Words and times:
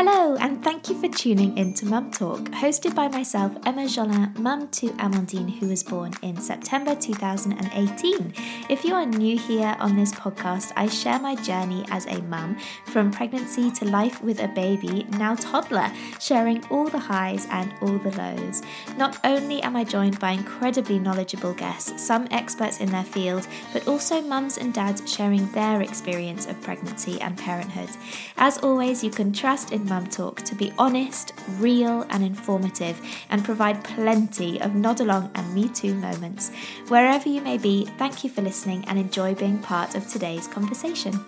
Hello, 0.00 0.36
and 0.36 0.62
thank 0.62 0.88
you 0.88 0.94
for 1.00 1.08
tuning 1.08 1.58
in 1.58 1.74
to 1.74 1.84
Mum 1.84 2.12
Talk, 2.12 2.42
hosted 2.50 2.94
by 2.94 3.08
myself, 3.08 3.50
Emma 3.66 3.82
Jolin, 3.82 4.38
mum 4.38 4.68
to 4.68 4.90
Amandine, 4.90 5.58
who 5.58 5.66
was 5.66 5.82
born 5.82 6.12
in 6.22 6.36
September 6.36 6.94
2018. 6.94 8.32
If 8.68 8.84
you 8.84 8.94
are 8.94 9.04
new 9.04 9.36
here 9.36 9.74
on 9.80 9.96
this 9.96 10.12
podcast, 10.12 10.72
I 10.76 10.86
share 10.86 11.18
my 11.18 11.34
journey 11.34 11.84
as 11.90 12.06
a 12.06 12.22
mum 12.22 12.56
from 12.84 13.10
pregnancy 13.10 13.72
to 13.72 13.86
life 13.86 14.22
with 14.22 14.38
a 14.38 14.46
baby, 14.46 15.04
now 15.18 15.34
toddler, 15.34 15.90
sharing 16.20 16.64
all 16.66 16.86
the 16.86 17.00
highs 17.00 17.48
and 17.50 17.74
all 17.80 17.98
the 17.98 18.16
lows. 18.16 18.62
Not 18.96 19.18
only 19.24 19.60
am 19.64 19.74
I 19.74 19.82
joined 19.82 20.20
by 20.20 20.30
incredibly 20.30 21.00
knowledgeable 21.00 21.54
guests, 21.54 22.00
some 22.00 22.28
experts 22.30 22.78
in 22.78 22.92
their 22.92 23.02
field, 23.02 23.48
but 23.72 23.88
also 23.88 24.20
mums 24.20 24.58
and 24.58 24.72
dads 24.72 25.12
sharing 25.12 25.50
their 25.50 25.82
experience 25.82 26.46
of 26.46 26.60
pregnancy 26.60 27.20
and 27.20 27.36
parenthood. 27.36 27.90
As 28.36 28.58
always, 28.58 29.02
you 29.02 29.10
can 29.10 29.32
trust 29.32 29.72
in 29.72 29.87
Mum 29.88 30.06
Talk 30.06 30.42
to 30.42 30.54
be 30.54 30.72
honest, 30.78 31.32
real, 31.58 32.06
and 32.10 32.22
informative, 32.22 33.00
and 33.30 33.44
provide 33.44 33.82
plenty 33.82 34.60
of 34.60 34.74
nod 34.74 35.00
along 35.00 35.30
and 35.34 35.54
me 35.54 35.68
too 35.68 35.94
moments. 35.94 36.50
Wherever 36.88 37.28
you 37.28 37.40
may 37.40 37.58
be, 37.58 37.86
thank 37.98 38.22
you 38.22 38.30
for 38.30 38.42
listening 38.42 38.84
and 38.86 38.98
enjoy 38.98 39.34
being 39.34 39.58
part 39.58 39.94
of 39.94 40.06
today's 40.06 40.46
conversation. 40.46 41.18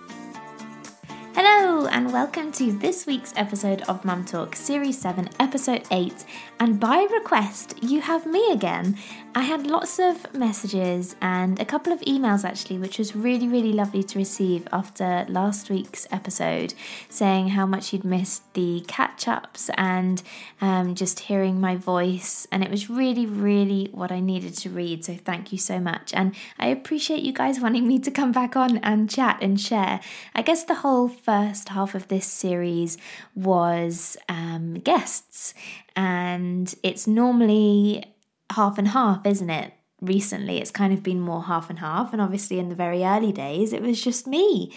Hello, 1.34 1.87
and 1.87 2.12
welcome 2.12 2.52
to 2.52 2.70
this 2.73 3.06
week's 3.06 3.32
episode 3.34 3.80
of 3.82 4.04
Mum 4.04 4.24
Talk, 4.24 4.54
Series 4.54 4.98
7, 4.98 5.30
Episode 5.38 5.87
8. 5.90 6.24
And 6.59 6.79
by 6.79 7.06
request, 7.10 7.82
you 7.82 8.02
have 8.02 8.27
me 8.27 8.52
again. 8.52 8.98
I 9.33 9.43
had 9.43 9.69
lots 9.69 10.01
of 10.01 10.34
messages 10.34 11.15
and 11.23 11.61
a 11.61 11.65
couple 11.65 11.93
of 11.93 12.01
emails 12.01 12.45
actually, 12.45 12.79
which 12.79 12.98
was 12.98 13.15
really, 13.15 13.47
really 13.47 13.73
lovely 13.73 14.02
to 14.02 14.19
receive 14.19 14.66
after 14.73 15.25
last 15.29 15.71
week's 15.71 16.09
episode, 16.11 16.75
saying 17.09 17.51
how 17.51 17.65
much 17.65 17.93
you'd 17.93 18.05
missed 18.05 18.43
the 18.55 18.85
catch 18.88 19.29
ups 19.29 19.71
and 19.74 20.21
um, 20.61 20.97
just 20.97 21.21
hearing 21.21 21.61
my 21.61 21.77
voice. 21.77 22.49
And 22.51 22.65
it 22.65 22.73
was 22.73 22.91
really, 22.91 23.24
really 23.24 23.88
what 23.93 24.10
I 24.10 24.19
needed 24.19 24.54
to 24.59 24.71
read. 24.71 25.04
So 25.04 25.15
thank 25.15 25.52
you 25.52 25.59
so 25.59 25.79
much. 25.79 26.13
And 26.13 26.35
I 26.59 26.66
appreciate 26.66 27.23
you 27.23 27.32
guys 27.32 27.60
wanting 27.63 27.87
me 27.87 28.01
to 28.01 28.10
come 28.10 28.32
back 28.32 28.57
on 28.57 28.79
and 28.79 29.09
chat 29.09 29.38
and 29.41 29.60
share. 29.60 30.01
I 30.35 30.43
guess 30.43 30.65
the 30.65 30.76
whole 30.76 31.09
first 31.09 31.69
half 31.69 31.95
of 31.95 32.09
this 32.09 32.26
series 32.26 32.99
was 33.37 34.16
um, 34.29 34.74
guests, 34.74 35.54
and 35.95 36.74
it's 36.82 37.07
normally 37.07 38.13
half 38.51 38.79
and 38.79 38.88
half, 38.88 39.24
isn't 39.26 39.51
it? 39.51 39.74
Recently, 40.01 40.59
it's 40.59 40.70
kind 40.70 40.93
of 40.93 41.02
been 41.02 41.20
more 41.20 41.45
half 41.45 41.68
and 41.68 41.80
half, 41.80 42.12
and 42.12 42.23
obviously, 42.23 42.59
in 42.59 42.68
the 42.68 42.74
very 42.74 43.04
early 43.04 43.32
days, 43.32 43.73
it 43.73 43.82
was 43.82 44.02
just 44.02 44.26
me. 44.26 44.73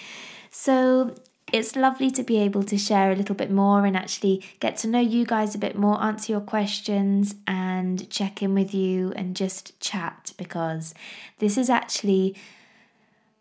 So, 0.51 1.15
it's 1.51 1.75
lovely 1.75 2.09
to 2.11 2.23
be 2.23 2.39
able 2.39 2.63
to 2.63 2.77
share 2.77 3.11
a 3.11 3.15
little 3.15 3.35
bit 3.35 3.51
more 3.51 3.85
and 3.85 3.95
actually 3.95 4.43
get 4.59 4.75
to 4.77 4.87
know 4.87 4.99
you 4.99 5.25
guys 5.25 5.53
a 5.53 5.59
bit 5.59 5.77
more, 5.77 6.01
answer 6.03 6.31
your 6.31 6.41
questions, 6.41 7.35
and 7.47 8.09
check 8.09 8.41
in 8.41 8.53
with 8.53 8.73
you 8.73 9.13
and 9.15 9.35
just 9.35 9.79
chat 9.79 10.33
because 10.37 10.93
this 11.37 11.57
is 11.57 11.69
actually 11.69 12.35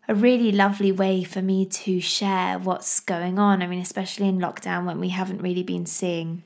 a 0.07 0.13
really 0.13 0.51
lovely 0.51 0.91
way 0.91 1.23
for 1.23 1.41
me 1.41 1.65
to 1.65 1.99
share 1.99 2.59
what's 2.59 2.99
going 2.99 3.39
on. 3.39 3.63
I 3.63 3.67
mean, 3.67 3.79
especially 3.81 4.27
in 4.27 4.37
lockdown 4.37 4.85
when 4.85 4.99
we 4.99 5.09
haven't 5.09 5.41
really 5.41 5.63
been 5.63 5.85
seeing 5.85 6.43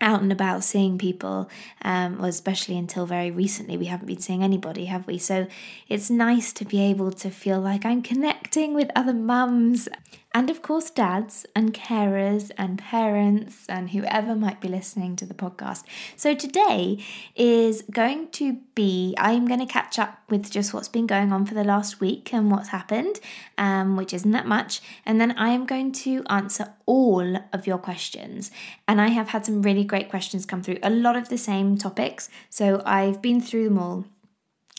out 0.00 0.22
and 0.22 0.32
about 0.32 0.64
seeing 0.64 0.98
people, 0.98 1.48
um, 1.82 2.22
or 2.22 2.28
especially 2.28 2.76
until 2.76 3.06
very 3.06 3.30
recently, 3.30 3.76
we 3.76 3.86
haven't 3.86 4.06
been 4.06 4.20
seeing 4.20 4.42
anybody, 4.42 4.86
have 4.86 5.06
we? 5.06 5.18
So 5.18 5.46
it's 5.88 6.10
nice 6.10 6.52
to 6.54 6.64
be 6.64 6.80
able 6.80 7.12
to 7.12 7.30
feel 7.30 7.60
like 7.60 7.84
I'm 7.84 8.02
connecting 8.02 8.74
with 8.74 8.90
other 8.94 9.14
mums 9.14 9.88
and 10.36 10.50
of 10.50 10.62
course, 10.62 10.90
dads 10.90 11.46
and 11.54 11.72
carers 11.72 12.50
and 12.58 12.76
parents 12.76 13.66
and 13.68 13.90
whoever 13.90 14.34
might 14.34 14.60
be 14.60 14.66
listening 14.66 15.14
to 15.16 15.24
the 15.24 15.32
podcast. 15.32 15.84
So, 16.16 16.34
today 16.34 16.98
is 17.36 17.82
going 17.82 18.30
to 18.32 18.58
be 18.74 19.14
I'm 19.16 19.46
going 19.46 19.60
to 19.60 19.72
catch 19.72 19.96
up 19.96 20.18
with 20.28 20.50
just 20.50 20.74
what's 20.74 20.88
been 20.88 21.06
going 21.06 21.32
on 21.32 21.46
for 21.46 21.54
the 21.54 21.62
last 21.62 22.00
week 22.00 22.34
and 22.34 22.50
what's 22.50 22.70
happened, 22.70 23.20
um, 23.56 23.96
which 23.96 24.12
isn't 24.12 24.32
that 24.32 24.46
much. 24.46 24.80
And 25.06 25.20
then 25.20 25.38
I 25.38 25.50
am 25.50 25.66
going 25.66 25.92
to 25.92 26.24
answer 26.28 26.74
all 26.84 27.36
of 27.52 27.68
your 27.68 27.78
questions. 27.78 28.50
And 28.88 29.00
I 29.00 29.10
have 29.10 29.28
had 29.28 29.46
some 29.46 29.62
really 29.62 29.84
great 29.84 30.10
questions 30.10 30.46
come 30.46 30.64
through, 30.64 30.78
a 30.82 30.90
lot 30.90 31.14
of 31.14 31.28
the 31.28 31.38
same 31.38 31.78
topics. 31.78 32.28
So, 32.50 32.82
I've 32.84 33.22
been 33.22 33.40
through 33.40 33.68
them 33.68 33.78
all 33.78 34.04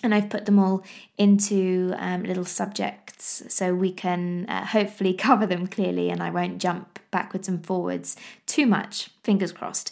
and 0.04 0.14
I've 0.14 0.30
put 0.30 0.46
them 0.46 0.60
all 0.60 0.84
into 1.18 1.94
um, 1.98 2.24
little 2.24 2.46
subjects 3.16 3.54
so 3.54 3.74
we 3.74 3.92
can 3.92 4.46
uh, 4.48 4.66
hopefully 4.66 5.14
cover 5.18 5.46
them 5.46 5.68
clearly 5.68 6.10
and 6.10 6.22
I 6.22 6.30
won't 6.30 6.60
jump 6.62 7.00
backwards 7.12 7.48
and 7.48 7.66
forwards 7.66 8.16
too 8.46 8.66
much, 8.66 9.10
fingers 9.24 9.52
crossed. 9.52 9.92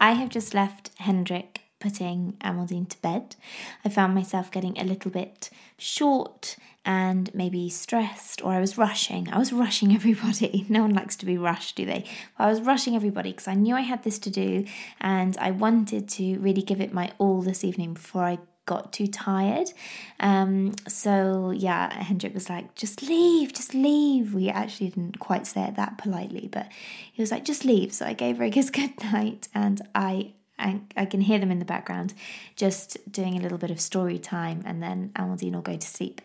I 0.00 0.12
have 0.12 0.28
just 0.28 0.54
left 0.54 0.90
Hendrik 0.98 1.62
putting 1.78 2.34
Amandine 2.40 2.88
to 2.88 3.00
bed. 3.02 3.36
I 3.84 3.88
found 3.88 4.14
myself 4.14 4.50
getting 4.50 4.78
a 4.78 4.84
little 4.84 5.10
bit 5.10 5.50
short 5.78 6.56
and 6.84 7.34
maybe 7.34 7.68
stressed, 7.68 8.42
or 8.44 8.52
I 8.52 8.60
was 8.60 8.78
rushing. 8.78 9.28
I 9.32 9.38
was 9.38 9.52
rushing 9.52 9.92
everybody. 9.94 10.66
No 10.68 10.82
one 10.82 10.94
likes 10.94 11.16
to 11.16 11.26
be 11.26 11.36
rushed, 11.36 11.76
do 11.76 11.84
they? 11.84 12.04
But 12.36 12.44
I 12.44 12.50
was 12.50 12.60
rushing 12.60 12.94
everybody 12.94 13.30
because 13.30 13.48
I 13.48 13.54
knew 13.54 13.74
I 13.74 13.80
had 13.82 14.02
this 14.02 14.18
to 14.20 14.30
do 14.30 14.64
and 15.00 15.36
I 15.38 15.50
wanted 15.50 16.08
to 16.10 16.38
really 16.38 16.62
give 16.62 16.80
it 16.80 16.92
my 16.92 17.12
all 17.18 17.42
this 17.42 17.64
evening 17.64 17.94
before 17.94 18.24
I 18.24 18.38
got 18.66 18.92
too 18.92 19.06
tired. 19.06 19.68
Um, 20.20 20.74
so 20.88 21.50
yeah, 21.50 21.92
Hendrik 22.02 22.34
was 22.34 22.50
like, 22.50 22.74
just 22.74 23.02
leave, 23.02 23.52
just 23.52 23.74
leave. 23.74 24.34
We 24.34 24.48
actually 24.50 24.90
didn't 24.90 25.18
quite 25.18 25.46
say 25.46 25.62
it 25.62 25.76
that 25.76 25.98
politely, 25.98 26.48
but 26.50 26.68
he 27.12 27.22
was 27.22 27.30
like, 27.30 27.44
just 27.44 27.64
leave. 27.64 27.92
So 27.92 28.04
I 28.04 28.12
gave 28.12 28.38
her 28.38 28.44
a 28.44 28.50
kiss 28.50 28.70
good 28.70 29.02
night 29.02 29.48
and 29.54 29.80
I 29.94 30.32
I, 30.58 30.80
I 30.96 31.04
can 31.04 31.20
hear 31.20 31.38
them 31.38 31.50
in 31.50 31.58
the 31.58 31.66
background 31.66 32.14
just 32.56 32.96
doing 33.12 33.36
a 33.36 33.42
little 33.42 33.58
bit 33.58 33.70
of 33.70 33.78
story 33.78 34.18
time 34.18 34.62
and 34.64 34.82
then 34.82 35.10
Amandine 35.14 35.52
will 35.52 35.60
go 35.60 35.76
to 35.76 35.86
sleep. 35.86 36.22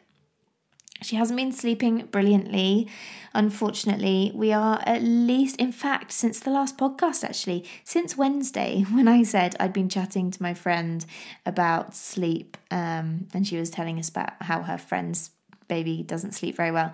She 1.01 1.15
hasn't 1.15 1.37
been 1.37 1.51
sleeping 1.51 2.05
brilliantly, 2.11 2.87
unfortunately. 3.33 4.31
We 4.35 4.53
are 4.53 4.83
at 4.85 5.01
least, 5.01 5.55
in 5.55 5.71
fact, 5.71 6.11
since 6.11 6.39
the 6.39 6.51
last 6.51 6.77
podcast, 6.77 7.23
actually, 7.23 7.65
since 7.83 8.15
Wednesday, 8.15 8.85
when 8.91 9.07
I 9.07 9.23
said 9.23 9.55
I'd 9.59 9.73
been 9.73 9.89
chatting 9.89 10.29
to 10.31 10.43
my 10.43 10.53
friend 10.53 11.05
about 11.45 11.95
sleep, 11.95 12.55
um, 12.69 13.27
and 13.33 13.47
she 13.47 13.57
was 13.57 13.69
telling 13.69 13.97
us 13.97 14.09
about 14.09 14.33
how 14.41 14.61
her 14.61 14.77
friend's 14.77 15.31
baby 15.67 16.03
doesn't 16.03 16.33
sleep 16.33 16.55
very 16.55 16.71
well. 16.71 16.93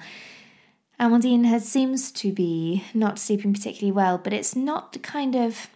Amandine 1.00 1.46
has 1.46 1.68
seems 1.68 2.12
to 2.14 2.32
be 2.32 2.84
not 2.94 3.20
sleeping 3.20 3.54
particularly 3.54 3.92
well, 3.92 4.18
but 4.18 4.34
it's 4.34 4.56
not 4.56 4.94
the 4.94 5.00
kind 5.00 5.36
of 5.36 5.70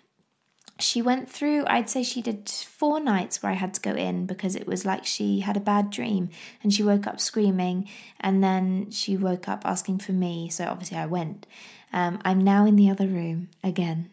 she 0.81 1.01
went 1.01 1.29
through, 1.29 1.65
I'd 1.67 1.89
say 1.89 2.03
she 2.03 2.21
did 2.21 2.49
four 2.49 2.99
nights 2.99 3.41
where 3.41 3.51
I 3.51 3.55
had 3.55 3.73
to 3.75 3.81
go 3.81 3.93
in 3.93 4.25
because 4.25 4.55
it 4.55 4.67
was 4.67 4.85
like 4.85 5.05
she 5.05 5.41
had 5.41 5.57
a 5.57 5.61
bad 5.61 5.89
dream 5.89 6.29
and 6.63 6.73
she 6.73 6.83
woke 6.83 7.07
up 7.07 7.19
screaming 7.19 7.87
and 8.19 8.43
then 8.43 8.91
she 8.91 9.17
woke 9.17 9.47
up 9.47 9.61
asking 9.65 9.99
for 9.99 10.11
me. 10.11 10.49
So 10.49 10.65
obviously 10.65 10.97
I 10.97 11.05
went. 11.05 11.45
Um, 11.93 12.19
I'm 12.23 12.43
now 12.43 12.65
in 12.65 12.75
the 12.75 12.89
other 12.89 13.07
room 13.07 13.49
again. 13.63 14.11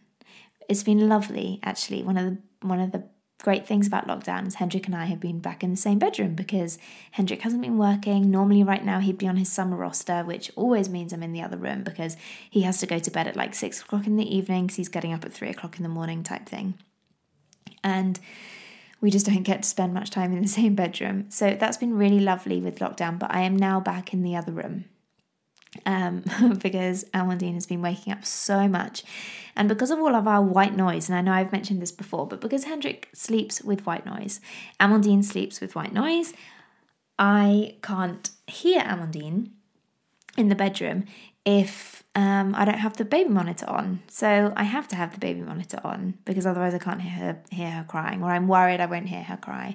It's 0.69 0.83
been 0.83 1.09
lovely, 1.09 1.61
actually. 1.63 2.03
One 2.03 2.19
of 2.19 2.25
the 2.27 2.39
one 2.61 2.81
of 2.81 2.93
the 2.93 3.05
great 3.43 3.67
things 3.67 3.87
about 3.87 4.09
lockdown 4.09 4.47
is 4.47 4.57
Hendrik 4.57 4.87
and 4.87 4.97
I 4.97 5.05
have 5.07 5.21
been 5.21 5.39
back 5.39 5.63
in 5.63 5.71
the 5.71 5.77
same 5.77 5.99
bedroom 5.99 6.35
because 6.35 6.79
Hendrik 7.13 7.43
hasn't 7.43 7.63
been 7.63 7.79
working. 7.79 8.31
Normally, 8.31 8.65
right 8.65 8.85
now, 8.85 8.99
he'd 8.99 9.19
be 9.19 9.29
on 9.29 9.37
his 9.37 9.51
summer 9.51 9.77
roster, 9.77 10.25
which 10.25 10.51
always 10.57 10.89
means 10.89 11.13
I'm 11.13 11.23
in 11.23 11.33
the 11.33 11.43
other 11.43 11.57
room 11.57 11.85
because 11.85 12.17
he 12.51 12.63
has 12.63 12.79
to 12.79 12.87
go 12.87 12.99
to 12.99 13.11
bed 13.11 13.29
at 13.29 13.37
like 13.37 13.55
six 13.55 13.81
o'clock 13.81 14.07
in 14.07 14.17
the 14.17 14.37
evening 14.37 14.67
because 14.67 14.77
he's 14.77 14.89
getting 14.89 15.13
up 15.13 15.25
at 15.25 15.33
three 15.33 15.51
o'clock 15.51 15.77
in 15.77 15.85
the 15.85 15.89
morning, 15.89 16.23
type 16.23 16.49
thing. 16.49 16.75
And 17.85 18.19
we 19.01 19.11
just 19.11 19.27
don't 19.27 19.45
get 19.45 19.63
to 19.63 19.69
spend 19.69 19.95
much 19.95 20.11
time 20.11 20.33
in 20.33 20.43
the 20.43 20.49
same 20.61 20.75
bedroom. 20.75 21.27
So 21.31 21.55
that's 21.55 21.77
been 21.77 21.97
really 21.97 22.21
lovely 22.21 22.61
with 22.61 22.81
lockdown, 22.81 23.19
but 23.19 23.33
I 23.33 23.43
am 23.43 23.57
now 23.57 23.79
back 23.79 24.13
in 24.13 24.23
the 24.23 24.35
other 24.35 24.53
room 24.53 24.87
um, 25.87 26.25
because 26.63 27.05
Amandine 27.15 27.55
has 27.55 27.67
been 27.67 27.83
waking 27.83 28.13
up 28.13 28.25
so 28.25 28.69
much. 28.69 29.05
And 29.59 29.69
because 29.69 29.91
of 29.91 29.99
all 29.99 30.15
of 30.15 30.29
our 30.29 30.41
white 30.41 30.77
noise, 30.77 31.09
and 31.09 31.19
I 31.19 31.21
know 31.21 31.33
I've 31.33 31.51
mentioned 31.51 31.83
this 31.83 31.91
before, 31.91 32.29
but 32.29 32.41
because 32.41 32.65
Hendrik 32.65 33.09
sleeps 33.13 33.61
with 33.61 33.85
white 33.85 34.07
noise, 34.07 34.41
Amandine 34.79 35.25
sleeps 35.25 35.61
with 35.61 35.75
white 35.75 35.93
noise, 35.93 36.33
I 37.19 37.75
can't 37.83 38.31
hear 38.47 38.81
Amandine 38.81 39.51
in 40.37 40.49
the 40.49 40.55
bedroom 40.55 41.07
if 41.45 42.05
um, 42.15 42.55
I 42.55 42.65
don't 42.65 42.79
have 42.79 42.99
the 42.99 43.05
baby 43.05 43.31
monitor 43.31 43.69
on. 43.69 44.01
So 44.07 44.53
I 44.57 44.63
have 44.63 44.87
to 44.89 44.97
have 44.97 45.13
the 45.13 45.19
baby 45.19 45.41
monitor 45.41 45.81
on 45.83 46.15
because 46.25 46.47
otherwise 46.47 46.73
I 46.73 46.79
can't 46.79 47.03
hear 47.03 47.13
her, 47.13 47.43
hear 47.51 47.71
her 47.73 47.85
crying, 47.85 48.23
or 48.23 48.31
I'm 48.31 48.47
worried 48.47 48.81
I 48.81 48.87
won't 48.87 49.09
hear 49.09 49.25
her 49.25 49.37
cry. 49.37 49.75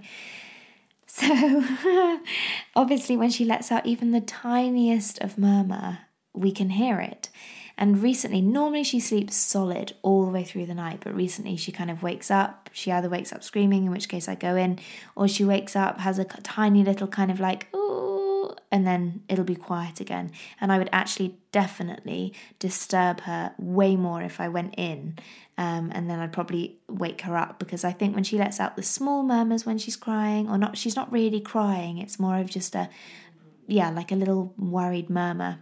So, 1.08 1.28
obviously, 2.76 3.18
when 3.18 3.30
she 3.30 3.44
lets 3.44 3.72
out 3.72 3.86
even 3.86 4.12
the 4.12 4.22
tiniest 4.22 5.20
of 5.20 5.38
murmur, 5.38 6.00
we 6.34 6.52
can 6.52 6.72
hear 6.72 7.00
it. 7.00 7.30
And 7.78 8.04
recently, 8.04 8.42
normally 8.42 8.84
she 8.84 9.00
sleeps 9.00 9.36
solid 9.36 9.94
all 10.04 10.26
the 10.26 10.32
way 10.32 10.44
through 10.44 10.68
the 10.68 10.76
night, 10.76 11.00
but 11.04 11.16
recently 11.16 11.56
she 11.56 11.72
kind 11.72 11.90
of 11.90 12.04
wakes 12.04 12.30
up. 12.30 12.70
She 12.72 12.92
either 12.92 13.10
wakes 13.10 13.34
up 13.34 13.44
screaming, 13.44 13.86
in 13.86 13.92
which 13.92 14.10
case 14.10 14.30
I 14.30 14.36
go 14.36 14.56
in, 14.56 14.80
or 15.16 15.28
she 15.28 15.44
wakes 15.44 15.76
up, 15.76 16.00
has 16.00 16.20
a 16.20 16.26
tiny 16.26 16.84
little 16.84 17.08
kind 17.08 17.32
of 17.32 17.40
like, 17.40 17.74
ooh, 17.74 18.54
and 18.72 18.86
then 18.86 19.24
it'll 19.28 19.46
be 19.46 19.56
quiet 19.56 20.00
again. 20.00 20.32
And 20.62 20.72
I 20.72 20.78
would 20.78 20.90
actually 20.92 21.38
definitely 21.52 22.34
disturb 22.60 23.22
her 23.22 23.54
way 23.58 23.96
more 23.96 24.22
if 24.22 24.40
I 24.40 24.50
went 24.50 24.76
in. 24.78 25.18
Um, 25.58 25.92
and 25.94 26.10
then 26.10 26.20
I'd 26.20 26.34
probably 26.34 26.80
wake 26.88 27.22
her 27.22 27.38
up 27.38 27.60
because 27.60 27.84
I 27.84 27.92
think 27.92 28.16
when 28.16 28.24
she 28.24 28.38
lets 28.38 28.60
out 28.60 28.76
the 28.76 28.84
small 28.84 29.24
murmurs 29.24 29.66
when 29.66 29.78
she's 29.78 29.96
crying, 29.96 30.50
or 30.50 30.58
not, 30.58 30.78
she's 30.78 30.96
not 30.96 31.12
really 31.12 31.40
crying, 31.40 31.98
it's 31.98 32.20
more 32.20 32.38
of 32.38 32.50
just 32.50 32.76
a, 32.76 32.90
yeah, 33.68 33.90
like 33.90 34.12
a 34.12 34.16
little 34.16 34.54
worried 34.58 35.10
murmur 35.10 35.60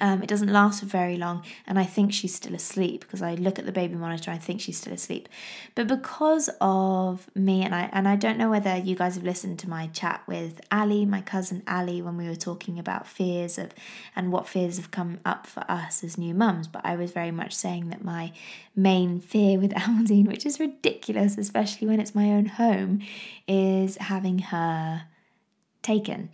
um, 0.00 0.22
it 0.22 0.28
doesn't 0.28 0.52
last 0.52 0.80
for 0.80 0.86
very 0.86 1.16
long, 1.16 1.44
and 1.66 1.78
I 1.78 1.84
think 1.84 2.12
she's 2.12 2.34
still 2.34 2.54
asleep 2.54 3.00
because 3.00 3.22
I 3.22 3.34
look 3.34 3.58
at 3.58 3.66
the 3.66 3.72
baby 3.72 3.94
monitor. 3.94 4.30
And 4.30 4.40
I 4.40 4.42
think 4.42 4.60
she's 4.60 4.78
still 4.78 4.92
asleep, 4.92 5.28
but 5.74 5.86
because 5.86 6.50
of 6.60 7.28
me 7.34 7.62
and 7.62 7.74
I, 7.74 7.88
and 7.92 8.08
I 8.08 8.16
don't 8.16 8.38
know 8.38 8.50
whether 8.50 8.76
you 8.76 8.96
guys 8.96 9.14
have 9.14 9.24
listened 9.24 9.58
to 9.60 9.68
my 9.68 9.88
chat 9.88 10.22
with 10.26 10.60
Ali, 10.70 11.04
my 11.04 11.20
cousin 11.20 11.62
Ali, 11.66 12.02
when 12.02 12.16
we 12.16 12.28
were 12.28 12.36
talking 12.36 12.78
about 12.78 13.06
fears 13.06 13.58
of 13.58 13.70
and 14.16 14.32
what 14.32 14.48
fears 14.48 14.76
have 14.76 14.90
come 14.90 15.20
up 15.24 15.46
for 15.46 15.64
us 15.68 16.02
as 16.02 16.18
new 16.18 16.34
mums. 16.34 16.66
But 16.66 16.84
I 16.84 16.96
was 16.96 17.12
very 17.12 17.30
much 17.30 17.54
saying 17.54 17.90
that 17.90 18.04
my 18.04 18.32
main 18.74 19.20
fear 19.20 19.58
with 19.58 19.72
Amandine, 19.74 20.28
which 20.28 20.46
is 20.46 20.60
ridiculous, 20.60 21.38
especially 21.38 21.88
when 21.88 22.00
it's 22.00 22.14
my 22.14 22.30
own 22.30 22.46
home, 22.46 23.00
is 23.46 23.96
having 23.96 24.38
her 24.38 25.04
taken. 25.82 26.30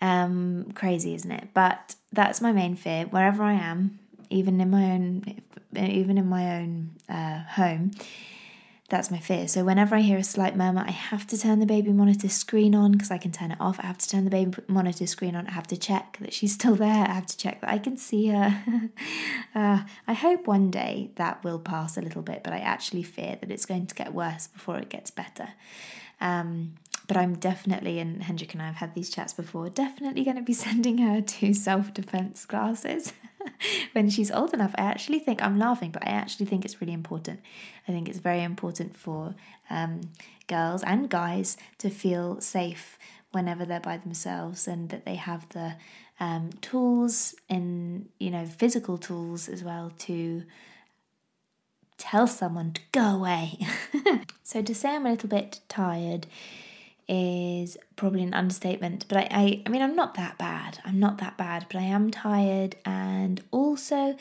Um, 0.00 0.72
crazy, 0.74 1.14
isn't 1.14 1.30
it? 1.30 1.48
But 1.54 1.94
that's 2.12 2.40
my 2.40 2.52
main 2.52 2.76
fear. 2.76 3.04
Wherever 3.04 3.42
I 3.42 3.54
am, 3.54 3.98
even 4.30 4.60
in 4.60 4.70
my 4.70 4.84
own, 4.84 5.40
even 5.74 6.18
in 6.18 6.28
my 6.28 6.58
own 6.58 6.90
uh, 7.08 7.42
home, 7.42 7.92
that's 8.88 9.10
my 9.10 9.18
fear. 9.18 9.48
So 9.48 9.64
whenever 9.64 9.96
I 9.96 10.00
hear 10.00 10.18
a 10.18 10.24
slight 10.24 10.56
murmur, 10.56 10.84
I 10.86 10.92
have 10.92 11.26
to 11.28 11.38
turn 11.38 11.58
the 11.58 11.66
baby 11.66 11.92
monitor 11.92 12.28
screen 12.28 12.74
on 12.74 12.92
because 12.92 13.10
I 13.10 13.18
can 13.18 13.32
turn 13.32 13.50
it 13.50 13.60
off. 13.60 13.80
I 13.80 13.86
have 13.86 13.98
to 13.98 14.08
turn 14.08 14.24
the 14.24 14.30
baby 14.30 14.52
monitor 14.68 15.06
screen 15.06 15.34
on. 15.34 15.46
I 15.48 15.52
have 15.52 15.66
to 15.68 15.76
check 15.76 16.18
that 16.20 16.32
she's 16.32 16.54
still 16.54 16.74
there. 16.76 17.04
I 17.08 17.12
have 17.12 17.26
to 17.26 17.36
check 17.36 17.60
that 17.62 17.70
I 17.70 17.78
can 17.78 17.96
see 17.96 18.28
her. 18.28 18.62
uh, 19.54 19.82
I 20.06 20.12
hope 20.12 20.46
one 20.46 20.70
day 20.70 21.10
that 21.16 21.42
will 21.42 21.58
pass 21.58 21.96
a 21.96 22.00
little 22.00 22.22
bit, 22.22 22.42
but 22.44 22.52
I 22.52 22.58
actually 22.58 23.02
fear 23.02 23.36
that 23.40 23.50
it's 23.50 23.66
going 23.66 23.86
to 23.86 23.94
get 23.94 24.14
worse 24.14 24.46
before 24.46 24.78
it 24.78 24.88
gets 24.88 25.10
better. 25.10 25.48
Um, 26.20 26.74
but 27.06 27.16
I'm 27.16 27.36
definitely, 27.36 27.98
and 28.00 28.22
Hendrik 28.22 28.52
and 28.52 28.62
I 28.62 28.66
have 28.66 28.76
had 28.76 28.94
these 28.94 29.10
chats 29.10 29.32
before, 29.32 29.68
definitely 29.68 30.24
going 30.24 30.36
to 30.36 30.42
be 30.42 30.52
sending 30.66 30.98
her 30.98 31.20
to 31.20 31.54
self 31.54 31.94
defense 31.94 32.44
classes 32.44 33.12
when 33.92 34.10
she's 34.10 34.30
old 34.30 34.52
enough. 34.52 34.74
I 34.76 34.82
actually 34.82 35.20
think 35.20 35.42
I'm 35.42 35.58
laughing, 35.58 35.90
but 35.90 36.06
I 36.06 36.10
actually 36.10 36.46
think 36.46 36.64
it's 36.64 36.80
really 36.80 36.92
important. 36.92 37.40
I 37.86 37.92
think 37.92 38.08
it's 38.08 38.18
very 38.18 38.42
important 38.42 38.96
for 38.96 39.34
um, 39.70 40.00
girls 40.48 40.82
and 40.82 41.08
guys 41.08 41.56
to 41.78 41.90
feel 41.90 42.40
safe 42.40 42.98
whenever 43.32 43.64
they're 43.64 43.80
by 43.80 43.98
themselves 43.98 44.66
and 44.66 44.88
that 44.90 45.04
they 45.04 45.16
have 45.16 45.48
the 45.50 45.74
um, 46.18 46.50
tools 46.60 47.34
and, 47.48 48.08
you 48.18 48.30
know, 48.30 48.46
physical 48.46 48.96
tools 48.96 49.48
as 49.48 49.62
well 49.62 49.92
to 49.98 50.44
tell 51.98 52.26
someone 52.26 52.72
to 52.72 52.80
go 52.92 53.16
away. 53.16 53.58
so 54.42 54.62
to 54.62 54.74
say 54.74 54.94
I'm 54.94 55.06
a 55.06 55.10
little 55.10 55.28
bit 55.28 55.60
tired 55.68 56.26
is 57.08 57.76
probably 57.94 58.22
an 58.22 58.34
understatement. 58.34 59.06
But 59.08 59.18
I, 59.18 59.28
I, 59.30 59.62
I 59.66 59.68
mean, 59.68 59.82
I'm 59.82 59.94
not 59.96 60.14
that 60.14 60.38
bad. 60.38 60.80
I'm 60.84 60.98
not 60.98 61.18
that 61.18 61.36
bad, 61.36 61.66
but 61.70 61.78
I 61.78 61.84
am 61.84 62.10
tired. 62.10 62.76
And 62.84 63.42
also, 63.50 64.16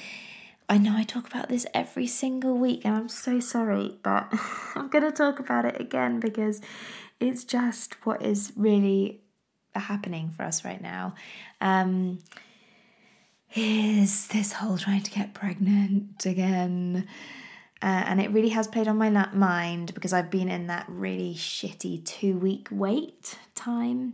I 0.69 0.77
know 0.77 0.95
I 0.95 1.03
talk 1.03 1.27
about 1.27 1.49
this 1.49 1.65
every 1.73 2.07
single 2.07 2.57
week, 2.57 2.85
and 2.85 2.95
I'm 2.95 3.09
so 3.09 3.39
sorry, 3.39 3.97
but 4.03 4.27
I'm 4.75 4.89
going 4.89 5.03
to 5.03 5.11
talk 5.11 5.39
about 5.39 5.65
it 5.65 5.79
again 5.79 6.19
because 6.19 6.61
it's 7.19 7.43
just 7.43 8.05
what 8.05 8.21
is 8.21 8.51
really 8.55 9.21
happening 9.75 10.29
for 10.29 10.43
us 10.43 10.63
right 10.63 10.81
now. 10.81 11.15
Um, 11.61 12.19
is 13.55 14.27
this 14.27 14.53
whole 14.53 14.77
trying 14.77 15.03
to 15.03 15.11
get 15.11 15.33
pregnant 15.33 16.25
again? 16.25 17.07
Uh, 17.81 18.03
and 18.07 18.21
it 18.21 18.31
really 18.31 18.49
has 18.49 18.67
played 18.67 18.87
on 18.87 18.97
my 18.97 19.09
mind 19.33 19.93
because 19.93 20.13
I've 20.13 20.31
been 20.31 20.49
in 20.49 20.67
that 20.67 20.85
really 20.87 21.35
shitty 21.35 22.05
two 22.05 22.37
week 22.37 22.67
wait 22.71 23.37
time, 23.53 24.13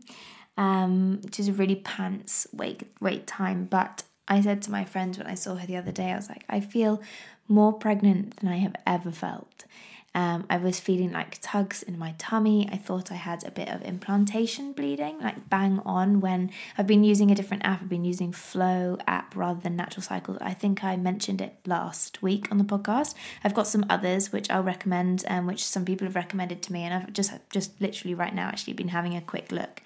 um, 0.58 1.20
which 1.24 1.40
is 1.40 1.48
a 1.48 1.54
really 1.54 1.76
pants 1.76 2.48
wait 2.52 2.84
wait 3.00 3.28
time. 3.28 3.66
But 3.66 4.04
I 4.28 4.42
said 4.42 4.62
to 4.64 4.72
my 4.72 4.84
friend 4.84 5.16
when 5.16 5.28
I 5.28 5.36
saw 5.36 5.56
her 5.56 5.68
the 5.68 5.78
other 5.78 5.92
day, 5.92 6.12
I 6.12 6.16
was 6.16 6.30
like, 6.30 6.44
I 6.50 6.60
feel 6.60 7.02
more 7.48 7.74
pregnant 7.74 8.38
than 8.38 8.50
I 8.50 8.58
have 8.58 8.76
ever 8.88 9.12
felt. 9.12 9.66
Um, 10.14 10.46
I 10.50 10.58
was 10.58 10.80
feeling 10.80 11.14
like 11.14 11.40
tugs 11.42 11.84
in 11.84 11.98
my 11.98 12.16
tummy. 12.18 12.68
I 12.70 12.76
thought 12.76 13.12
I 13.12 13.16
had 13.16 13.46
a 13.46 13.52
bit 13.52 13.70
of 13.70 13.82
implantation 13.82 14.74
bleeding, 14.74 15.20
like 15.20 15.50
bang 15.50 15.80
on. 15.86 16.20
When 16.20 16.52
I've 16.78 16.88
been 16.88 17.06
using 17.06 17.32
a 17.32 17.36
different 17.36 17.64
app, 17.64 17.82
I've 17.82 17.90
been 17.90 18.04
using 18.04 18.34
Flo 18.34 18.98
app 19.08 19.36
rather 19.38 19.62
than 19.62 19.78
Natural 19.78 20.04
Cycles. 20.04 20.38
I 20.42 20.54
think 20.54 20.84
I 20.84 20.98
mentioned 20.98 21.40
it 21.40 21.56
last 21.66 22.22
week 22.22 22.52
on 22.52 22.58
the 22.58 22.66
podcast. 22.66 23.14
I've 23.44 23.54
got 23.54 23.68
some 23.68 23.86
others 23.90 24.34
which 24.34 24.50
I'll 24.50 24.64
recommend, 24.64 25.24
and 25.28 25.42
um, 25.42 25.48
which 25.48 25.64
some 25.64 25.86
people 25.86 26.06
have 26.06 26.16
recommended 26.16 26.62
to 26.64 26.74
me, 26.74 26.84
and 26.84 26.94
I've 26.94 27.14
just 27.14 27.32
just 27.50 27.80
literally 27.80 28.14
right 28.14 28.36
now 28.36 28.48
actually 28.48 28.74
been 28.74 28.90
having 28.90 29.16
a 29.16 29.22
quick 29.22 29.50
look, 29.50 29.82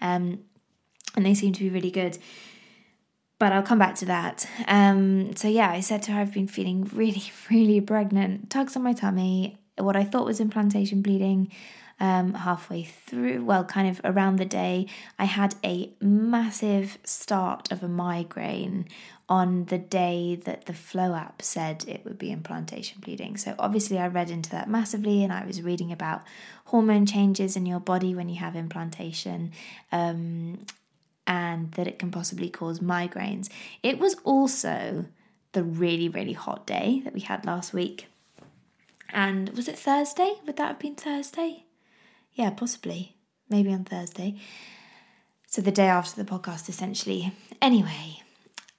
um, 0.00 0.38
and 1.16 1.26
they 1.26 1.34
seem 1.34 1.52
to 1.52 1.60
be 1.60 1.70
really 1.70 1.90
good 1.90 2.18
but 3.36 3.52
I'll 3.52 3.62
come 3.62 3.80
back 3.80 3.96
to 3.96 4.06
that. 4.06 4.48
Um, 4.68 5.34
so 5.36 5.48
yeah, 5.48 5.68
I 5.68 5.80
said 5.80 6.02
to 6.04 6.12
her, 6.12 6.20
I've 6.20 6.32
been 6.32 6.46
feeling 6.46 6.88
really, 6.94 7.24
really 7.50 7.80
pregnant, 7.80 8.48
tugs 8.48 8.76
on 8.76 8.82
my 8.82 8.92
tummy, 8.92 9.58
what 9.76 9.96
I 9.96 10.04
thought 10.04 10.24
was 10.24 10.40
implantation 10.40 11.02
bleeding 11.02 11.50
um, 12.00 12.34
halfway 12.34 12.82
through, 12.82 13.44
well, 13.44 13.64
kind 13.64 13.88
of 13.88 14.00
around 14.04 14.36
the 14.36 14.44
day, 14.44 14.86
I 15.18 15.24
had 15.26 15.54
a 15.64 15.92
massive 16.00 16.98
start 17.04 17.70
of 17.70 17.82
a 17.82 17.88
migraine 17.88 18.88
on 19.28 19.66
the 19.66 19.78
day 19.78 20.34
that 20.44 20.66
the 20.66 20.74
Flo 20.74 21.14
app 21.14 21.40
said 21.40 21.84
it 21.86 22.04
would 22.04 22.18
be 22.18 22.30
implantation 22.30 23.00
bleeding. 23.00 23.36
So, 23.36 23.54
obviously, 23.58 23.98
I 23.98 24.08
read 24.08 24.30
into 24.30 24.50
that 24.50 24.68
massively 24.68 25.22
and 25.22 25.32
I 25.32 25.46
was 25.46 25.62
reading 25.62 25.92
about 25.92 26.22
hormone 26.66 27.06
changes 27.06 27.56
in 27.56 27.64
your 27.64 27.80
body 27.80 28.14
when 28.14 28.28
you 28.28 28.36
have 28.36 28.56
implantation. 28.56 29.52
Um, 29.92 30.66
and 31.26 31.72
that 31.72 31.86
it 31.86 31.98
can 31.98 32.10
possibly 32.10 32.50
cause 32.50 32.80
migraines. 32.80 33.48
It 33.82 33.98
was 33.98 34.14
also 34.24 35.06
the 35.52 35.62
really, 35.62 36.08
really 36.08 36.34
hot 36.34 36.66
day 36.66 37.00
that 37.04 37.14
we 37.14 37.20
had 37.20 37.46
last 37.46 37.72
week. 37.72 38.08
And 39.12 39.50
was 39.50 39.68
it 39.68 39.78
Thursday? 39.78 40.34
Would 40.46 40.56
that 40.56 40.68
have 40.68 40.78
been 40.78 40.94
Thursday? 40.96 41.64
Yeah, 42.32 42.50
possibly. 42.50 43.16
Maybe 43.48 43.72
on 43.72 43.84
Thursday. 43.84 44.36
So 45.46 45.62
the 45.62 45.70
day 45.70 45.86
after 45.86 46.22
the 46.22 46.28
podcast, 46.28 46.68
essentially. 46.68 47.32
Anyway, 47.62 48.22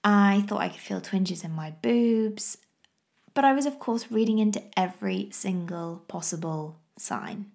I 0.03 0.43
thought 0.47 0.61
I 0.61 0.69
could 0.69 0.81
feel 0.81 0.99
twinges 0.99 1.43
in 1.43 1.51
my 1.51 1.71
boobs, 1.81 2.57
but 3.33 3.45
I 3.45 3.53
was, 3.53 3.65
of 3.65 3.79
course, 3.79 4.11
reading 4.11 4.39
into 4.39 4.61
every 4.77 5.29
single 5.31 6.03
possible 6.07 6.79
sign. 6.97 7.51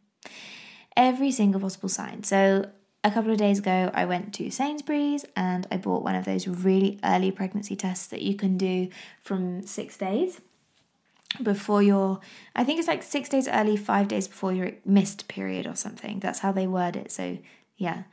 Every 0.97 1.31
single 1.31 1.61
possible 1.61 1.89
sign. 1.89 2.25
So 2.25 2.71
a 3.05 3.11
couple 3.11 3.31
of 3.31 3.39
days 3.39 3.59
ago, 3.59 3.91
I 3.95 4.05
went 4.05 4.35
to 4.35 4.51
Sainsbury's 4.51 5.25
and 5.37 5.67
I 5.71 5.77
bought 5.77 6.03
one 6.03 6.15
of 6.15 6.25
those 6.25 6.49
really 6.49 6.99
early 7.05 7.31
pregnancy 7.31 7.77
tests 7.77 8.07
that 8.09 8.23
you 8.23 8.35
can 8.35 8.57
do 8.57 8.89
from 9.23 9.67
six 9.67 9.97
days 9.97 10.41
before 11.43 11.83
your 11.83 12.21
I 12.55 12.65
think 12.65 12.79
it's 12.79 12.89
like 12.89 13.03
6 13.03 13.29
days 13.29 13.49
early, 13.49 13.77
5 13.77 14.09
days 14.09 14.29
before 14.29 14.53
your 14.53 14.73
missed 14.85 15.29
period 15.29 15.67
or 15.67 15.77
something. 15.77 16.21
That's 16.21 16.41
how 16.41 16.53
they 16.53 16.67
word 16.67 16.97
it. 16.97 17.11
So, 17.13 17.39
yeah. 17.77 18.05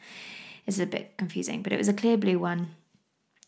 It's 0.65 0.79
a 0.79 0.85
bit 0.85 1.15
confusing, 1.17 1.63
but 1.63 1.71
it 1.71 1.77
was 1.77 1.87
a 1.87 1.93
Clearblue 1.93 2.37
one. 2.37 2.75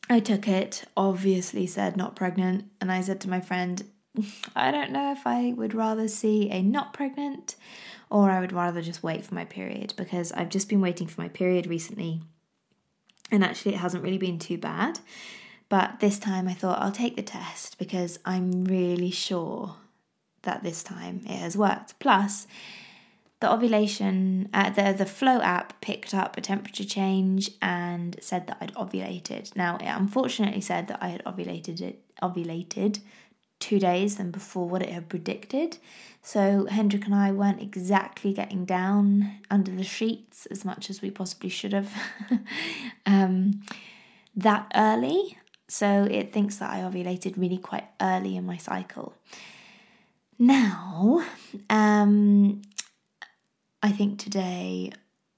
I 0.09 0.21
took 0.21 0.47
it, 0.47 0.85
obviously 0.95 1.67
said 1.67 1.97
not 1.97 2.15
pregnant, 2.15 2.65
and 2.79 2.91
I 2.91 3.01
said 3.01 3.19
to 3.21 3.29
my 3.29 3.41
friend, 3.41 3.83
I 4.55 4.71
don't 4.71 4.91
know 4.91 5.11
if 5.11 5.27
I 5.27 5.53
would 5.55 5.73
rather 5.73 6.07
see 6.07 6.49
a 6.49 6.61
not 6.61 6.93
pregnant 6.93 7.55
or 8.09 8.31
I 8.31 8.39
would 8.39 8.53
rather 8.53 8.81
just 8.81 9.03
wait 9.03 9.25
for 9.25 9.35
my 9.35 9.45
period 9.45 9.93
because 9.97 10.31
I've 10.31 10.49
just 10.49 10.69
been 10.69 10.81
waiting 10.81 11.07
for 11.07 11.21
my 11.21 11.27
period 11.27 11.67
recently 11.67 12.21
and 13.31 13.43
actually 13.43 13.75
it 13.75 13.79
hasn't 13.79 14.03
really 14.03 14.17
been 14.17 14.39
too 14.39 14.57
bad. 14.57 14.99
But 15.69 15.99
this 15.99 16.17
time 16.17 16.47
I 16.47 16.53
thought 16.53 16.81
I'll 16.81 16.91
take 16.91 17.15
the 17.15 17.21
test 17.21 17.77
because 17.77 18.19
I'm 18.25 18.65
really 18.65 19.11
sure 19.11 19.75
that 20.41 20.63
this 20.63 20.83
time 20.83 21.21
it 21.25 21.37
has 21.37 21.55
worked. 21.55 21.99
Plus, 21.99 22.47
the 23.39 23.51
ovulation, 23.51 24.49
uh, 24.53 24.69
the 24.71 24.93
the 24.93 25.05
Flo 25.05 25.39
app 25.41 25.79
picked 25.79 26.13
up 26.13 26.37
a 26.37 26.41
temperature 26.41 26.83
change 26.83 27.51
and 27.61 28.17
said 28.19 28.47
that 28.47 28.57
I'd 28.59 28.73
ovulated. 28.73 29.55
Now, 29.55 29.77
it 29.77 29.85
unfortunately 29.85 30.61
said 30.61 30.87
that 30.87 31.01
I 31.01 31.09
had 31.09 31.23
ovulated 31.23 31.81
it 31.81 32.01
ovulated 32.21 32.99
two 33.59 33.79
days 33.79 34.15
than 34.15 34.31
before 34.31 34.67
what 34.67 34.81
it 34.81 34.89
had 34.89 35.09
predicted. 35.09 35.77
So 36.21 36.65
Hendrik 36.65 37.05
and 37.05 37.15
I 37.15 37.31
weren't 37.31 37.61
exactly 37.61 38.33
getting 38.33 38.65
down 38.65 39.39
under 39.49 39.71
the 39.71 39.83
sheets 39.83 40.45
as 40.47 40.65
much 40.65 40.89
as 40.89 41.01
we 41.01 41.11
possibly 41.11 41.49
should 41.49 41.73
have 41.73 41.91
um, 43.05 43.61
that 44.35 44.71
early. 44.75 45.37
So 45.69 46.07
it 46.09 46.33
thinks 46.33 46.57
that 46.57 46.71
I 46.71 46.79
ovulated 46.79 47.37
really 47.37 47.59
quite 47.59 47.85
early 48.01 48.35
in 48.35 48.45
my 48.45 48.57
cycle. 48.57 49.13
Now, 50.39 51.23
um, 51.69 52.63
I 53.83 53.91
think 53.91 54.17
today, 54.17 54.91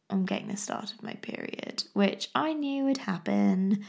I'm 0.10 0.26
getting 0.26 0.48
the 0.48 0.56
start 0.56 0.94
of 0.94 1.04
my 1.04 1.16
period, 1.16 1.84
which 1.94 2.30
I 2.34 2.54
knew 2.54 2.86
would 2.86 3.00
happen. 3.00 3.84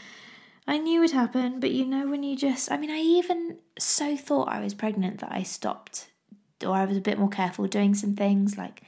I 0.67 0.79
knew 0.79 0.99
it 0.99 1.03
would 1.03 1.11
happen, 1.13 1.61
but 1.61 1.71
you 1.71 1.87
know, 1.87 2.09
when 2.09 2.25
you 2.25 2.37
just, 2.37 2.73
I 2.73 2.77
mean, 2.77 2.91
I 2.91 2.99
even 2.99 3.59
so 3.79 4.17
thought 4.17 4.49
I 4.49 4.61
was 4.61 4.75
pregnant 4.75 5.21
that 5.21 5.31
I 5.31 5.45
stopped, 5.45 6.09
or 6.67 6.75
I 6.75 6.87
was 6.87 6.97
a 6.97 7.01
bit 7.01 7.21
more 7.21 7.29
careful 7.29 7.69
doing 7.69 7.95
some 7.95 8.15
things. 8.17 8.59
Like, 8.59 8.83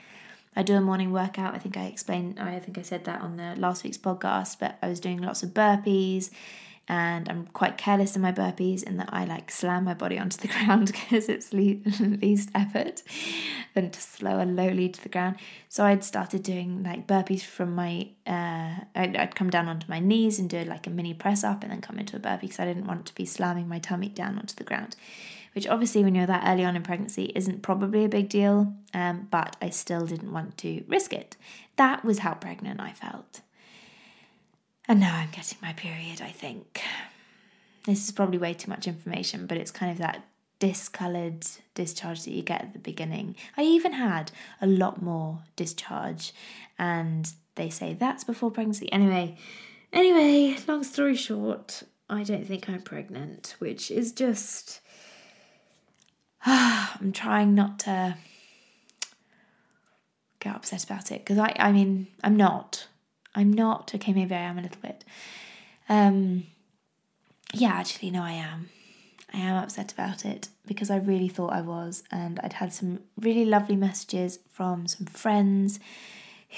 I 0.57 0.65
do 0.65 0.75
a 0.75 0.81
morning 0.81 1.13
workout. 1.13 1.55
I 1.55 1.59
think 1.59 1.77
I 1.77 1.85
explained, 1.85 2.41
I 2.41 2.59
think 2.59 2.79
I 2.79 2.83
said 2.83 3.05
that 3.05 3.21
on 3.21 3.37
the 3.37 3.55
last 3.57 3.85
week's 3.85 3.99
podcast, 3.99 4.59
but 4.59 4.77
I 4.83 4.89
was 4.89 4.99
doing 4.99 5.23
lots 5.23 5.45
of 5.45 5.51
burpees 5.51 6.31
and 6.87 7.29
I'm 7.29 7.47
quite 7.47 7.79
careless 7.79 8.15
in 8.15 8.21
my 8.21 8.33
burpees 8.33 8.83
in 8.83 8.99
that 8.99 9.09
I 9.11 9.25
like 9.25 9.51
slam 9.51 9.85
my 9.85 9.95
body 9.95 10.19
onto 10.19 10.37
the 10.37 10.49
ground 10.65 10.93
because 10.93 11.29
it's 11.29 11.53
le- 11.53 11.81
least 12.01 12.51
effort 12.55 13.03
than 13.75 13.91
to 13.91 14.01
slow 14.01 14.39
and 14.39 14.55
lowly 14.55 14.91
to 14.91 15.03
the 15.03 15.09
ground. 15.09 15.37
So 15.69 15.85
I'd 15.85 16.05
started 16.05 16.43
doing 16.43 16.83
like 16.83 17.07
burpees 17.07 17.43
from 17.43 17.75
my, 17.75 18.09
uh, 18.27 18.85
I'd, 18.95 19.17
I'd 19.17 19.35
come 19.35 19.51
down 19.51 19.69
onto 19.69 19.89
my 19.89 19.99
knees 19.99 20.39
and 20.39 20.49
do 20.51 20.63
like 20.65 20.87
a 20.87 20.91
mini 20.91 21.15
press 21.15 21.43
up 21.43 21.63
and 21.63 21.73
then 21.73 21.81
come 21.81 21.99
into 21.99 22.17
a 22.17 22.21
burpee 22.21 22.49
because 22.49 22.61
I 22.61 22.67
didn't 22.67 22.87
want 22.87 23.07
to 23.07 23.15
be 23.15 23.25
slamming 23.25 23.67
my 23.67 23.79
tummy 23.79 24.09
down 24.09 24.39
onto 24.39 24.55
the 24.55 24.65
ground. 24.65 24.97
Which 25.55 25.69
obviously, 25.69 26.03
when 26.03 26.17
you're 26.17 26.27
that 26.27 26.43
early 26.49 26.65
on 26.65 26.75
in 26.75 26.83
pregnancy, 26.83 27.31
isn't 27.37 27.63
probably 27.63 28.05
a 28.05 28.09
big 28.09 28.29
deal, 28.29 28.75
um, 28.93 29.29
but 29.31 29.57
I 29.63 29.71
still 29.71 30.05
didn't 30.05 30.33
want 30.33 30.59
to 30.59 30.83
risk 30.89 31.13
it. 31.13 31.37
That 31.77 32.05
was 32.05 32.19
how 32.19 32.35
pregnant 32.35 32.81
I 32.81 32.91
felt. 32.91 33.41
And 34.87 35.01
now 35.01 35.17
I'm 35.17 35.31
getting 35.31 35.59
my 35.63 35.73
period, 35.73 36.21
I 36.21 36.31
think. 36.31 36.83
This 37.87 38.05
is 38.05 38.13
probably 38.13 38.39
way 38.39 38.55
too 38.55 38.71
much 38.71 38.87
information, 38.87 39.47
but 39.47 39.57
it's 39.57 39.71
kind 39.71 39.91
of 39.91 39.99
that 39.99 40.25
discoloured 40.59 41.47
discharge 41.75 42.25
that 42.25 42.31
you 42.31 42.43
get 42.43 42.63
at 42.63 42.73
the 42.73 42.79
beginning. 42.79 43.37
I 43.57 43.63
even 43.63 43.93
had 43.93 44.31
a 44.61 44.67
lot 44.67 45.03
more 45.03 45.41
discharge, 45.57 46.33
and 46.79 47.31
they 47.55 47.71
say 47.71 47.95
that's 47.95 48.25
before 48.25 48.51
pregnancy. 48.51 48.91
Anyway, 48.93 49.37
anyway, 49.93 50.57
long 50.67 50.85
story 50.85 51.17
short, 51.17 51.83
I 52.09 52.23
don't 52.23 52.47
think 52.47 52.69
I'm 52.69 52.83
pregnant, 52.83 53.57
which 53.59 53.91
is 53.91 54.13
just. 54.13 54.81
I'm 56.47 57.13
trying 57.13 57.55
not 57.55 57.79
to 57.81 58.17
get 60.41 60.55
upset 60.55 60.85
about 60.85 61.11
it 61.11 61.25
because 61.25 61.39
I, 61.39 61.57
I 61.59 61.73
mean, 61.73 62.07
I'm 62.23 62.37
not. 62.37 62.87
I'm 63.35 63.53
not. 63.53 63.93
Okay, 63.95 64.13
maybe 64.13 64.35
I 64.35 64.41
am 64.41 64.59
a 64.59 64.63
little 64.63 64.81
bit. 64.81 65.05
Um, 65.89 66.47
yeah, 67.53 67.71
actually, 67.71 68.11
no, 68.11 68.23
I 68.23 68.33
am. 68.33 68.71
I 69.33 69.39
am 69.39 69.57
upset 69.57 69.93
about 69.93 70.25
it 70.25 70.49
because 70.67 70.91
I 70.91 70.97
really 70.97 71.29
thought 71.29 71.53
I 71.53 71.61
was, 71.61 72.05
and 72.11 72.39
I'd 72.41 72.55
had 72.55 72.73
some 72.73 73.01
really 73.19 73.45
lovely 73.45 73.77
messages 73.77 74.39
from 74.53 74.87
some 74.87 75.07
friends 75.07 75.81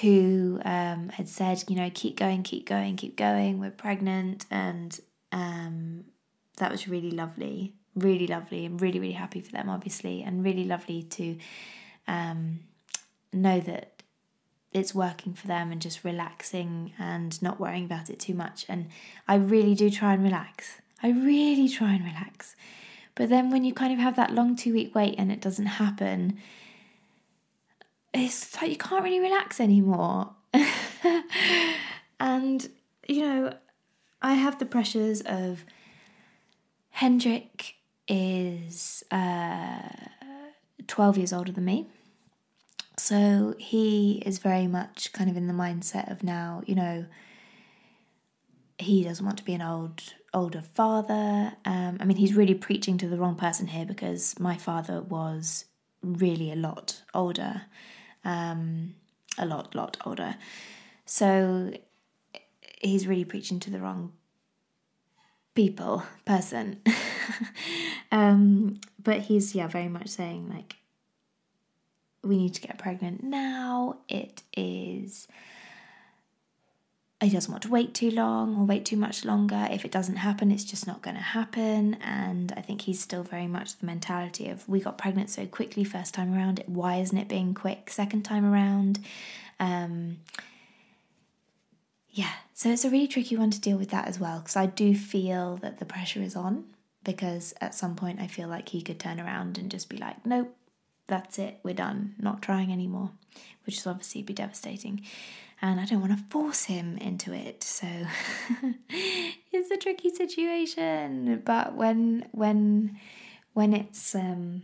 who 0.01 0.61
um, 0.63 1.09
had 1.09 1.27
said, 1.27 1.63
you 1.67 1.75
know, 1.75 1.89
keep 1.93 2.15
going, 2.17 2.43
keep 2.43 2.67
going, 2.67 2.95
keep 2.95 3.15
going. 3.15 3.59
We're 3.59 3.71
pregnant, 3.71 4.45
and 4.51 4.99
um, 5.31 6.05
that 6.57 6.71
was 6.71 6.87
really 6.87 7.11
lovely, 7.11 7.73
really 7.95 8.27
lovely, 8.27 8.65
and 8.65 8.79
really, 8.79 8.99
really 8.99 9.13
happy 9.13 9.41
for 9.41 9.51
them, 9.51 9.69
obviously, 9.69 10.21
and 10.21 10.43
really 10.43 10.65
lovely 10.65 11.01
to 11.01 11.37
um, 12.07 12.59
know 13.33 13.59
that 13.61 13.96
it's 14.77 14.95
working 14.95 15.33
for 15.33 15.47
them 15.47 15.71
and 15.71 15.81
just 15.81 16.03
relaxing 16.03 16.93
and 16.97 17.41
not 17.41 17.59
worrying 17.59 17.85
about 17.85 18.09
it 18.09 18.19
too 18.19 18.33
much. 18.33 18.65
And 18.69 18.87
I 19.27 19.35
really 19.35 19.75
do 19.75 19.89
try 19.89 20.13
and 20.13 20.23
relax. 20.23 20.81
I 21.03 21.09
really 21.09 21.67
try 21.67 21.93
and 21.93 22.03
relax. 22.03 22.55
But 23.15 23.29
then 23.29 23.49
when 23.49 23.63
you 23.63 23.73
kind 23.73 23.91
of 23.91 23.99
have 23.99 24.15
that 24.15 24.33
long 24.33 24.55
two 24.55 24.73
week 24.73 24.93
wait 24.93 25.15
and 25.17 25.31
it 25.31 25.41
doesn't 25.41 25.65
happen, 25.65 26.37
it's 28.13 28.59
like 28.61 28.71
you 28.71 28.77
can't 28.77 29.03
really 29.03 29.19
relax 29.19 29.59
anymore. 29.59 30.31
and, 32.19 32.69
you 33.07 33.21
know, 33.21 33.53
I 34.21 34.33
have 34.33 34.59
the 34.59 34.65
pressures 34.65 35.21
of 35.21 35.65
Hendrik 36.89 37.75
is 38.07 39.03
uh, 39.11 39.89
12 40.87 41.17
years 41.17 41.33
older 41.33 41.51
than 41.51 41.65
me. 41.65 41.87
So 42.97 43.53
he 43.59 44.23
is 44.25 44.39
very 44.39 44.67
much 44.67 45.13
kind 45.13 45.29
of 45.29 45.37
in 45.37 45.47
the 45.47 45.53
mindset 45.53 46.11
of 46.11 46.23
now, 46.23 46.63
you 46.65 46.75
know, 46.75 47.05
he 48.79 49.03
doesn't 49.03 49.25
want 49.25 49.37
to 49.37 49.43
be 49.43 49.53
an 49.53 49.61
old 49.61 50.13
older 50.33 50.61
father. 50.61 51.53
Um, 51.65 51.97
I 51.99 52.05
mean, 52.05 52.17
he's 52.17 52.33
really 52.33 52.53
preaching 52.53 52.97
to 52.99 53.07
the 53.07 53.17
wrong 53.17 53.35
person 53.35 53.67
here 53.67 53.85
because 53.85 54.39
my 54.39 54.57
father 54.57 55.01
was 55.01 55.65
really 56.01 56.51
a 56.51 56.55
lot 56.55 57.01
older, 57.13 57.63
um, 58.23 58.95
a 59.37 59.45
lot, 59.45 59.73
lot 59.75 59.97
older. 60.05 60.35
So 61.05 61.73
he's 62.81 63.07
really 63.07 63.25
preaching 63.25 63.59
to 63.61 63.69
the 63.69 63.79
wrong 63.79 64.13
people, 65.55 66.03
person. 66.25 66.81
um, 68.11 68.79
but 69.01 69.21
he's 69.21 69.55
yeah 69.55 69.67
very 69.67 69.87
much 69.87 70.07
saying 70.07 70.49
like 70.49 70.76
we 72.27 72.37
need 72.37 72.53
to 72.55 72.61
get 72.61 72.77
pregnant 72.77 73.23
now. 73.23 73.97
It 74.07 74.43
is. 74.55 75.27
He 77.19 77.29
doesn't 77.31 77.51
want 77.51 77.63
to 77.63 77.69
wait 77.69 77.95
too 77.95 78.11
long 78.11 78.55
or 78.57 78.65
wait 78.65 78.85
too 78.85 78.95
much 78.95 79.25
longer. 79.25 79.67
If 79.71 79.85
it 79.85 79.91
doesn't 79.91 80.17
happen, 80.17 80.51
it's 80.51 80.63
just 80.63 80.85
not 80.85 81.01
going 81.01 81.15
to 81.15 81.21
happen. 81.21 81.95
And 81.95 82.53
I 82.55 82.61
think 82.61 82.81
he's 82.81 82.99
still 82.99 83.23
very 83.23 83.47
much 83.47 83.77
the 83.77 83.87
mentality 83.87 84.49
of 84.49 84.69
we 84.69 84.79
got 84.79 84.99
pregnant 84.99 85.31
so 85.31 85.47
quickly 85.47 85.83
first 85.83 86.13
time 86.13 86.35
around. 86.35 86.63
Why 86.67 86.97
isn't 86.97 87.17
it 87.17 87.27
being 87.27 87.55
quick 87.55 87.89
second 87.89 88.21
time 88.23 88.45
around? 88.45 88.99
Um, 89.59 90.17
yeah, 92.11 92.33
so 92.53 92.69
it's 92.69 92.83
a 92.85 92.89
really 92.89 93.07
tricky 93.07 93.37
one 93.37 93.51
to 93.51 93.61
deal 93.61 93.77
with 93.77 93.91
that 93.91 94.07
as 94.07 94.19
well 94.19 94.39
because 94.39 94.55
I 94.55 94.65
do 94.65 94.95
feel 94.95 95.57
that 95.57 95.77
the 95.77 95.85
pressure 95.85 96.21
is 96.21 96.35
on 96.35 96.65
because 97.03 97.53
at 97.61 97.75
some 97.75 97.95
point 97.95 98.19
I 98.19 98.25
feel 98.25 98.47
like 98.47 98.69
he 98.69 98.81
could 98.81 98.99
turn 98.99 99.19
around 99.19 99.59
and 99.59 99.69
just 99.69 99.87
be 99.87 99.97
like, 99.97 100.25
nope, 100.25 100.56
that's 101.07 101.39
it, 101.39 101.59
we're 101.63 101.73
done, 101.73 102.15
not 102.19 102.41
trying 102.41 102.71
anymore, 102.71 103.11
which 103.65 103.77
is 103.77 103.87
obviously 103.87 104.21
be 104.21 104.33
devastating. 104.33 105.05
And 105.61 105.79
I 105.79 105.85
don't 105.85 106.01
want 106.01 106.15
to 106.17 106.23
force 106.29 106.65
him 106.65 106.97
into 106.97 107.33
it, 107.33 107.63
so 107.63 107.87
it's 108.89 109.71
a 109.71 109.77
tricky 109.77 110.09
situation. 110.09 111.41
But 111.43 111.75
when 111.75 112.27
when 112.31 112.99
when 113.53 113.73
it's 113.73 114.13
um 114.13 114.63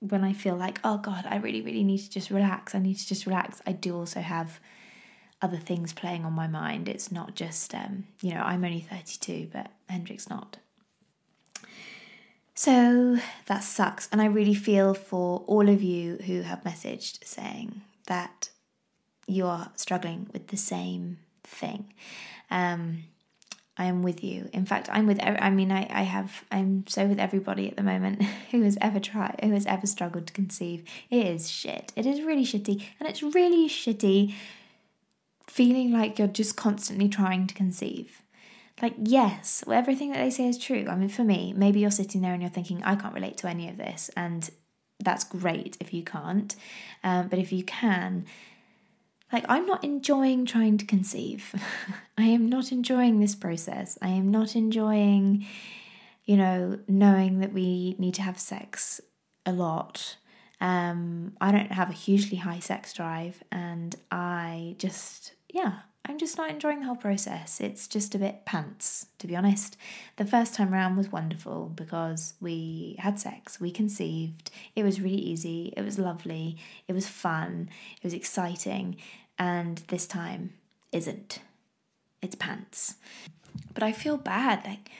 when 0.00 0.24
I 0.24 0.32
feel 0.32 0.56
like, 0.56 0.80
oh 0.82 0.98
God, 0.98 1.24
I 1.28 1.36
really, 1.36 1.62
really 1.62 1.84
need 1.84 1.98
to 1.98 2.10
just 2.10 2.30
relax, 2.30 2.74
I 2.74 2.80
need 2.80 2.96
to 2.96 3.06
just 3.06 3.26
relax, 3.26 3.62
I 3.64 3.70
do 3.70 3.96
also 3.96 4.20
have 4.20 4.58
other 5.40 5.58
things 5.58 5.92
playing 5.92 6.24
on 6.24 6.32
my 6.32 6.48
mind. 6.48 6.88
It's 6.88 7.12
not 7.12 7.36
just 7.36 7.72
um, 7.74 8.04
you 8.20 8.34
know, 8.34 8.40
I'm 8.40 8.64
only 8.64 8.80
32, 8.80 9.50
but 9.52 9.70
Hendrik's 9.88 10.28
not. 10.28 10.56
So 12.54 13.18
that 13.46 13.64
sucks. 13.64 14.08
And 14.12 14.20
I 14.20 14.26
really 14.26 14.54
feel 14.54 14.94
for 14.94 15.42
all 15.46 15.68
of 15.68 15.82
you 15.82 16.18
who 16.26 16.42
have 16.42 16.62
messaged 16.64 17.24
saying 17.24 17.82
that 18.06 18.50
you 19.26 19.46
are 19.46 19.70
struggling 19.76 20.28
with 20.32 20.48
the 20.48 20.56
same 20.56 21.18
thing. 21.44 21.92
Um, 22.50 23.04
I 23.78 23.86
am 23.86 24.02
with 24.02 24.22
you. 24.22 24.50
In 24.52 24.66
fact, 24.66 24.90
I'm 24.92 25.06
with. 25.06 25.18
I 25.22 25.48
mean, 25.48 25.72
I, 25.72 25.86
I 25.90 26.02
have. 26.02 26.44
I'm 26.50 26.84
so 26.86 27.06
with 27.06 27.18
everybody 27.18 27.68
at 27.68 27.76
the 27.76 27.82
moment 27.82 28.22
who 28.50 28.62
has 28.62 28.76
ever 28.80 29.00
tried, 29.00 29.40
who 29.42 29.52
has 29.52 29.64
ever 29.64 29.86
struggled 29.86 30.26
to 30.26 30.32
conceive. 30.32 30.84
It 31.08 31.26
is 31.26 31.50
shit. 31.50 31.90
It 31.96 32.04
is 32.04 32.20
really 32.20 32.44
shitty, 32.44 32.82
and 33.00 33.08
it's 33.08 33.22
really 33.22 33.68
shitty 33.68 34.34
feeling 35.46 35.90
like 35.90 36.18
you're 36.18 36.28
just 36.28 36.56
constantly 36.56 37.08
trying 37.08 37.46
to 37.46 37.54
conceive. 37.54 38.21
Like, 38.80 38.94
yes, 38.98 39.62
everything 39.70 40.10
that 40.12 40.18
they 40.18 40.30
say 40.30 40.48
is 40.48 40.58
true. 40.58 40.86
I 40.88 40.96
mean, 40.96 41.08
for 41.08 41.24
me, 41.24 41.52
maybe 41.56 41.80
you're 41.80 41.90
sitting 41.90 42.22
there 42.22 42.32
and 42.32 42.42
you're 42.42 42.50
thinking, 42.50 42.82
I 42.82 42.96
can't 42.96 43.14
relate 43.14 43.36
to 43.38 43.48
any 43.48 43.68
of 43.68 43.76
this. 43.76 44.10
And 44.16 44.48
that's 44.98 45.24
great 45.24 45.76
if 45.80 45.92
you 45.92 46.02
can't. 46.02 46.54
Um, 47.04 47.28
but 47.28 47.38
if 47.38 47.52
you 47.52 47.64
can, 47.64 48.24
like, 49.32 49.44
I'm 49.48 49.66
not 49.66 49.82
enjoying 49.82 50.46
trying 50.46 50.78
to 50.78 50.84
conceive. 50.84 51.54
I 52.18 52.24
am 52.24 52.48
not 52.48 52.72
enjoying 52.72 53.20
this 53.20 53.34
process. 53.34 53.98
I 54.02 54.08
am 54.08 54.30
not 54.30 54.54
enjoying, 54.54 55.46
you 56.24 56.36
know, 56.36 56.78
knowing 56.88 57.40
that 57.40 57.52
we 57.52 57.96
need 57.98 58.14
to 58.14 58.22
have 58.22 58.38
sex 58.38 59.00
a 59.46 59.52
lot. 59.52 60.16
Um, 60.60 61.32
I 61.40 61.50
don't 61.50 61.72
have 61.72 61.90
a 61.90 61.94
hugely 61.94 62.36
high 62.36 62.60
sex 62.60 62.92
drive, 62.92 63.42
and 63.50 63.96
I 64.12 64.76
just, 64.78 65.32
yeah, 65.48 65.80
I'm 66.04 66.18
just 66.18 66.36
not 66.36 66.50
enjoying 66.50 66.80
the 66.80 66.86
whole 66.86 66.96
process. 66.96 67.60
It's 67.60 67.86
just 67.86 68.14
a 68.14 68.18
bit 68.18 68.44
pants, 68.44 69.06
to 69.18 69.26
be 69.28 69.36
honest. 69.36 69.76
The 70.16 70.24
first 70.24 70.54
time 70.54 70.74
around 70.74 70.96
was 70.96 71.12
wonderful 71.12 71.70
because 71.74 72.34
we 72.40 72.96
had 72.98 73.20
sex, 73.20 73.60
we 73.60 73.70
conceived. 73.70 74.50
It 74.74 74.82
was 74.82 75.00
really 75.00 75.16
easy, 75.16 75.72
it 75.76 75.82
was 75.82 76.00
lovely, 76.00 76.58
it 76.88 76.92
was 76.92 77.06
fun, 77.06 77.70
it 77.96 78.04
was 78.04 78.14
exciting, 78.14 78.96
and 79.38 79.78
this 79.88 80.06
time 80.06 80.54
isn't. 80.90 81.38
It's 82.20 82.34
pants. 82.34 82.96
But 83.72 83.82
I 83.82 83.92
feel 83.92 84.16
bad. 84.16 84.64
Like, 84.64 84.90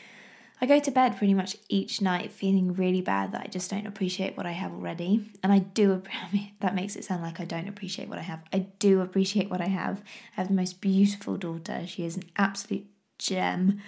I 0.63 0.67
go 0.67 0.79
to 0.79 0.91
bed 0.93 1.17
pretty 1.17 1.35
much 1.35 1.57
each 1.69 2.01
night 2.01 2.31
feeling 2.31 2.73
really 2.75 3.01
bad 3.01 3.33
that 3.33 3.41
I 3.41 3.49
just 3.49 3.69
don't 3.69 3.85
appreciate 3.85 4.37
what 4.37 4.47
I 4.47 4.53
have 4.53 4.73
already. 4.73 5.29
And 5.43 5.53
I 5.53 5.59
do, 5.59 6.05
that 6.61 6.77
makes 6.77 6.95
it 6.95 7.05
sound 7.05 7.21
like 7.21 7.41
I 7.41 7.45
don't 7.45 7.67
appreciate 7.67 8.09
what 8.09 8.19
I 8.19 8.23
have. 8.23 8.45
I 8.53 8.61
do 8.79 9.01
appreciate 9.01 9.51
what 9.51 9.61
I 9.61 9.67
have. 9.67 10.01
I 10.37 10.41
have 10.43 10.47
the 10.47 10.55
most 10.55 10.81
beautiful 10.81 11.37
daughter. 11.37 11.85
She 11.89 12.05
is 12.05 12.17
an 12.17 12.23
absolute 12.37 12.87
gem. 13.19 13.81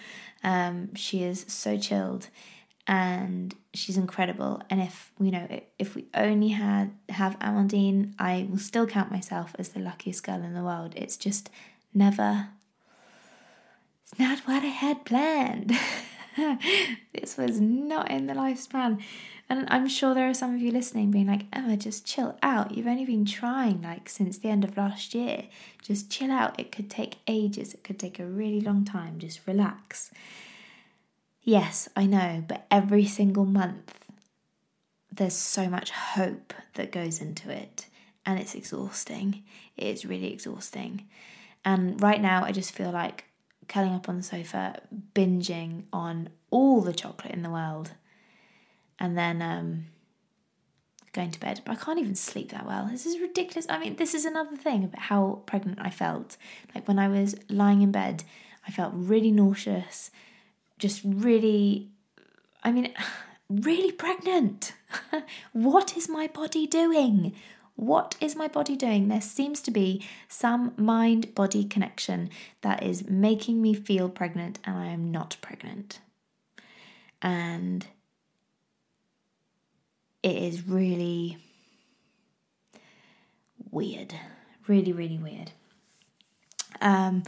Um, 0.42 0.92
she 0.96 1.22
is 1.22 1.44
so 1.46 1.78
chilled 1.78 2.26
and 2.88 3.54
she's 3.72 3.96
incredible. 3.96 4.60
And 4.68 4.82
if 4.82 5.12
you 5.20 5.30
know, 5.30 5.46
if 5.78 5.94
we 5.94 6.06
only 6.12 6.48
had 6.48 6.90
have 7.08 7.38
Amandine, 7.38 8.14
I 8.18 8.48
will 8.50 8.58
still 8.58 8.88
count 8.88 9.12
myself 9.12 9.54
as 9.60 9.68
the 9.68 9.80
luckiest 9.80 10.24
girl 10.24 10.42
in 10.42 10.54
the 10.54 10.64
world. 10.64 10.94
It's 10.96 11.16
just 11.16 11.50
never. 11.94 12.48
It's 14.02 14.18
not 14.18 14.40
what 14.40 14.64
I 14.64 14.66
had 14.66 15.04
planned. 15.04 15.72
this 17.12 17.36
was 17.36 17.60
not 17.60 18.10
in 18.10 18.26
the 18.26 18.34
lifespan. 18.34 19.02
And 19.48 19.66
I'm 19.68 19.88
sure 19.88 20.14
there 20.14 20.28
are 20.28 20.34
some 20.34 20.54
of 20.54 20.60
you 20.60 20.70
listening 20.70 21.10
being 21.10 21.26
like, 21.26 21.44
Emma, 21.52 21.76
just 21.76 22.06
chill 22.06 22.38
out. 22.42 22.74
You've 22.74 22.86
only 22.86 23.04
been 23.04 23.26
trying 23.26 23.82
like 23.82 24.08
since 24.08 24.38
the 24.38 24.48
end 24.48 24.64
of 24.64 24.76
last 24.76 25.14
year. 25.14 25.44
Just 25.82 26.10
chill 26.10 26.30
out. 26.30 26.58
It 26.58 26.72
could 26.72 26.88
take 26.88 27.16
ages, 27.26 27.74
it 27.74 27.84
could 27.84 27.98
take 27.98 28.18
a 28.18 28.26
really 28.26 28.60
long 28.60 28.84
time. 28.84 29.18
Just 29.18 29.46
relax. 29.46 30.10
Yes, 31.42 31.88
I 31.94 32.06
know, 32.06 32.42
but 32.46 32.66
every 32.70 33.04
single 33.04 33.44
month 33.44 34.04
there's 35.12 35.34
so 35.34 35.68
much 35.68 35.90
hope 35.90 36.52
that 36.74 36.90
goes 36.90 37.20
into 37.20 37.50
it, 37.50 37.86
and 38.26 38.38
it's 38.38 38.54
exhausting. 38.54 39.44
It 39.76 39.86
is 39.86 40.04
really 40.04 40.32
exhausting. 40.32 41.06
And 41.64 42.00
right 42.02 42.20
now, 42.20 42.44
I 42.44 42.52
just 42.52 42.72
feel 42.72 42.90
like 42.90 43.24
curling 43.68 43.94
up 43.94 44.08
on 44.08 44.16
the 44.16 44.22
sofa, 44.22 44.80
binging 45.14 45.84
on 45.92 46.30
all 46.50 46.80
the 46.80 46.92
chocolate 46.92 47.32
in 47.32 47.42
the 47.42 47.50
world, 47.50 47.92
and 48.98 49.16
then 49.16 49.42
um, 49.42 49.86
going 51.12 51.30
to 51.30 51.40
bed. 51.40 51.60
But 51.64 51.72
I 51.72 51.82
can't 51.82 51.98
even 51.98 52.14
sleep 52.14 52.50
that 52.50 52.66
well. 52.66 52.88
This 52.90 53.06
is 53.06 53.20
ridiculous. 53.20 53.66
I 53.70 53.78
mean, 53.78 53.96
this 53.96 54.14
is 54.14 54.24
another 54.24 54.56
thing 54.56 54.84
about 54.84 55.02
how 55.02 55.42
pregnant 55.46 55.78
I 55.80 55.90
felt. 55.90 56.36
Like 56.74 56.86
when 56.86 56.98
I 56.98 57.08
was 57.08 57.34
lying 57.48 57.80
in 57.80 57.92
bed, 57.92 58.24
I 58.66 58.70
felt 58.70 58.92
really 58.94 59.30
nauseous, 59.30 60.10
just 60.78 61.00
really, 61.04 61.90
I 62.62 62.72
mean, 62.72 62.92
really 63.48 63.92
pregnant. 63.92 64.74
what 65.52 65.96
is 65.96 66.08
my 66.08 66.26
body 66.26 66.66
doing? 66.66 67.34
What 67.76 68.16
is 68.20 68.36
my 68.36 68.48
body 68.48 68.76
doing? 68.76 69.08
There 69.08 69.20
seems 69.20 69.60
to 69.62 69.70
be 69.70 70.06
some 70.28 70.72
mind 70.76 71.34
body 71.34 71.64
connection 71.64 72.30
that 72.62 72.82
is 72.82 73.08
making 73.08 73.60
me 73.60 73.74
feel 73.74 74.08
pregnant, 74.08 74.58
and 74.64 74.76
I 74.76 74.86
am 74.86 75.10
not 75.10 75.36
pregnant. 75.40 76.00
And 77.20 77.86
it 80.22 80.36
is 80.36 80.66
really 80.66 81.38
weird. 83.70 84.14
Really, 84.66 84.92
really 84.92 85.18
weird. 85.18 85.50
Um, 86.80 87.24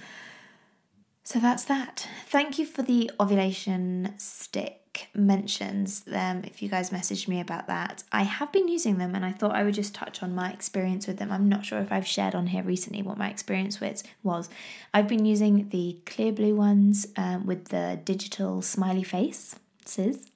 so 1.25 1.41
that's 1.41 1.65
that. 1.65 2.09
Thank 2.27 2.59
you 2.59 2.65
for 2.67 2.83
the 2.83 3.11
ovulation 3.19 4.15
stick 4.17 4.86
mentions 5.15 6.01
them 6.01 6.43
if 6.45 6.63
you 6.63 6.69
guys 6.69 6.91
messaged 6.91 7.29
me 7.29 7.41
about 7.41 7.67
that. 7.67 8.03
I 8.13 8.23
have 8.23 8.53
been 8.53 8.69
using 8.69 8.99
them 8.99 9.15
and 9.15 9.25
I 9.25 9.33
thought 9.33 9.55
I 9.55 9.63
would 9.63 9.75
just 9.75 9.95
touch 9.95 10.23
on 10.23 10.35
my 10.35 10.53
experience 10.53 11.07
with 11.07 11.19
them. 11.19 11.33
I'm 11.33 11.49
not 11.49 11.65
sure 11.65 11.81
if 11.81 11.93
I've 11.93 12.07
shared 12.07 12.35
on 12.35 12.49
here 12.49 12.63
recently 12.63 13.03
what 13.03 13.19
my 13.19 13.29
experience 13.29 13.81
with 13.81 14.03
was. 14.23 14.49
I've 14.93 15.09
been 15.09 15.25
using 15.25 15.69
the 15.71 15.99
Clearblue 16.07 16.55
ones 16.55 17.07
um, 17.17 17.47
with 17.47 17.67
the 17.67 18.01
digital 18.05 18.63
smiley 18.63 19.03
faces, 19.03 20.27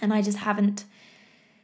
and 0.00 0.12
I 0.12 0.22
just 0.22 0.38
haven't 0.38 0.84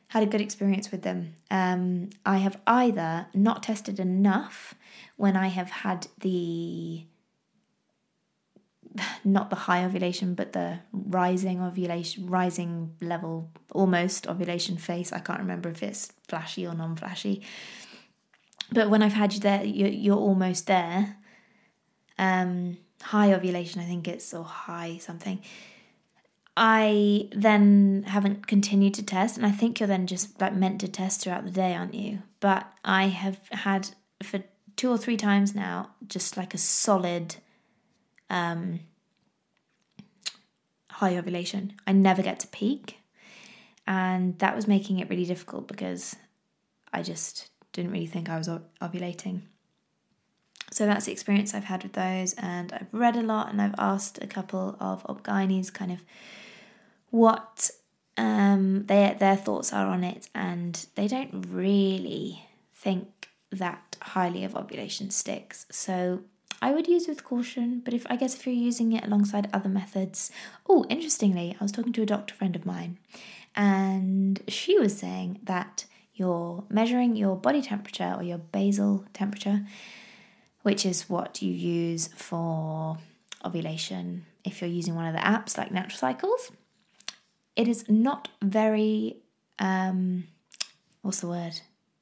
had 0.08 0.22
a 0.22 0.26
good 0.26 0.40
experience 0.40 0.90
with 0.90 1.02
them. 1.02 1.34
Um, 1.50 2.10
I 2.24 2.38
have 2.38 2.60
either 2.66 3.26
not 3.34 3.62
tested 3.62 3.98
enough 3.98 4.74
when 5.16 5.36
I 5.36 5.48
have 5.48 5.70
had 5.70 6.06
the 6.20 7.04
not 9.24 9.50
the 9.50 9.56
high 9.56 9.84
ovulation, 9.84 10.34
but 10.34 10.52
the 10.52 10.80
rising 10.92 11.60
ovulation, 11.60 12.26
rising 12.26 12.94
level, 13.00 13.50
almost 13.72 14.26
ovulation 14.26 14.76
phase. 14.76 15.12
I 15.12 15.18
can't 15.18 15.40
remember 15.40 15.68
if 15.68 15.82
it's 15.82 16.12
flashy 16.28 16.66
or 16.66 16.74
non 16.74 16.96
flashy. 16.96 17.42
But 18.72 18.90
when 18.90 19.02
I've 19.02 19.12
had 19.12 19.34
you 19.34 19.40
there, 19.40 19.64
you're, 19.64 19.88
you're 19.88 20.16
almost 20.16 20.66
there. 20.66 21.16
Um, 22.18 22.78
high 23.02 23.32
ovulation, 23.32 23.80
I 23.80 23.84
think 23.84 24.08
it's, 24.08 24.32
or 24.32 24.44
high 24.44 24.98
something. 24.98 25.40
I 26.56 27.28
then 27.32 28.04
haven't 28.06 28.46
continued 28.46 28.94
to 28.94 29.02
test, 29.02 29.36
and 29.36 29.44
I 29.44 29.50
think 29.50 29.80
you're 29.80 29.88
then 29.88 30.06
just 30.06 30.40
like 30.40 30.54
meant 30.54 30.80
to 30.82 30.88
test 30.88 31.20
throughout 31.20 31.44
the 31.44 31.50
day, 31.50 31.74
aren't 31.74 31.94
you? 31.94 32.22
But 32.38 32.72
I 32.84 33.08
have 33.08 33.40
had 33.50 33.90
for 34.22 34.42
two 34.76 34.90
or 34.90 34.98
three 34.98 35.16
times 35.16 35.54
now 35.54 35.90
just 36.06 36.36
like 36.36 36.54
a 36.54 36.58
solid 36.58 37.36
um, 38.30 38.80
high 40.90 41.16
ovulation. 41.16 41.74
I 41.86 41.92
never 41.92 42.22
get 42.22 42.40
to 42.40 42.46
peak. 42.48 42.98
And 43.86 44.38
that 44.38 44.56
was 44.56 44.66
making 44.66 44.98
it 44.98 45.10
really 45.10 45.26
difficult 45.26 45.68
because 45.68 46.16
I 46.92 47.02
just 47.02 47.50
didn't 47.72 47.90
really 47.90 48.06
think 48.06 48.30
I 48.30 48.38
was 48.38 48.48
ovulating. 48.80 49.42
So 50.70 50.86
that's 50.86 51.04
the 51.04 51.12
experience 51.12 51.54
I've 51.54 51.64
had 51.64 51.82
with 51.82 51.92
those, 51.92 52.32
and 52.34 52.72
I've 52.72 52.92
read 52.92 53.16
a 53.16 53.22
lot 53.22 53.50
and 53.50 53.60
I've 53.60 53.74
asked 53.78 54.18
a 54.22 54.26
couple 54.26 54.76
of 54.80 55.04
OB-GYNs 55.08 55.72
kind 55.72 55.92
of 55.92 56.02
what 57.10 57.70
um, 58.16 58.86
their 58.86 59.14
their 59.14 59.36
thoughts 59.36 59.72
are 59.72 59.86
on 59.86 60.02
it, 60.02 60.28
and 60.34 60.86
they 60.94 61.06
don't 61.06 61.46
really 61.48 62.44
think 62.72 63.28
that 63.52 63.96
highly 64.02 64.42
of 64.42 64.56
ovulation 64.56 65.10
sticks. 65.10 65.66
So 65.70 66.22
I 66.64 66.72
would 66.72 66.88
use 66.88 67.06
with 67.06 67.24
caution, 67.24 67.82
but 67.84 67.92
if 67.92 68.06
I 68.08 68.16
guess 68.16 68.34
if 68.34 68.46
you're 68.46 68.54
using 68.54 68.92
it 68.92 69.04
alongside 69.04 69.50
other 69.52 69.68
methods. 69.68 70.30
Oh, 70.66 70.86
interestingly, 70.88 71.54
I 71.60 71.62
was 71.62 71.70
talking 71.70 71.92
to 71.92 72.00
a 72.00 72.06
doctor 72.06 72.34
friend 72.34 72.56
of 72.56 72.64
mine, 72.64 72.96
and 73.54 74.40
she 74.48 74.78
was 74.78 74.96
saying 74.96 75.40
that 75.42 75.84
you're 76.14 76.64
measuring 76.70 77.16
your 77.16 77.36
body 77.36 77.60
temperature 77.60 78.14
or 78.16 78.22
your 78.22 78.38
basal 78.38 79.04
temperature, 79.12 79.66
which 80.62 80.86
is 80.86 81.06
what 81.06 81.42
you 81.42 81.52
use 81.52 82.08
for 82.16 82.96
ovulation 83.44 84.24
if 84.42 84.62
you're 84.62 84.70
using 84.70 84.94
one 84.94 85.04
of 85.04 85.12
the 85.12 85.20
apps 85.20 85.58
like 85.58 85.70
Natural 85.70 85.98
Cycles. 85.98 86.50
It 87.56 87.68
is 87.68 87.84
not 87.90 88.28
very 88.40 89.18
um 89.58 90.28
what's 91.02 91.20
the 91.20 91.28
word? 91.28 91.60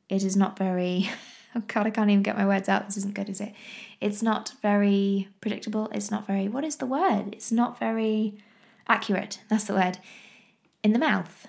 It 0.09 0.23
is 0.23 0.37
not 0.37 0.57
very 0.57 1.11
oh 1.57 1.63
god, 1.67 1.89
I 1.89 1.91
can't 1.91 2.11
even 2.11 2.23
get 2.23 2.39
my 2.39 2.47
words 2.47 2.69
out. 2.69 2.87
This 2.87 2.99
isn't 2.99 3.15
good, 3.15 3.29
is 3.29 3.41
it? 3.41 3.55
It's 4.03 4.23
not 4.23 4.55
very 4.61 5.29
predictable. 5.41 5.89
It's 5.93 6.11
not 6.11 6.27
very, 6.27 6.49
what 6.49 6.65
is 6.65 6.77
the 6.77 6.87
word? 6.87 7.29
It's 7.33 7.53
not 7.53 7.79
very 7.79 8.37
accurate. 8.89 9.41
That's 9.49 9.65
the 9.65 9.75
word. 9.75 9.99
In 10.83 10.93
the 10.93 10.99
mouth, 10.99 11.47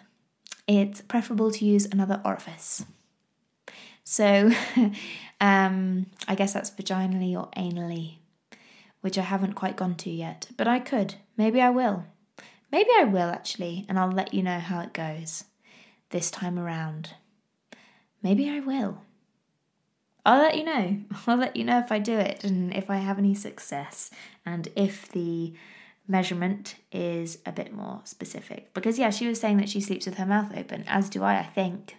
it's 0.67 1.01
preferable 1.01 1.49
to 1.51 1.65
use 1.65 1.85
another 1.85 2.21
orifice. 2.23 2.85
So, 4.03 4.51
um, 5.41 6.05
I 6.27 6.35
guess 6.35 6.53
that's 6.53 6.69
vaginally 6.69 7.35
or 7.35 7.49
anally, 7.57 8.17
which 9.01 9.17
I 9.17 9.23
haven't 9.23 9.53
quite 9.53 9.75
gone 9.75 9.95
to 9.95 10.11
yet, 10.11 10.49
but 10.55 10.67
I 10.67 10.79
could. 10.79 11.15
Maybe 11.35 11.59
I 11.59 11.71
will. 11.71 12.05
Maybe 12.71 12.89
I 12.99 13.05
will 13.05 13.29
actually, 13.29 13.85
and 13.89 13.97
I'll 13.97 14.11
let 14.11 14.33
you 14.33 14.43
know 14.43 14.59
how 14.59 14.81
it 14.81 14.93
goes 14.93 15.45
this 16.11 16.29
time 16.29 16.59
around. 16.59 17.15
Maybe 18.21 18.47
I 18.49 18.59
will. 18.59 18.99
I'll 20.25 20.41
let 20.41 20.57
you 20.57 20.63
know. 20.63 20.97
I'll 21.27 21.38
let 21.38 21.55
you 21.55 21.63
know 21.63 21.79
if 21.79 21.91
I 21.91 21.99
do 21.99 22.17
it 22.17 22.43
and 22.43 22.73
if 22.73 22.89
I 22.89 22.97
have 22.97 23.17
any 23.17 23.36
success 23.36 24.09
and 24.45 24.67
if 24.75 25.09
the 25.09 25.53
measurement 26.07 26.75
is 26.91 27.39
a 27.45 27.51
bit 27.51 27.73
more 27.73 28.01
specific. 28.03 28.73
Because, 28.73 28.99
yeah, 28.99 29.09
she 29.09 29.27
was 29.27 29.39
saying 29.39 29.57
that 29.57 29.69
she 29.69 29.81
sleeps 29.81 30.05
with 30.05 30.15
her 30.15 30.25
mouth 30.25 30.55
open, 30.55 30.83
as 30.88 31.09
do 31.09 31.23
I, 31.23 31.39
I 31.39 31.43
think. 31.43 31.97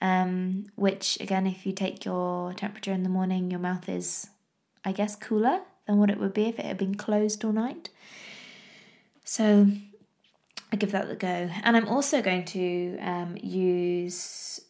Um, 0.00 0.66
which, 0.76 1.18
again, 1.20 1.46
if 1.46 1.66
you 1.66 1.72
take 1.72 2.04
your 2.04 2.54
temperature 2.54 2.92
in 2.92 3.02
the 3.02 3.08
morning, 3.08 3.50
your 3.50 3.60
mouth 3.60 3.88
is, 3.88 4.28
I 4.84 4.92
guess, 4.92 5.16
cooler 5.16 5.60
than 5.86 5.98
what 5.98 6.10
it 6.10 6.18
would 6.18 6.34
be 6.34 6.44
if 6.44 6.58
it 6.58 6.64
had 6.64 6.78
been 6.78 6.94
closed 6.94 7.44
all 7.44 7.52
night. 7.52 7.90
So 9.24 9.68
I 10.72 10.76
give 10.76 10.92
that 10.92 11.10
a 11.10 11.16
go. 11.16 11.50
And 11.62 11.76
I'm 11.76 11.88
also 11.88 12.22
going 12.22 12.44
to 12.46 12.98
um, 13.00 13.36
use 13.42 14.60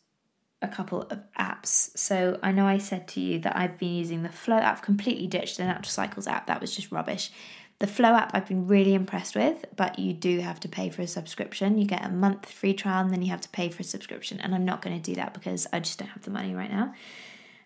a 0.60 0.68
couple 0.68 1.02
of 1.02 1.20
apps. 1.38 1.96
So 1.96 2.38
I 2.42 2.52
know 2.52 2.66
I 2.66 2.78
said 2.78 3.06
to 3.08 3.20
you 3.20 3.38
that 3.40 3.56
I've 3.56 3.78
been 3.78 3.94
using 3.94 4.22
the 4.22 4.28
Flo 4.28 4.56
app, 4.56 4.82
completely 4.82 5.26
ditched 5.26 5.56
the 5.56 5.64
Natural 5.64 5.90
Cycles 5.90 6.26
app. 6.26 6.46
That 6.46 6.60
was 6.60 6.74
just 6.74 6.90
rubbish. 6.90 7.30
The 7.78 7.86
Flo 7.86 8.08
app 8.08 8.32
I've 8.34 8.48
been 8.48 8.66
really 8.66 8.94
impressed 8.94 9.36
with, 9.36 9.64
but 9.76 10.00
you 10.00 10.12
do 10.12 10.40
have 10.40 10.58
to 10.60 10.68
pay 10.68 10.90
for 10.90 11.02
a 11.02 11.06
subscription. 11.06 11.78
You 11.78 11.86
get 11.86 12.04
a 12.04 12.08
month 12.08 12.50
free 12.50 12.74
trial 12.74 13.04
and 13.04 13.12
then 13.12 13.22
you 13.22 13.30
have 13.30 13.40
to 13.42 13.48
pay 13.50 13.68
for 13.68 13.82
a 13.82 13.84
subscription. 13.84 14.40
And 14.40 14.52
I'm 14.52 14.64
not 14.64 14.82
going 14.82 15.00
to 15.00 15.10
do 15.10 15.14
that 15.14 15.32
because 15.32 15.68
I 15.72 15.78
just 15.78 15.98
don't 15.98 16.08
have 16.08 16.24
the 16.24 16.32
money 16.32 16.54
right 16.54 16.70
now. 16.70 16.92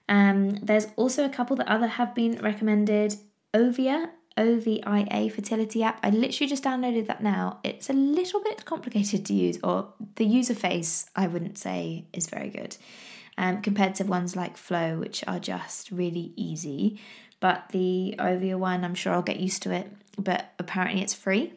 Um, 0.08 0.56
there's 0.56 0.88
also 0.96 1.24
a 1.24 1.30
couple 1.30 1.56
that 1.56 1.68
other 1.68 1.86
have 1.86 2.14
been 2.14 2.38
recommended. 2.42 3.14
Ovia 3.54 4.10
OVIA 4.36 5.30
fertility 5.30 5.82
app. 5.82 5.98
I 6.02 6.10
literally 6.10 6.48
just 6.48 6.64
downloaded 6.64 7.06
that 7.06 7.22
now. 7.22 7.60
It's 7.62 7.90
a 7.90 7.92
little 7.92 8.40
bit 8.42 8.64
complicated 8.64 9.26
to 9.26 9.34
use, 9.34 9.58
or 9.62 9.92
the 10.16 10.24
user 10.24 10.54
face, 10.54 11.10
I 11.14 11.26
wouldn't 11.26 11.58
say, 11.58 12.06
is 12.12 12.28
very 12.28 12.48
good 12.48 12.76
um, 13.38 13.62
compared 13.62 13.94
to 13.96 14.04
ones 14.04 14.36
like 14.36 14.56
Flo, 14.56 14.98
which 14.98 15.24
are 15.26 15.40
just 15.40 15.90
really 15.90 16.32
easy. 16.36 17.00
But 17.40 17.70
the 17.70 18.14
Ovia 18.18 18.58
one, 18.58 18.84
I'm 18.84 18.94
sure 18.94 19.12
I'll 19.12 19.22
get 19.22 19.40
used 19.40 19.62
to 19.64 19.72
it, 19.72 19.90
but 20.16 20.52
apparently 20.58 21.02
it's 21.02 21.14
free. 21.14 21.52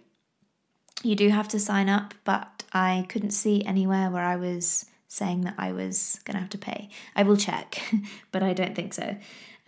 You 1.03 1.15
do 1.15 1.29
have 1.29 1.47
to 1.49 1.59
sign 1.59 1.89
up, 1.89 2.13
but 2.23 2.63
I 2.73 3.05
couldn't 3.09 3.31
see 3.31 3.63
anywhere 3.63 4.09
where 4.09 4.23
I 4.23 4.37
was 4.37 4.85
saying 5.07 5.41
that 5.41 5.55
I 5.57 5.71
was 5.71 6.19
going 6.25 6.35
to 6.35 6.41
have 6.41 6.49
to 6.49 6.57
pay. 6.57 6.89
I 7.15 7.23
will 7.23 7.37
check, 7.37 7.79
but 8.31 8.41
I 8.41 8.53
don't 8.53 8.75
think 8.75 8.93
so. 8.93 9.15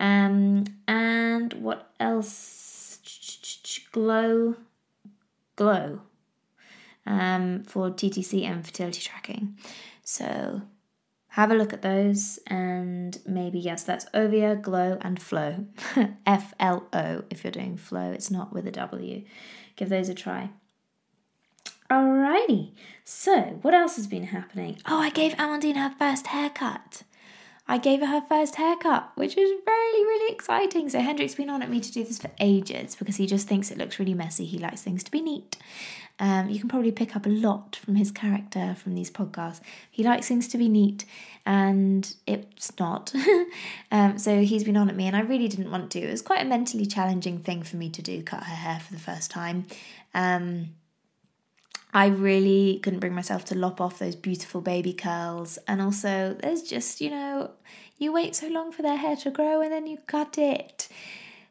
Um, 0.00 0.64
and 0.86 1.52
what 1.54 1.90
else? 2.00 2.67
Glow, 3.92 4.56
glow, 5.56 6.00
um, 7.06 7.64
for 7.64 7.90
TTC 7.90 8.44
and 8.44 8.64
fertility 8.64 9.00
tracking. 9.00 9.56
So 10.04 10.62
have 11.28 11.50
a 11.50 11.54
look 11.54 11.72
at 11.72 11.82
those 11.82 12.38
and 12.46 13.18
maybe 13.26 13.58
yes 13.58 13.84
that's 13.84 14.06
ovia 14.14 14.60
glow 14.60 14.98
and 15.00 15.20
Flo. 15.20 15.66
F-l-o 16.26 17.24
if 17.30 17.44
you're 17.44 17.50
doing 17.50 17.76
Flo 17.76 18.12
it's 18.12 18.30
not 18.30 18.52
with 18.52 18.66
a 18.66 18.72
w. 18.72 19.24
Give 19.76 19.88
those 19.88 20.08
a 20.08 20.14
try. 20.14 20.50
Alrighty. 21.90 22.72
So 23.04 23.58
what 23.62 23.72
else 23.72 23.96
has 23.96 24.06
been 24.06 24.24
happening? 24.24 24.78
Oh 24.86 24.98
i 24.98 25.10
gave 25.10 25.32
amandine 25.34 25.76
her 25.76 25.94
first 25.98 26.28
haircut 26.28 27.02
I 27.68 27.76
gave 27.76 28.00
her 28.00 28.06
her 28.06 28.22
first 28.26 28.54
haircut, 28.56 29.12
which 29.14 29.36
is 29.36 29.50
really, 29.66 30.04
really 30.06 30.32
exciting. 30.32 30.88
So 30.88 31.00
Hendrik's 31.00 31.34
been 31.34 31.50
on 31.50 31.62
at 31.62 31.68
me 31.68 31.80
to 31.80 31.92
do 31.92 32.02
this 32.02 32.18
for 32.18 32.30
ages 32.40 32.96
because 32.96 33.16
he 33.16 33.26
just 33.26 33.46
thinks 33.46 33.70
it 33.70 33.76
looks 33.76 33.98
really 33.98 34.14
messy. 34.14 34.46
He 34.46 34.58
likes 34.58 34.80
things 34.80 35.04
to 35.04 35.10
be 35.10 35.20
neat. 35.20 35.56
Um, 36.20 36.48
you 36.48 36.58
can 36.58 36.68
probably 36.68 36.90
pick 36.90 37.14
up 37.14 37.26
a 37.26 37.28
lot 37.28 37.76
from 37.76 37.94
his 37.94 38.10
character 38.10 38.74
from 38.74 38.94
these 38.94 39.10
podcasts. 39.10 39.60
He 39.90 40.02
likes 40.02 40.26
things 40.26 40.48
to 40.48 40.58
be 40.58 40.68
neat, 40.68 41.04
and 41.46 42.12
it's 42.26 42.72
not. 42.78 43.12
um, 43.92 44.18
so 44.18 44.40
he's 44.40 44.64
been 44.64 44.76
on 44.76 44.88
at 44.88 44.96
me, 44.96 45.06
and 45.06 45.14
I 45.14 45.20
really 45.20 45.46
didn't 45.46 45.70
want 45.70 45.92
to. 45.92 46.00
It 46.00 46.10
was 46.10 46.22
quite 46.22 46.40
a 46.40 46.48
mentally 46.48 46.86
challenging 46.86 47.38
thing 47.38 47.62
for 47.62 47.76
me 47.76 47.88
to 47.90 48.02
do, 48.02 48.22
cut 48.22 48.44
her 48.44 48.54
hair 48.54 48.80
for 48.80 48.94
the 48.94 49.00
first 49.00 49.30
time. 49.30 49.66
Um, 50.12 50.70
I 51.92 52.06
really 52.06 52.80
couldn't 52.82 53.00
bring 53.00 53.14
myself 53.14 53.44
to 53.46 53.54
lop 53.56 53.80
off 53.80 53.98
those 53.98 54.16
beautiful 54.16 54.60
baby 54.60 54.92
curls. 54.92 55.58
And 55.66 55.80
also, 55.80 56.36
there's 56.40 56.62
just, 56.62 57.00
you 57.00 57.10
know, 57.10 57.52
you 57.96 58.12
wait 58.12 58.36
so 58.36 58.48
long 58.48 58.72
for 58.72 58.82
their 58.82 58.96
hair 58.96 59.16
to 59.16 59.30
grow 59.30 59.60
and 59.60 59.72
then 59.72 59.86
you 59.86 59.98
cut 60.06 60.36
it. 60.38 60.88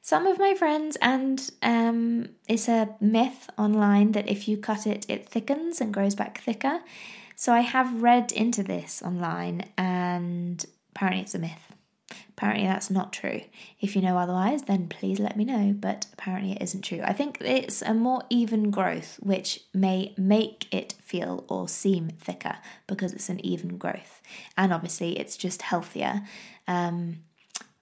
Some 0.01 0.25
of 0.25 0.39
my 0.39 0.53
friends, 0.53 0.95
and 1.01 1.49
um, 1.61 2.29
it's 2.47 2.69
a 2.69 2.95
myth 3.01 3.49
online 3.57 4.13
that 4.13 4.29
if 4.29 4.47
you 4.47 4.55
cut 4.55 4.87
it, 4.87 5.05
it 5.09 5.27
thickens 5.27 5.81
and 5.81 5.93
grows 5.93 6.15
back 6.15 6.39
thicker. 6.39 6.79
So 7.35 7.51
I 7.51 7.59
have 7.59 8.01
read 8.01 8.31
into 8.31 8.63
this 8.63 9.03
online, 9.03 9.65
and 9.77 10.65
apparently 10.95 11.23
it's 11.23 11.35
a 11.35 11.39
myth. 11.39 11.66
Apparently 12.37 12.67
that's 12.67 12.91
not 12.91 13.11
true. 13.11 13.41
If 13.81 13.95
you 13.95 14.01
know 14.03 14.15
otherwise, 14.15 14.63
then 14.63 14.87
please 14.87 15.19
let 15.19 15.35
me 15.35 15.43
know, 15.43 15.73
but 15.73 16.05
apparently 16.13 16.51
it 16.51 16.61
isn't 16.61 16.83
true. 16.83 17.01
I 17.03 17.11
think 17.11 17.39
it's 17.41 17.81
a 17.81 17.95
more 17.95 18.21
even 18.29 18.69
growth, 18.69 19.17
which 19.23 19.61
may 19.73 20.13
make 20.17 20.71
it 20.71 20.93
feel 21.01 21.45
or 21.47 21.67
seem 21.67 22.09
thicker 22.09 22.57
because 22.85 23.11
it's 23.11 23.29
an 23.29 23.43
even 23.43 23.79
growth. 23.79 24.21
And 24.55 24.71
obviously, 24.71 25.17
it's 25.17 25.35
just 25.35 25.63
healthier. 25.63 26.21
Um, 26.67 27.23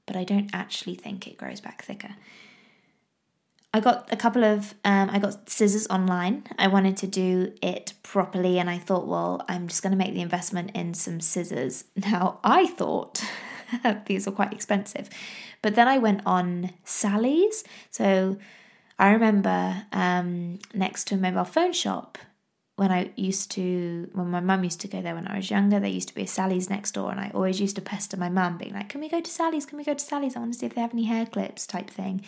but 0.05 0.15
I 0.15 0.23
don't 0.23 0.49
actually 0.53 0.95
think 0.95 1.27
it 1.27 1.37
grows 1.37 1.59
back 1.59 1.83
thicker. 1.83 2.15
I 3.73 3.81
got 3.81 4.07
a 4.09 4.15
couple 4.15 4.45
of, 4.45 4.73
um, 4.85 5.09
I 5.09 5.19
got 5.19 5.49
scissors 5.49 5.85
online. 5.87 6.45
I 6.57 6.67
wanted 6.67 6.95
to 6.97 7.07
do 7.07 7.51
it 7.61 7.91
properly, 8.03 8.57
and 8.57 8.69
I 8.69 8.77
thought, 8.77 9.05
well, 9.05 9.43
I'm 9.49 9.67
just 9.67 9.83
going 9.83 9.91
to 9.91 9.97
make 9.97 10.13
the 10.13 10.21
investment 10.21 10.71
in 10.73 10.93
some 10.93 11.19
scissors. 11.19 11.83
Now, 11.97 12.39
I 12.41 12.67
thought 12.67 13.21
these 14.05 14.25
were 14.25 14.31
quite 14.31 14.53
expensive, 14.53 15.09
but 15.61 15.75
then 15.75 15.87
I 15.87 15.97
went 15.97 16.21
on 16.25 16.71
Sally's. 16.83 17.63
So 17.89 18.37
I 18.97 19.11
remember 19.11 19.83
um, 19.91 20.59
next 20.73 21.07
to 21.07 21.15
a 21.15 21.17
mobile 21.17 21.45
phone 21.45 21.73
shop, 21.73 22.17
when 22.77 22.91
I 22.91 23.11
used 23.15 23.51
to, 23.51 24.09
when 24.13 24.29
my 24.29 24.41
mum 24.41 24.63
used 24.65 24.81
to 24.81 24.87
go 24.87 25.01
there 25.01 25.15
when 25.15 25.27
I 25.27 25.37
was 25.37 25.49
younger, 25.49 25.79
there 25.79 25.89
used 25.89 26.09
to 26.09 26.15
be 26.15 26.23
a 26.23 26.27
Sally's 26.27 26.69
next 26.69 26.91
door, 26.91 27.09
and 27.09 27.19
I 27.19 27.31
always 27.33 27.61
used 27.61 27.77
to 27.77 27.81
pester 27.81 28.17
my 28.17 28.27
mum, 28.27 28.57
being 28.57 28.73
like, 28.73 28.89
"Can 28.89 28.99
we 28.99 29.07
go 29.07 29.21
to 29.21 29.31
Sally's? 29.31 29.65
Can 29.65 29.77
we 29.77 29.85
go 29.85 29.93
to 29.93 30.03
Sally's? 30.03 30.35
I 30.35 30.39
want 30.39 30.53
to 30.53 30.59
see 30.59 30.65
if 30.65 30.75
they 30.75 30.81
have 30.81 30.93
any 30.93 31.05
hair 31.05 31.25
clips," 31.25 31.65
type 31.65 31.89
thing. 31.89 32.25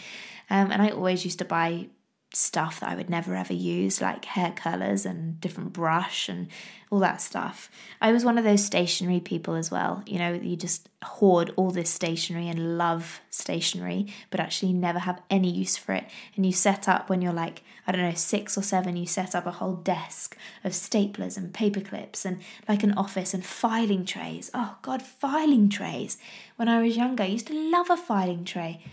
Um, 0.49 0.71
and 0.71 0.81
I 0.81 0.89
always 0.89 1.25
used 1.25 1.39
to 1.39 1.45
buy 1.45 1.87
stuff 2.33 2.81
that 2.81 2.89
I 2.89 2.95
would 2.95 3.09
never 3.09 3.35
ever 3.35 3.53
use, 3.53 4.01
like 4.01 4.25
hair 4.25 4.51
colours 4.51 5.05
and 5.05 5.39
different 5.39 5.73
brush 5.73 6.27
and 6.27 6.47
all 6.91 6.99
that 6.99 7.21
stuff. 7.21 7.69
I 8.01 8.11
was 8.11 8.25
one 8.25 8.37
of 8.37 8.43
those 8.43 8.63
stationery 8.63 9.19
people 9.19 9.55
as 9.55 9.71
well. 9.71 10.03
You 10.05 10.19
know, 10.19 10.33
you 10.33 10.55
just 10.55 10.89
hoard 11.03 11.53
all 11.55 11.71
this 11.71 11.89
stationery 11.89 12.47
and 12.47 12.77
love 12.77 13.21
stationery, 13.29 14.13
but 14.29 14.39
actually 14.39 14.73
never 14.73 14.99
have 14.99 15.21
any 15.29 15.49
use 15.49 15.77
for 15.77 15.93
it. 15.93 16.05
And 16.35 16.45
you 16.45 16.51
set 16.51 16.87
up 16.87 17.09
when 17.09 17.21
you're 17.21 17.33
like, 17.33 17.63
I 17.85 17.91
don't 17.91 18.01
know, 18.01 18.13
six 18.13 18.57
or 18.57 18.61
seven, 18.61 18.97
you 18.97 19.05
set 19.05 19.33
up 19.33 19.45
a 19.45 19.51
whole 19.51 19.75
desk 19.75 20.37
of 20.63 20.73
staplers 20.73 21.37
and 21.37 21.53
paper 21.53 21.81
clips 21.81 22.25
and 22.25 22.41
like 22.67 22.83
an 22.83 22.93
office 22.93 23.33
and 23.33 23.45
filing 23.45 24.05
trays. 24.05 24.51
Oh 24.53 24.77
God, 24.81 25.01
filing 25.01 25.69
trays. 25.69 26.17
When 26.57 26.67
I 26.67 26.81
was 26.81 26.97
younger, 26.97 27.23
I 27.23 27.27
used 27.27 27.47
to 27.47 27.71
love 27.71 27.89
a 27.89 27.97
filing 27.97 28.43
tray. 28.43 28.83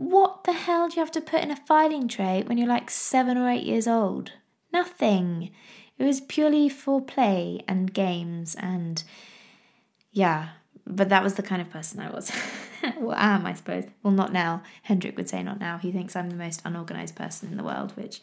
What 0.00 0.44
the 0.44 0.54
hell 0.54 0.88
do 0.88 0.94
you 0.94 1.00
have 1.00 1.12
to 1.12 1.20
put 1.20 1.42
in 1.42 1.50
a 1.50 1.56
filing 1.56 2.08
tray 2.08 2.42
when 2.46 2.56
you're 2.56 2.66
like 2.66 2.90
seven 2.90 3.36
or 3.36 3.50
eight 3.50 3.64
years 3.64 3.86
old? 3.86 4.32
Nothing. 4.72 5.50
It 5.98 6.04
was 6.04 6.22
purely 6.22 6.70
for 6.70 7.02
play 7.02 7.60
and 7.68 7.92
games 7.92 8.56
and 8.58 9.04
yeah, 10.10 10.52
but 10.86 11.10
that 11.10 11.22
was 11.22 11.34
the 11.34 11.42
kind 11.42 11.60
of 11.60 11.68
person 11.68 12.00
I 12.00 12.08
was. 12.08 12.32
well, 12.96 13.14
am, 13.14 13.44
I 13.44 13.52
suppose. 13.52 13.84
Well, 14.02 14.14
not 14.14 14.32
now. 14.32 14.62
Hendrik 14.84 15.18
would 15.18 15.28
say 15.28 15.42
not 15.42 15.60
now. 15.60 15.76
He 15.76 15.92
thinks 15.92 16.16
I'm 16.16 16.30
the 16.30 16.34
most 16.34 16.62
unorganized 16.64 17.14
person 17.14 17.50
in 17.50 17.58
the 17.58 17.62
world, 17.62 17.92
which 17.94 18.22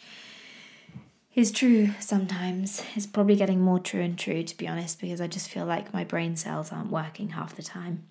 is 1.36 1.52
true 1.52 1.90
sometimes. 2.00 2.82
It's 2.96 3.06
probably 3.06 3.36
getting 3.36 3.62
more 3.62 3.80
true 3.80 4.02
and 4.02 4.18
true, 4.18 4.42
to 4.42 4.58
be 4.58 4.68
honest, 4.68 5.00
because 5.00 5.22
I 5.22 5.28
just 5.28 5.48
feel 5.48 5.68
like 5.68 5.94
my 5.94 6.04
brain 6.04 6.38
cells 6.38 6.72
aren't 6.72 6.90
working 6.90 7.30
half 7.30 7.56
the 7.56 7.62
time. 7.62 8.08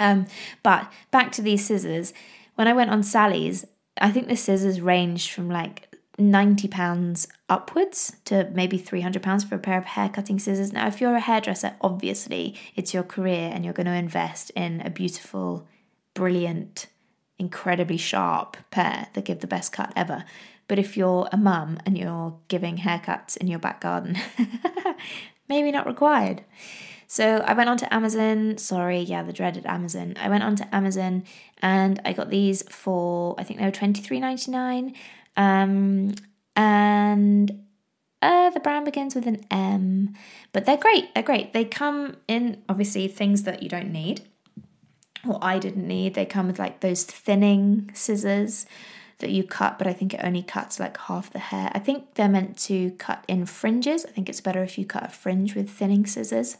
Um, 0.00 0.26
but 0.62 0.90
back 1.10 1.32
to 1.32 1.42
these 1.42 1.66
scissors 1.66 2.14
when 2.54 2.68
I 2.68 2.72
went 2.72 2.90
on 2.90 3.02
Sally's, 3.02 3.64
I 4.00 4.10
think 4.10 4.28
the 4.28 4.36
scissors 4.36 4.80
ranged 4.80 5.30
from 5.30 5.48
like 5.48 5.88
£90 6.18 7.26
upwards 7.48 8.16
to 8.26 8.50
maybe 8.52 8.78
£300 8.78 9.48
for 9.48 9.54
a 9.54 9.58
pair 9.58 9.78
of 9.78 9.84
hair 9.84 10.08
cutting 10.08 10.38
scissors. 10.38 10.72
Now, 10.72 10.86
if 10.86 11.00
you're 11.00 11.14
a 11.14 11.20
hairdresser, 11.20 11.74
obviously 11.80 12.58
it's 12.76 12.94
your 12.94 13.02
career 13.02 13.50
and 13.52 13.64
you're 13.64 13.74
going 13.74 13.86
to 13.86 13.92
invest 13.92 14.50
in 14.50 14.80
a 14.82 14.90
beautiful, 14.90 15.66
brilliant, 16.14 16.86
incredibly 17.38 17.96
sharp 17.96 18.56
pair 18.70 19.08
that 19.14 19.24
give 19.24 19.40
the 19.40 19.46
best 19.46 19.72
cut 19.72 19.92
ever. 19.96 20.24
But 20.68 20.78
if 20.78 20.96
you're 20.96 21.28
a 21.32 21.36
mum 21.36 21.78
and 21.84 21.98
you're 21.98 22.38
giving 22.48 22.78
haircuts 22.78 23.36
in 23.36 23.48
your 23.48 23.58
back 23.58 23.80
garden, 23.80 24.16
maybe 25.48 25.70
not 25.72 25.86
required. 25.86 26.44
So 27.12 27.44
I 27.46 27.52
went 27.52 27.68
on 27.68 27.76
to 27.76 27.92
Amazon. 27.92 28.56
Sorry, 28.56 29.00
yeah, 29.00 29.22
the 29.22 29.34
dreaded 29.34 29.66
Amazon. 29.66 30.14
I 30.18 30.30
went 30.30 30.44
on 30.44 30.56
to 30.56 30.74
Amazon 30.74 31.24
and 31.60 32.00
I 32.06 32.14
got 32.14 32.30
these 32.30 32.62
for 32.70 33.34
I 33.36 33.44
think 33.44 33.60
they 33.60 33.66
were 33.66 33.70
twenty 33.70 34.00
three 34.00 34.18
ninety 34.18 34.50
nine. 34.50 34.94
Um, 35.36 36.14
and 36.56 37.66
uh, 38.22 38.48
the 38.48 38.60
brand 38.60 38.86
begins 38.86 39.14
with 39.14 39.26
an 39.26 39.44
M, 39.50 40.14
but 40.54 40.64
they're 40.64 40.78
great. 40.78 41.12
They're 41.12 41.22
great. 41.22 41.52
They 41.52 41.66
come 41.66 42.16
in 42.28 42.62
obviously 42.66 43.08
things 43.08 43.42
that 43.42 43.62
you 43.62 43.68
don't 43.68 43.92
need, 43.92 44.22
or 45.28 45.38
I 45.42 45.58
didn't 45.58 45.86
need. 45.86 46.14
They 46.14 46.24
come 46.24 46.46
with 46.46 46.58
like 46.58 46.80
those 46.80 47.04
thinning 47.04 47.90
scissors 47.92 48.64
that 49.18 49.28
you 49.28 49.44
cut, 49.44 49.76
but 49.76 49.86
I 49.86 49.92
think 49.92 50.14
it 50.14 50.20
only 50.24 50.42
cuts 50.42 50.80
like 50.80 50.96
half 50.96 51.30
the 51.30 51.40
hair. 51.40 51.70
I 51.74 51.78
think 51.78 52.14
they're 52.14 52.26
meant 52.26 52.56
to 52.60 52.92
cut 52.92 53.22
in 53.28 53.44
fringes. 53.44 54.06
I 54.06 54.12
think 54.12 54.30
it's 54.30 54.40
better 54.40 54.62
if 54.62 54.78
you 54.78 54.86
cut 54.86 55.04
a 55.04 55.08
fringe 55.10 55.54
with 55.54 55.68
thinning 55.68 56.06
scissors 56.06 56.56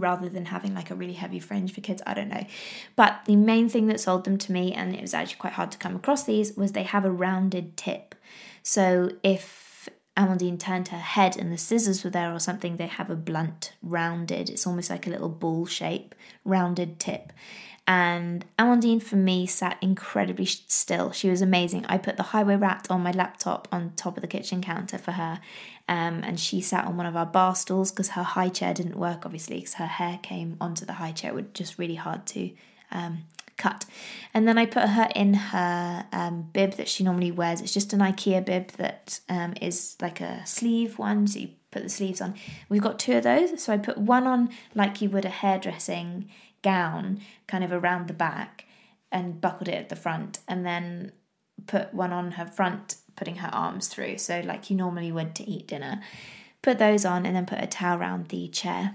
rather 0.00 0.28
than 0.28 0.46
having 0.46 0.74
like 0.74 0.90
a 0.90 0.94
really 0.94 1.14
heavy 1.14 1.40
fringe 1.40 1.72
for 1.72 1.80
kids. 1.80 2.02
I 2.06 2.14
don't 2.14 2.28
know. 2.28 2.46
But 2.94 3.22
the 3.26 3.36
main 3.36 3.68
thing 3.68 3.86
that 3.88 4.00
sold 4.00 4.24
them 4.24 4.38
to 4.38 4.52
me, 4.52 4.72
and 4.72 4.94
it 4.94 5.00
was 5.00 5.14
actually 5.14 5.38
quite 5.38 5.54
hard 5.54 5.70
to 5.72 5.78
come 5.78 5.96
across 5.96 6.24
these, 6.24 6.56
was 6.56 6.72
they 6.72 6.84
have 6.84 7.04
a 7.04 7.10
rounded 7.10 7.76
tip. 7.76 8.14
So 8.62 9.10
if 9.22 9.88
Amandine 10.16 10.58
turned 10.58 10.88
her 10.88 10.98
head 10.98 11.36
and 11.36 11.52
the 11.52 11.58
scissors 11.58 12.02
were 12.02 12.10
there 12.10 12.32
or 12.32 12.40
something, 12.40 12.76
they 12.76 12.86
have 12.86 13.10
a 13.10 13.16
blunt, 13.16 13.74
rounded, 13.82 14.48
it's 14.48 14.66
almost 14.66 14.90
like 14.90 15.06
a 15.06 15.10
little 15.10 15.28
ball 15.28 15.66
shape, 15.66 16.14
rounded 16.44 16.98
tip. 16.98 17.32
And 17.88 18.44
Amandine, 18.58 19.00
for 19.00 19.14
me, 19.14 19.46
sat 19.46 19.78
incredibly 19.80 20.46
still. 20.46 21.12
She 21.12 21.30
was 21.30 21.40
amazing. 21.40 21.86
I 21.86 21.98
put 21.98 22.16
the 22.16 22.24
Highway 22.24 22.56
Rat 22.56 22.88
on 22.90 23.02
my 23.02 23.12
laptop 23.12 23.68
on 23.70 23.92
top 23.94 24.16
of 24.16 24.22
the 24.22 24.26
kitchen 24.26 24.60
counter 24.60 24.98
for 24.98 25.12
her, 25.12 25.40
um, 25.88 26.22
and 26.24 26.38
she 26.38 26.60
sat 26.60 26.84
on 26.84 26.96
one 26.96 27.06
of 27.06 27.16
our 27.16 27.26
bar 27.26 27.54
stools 27.54 27.92
because 27.92 28.10
her 28.10 28.22
high 28.22 28.48
chair 28.48 28.74
didn't 28.74 28.98
work, 28.98 29.24
obviously, 29.24 29.56
because 29.58 29.74
her 29.74 29.86
hair 29.86 30.18
came 30.22 30.56
onto 30.60 30.84
the 30.84 30.94
high 30.94 31.12
chair. 31.12 31.30
It 31.30 31.34
was 31.34 31.44
just 31.54 31.78
really 31.78 31.94
hard 31.94 32.26
to 32.28 32.50
um, 32.90 33.24
cut. 33.56 33.84
And 34.34 34.46
then 34.46 34.58
I 34.58 34.66
put 34.66 34.88
her 34.88 35.08
in 35.14 35.34
her 35.34 36.06
um, 36.12 36.48
bib 36.52 36.72
that 36.72 36.88
she 36.88 37.04
normally 37.04 37.30
wears. 37.30 37.60
It's 37.60 37.72
just 37.72 37.92
an 37.92 38.00
IKEA 38.00 38.44
bib 38.44 38.68
that 38.72 39.20
um, 39.28 39.54
is 39.60 39.96
like 40.00 40.20
a 40.20 40.44
sleeve 40.44 40.98
one, 40.98 41.26
so 41.26 41.38
you 41.38 41.50
put 41.70 41.82
the 41.82 41.88
sleeves 41.88 42.20
on. 42.20 42.34
We've 42.68 42.82
got 42.82 42.98
two 42.98 43.16
of 43.16 43.22
those, 43.22 43.62
so 43.62 43.72
I 43.72 43.78
put 43.78 43.98
one 43.98 44.26
on 44.26 44.50
like 44.74 45.00
you 45.00 45.10
would 45.10 45.24
a 45.24 45.30
hairdressing 45.30 46.28
gown, 46.62 47.20
kind 47.46 47.62
of 47.62 47.72
around 47.72 48.08
the 48.08 48.14
back, 48.14 48.64
and 49.12 49.40
buckled 49.40 49.68
it 49.68 49.74
at 49.74 49.88
the 49.88 49.96
front, 49.96 50.40
and 50.48 50.66
then 50.66 51.12
put 51.66 51.94
one 51.94 52.12
on 52.12 52.32
her 52.32 52.46
front, 52.46 52.96
putting 53.16 53.36
her 53.36 53.50
arms 53.52 53.88
through, 53.88 54.18
so 54.18 54.40
like 54.40 54.70
you 54.70 54.76
normally 54.76 55.10
would 55.10 55.34
to 55.36 55.48
eat 55.48 55.66
dinner. 55.66 56.00
Put 56.62 56.78
those 56.78 57.04
on, 57.04 57.26
and 57.26 57.34
then 57.34 57.46
put 57.46 57.62
a 57.62 57.66
towel 57.66 57.98
around 57.98 58.28
the 58.28 58.48
chair 58.48 58.94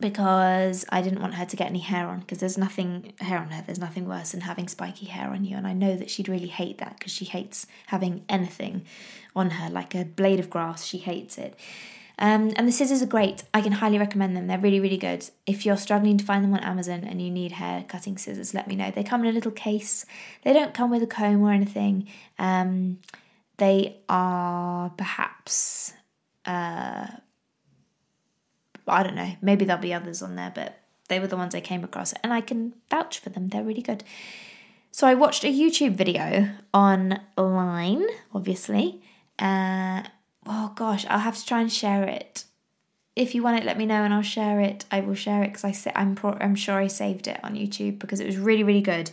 because 0.00 0.84
I 0.90 1.02
didn't 1.02 1.20
want 1.20 1.34
her 1.34 1.44
to 1.44 1.56
get 1.56 1.68
any 1.68 1.80
hair 1.80 2.06
on 2.06 2.20
because 2.20 2.38
there's 2.38 2.58
nothing 2.58 3.14
hair 3.20 3.38
on 3.38 3.50
her. 3.50 3.62
There's 3.66 3.80
nothing 3.80 4.08
worse 4.08 4.32
than 4.32 4.42
having 4.42 4.68
spiky 4.68 5.06
hair 5.06 5.30
on 5.30 5.44
you, 5.44 5.56
and 5.56 5.66
I 5.66 5.72
know 5.72 5.96
that 5.96 6.10
she'd 6.10 6.28
really 6.28 6.48
hate 6.48 6.78
that 6.78 6.98
because 6.98 7.12
she 7.12 7.24
hates 7.24 7.66
having 7.86 8.24
anything 8.28 8.84
on 9.34 9.50
her, 9.50 9.70
like 9.70 9.94
a 9.94 10.04
blade 10.04 10.40
of 10.40 10.50
grass. 10.50 10.84
She 10.84 10.98
hates 10.98 11.38
it. 11.38 11.58
Um, 12.20 12.52
and 12.56 12.66
the 12.66 12.72
scissors 12.72 13.00
are 13.00 13.06
great. 13.06 13.44
I 13.54 13.60
can 13.60 13.72
highly 13.72 13.98
recommend 13.98 14.36
them. 14.36 14.48
They're 14.48 14.58
really, 14.58 14.80
really 14.80 14.96
good. 14.96 15.30
If 15.46 15.64
you're 15.64 15.76
struggling 15.76 16.18
to 16.18 16.24
find 16.24 16.42
them 16.42 16.52
on 16.52 16.60
Amazon 16.60 17.04
and 17.04 17.22
you 17.22 17.30
need 17.30 17.52
hair 17.52 17.84
cutting 17.86 18.18
scissors, 18.18 18.54
let 18.54 18.66
me 18.66 18.74
know. 18.74 18.90
They 18.90 19.04
come 19.04 19.22
in 19.22 19.28
a 19.28 19.32
little 19.32 19.52
case. 19.52 20.04
They 20.42 20.52
don't 20.52 20.74
come 20.74 20.90
with 20.90 21.02
a 21.02 21.06
comb 21.06 21.42
or 21.42 21.52
anything. 21.52 22.08
Um, 22.36 22.98
they 23.58 23.98
are 24.08 24.90
perhaps, 24.90 25.92
uh, 26.46 27.06
I 28.86 29.02
don't 29.02 29.14
know, 29.14 29.36
maybe 29.42 29.64
there'll 29.64 29.82
be 29.82 29.92
others 29.94 30.22
on 30.22 30.36
there, 30.36 30.52
but 30.54 30.80
they 31.08 31.20
were 31.20 31.26
the 31.26 31.36
ones 31.36 31.54
I 31.54 31.60
came 31.60 31.84
across 31.84 32.12
and 32.22 32.32
I 32.32 32.40
can 32.40 32.74
vouch 32.90 33.18
for 33.18 33.30
them. 33.30 33.48
They're 33.48 33.62
really 33.62 33.82
good. 33.82 34.04
So 34.90 35.06
I 35.06 35.14
watched 35.14 35.44
a 35.44 35.52
YouTube 35.52 35.94
video 35.94 36.48
online, 36.72 38.06
obviously. 38.34 39.02
Uh, 39.38 40.02
oh 40.46 40.72
gosh, 40.74 41.06
I'll 41.08 41.18
have 41.20 41.36
to 41.36 41.46
try 41.46 41.60
and 41.60 41.72
share 41.72 42.04
it. 42.04 42.44
If 43.14 43.34
you 43.34 43.42
want 43.42 43.58
it, 43.58 43.64
let 43.64 43.78
me 43.78 43.86
know 43.86 44.04
and 44.04 44.14
I'll 44.14 44.22
share 44.22 44.60
it. 44.60 44.84
I 44.90 45.00
will 45.00 45.14
share 45.14 45.42
it 45.42 45.48
because 45.48 45.64
I 45.64 45.72
sa- 45.72 45.92
I'm 45.94 46.14
pro- 46.14 46.38
I'm 46.40 46.54
sure 46.54 46.76
I 46.76 46.86
saved 46.86 47.26
it 47.26 47.40
on 47.42 47.54
YouTube 47.54 47.98
because 47.98 48.20
it 48.20 48.26
was 48.26 48.36
really 48.36 48.62
really 48.62 48.80
good, 48.80 49.10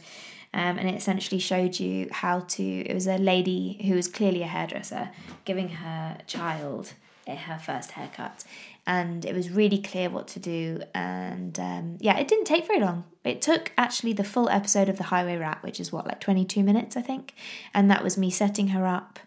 um, 0.56 0.80
and 0.80 0.88
it 0.90 0.96
essentially 0.96 1.40
showed 1.40 1.80
you 1.80 2.08
how 2.12 2.40
to. 2.40 2.64
It 2.64 2.94
was 2.94 3.06
a 3.06 3.18
lady 3.18 3.80
who 3.86 3.94
was 3.94 4.08
clearly 4.08 4.42
a 4.42 4.48
hairdresser 4.48 5.12
giving 5.44 5.70
her 5.70 6.18
child 6.26 6.94
her 7.28 7.60
first 7.60 7.92
haircut, 7.92 8.46
and 8.88 9.26
it 9.26 9.36
was 9.36 9.50
really 9.50 9.80
clear 9.80 10.10
what 10.10 10.28
to 10.30 10.40
do. 10.40 10.82
And 10.94 11.60
um, 11.60 11.98
yeah, 12.00 12.18
it 12.18 12.28
didn't 12.28 12.46
take 12.46 12.66
very 12.66 12.80
long. 12.80 13.04
It 13.26 13.42
took 13.42 13.74
actually 13.78 14.14
the 14.14 14.24
full 14.24 14.48
episode 14.50 14.88
of 14.88 14.98
the 14.98 15.06
Highway 15.06 15.36
Rat, 15.36 15.62
which 15.62 15.80
is 15.80 15.92
what 15.92 16.08
like 16.08 16.22
twenty 16.22 16.46
two 16.46 16.64
minutes 16.64 16.96
I 16.96 17.02
think, 17.02 17.36
and 17.74 17.92
that 17.92 18.04
was 18.04 18.18
me 18.18 18.32
setting 18.32 18.70
her 18.70 18.88
up. 18.88 19.20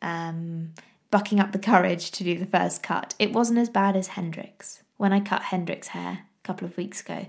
Um, 0.00 0.74
bucking 1.10 1.40
up 1.40 1.52
the 1.52 1.58
courage 1.58 2.10
to 2.10 2.24
do 2.24 2.36
the 2.36 2.46
first 2.46 2.82
cut. 2.82 3.14
It 3.18 3.32
wasn't 3.32 3.58
as 3.58 3.70
bad 3.70 3.96
as 3.96 4.08
Hendrik's. 4.08 4.82
When 4.98 5.12
I 5.12 5.20
cut 5.20 5.42
Hendrik's 5.42 5.88
hair 5.88 6.26
a 6.42 6.46
couple 6.46 6.66
of 6.66 6.76
weeks 6.76 7.00
ago, 7.00 7.26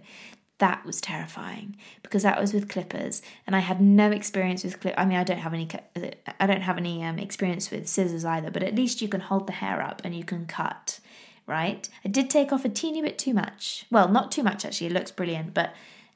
that 0.60 0.86
was 0.86 1.00
terrifying 1.00 1.76
because 2.02 2.24
that 2.24 2.40
was 2.40 2.54
with 2.54 2.68
clippers 2.70 3.22
and 3.46 3.56
I 3.56 3.60
had 3.60 3.80
no 3.80 4.12
experience 4.12 4.64
with 4.64 4.80
clip 4.80 4.96
I 4.98 5.06
mean 5.06 5.18
I 5.18 5.24
don't 5.24 5.38
have 5.38 5.54
any 5.54 5.68
I 6.40 6.48
don't 6.48 6.62
have 6.62 6.78
any 6.78 7.04
um, 7.04 7.20
experience 7.20 7.70
with 7.70 7.88
scissors 7.88 8.26
either 8.26 8.50
but 8.50 8.64
at 8.64 8.76
least 8.76 9.02
you 9.02 9.08
can 9.08 9.22
hold 9.22 9.48
the 9.48 9.54
hair 9.54 9.82
up 9.82 10.02
and 10.04 10.16
you 10.16 10.24
can 10.24 10.46
cut 10.46 11.00
right? 11.46 11.88
I 12.04 12.10
did 12.10 12.30
take 12.30 12.52
off 12.52 12.66
a 12.66 12.70
teeny 12.70 13.02
bit 13.02 13.18
too 13.18 13.34
much. 13.34 13.86
Well 13.92 14.10
not 14.10 14.32
too 14.32 14.44
much 14.44 14.66
actually 14.66 14.88
it 14.88 14.94
looks 14.94 15.12
brilliant 15.12 15.54
but 15.54 15.74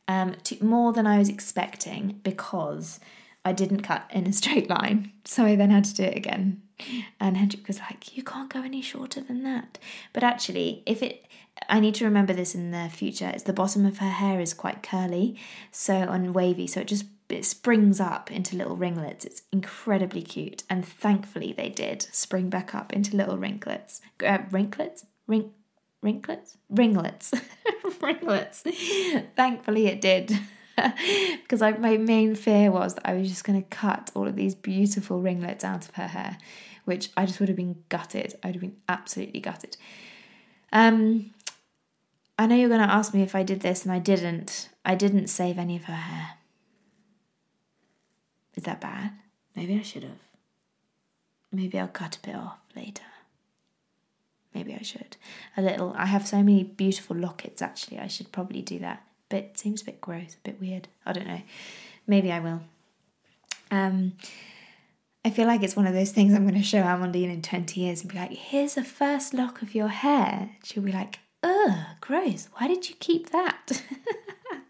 um, 0.07 0.35
more 0.59 0.91
than 0.91 1.07
I 1.07 1.17
was 1.19 1.29
expecting 1.29 2.19
because 2.23 2.99
I 3.43 3.53
didn't 3.53 3.81
cut 3.81 4.09
in 4.11 4.27
a 4.27 4.33
straight 4.41 4.69
line. 4.69 5.11
So 5.25 5.45
I 5.45 5.55
then 5.55 5.69
had 5.69 5.85
to 5.85 5.95
do 5.95 6.03
it 6.03 6.17
again. 6.17 6.61
And 7.19 7.37
Hendrik 7.37 7.67
was 7.67 7.79
like, 7.79 8.15
You 8.15 8.23
can't 8.23 8.51
go 8.51 8.63
any 8.63 8.81
shorter 8.81 9.21
than 9.21 9.43
that. 9.43 9.77
But 10.13 10.23
actually, 10.23 10.83
if 10.85 11.03
it, 11.03 11.25
I 11.69 11.79
need 11.79 11.95
to 11.95 12.05
remember 12.05 12.33
this 12.33 12.55
in 12.55 12.71
the 12.71 12.89
future, 12.89 13.29
it's 13.29 13.43
the 13.43 13.53
bottom 13.53 13.85
of 13.85 13.99
her 13.99 14.09
hair 14.09 14.39
is 14.39 14.53
quite 14.53 14.83
curly, 14.83 15.37
so 15.71 15.93
and 15.93 16.33
wavy, 16.33 16.67
so 16.67 16.81
it 16.81 16.87
just 16.87 17.05
it 17.29 17.45
springs 17.45 18.01
up 18.01 18.29
into 18.29 18.57
little 18.57 18.75
ringlets. 18.75 19.23
It's 19.23 19.43
incredibly 19.53 20.21
cute, 20.21 20.63
and 20.69 20.85
thankfully 20.85 21.53
they 21.53 21.69
did 21.69 22.01
spring 22.11 22.49
back 22.49 22.75
up 22.75 22.91
into 22.91 23.15
little 23.15 23.37
ringlets. 23.37 24.01
Uh, 24.25 24.39
ringlets? 24.49 25.05
Ring, 25.27 25.51
ringlets? 26.01 26.57
Ringlets. 26.69 27.33
ringlets. 28.01 28.63
thankfully 29.35 29.87
it 29.87 30.01
did. 30.01 30.37
because 31.41 31.61
my 31.61 31.97
main 31.97 32.33
fear 32.33 32.71
was 32.71 32.95
that 32.95 33.07
I 33.07 33.13
was 33.13 33.29
just 33.29 33.43
going 33.43 33.61
to 33.61 33.69
cut 33.69 34.09
all 34.15 34.27
of 34.27 34.35
these 34.35 34.55
beautiful 34.55 35.21
ringlets 35.21 35.63
out 35.63 35.87
of 35.87 35.95
her 35.95 36.07
hair 36.07 36.37
which 36.85 37.09
I 37.15 37.25
just 37.25 37.39
would 37.39 37.49
have 37.49 37.55
been 37.55 37.83
gutted. 37.89 38.35
I'd 38.43 38.55
have 38.55 38.61
been 38.61 38.77
absolutely 38.89 39.39
gutted. 39.39 39.77
Um, 40.73 41.31
I 42.37 42.47
know 42.47 42.55
you're 42.55 42.69
going 42.69 42.81
to 42.81 42.93
ask 42.93 43.13
me 43.13 43.21
if 43.21 43.35
I 43.35 43.43
did 43.43 43.61
this, 43.61 43.83
and 43.83 43.91
I 43.91 43.99
didn't. 43.99 44.69
I 44.83 44.95
didn't 44.95 45.27
save 45.27 45.57
any 45.57 45.75
of 45.75 45.83
her 45.85 45.93
hair. 45.93 46.31
Is 48.55 48.63
that 48.63 48.81
bad? 48.81 49.11
Maybe 49.55 49.77
I 49.77 49.81
should 49.81 50.03
have. 50.03 50.19
Maybe 51.51 51.77
I'll 51.77 51.87
cut 51.87 52.17
a 52.17 52.27
bit 52.27 52.35
off 52.35 52.59
later. 52.75 53.03
Maybe 54.53 54.73
I 54.73 54.81
should. 54.81 55.17
A 55.55 55.61
little. 55.61 55.93
I 55.95 56.05
have 56.05 56.27
so 56.27 56.37
many 56.37 56.63
beautiful 56.63 57.15
lockets, 57.15 57.61
actually. 57.61 57.99
I 57.99 58.07
should 58.07 58.31
probably 58.31 58.61
do 58.61 58.79
that. 58.79 59.03
But 59.29 59.37
it 59.37 59.57
seems 59.57 59.81
a 59.81 59.85
bit 59.85 60.01
gross, 60.01 60.35
a 60.35 60.43
bit 60.43 60.59
weird. 60.59 60.87
I 61.05 61.13
don't 61.13 61.27
know. 61.27 61.41
Maybe 62.05 62.31
I 62.31 62.39
will. 62.39 62.61
Um, 63.69 64.13
I 65.23 65.29
feel 65.29 65.47
like 65.47 65.63
it's 65.63 65.75
one 65.75 65.87
of 65.87 65.93
those 65.93 66.11
things 66.11 66.33
I'm 66.33 66.47
going 66.47 66.59
to 66.59 66.63
show 66.63 66.81
Amandine 66.81 67.31
in 67.31 67.41
20 67.41 67.79
years 67.79 68.01
and 68.01 68.11
be 68.11 68.17
like, 68.17 68.31
here's 68.31 68.75
a 68.75 68.83
first 68.83 69.33
lock 69.33 69.61
of 69.61 69.73
your 69.75 69.87
hair. 69.87 70.49
She'll 70.63 70.83
be 70.83 70.91
like, 70.91 71.19
ugh, 71.43 71.77
gross. 71.99 72.47
Why 72.53 72.67
did 72.67 72.89
you 72.89 72.95
keep 72.99 73.29
that? 73.31 73.83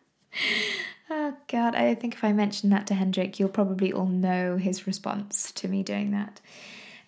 oh, 1.10 1.36
God. 1.48 1.76
I 1.76 1.96
think 1.96 2.16
if 2.16 2.24
I 2.24 2.34
mention 2.34 2.70
that 2.70 2.88
to 2.88 2.94
Hendrik, 2.94 3.40
you'll 3.40 3.50
probably 3.50 3.92
all 3.92 4.08
know 4.08 4.58
his 4.58 4.88
response 4.88 5.52
to 5.54 5.68
me 5.68 5.84
doing 5.84 6.12
that. 6.12 6.40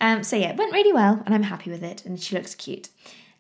Um, 0.02 0.24
so, 0.24 0.36
yeah, 0.36 0.50
it 0.50 0.58
went 0.58 0.74
really 0.74 0.94
well 0.94 1.24
and 1.26 1.34
I'm 1.34 1.44
happy 1.44 1.70
with 1.70 1.84
it 1.84 2.06
and 2.06 2.20
she 2.20 2.36
looks 2.36 2.56
cute. 2.56 2.90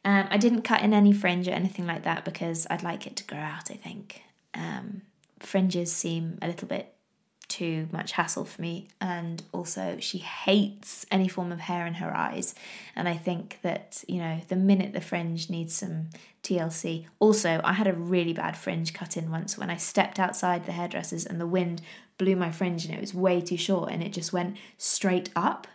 Um, 0.06 0.28
I 0.30 0.38
didn't 0.38 0.64
cut 0.64 0.82
in 0.82 0.94
any 0.94 1.14
fringe 1.14 1.48
or 1.48 1.52
anything 1.52 1.86
like 1.86 2.04
that 2.04 2.26
because 2.26 2.68
I'd 2.70 2.84
like 2.84 3.08
it 3.08 3.16
to 3.18 3.24
grow 3.24 3.40
out, 3.40 3.72
I 3.72 3.76
think. 3.76 4.22
Um, 4.54 5.02
fringes 5.40 5.92
seem 5.92 6.38
a 6.42 6.48
little 6.48 6.68
bit 6.68 6.93
too 7.54 7.88
much 7.92 8.14
hassle 8.14 8.46
for 8.46 8.62
me. 8.62 8.88
And 9.00 9.44
also, 9.52 9.98
she 10.00 10.18
hates 10.18 11.06
any 11.12 11.28
form 11.28 11.52
of 11.52 11.60
hair 11.60 11.86
in 11.86 11.96
her 11.96 12.16
eyes. 12.16 12.56
And 12.96 13.08
I 13.08 13.16
think 13.16 13.60
that, 13.62 14.04
you 14.08 14.18
know, 14.18 14.42
the 14.48 14.56
minute 14.56 14.94
the 14.94 15.02
fringe 15.02 15.52
needs 15.52 15.76
some 15.76 16.10
TLC. 16.42 17.06
Also, 17.20 17.62
I 17.64 17.74
had 17.74 17.86
a 17.86 17.94
really 17.94 18.34
bad 18.34 18.58
fringe 18.58 18.92
cut 18.92 19.16
in 19.16 19.30
once 19.30 19.56
when 19.56 19.70
I 19.70 19.78
stepped 19.78 20.20
outside 20.20 20.66
the 20.66 20.72
hairdressers 20.72 21.28
and 21.28 21.40
the 21.40 21.46
wind 21.46 21.84
blew 22.18 22.36
my 22.36 22.50
fringe 22.50 22.86
and 22.86 22.94
it 22.94 23.00
was 23.02 23.14
way 23.14 23.40
too 23.40 23.58
short 23.58 23.92
and 23.92 24.02
it 24.02 24.14
just 24.14 24.34
went 24.34 24.58
straight 24.80 25.30
up. 25.36 25.68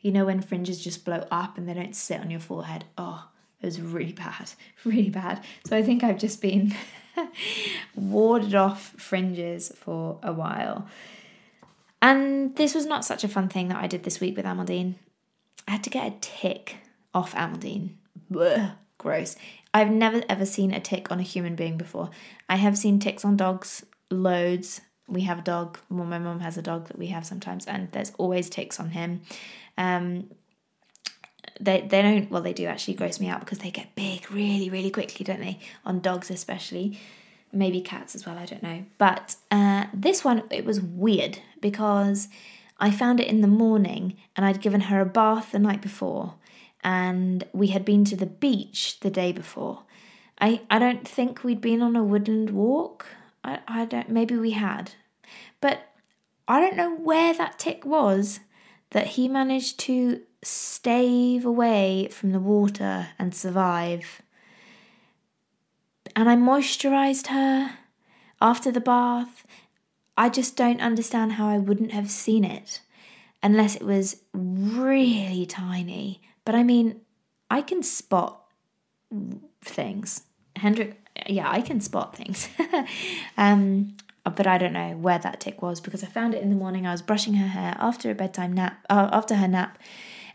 You 0.00 0.12
know, 0.12 0.26
when 0.26 0.42
fringes 0.42 0.82
just 0.82 1.04
blow 1.04 1.26
up 1.32 1.58
and 1.58 1.68
they 1.68 1.74
don't 1.74 1.96
sit 1.96 2.20
on 2.20 2.30
your 2.30 2.38
forehead. 2.38 2.84
Oh, 2.96 3.28
it 3.60 3.66
was 3.66 3.80
really 3.80 4.12
bad, 4.12 4.52
really 4.84 5.10
bad. 5.10 5.42
So 5.66 5.76
I 5.76 5.82
think 5.82 6.04
I've 6.04 6.18
just 6.18 6.40
been 6.40 6.72
warded 7.96 8.54
off 8.54 8.94
fringes 8.96 9.72
for 9.74 10.20
a 10.22 10.32
while. 10.32 10.86
And 12.06 12.54
this 12.54 12.72
was 12.72 12.86
not 12.86 13.04
such 13.04 13.24
a 13.24 13.28
fun 13.28 13.48
thing 13.48 13.66
that 13.66 13.82
I 13.82 13.88
did 13.88 14.04
this 14.04 14.20
week 14.20 14.36
with 14.36 14.46
Amandine. 14.46 14.94
I 15.66 15.72
had 15.72 15.82
to 15.82 15.90
get 15.90 16.06
a 16.06 16.14
tick 16.20 16.76
off 17.12 17.34
Amandine. 17.34 17.94
Blech, 18.30 18.76
gross. 18.96 19.34
I've 19.74 19.90
never 19.90 20.22
ever 20.28 20.46
seen 20.46 20.72
a 20.72 20.78
tick 20.78 21.10
on 21.10 21.18
a 21.18 21.24
human 21.24 21.56
being 21.56 21.76
before. 21.76 22.10
I 22.48 22.56
have 22.56 22.78
seen 22.78 23.00
ticks 23.00 23.24
on 23.24 23.36
dogs 23.36 23.84
loads. 24.08 24.82
We 25.08 25.22
have 25.22 25.40
a 25.40 25.42
dog. 25.42 25.80
Well, 25.90 26.06
my 26.06 26.20
mum 26.20 26.38
has 26.38 26.56
a 26.56 26.62
dog 26.62 26.86
that 26.86 26.96
we 26.96 27.08
have 27.08 27.26
sometimes, 27.26 27.66
and 27.66 27.90
there's 27.90 28.12
always 28.18 28.48
ticks 28.48 28.78
on 28.78 28.90
him. 28.90 29.22
Um, 29.76 30.30
they 31.58 31.80
they 31.80 32.02
don't 32.02 32.30
well 32.30 32.42
they 32.42 32.52
do 32.52 32.66
actually 32.66 32.94
gross 32.94 33.18
me 33.18 33.26
out 33.26 33.40
because 33.40 33.58
they 33.58 33.72
get 33.72 33.96
big 33.96 34.30
really 34.30 34.70
really 34.70 34.90
quickly, 34.90 35.24
don't 35.24 35.40
they? 35.40 35.58
On 35.84 35.98
dogs 35.98 36.30
especially 36.30 37.00
maybe 37.52 37.80
cats 37.80 38.14
as 38.14 38.26
well, 38.26 38.38
I 38.38 38.46
don't 38.46 38.62
know. 38.62 38.84
But 38.98 39.36
uh, 39.50 39.86
this 39.92 40.24
one, 40.24 40.42
it 40.50 40.64
was 40.64 40.80
weird 40.80 41.38
because 41.60 42.28
I 42.78 42.90
found 42.90 43.20
it 43.20 43.28
in 43.28 43.40
the 43.40 43.48
morning 43.48 44.16
and 44.36 44.44
I'd 44.44 44.60
given 44.60 44.82
her 44.82 45.00
a 45.00 45.06
bath 45.06 45.52
the 45.52 45.58
night 45.58 45.80
before 45.80 46.34
and 46.84 47.44
we 47.52 47.68
had 47.68 47.84
been 47.84 48.04
to 48.04 48.16
the 48.16 48.26
beach 48.26 49.00
the 49.00 49.10
day 49.10 49.32
before. 49.32 49.82
I, 50.40 50.60
I 50.70 50.78
don't 50.78 51.06
think 51.06 51.42
we'd 51.42 51.60
been 51.60 51.82
on 51.82 51.96
a 51.96 52.04
woodland 52.04 52.50
walk. 52.50 53.06
I, 53.42 53.60
I 53.66 53.84
don't, 53.86 54.10
maybe 54.10 54.36
we 54.36 54.52
had. 54.52 54.92
But 55.60 55.88
I 56.46 56.60
don't 56.60 56.76
know 56.76 56.94
where 56.94 57.34
that 57.34 57.58
tick 57.58 57.84
was 57.84 58.40
that 58.90 59.08
he 59.08 59.26
managed 59.26 59.80
to 59.80 60.20
stave 60.42 61.44
away 61.44 62.08
from 62.12 62.30
the 62.30 62.40
water 62.40 63.08
and 63.18 63.34
survive 63.34 64.22
and 66.16 66.28
I 66.28 66.34
moisturized 66.34 67.28
her 67.28 67.78
after 68.40 68.72
the 68.72 68.80
bath 68.80 69.44
I 70.16 70.28
just 70.28 70.56
don't 70.56 70.80
understand 70.80 71.32
how 71.32 71.48
I 71.48 71.58
wouldn't 71.58 71.92
have 71.92 72.10
seen 72.10 72.44
it 72.44 72.80
unless 73.42 73.76
it 73.76 73.82
was 73.82 74.22
really 74.32 75.44
tiny. 75.46 76.22
But 76.44 76.54
I 76.54 76.62
mean, 76.62 77.02
I 77.50 77.60
can 77.60 77.82
spot 77.82 78.42
things. 79.62 80.22
Hendrik, 80.56 80.96
yeah, 81.26 81.50
I 81.50 81.60
can 81.60 81.80
spot 81.80 82.16
things. 82.16 82.48
um, 83.36 83.96
but 84.24 84.46
I 84.46 84.58
don't 84.58 84.72
know 84.72 84.96
where 84.96 85.18
that 85.18 85.40
tick 85.40 85.60
was 85.60 85.80
because 85.80 86.02
I 86.02 86.06
found 86.06 86.34
it 86.34 86.42
in 86.42 86.48
the 86.48 86.56
morning. 86.56 86.86
I 86.86 86.92
was 86.92 87.02
brushing 87.02 87.34
her 87.34 87.48
hair 87.48 87.76
after 87.78 88.10
a 88.10 88.14
bedtime 88.14 88.54
nap, 88.54 88.84
uh, 88.88 89.10
after 89.12 89.34
her 89.34 89.48
nap, 89.48 89.78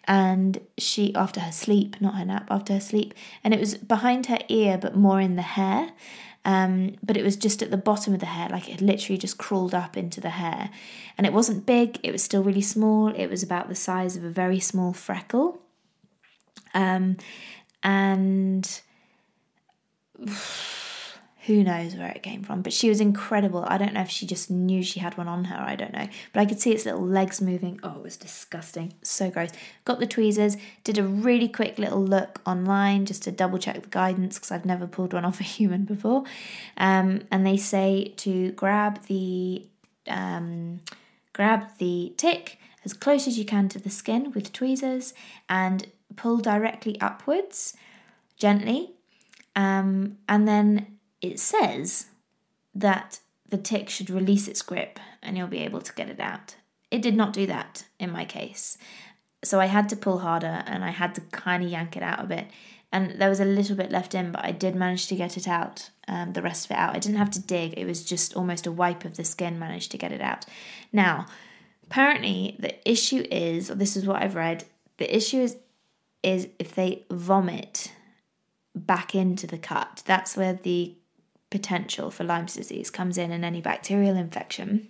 and 0.06 0.60
she 0.78 1.14
after 1.16 1.40
her 1.40 1.52
sleep, 1.52 2.00
not 2.02 2.16
her 2.16 2.26
nap, 2.26 2.48
after 2.50 2.74
her 2.74 2.80
sleep, 2.80 3.14
and 3.44 3.54
it 3.54 3.60
was 3.60 3.76
behind 3.76 4.28
her 4.28 4.40
ear, 4.50 4.78
but 4.78 4.96
more 4.96 5.20
in 5.20 5.36
the 5.36 5.42
hair. 5.42 5.92
Um, 6.44 6.96
but 7.04 7.18
it 7.18 7.24
was 7.24 7.36
just 7.36 7.62
at 7.62 7.70
the 7.70 7.78
bottom 7.78 8.16
of 8.16 8.20
the 8.20 8.26
hair, 8.26 8.50
like 8.50 8.68
it 8.68 8.82
literally 8.82 9.18
just 9.18 9.38
crawled 9.38 9.76
up 9.76 9.96
into 9.96 10.20
the 10.20 10.32
hair. 10.32 10.72
And 11.18 11.28
it 11.28 11.34
wasn't 11.34 11.68
big, 11.68 12.00
it 12.02 12.12
was 12.12 12.24
still 12.24 12.44
really 12.44 12.62
small. 12.62 13.10
It 13.10 13.28
was 13.28 13.44
about 13.44 13.70
the 13.70 13.76
size 13.76 14.16
of 14.16 14.24
a 14.24 14.30
very 14.30 14.60
small 14.60 14.92
freckle. 14.92 15.62
Um, 16.74 17.18
and 17.84 18.82
who 21.46 21.64
knows 21.64 21.96
where 21.96 22.12
it 22.12 22.22
came 22.22 22.44
from, 22.44 22.62
but 22.62 22.72
she 22.72 22.88
was 22.88 23.02
incredible. 23.02 23.66
I 23.68 23.80
don't 23.80 23.94
know 23.94 24.02
if 24.02 24.12
she 24.12 24.28
just 24.28 24.52
knew 24.52 24.84
she 24.84 25.00
had 25.00 25.18
one 25.18 25.28
on 25.28 25.46
her, 25.46 25.56
I 25.56 25.76
don't 25.76 25.92
know. 25.92 26.08
But 26.34 26.42
I 26.42 26.46
could 26.46 26.60
see 26.60 26.72
its 26.72 26.86
little 26.86 27.06
legs 27.06 27.42
moving. 27.42 27.80
Oh, 27.82 27.96
it 27.96 28.04
was 28.04 28.16
disgusting. 28.16 28.94
So 29.02 29.32
gross. 29.32 29.50
Got 29.84 30.00
the 30.00 30.06
tweezers, 30.06 30.56
did 30.84 31.00
a 31.00 31.04
really 31.04 31.48
quick 31.48 31.80
little 31.80 32.04
look 32.04 32.42
online 32.46 33.08
just 33.08 33.24
to 33.24 33.32
double 33.32 33.58
check 33.58 33.82
the 33.82 33.90
guidance 33.90 34.38
because 34.38 34.52
I've 34.52 34.66
never 34.66 34.86
pulled 34.86 35.14
one 35.14 35.26
off 35.26 35.40
a 35.40 35.44
human 35.44 35.84
before. 35.84 36.26
Um, 36.78 37.24
and 37.32 37.46
they 37.46 37.58
say 37.58 38.14
to 38.18 38.52
grab 38.52 39.04
the 39.08 39.66
um, 40.08 40.82
grab 41.34 41.70
the 41.80 42.14
tick 42.18 42.60
as 42.86 42.94
close 42.94 43.28
as 43.28 43.40
you 43.40 43.46
can 43.46 43.68
to 43.70 43.80
the 43.80 43.90
skin 43.90 44.32
with 44.34 44.54
tweezers 44.54 45.16
and 45.50 45.88
pull 46.16 46.38
directly 46.38 47.02
upwards 47.02 47.76
gently. 48.38 48.92
Um, 49.56 50.18
and 50.30 50.48
then 50.48 50.98
it 51.22 51.40
says 51.40 52.08
that 52.74 53.20
the 53.48 53.58
tick 53.58 53.90
should 53.90 54.10
release 54.10 54.48
its 54.48 54.62
grip 54.62 55.00
and 55.22 55.38
you'll 55.38 55.48
be 55.48 55.60
able 55.60 55.82
to 55.82 55.94
get 55.94 56.10
it 56.10 56.20
out. 56.20 56.56
It 56.90 57.02
did 57.02 57.16
not 57.16 57.34
do 57.34 57.46
that 57.48 57.86
in 58.00 58.12
my 58.12 58.26
case. 58.26 58.78
So 59.44 59.60
I 59.60 59.66
had 59.66 59.90
to 59.90 59.96
pull 59.96 60.20
harder 60.20 60.64
and 60.66 60.84
I 60.84 60.90
had 60.90 61.16
to 61.16 61.22
kind 61.22 61.64
of 61.64 61.70
yank 61.70 61.96
it 61.96 62.04
out 62.04 62.24
a 62.24 62.28
bit. 62.28 62.48
And 62.92 63.22
there 63.22 63.30
was 63.30 63.40
a 63.40 63.46
little 63.46 63.76
bit 63.76 63.92
left 63.92 64.14
in, 64.14 64.32
but 64.32 64.44
I 64.44 64.52
did 64.52 64.76
manage 64.76 65.08
to 65.08 65.16
get 65.16 65.38
it 65.38 65.48
out, 65.48 65.90
um, 66.10 66.34
the 66.34 66.42
rest 66.42 66.66
of 66.66 66.72
it 66.72 66.78
out. 66.78 66.96
I 66.96 67.00
didn't 67.00 67.18
have 67.18 67.32
to 67.32 67.42
dig, 67.42 67.74
it 67.78 67.86
was 67.86 68.04
just 68.04 68.36
almost 68.36 68.68
a 68.68 68.72
wipe 68.72 69.06
of 69.06 69.16
the 69.16 69.24
skin, 69.24 69.58
managed 69.58 69.92
to 69.92 69.98
get 69.98 70.12
it 70.12 70.20
out. 70.20 70.46
Now, 70.92 71.26
apparently, 71.86 72.58
the 72.60 72.90
issue 72.90 73.26
is, 73.32 73.72
or 73.72 73.76
this 73.76 73.96
is 73.96 74.06
what 74.06 74.22
I've 74.22 74.36
read, 74.36 74.66
the 74.98 75.16
issue 75.16 75.40
is, 75.40 75.56
is 76.22 76.50
if 76.60 76.76
they 76.76 77.06
vomit 77.10 77.94
back 78.76 79.16
into 79.16 79.48
the 79.48 79.58
cut. 79.58 80.04
That's 80.06 80.36
where 80.36 80.54
the 80.54 80.96
potential 81.52 82.10
for 82.10 82.24
Lyme's 82.24 82.56
disease 82.56 82.90
comes 82.90 83.18
in 83.20 83.32
in 83.32 83.44
any 83.44 83.62
bacterial 83.62 84.16
infection. 84.16 84.88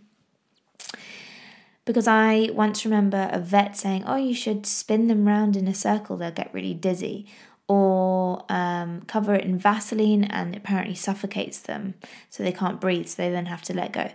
Because 1.84 2.08
I 2.08 2.52
once 2.54 2.86
remember 2.86 3.30
a 3.34 3.39
vet 3.39 3.76
saying, 3.76 4.06
Oh, 4.06 4.15
you 4.15 4.34
should 4.34 4.65
spin 4.65 5.08
them 5.08 5.28
round 5.28 5.58
in 5.58 5.67
a 5.67 5.74
circle, 5.74 6.15
they'll 6.15 6.32
get 6.32 6.54
really 6.54 6.74
dizzy. 6.74 7.28
Or 7.67 8.45
um, 8.50 9.02
cover 9.08 9.34
it 9.34 9.45
in 9.45 9.58
Vaseline 9.58 10.26
and 10.26 10.56
apparently 10.56 10.95
suffocates 10.95 11.60
them 11.60 11.95
so 12.30 12.43
they 12.43 12.52
can't 12.52 12.82
breathe, 12.82 13.08
so 13.08 13.24
they 13.24 13.30
then 13.30 13.45
have 13.47 13.62
to 13.63 13.74
let 13.74 13.93
go. 13.93 14.12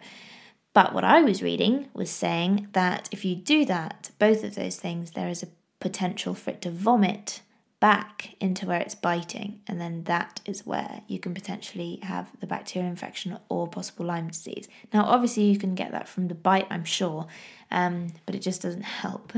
But 0.74 0.92
what 0.92 1.04
I 1.04 1.22
was 1.22 1.42
reading 1.42 1.88
was 1.94 2.10
saying 2.10 2.68
that 2.72 3.08
if 3.10 3.24
you 3.24 3.34
do 3.34 3.64
that, 3.64 4.10
both 4.18 4.44
of 4.44 4.56
those 4.56 4.76
things, 4.76 5.12
there 5.12 5.28
is 5.28 5.42
a 5.42 5.48
potential 5.80 6.34
for 6.34 6.50
it 6.50 6.60
to 6.62 6.70
vomit 6.70 7.40
back 7.78 8.34
into 8.40 8.66
where 8.66 8.80
it's 8.80 8.94
biting, 8.94 9.60
and 9.66 9.80
then 9.80 10.04
that 10.04 10.40
is 10.46 10.64
where 10.64 11.02
you 11.06 11.18
can 11.18 11.34
potentially 11.34 11.98
have 12.02 12.30
the 12.40 12.46
bacterial 12.46 12.90
infection 12.90 13.38
or 13.48 13.68
possible 13.68 14.06
Lyme 14.06 14.28
disease. 14.28 14.68
Now, 14.92 15.04
obviously, 15.04 15.44
you 15.44 15.58
can 15.58 15.74
get 15.74 15.92
that 15.92 16.08
from 16.08 16.28
the 16.28 16.34
bite, 16.34 16.66
I'm 16.70 16.84
sure, 16.84 17.26
um, 17.70 18.08
but 18.24 18.34
it 18.34 18.40
just 18.40 18.62
doesn't 18.62 18.82
help. 18.82 19.32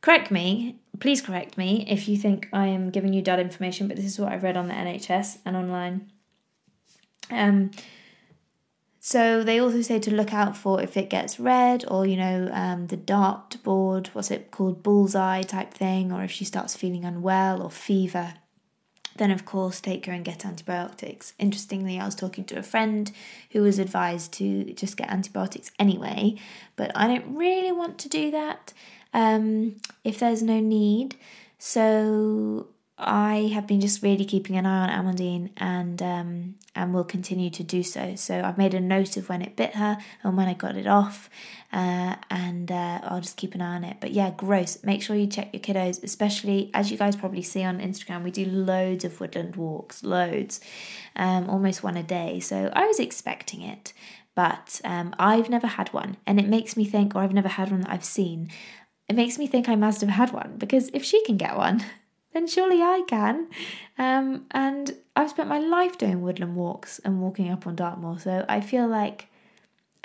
correct 0.00 0.30
me, 0.30 0.76
please 1.00 1.20
correct 1.20 1.58
me 1.58 1.86
if 1.88 2.08
you 2.08 2.16
think 2.16 2.48
I 2.52 2.66
am 2.68 2.90
giving 2.90 3.12
you 3.12 3.22
dud 3.22 3.38
information, 3.38 3.88
but 3.88 3.96
this 3.96 4.06
is 4.06 4.18
what 4.18 4.32
I've 4.32 4.42
read 4.42 4.56
on 4.56 4.68
the 4.68 4.74
NHS 4.74 5.38
and 5.44 5.56
online. 5.56 6.10
Um, 7.30 7.70
so 9.06 9.44
they 9.44 9.60
also 9.60 9.82
say 9.82 9.98
to 9.98 10.14
look 10.14 10.32
out 10.32 10.56
for 10.56 10.80
if 10.80 10.96
it 10.96 11.10
gets 11.10 11.38
red 11.38 11.84
or, 11.88 12.06
you 12.06 12.16
know, 12.16 12.48
um, 12.54 12.86
the 12.86 12.96
dartboard, 12.96 14.06
what's 14.14 14.30
it 14.30 14.50
called, 14.50 14.82
bullseye 14.82 15.42
type 15.42 15.74
thing, 15.74 16.10
or 16.10 16.24
if 16.24 16.30
she 16.30 16.46
starts 16.46 16.74
feeling 16.74 17.04
unwell 17.04 17.60
or 17.60 17.70
fever. 17.70 18.32
Then, 19.16 19.30
of 19.30 19.44
course, 19.44 19.82
take 19.82 20.06
her 20.06 20.12
and 20.14 20.24
get 20.24 20.46
antibiotics. 20.46 21.34
Interestingly, 21.38 22.00
I 22.00 22.06
was 22.06 22.14
talking 22.14 22.46
to 22.46 22.58
a 22.58 22.62
friend 22.62 23.12
who 23.50 23.60
was 23.60 23.78
advised 23.78 24.32
to 24.38 24.72
just 24.72 24.96
get 24.96 25.10
antibiotics 25.10 25.70
anyway, 25.78 26.36
but 26.74 26.90
I 26.94 27.06
don't 27.06 27.36
really 27.36 27.72
want 27.72 27.98
to 27.98 28.08
do 28.08 28.30
that 28.30 28.72
um, 29.12 29.76
if 30.02 30.18
there's 30.18 30.42
no 30.42 30.60
need. 30.60 31.16
So 31.58 32.68
I 32.96 33.50
have 33.52 33.66
been 33.66 33.80
just 33.80 34.02
really 34.02 34.24
keeping 34.24 34.56
an 34.56 34.66
eye 34.66 34.88
on 34.88 35.04
Amandine 35.04 35.50
and 35.56 36.00
um, 36.00 36.54
and 36.76 36.94
will 36.94 37.04
continue 37.04 37.50
to 37.50 37.64
do 37.64 37.82
so. 37.82 38.14
So 38.14 38.42
I've 38.42 38.56
made 38.56 38.72
a 38.72 38.80
note 38.80 39.16
of 39.16 39.28
when 39.28 39.42
it 39.42 39.56
bit 39.56 39.74
her 39.74 39.98
and 40.22 40.36
when 40.36 40.46
I 40.46 40.54
got 40.54 40.76
it 40.76 40.86
off, 40.86 41.28
uh, 41.72 42.14
and 42.30 42.70
uh, 42.70 43.00
I'll 43.02 43.20
just 43.20 43.36
keep 43.36 43.54
an 43.56 43.60
eye 43.60 43.74
on 43.74 43.84
it. 43.84 43.96
But 44.00 44.12
yeah, 44.12 44.30
gross. 44.36 44.82
Make 44.84 45.02
sure 45.02 45.16
you 45.16 45.26
check 45.26 45.52
your 45.52 45.60
kiddos, 45.60 46.04
especially 46.04 46.70
as 46.72 46.92
you 46.92 46.96
guys 46.96 47.16
probably 47.16 47.42
see 47.42 47.64
on 47.64 47.80
Instagram. 47.80 48.22
We 48.22 48.30
do 48.30 48.46
loads 48.46 49.04
of 49.04 49.20
woodland 49.20 49.56
walks, 49.56 50.04
loads, 50.04 50.60
um, 51.16 51.50
almost 51.50 51.82
one 51.82 51.96
a 51.96 52.02
day. 52.04 52.38
So 52.38 52.70
I 52.74 52.86
was 52.86 53.00
expecting 53.00 53.62
it, 53.62 53.92
but 54.36 54.80
um, 54.84 55.16
I've 55.18 55.50
never 55.50 55.66
had 55.66 55.92
one, 55.92 56.16
and 56.28 56.38
it 56.38 56.46
makes 56.46 56.76
me 56.76 56.84
think, 56.84 57.16
or 57.16 57.22
I've 57.22 57.32
never 57.32 57.48
had 57.48 57.72
one 57.72 57.80
that 57.80 57.90
I've 57.90 58.04
seen. 58.04 58.50
It 59.08 59.16
makes 59.16 59.36
me 59.36 59.48
think 59.48 59.68
I 59.68 59.74
must 59.74 60.00
have 60.00 60.10
had 60.10 60.32
one 60.32 60.54
because 60.58 60.88
if 60.94 61.04
she 61.04 61.22
can 61.24 61.36
get 61.36 61.56
one 61.56 61.84
then 62.34 62.46
surely 62.46 62.82
I 62.82 63.02
can. 63.06 63.48
Um, 63.96 64.44
and 64.50 64.96
I've 65.16 65.30
spent 65.30 65.48
my 65.48 65.58
life 65.58 65.96
doing 65.96 66.20
woodland 66.20 66.56
walks 66.56 66.98
and 66.98 67.22
walking 67.22 67.50
up 67.50 67.66
on 67.66 67.76
Dartmoor, 67.76 68.18
so 68.18 68.44
I 68.48 68.60
feel 68.60 68.86
like 68.86 69.28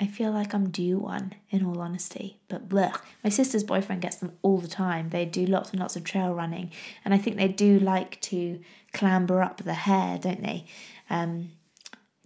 I 0.02 0.06
feel 0.06 0.30
like 0.30 0.54
I'm 0.54 0.70
due 0.70 0.96
one, 0.96 1.34
in 1.50 1.66
all 1.66 1.82
honesty. 1.82 2.38
But 2.48 2.70
blech. 2.70 2.98
My 3.22 3.28
sister's 3.28 3.62
boyfriend 3.62 4.00
gets 4.00 4.16
them 4.16 4.32
all 4.40 4.56
the 4.56 4.66
time. 4.66 5.10
They 5.10 5.26
do 5.26 5.44
lots 5.44 5.72
and 5.72 5.80
lots 5.80 5.94
of 5.94 6.04
trail 6.04 6.32
running, 6.32 6.70
and 7.04 7.12
I 7.12 7.18
think 7.18 7.36
they 7.36 7.48
do 7.48 7.78
like 7.78 8.18
to 8.22 8.60
clamber 8.94 9.42
up 9.42 9.58
the 9.58 9.74
hair, 9.74 10.16
don't 10.16 10.42
they? 10.42 10.64
Um, 11.10 11.50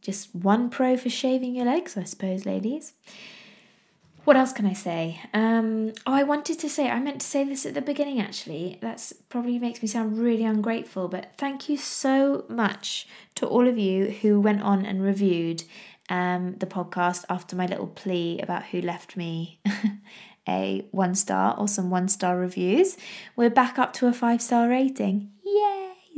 just 0.01 0.35
one 0.35 0.69
pro 0.71 0.97
for 0.97 1.09
shaving 1.09 1.57
your 1.57 1.65
legs, 1.65 1.97
I 1.97 2.05
suppose, 2.05 2.47
ladies 2.47 2.93
what 4.25 4.37
else 4.37 4.53
can 4.53 4.67
I 4.67 4.73
say? 4.73 5.21
Um, 5.33 5.93
oh, 6.07 6.13
I 6.15 6.23
wanted 6.23 6.59
to 6.61 6.69
say, 6.69 6.89
I 6.89 6.99
meant 7.01 7.21
to 7.21 7.27
say 7.27 7.45
this 7.45 7.67
at 7.67 7.75
the 7.75 7.83
beginning 7.83 8.21
actually. 8.21 8.79
That's 8.81 9.13
probably 9.29 9.59
makes 9.59 9.83
me 9.83 9.89
sound 9.89 10.19
really 10.19 10.45
ungrateful, 10.45 11.09
but 11.09 11.33
thank 11.37 11.69
you 11.69 11.77
so 11.77 12.45
much 12.49 13.07
to 13.37 13.47
all 13.47 13.69
of 13.69 13.79
you 13.79 14.07
who 14.07 14.41
went 14.41 14.63
on 14.63 14.87
and 14.87 15.03
reviewed 15.03 15.65
um, 16.09 16.57
the 16.59 16.67
podcast 16.67 17.25
after 17.29 17.57
my 17.57 17.67
little 17.67 17.87
plea 17.87 18.41
about 18.41 18.65
who 18.67 18.81
left 18.81 19.17
me 19.17 19.61
a 20.49 20.87
one 20.91 21.15
star 21.15 21.57
or 21.59 21.69
some 21.69 21.91
one 21.91 22.09
star 22.09 22.39
reviews. 22.39 22.97
We're 23.37 23.51
back 23.51 23.79
up 23.79 23.93
to 23.95 24.07
a 24.07 24.13
five 24.13 24.43
star 24.43 24.69
rating. 24.69 25.31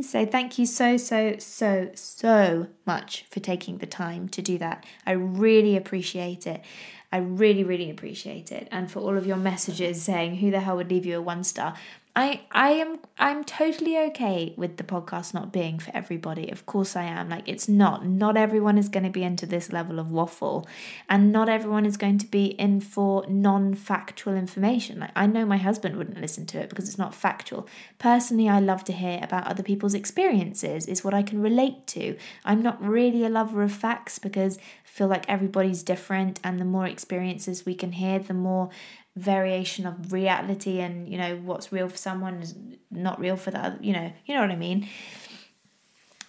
So 0.03 0.27
thank 0.27 0.59
you 0.59 0.67
so, 0.67 0.99
so, 0.99 1.37
so, 1.39 1.91
so 1.95 2.67
much 2.85 3.25
for 3.31 3.41
taking 3.41 3.79
the 3.79 3.87
time 3.87 4.29
to 4.31 4.43
do 4.43 4.59
that. 4.59 4.85
I 5.07 5.13
really 5.13 5.75
appreciate 5.77 6.47
it. 6.47 6.63
I 7.11 7.19
really, 7.19 7.65
really 7.65 7.89
appreciate 7.89 8.53
it. 8.53 8.69
And 8.71 8.91
for 8.91 9.01
all 9.01 9.17
of 9.17 9.27
your 9.27 9.39
messages 9.39 10.03
saying 10.03 10.37
who 10.37 10.51
the 10.51 10.61
hell 10.61 10.77
would 10.77 10.91
leave 10.91 11.07
you 11.07 11.17
a 11.17 11.23
one 11.23 11.45
star. 11.45 11.75
I 12.19 12.41
I 12.51 12.71
am 12.71 12.99
I'm 13.19 13.45
totally 13.45 13.99
okay 13.99 14.55
with 14.57 14.79
the 14.79 14.85
podcast 14.85 15.35
not 15.35 15.53
being 15.53 15.79
for 15.79 15.95
everybody. 15.95 16.51
Of 16.51 16.65
course 16.65 16.97
I 16.97 17.03
am. 17.03 17.29
Like 17.29 17.47
it's 17.47 17.69
not. 17.69 18.07
Not 18.07 18.39
everyone 18.39 18.79
is 18.79 18.89
going 18.89 19.05
to 19.05 19.11
be 19.11 19.23
into 19.23 19.45
this 19.45 19.71
level 19.71 19.99
of 19.99 20.11
waffle 20.11 20.67
and 21.11 21.31
not 21.31 21.51
everyone 21.51 21.85
is 21.85 21.99
going 21.99 22.17
to 22.19 22.27
be 22.27 22.47
in 22.47 22.81
for 22.81 23.27
non-factual 23.29 24.35
information. 24.35 25.01
Like 25.01 25.11
I 25.15 25.27
know 25.27 25.45
my 25.45 25.59
husband 25.59 25.97
wouldn't 25.97 26.21
listen 26.21 26.47
to 26.47 26.59
it 26.59 26.71
because 26.71 26.89
it's 26.89 26.99
not 26.99 27.15
factual. 27.15 27.69
Personally, 27.99 28.49
I 28.49 28.61
love 28.61 28.83
to 28.85 28.93
hear 28.95 29.21
about 29.23 29.47
other 29.47 29.63
people's 29.63 29.95
experiences. 29.95 30.87
Is 30.87 31.05
what 31.05 31.13
I 31.13 31.23
can 31.23 31.43
relate 31.43 31.87
to. 31.89 32.17
I'm 32.47 32.63
not 32.63 32.83
really 32.83 33.27
a 33.27 33.29
lover 33.29 33.63
of 33.63 33.73
facts 33.73 34.19
because 34.19 34.57
I 34.57 34.89
feel 34.89 35.09
like 35.09 35.29
everybody's 35.29 35.83
different 35.83 36.41
and 36.43 36.59
the 36.59 36.65
more 36.65 36.87
experiences 36.87 37.67
we 37.67 37.75
can 37.75 37.93
hear, 37.93 38.19
the 38.19 38.33
more 38.33 38.71
variation 39.17 39.87
of 39.87 40.13
reality 40.13 40.79
and 40.81 41.09
you 41.09 41.17
know 41.19 41.37
what's 41.37 41.73
real 41.73 41.89
for 41.89 41.97
someone 41.97 42.35
is 42.43 42.55
not 42.91 43.19
real 43.19 43.37
for 43.37 43.51
the 43.51 43.59
other 43.59 43.79
you 43.81 43.93
know 43.93 44.13
you 44.27 44.35
know 44.35 44.43
what 44.43 44.51
i 44.51 44.57
mean 44.57 44.87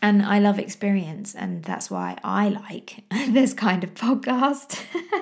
and 0.02 0.24
I 0.24 0.40
love 0.40 0.60
experience, 0.60 1.34
and 1.34 1.64
that's 1.64 1.90
why 1.90 2.18
I 2.24 2.50
like 2.50 3.04
this 3.30 3.54
kind 3.54 3.84
of 3.84 3.94
podcast. 3.94 4.80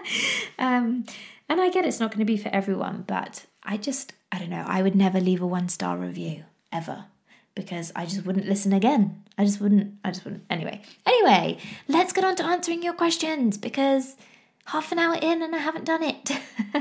um, 0.59 1.05
and 1.47 1.61
I 1.61 1.69
get 1.69 1.85
it's 1.85 1.99
not 1.99 2.11
going 2.11 2.19
to 2.19 2.25
be 2.25 2.37
for 2.37 2.49
everyone, 2.49 3.05
but 3.07 3.45
I 3.63 3.77
just, 3.77 4.13
I 4.31 4.39
don't 4.39 4.49
know, 4.49 4.65
I 4.67 4.81
would 4.81 4.95
never 4.95 5.19
leave 5.19 5.41
a 5.41 5.47
one 5.47 5.69
star 5.69 5.97
review 5.97 6.43
ever 6.71 7.05
because 7.55 7.91
I 7.95 8.05
just 8.05 8.25
wouldn't 8.25 8.47
listen 8.47 8.73
again. 8.73 9.23
I 9.37 9.45
just 9.45 9.61
wouldn't, 9.61 9.93
I 10.03 10.11
just 10.11 10.25
wouldn't. 10.25 10.43
Anyway, 10.49 10.81
anyway, 11.05 11.57
let's 11.87 12.11
get 12.11 12.25
on 12.25 12.35
to 12.37 12.45
answering 12.45 12.83
your 12.83 12.93
questions 12.93 13.57
because 13.57 14.17
half 14.65 14.91
an 14.91 14.99
hour 14.99 15.15
in 15.15 15.41
and 15.41 15.55
I 15.55 15.59
haven't 15.59 15.85
done 15.85 16.03
it. 16.03 16.31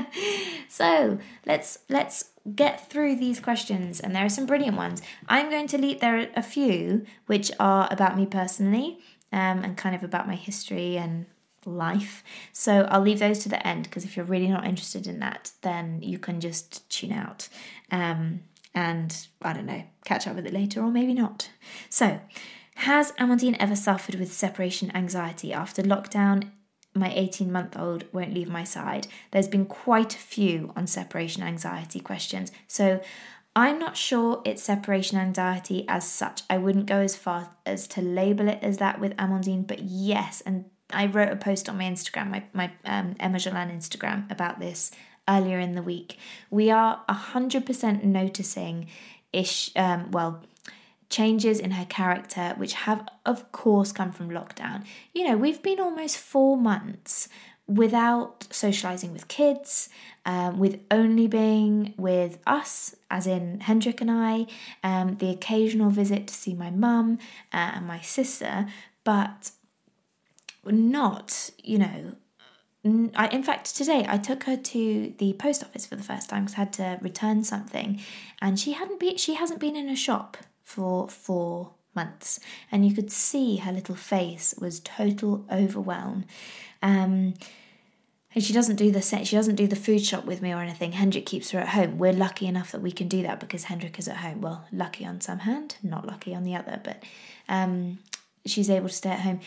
so 0.69 1.19
let's 1.45 1.79
let's 1.89 2.31
get 2.55 2.89
through 2.89 3.15
these 3.15 3.39
questions, 3.39 3.99
and 3.99 4.15
there 4.15 4.25
are 4.25 4.29
some 4.29 4.45
brilliant 4.45 4.77
ones. 4.77 5.01
I'm 5.27 5.49
going 5.49 5.67
to 5.67 5.77
leave 5.77 5.99
there 5.99 6.19
are 6.19 6.27
a 6.35 6.43
few 6.43 7.05
which 7.25 7.51
are 7.59 7.87
about 7.91 8.17
me 8.17 8.25
personally, 8.25 8.99
um, 9.31 9.63
and 9.63 9.77
kind 9.77 9.95
of 9.95 10.03
about 10.03 10.27
my 10.27 10.35
history 10.35 10.97
and 10.97 11.25
life. 11.65 12.23
So 12.51 12.87
I'll 12.89 13.01
leave 13.01 13.19
those 13.19 13.39
to 13.39 13.49
the 13.49 13.65
end 13.65 13.83
because 13.83 14.05
if 14.05 14.15
you're 14.15 14.25
really 14.25 14.47
not 14.47 14.65
interested 14.65 15.07
in 15.07 15.19
that, 15.19 15.51
then 15.61 16.01
you 16.01 16.19
can 16.19 16.39
just 16.39 16.87
tune 16.89 17.11
out. 17.11 17.49
Um, 17.91 18.41
and 18.73 19.27
I 19.41 19.53
don't 19.53 19.65
know, 19.65 19.83
catch 20.03 20.27
up 20.27 20.35
with 20.35 20.45
it 20.45 20.53
later 20.53 20.81
or 20.81 20.91
maybe 20.91 21.13
not. 21.13 21.49
So, 21.89 22.19
has 22.79 23.13
Amandine 23.13 23.55
ever 23.57 23.75
suffered 23.75 24.15
with 24.15 24.33
separation 24.33 24.91
anxiety 24.93 25.53
after 25.53 25.81
lockdown? 25.81 26.51
My 26.95 27.11
18 27.13 27.51
month 27.51 27.77
old 27.77 28.05
won't 28.13 28.33
leave 28.33 28.49
my 28.49 28.63
side. 28.63 29.07
There's 29.31 29.47
been 29.47 29.65
quite 29.65 30.15
a 30.15 30.19
few 30.19 30.71
on 30.75 30.87
separation 30.87 31.43
anxiety 31.43 31.99
questions. 31.99 32.51
So, 32.67 33.01
I'm 33.57 33.79
not 33.79 33.95
sure 33.95 34.41
it's 34.43 34.61
separation 34.61 35.17
anxiety 35.17 35.85
as 35.87 36.05
such. 36.05 36.41
I 36.49 36.57
wouldn't 36.57 36.87
go 36.87 36.97
as 36.97 37.15
far 37.15 37.51
as 37.65 37.87
to 37.87 38.01
label 38.01 38.49
it 38.49 38.59
as 38.61 38.79
that 38.79 38.99
with 38.99 39.15
Amandine, 39.15 39.65
but 39.65 39.79
yes, 39.79 40.41
and 40.45 40.65
I 40.91 41.05
wrote 41.05 41.31
a 41.31 41.37
post 41.37 41.69
on 41.69 41.77
my 41.77 41.85
Instagram, 41.85 42.29
my, 42.31 42.43
my 42.53 42.71
um, 42.83 43.15
Emma 43.19 43.37
Jaulin 43.37 43.75
Instagram, 43.75 44.29
about 44.29 44.59
this 44.59 44.91
earlier 45.27 45.59
in 45.59 45.73
the 45.73 45.81
week. 45.81 46.17
We 46.49 46.69
are 46.69 47.01
100% 47.09 48.03
noticing 48.03 48.87
ish, 49.33 49.71
um, 49.75 50.11
well, 50.11 50.43
changes 51.15 51.59
in 51.59 51.71
her 51.71 51.85
character, 51.85 52.53
which 52.57 52.73
have, 52.73 53.07
of 53.25 53.51
course, 53.51 53.91
come 53.91 54.11
from 54.11 54.29
lockdown. 54.29 54.83
You 55.13 55.23
know, 55.27 55.37
we've 55.37 55.63
been 55.69 55.79
almost 55.79 56.17
four 56.17 56.57
months 56.57 57.29
without 57.67 58.47
socializing 58.51 59.11
with 59.13 59.27
kids, 59.27 59.89
um, 60.25 60.59
with 60.59 60.75
only 60.91 61.27
being 61.27 61.93
with 61.97 62.37
us, 62.45 62.95
as 63.09 63.25
in 63.25 63.61
Hendrik 63.61 64.01
and 64.01 64.11
I, 64.11 64.45
um, 64.83 65.17
the 65.17 65.29
occasional 65.29 65.89
visit 65.89 66.27
to 66.27 66.33
see 66.33 66.53
my 66.53 66.69
mum 66.69 67.17
uh, 67.53 67.71
and 67.75 67.87
my 67.87 68.01
sister, 68.01 68.67
but 69.03 69.51
not, 70.65 71.49
you 71.63 71.79
know, 71.79 72.15
I, 73.15 73.27
in 73.29 73.41
fact, 73.41 73.75
today 73.75 74.05
I 74.07 74.17
took 74.19 74.43
her 74.43 74.57
to 74.57 75.13
the 75.17 75.33
post 75.33 75.63
office 75.63 75.87
for 75.87 75.95
the 75.95 76.03
first 76.03 76.29
time 76.29 76.43
because 76.43 76.55
I 76.55 76.59
had 76.59 76.73
to 76.73 76.99
return 77.01 77.43
something, 77.43 77.99
and 78.41 78.59
she 78.59 78.73
hadn't 78.73 78.99
been. 78.99 79.17
She 79.17 79.33
hasn't 79.33 79.59
been 79.59 79.75
in 79.75 79.89
a 79.89 79.95
shop 79.95 80.37
for 80.65 81.07
four 81.07 81.71
months, 81.95 82.41
and 82.71 82.85
you 82.85 82.93
could 82.93 83.11
see 83.11 83.57
her 83.57 83.71
little 83.71 83.95
face 83.95 84.53
was 84.59 84.81
total 84.81 85.45
overwhelm. 85.49 86.25
Um, 86.81 87.35
and 88.33 88.43
she 88.43 88.51
doesn't 88.51 88.75
do 88.75 88.91
the 88.91 89.01
set, 89.01 89.27
she 89.27 89.37
doesn't 89.37 89.55
do 89.55 89.67
the 89.67 89.77
food 89.77 90.03
shop 90.03 90.25
with 90.25 90.41
me 90.41 90.51
or 90.51 90.59
anything. 90.59 90.91
Hendrik 90.91 91.25
keeps 91.25 91.51
her 91.51 91.59
at 91.59 91.69
home. 91.69 91.97
We're 91.97 92.11
lucky 92.11 92.47
enough 92.47 92.73
that 92.73 92.81
we 92.81 92.91
can 92.91 93.07
do 93.07 93.21
that 93.21 93.39
because 93.39 93.65
Hendrik 93.65 93.97
is 93.97 94.09
at 94.09 94.17
home. 94.17 94.41
Well, 94.41 94.65
lucky 94.73 95.05
on 95.05 95.21
some 95.21 95.39
hand, 95.39 95.77
not 95.81 96.05
lucky 96.05 96.35
on 96.35 96.43
the 96.43 96.55
other, 96.55 96.81
but 96.83 97.01
um, 97.47 97.99
she's 98.45 98.69
able 98.69 98.89
to 98.89 98.93
stay 98.93 99.11
at 99.11 99.21
home. 99.21 99.39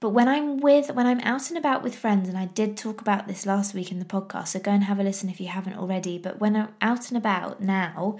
But 0.00 0.10
when 0.10 0.26
I'm 0.26 0.58
with, 0.58 0.90
when 0.90 1.06
I'm 1.06 1.20
out 1.20 1.48
and 1.50 1.56
about 1.56 1.84
with 1.84 1.94
friends, 1.94 2.28
and 2.28 2.36
I 2.36 2.46
did 2.46 2.76
talk 2.76 3.00
about 3.00 3.28
this 3.28 3.46
last 3.46 3.72
week 3.72 3.92
in 3.92 4.00
the 4.00 4.04
podcast, 4.04 4.48
so 4.48 4.58
go 4.58 4.72
and 4.72 4.82
have 4.82 4.98
a 4.98 5.04
listen 5.04 5.28
if 5.28 5.40
you 5.40 5.46
haven't 5.46 5.78
already. 5.78 6.18
But 6.18 6.40
when 6.40 6.56
I'm 6.56 6.74
out 6.80 7.08
and 7.10 7.16
about 7.16 7.60
now, 7.60 8.18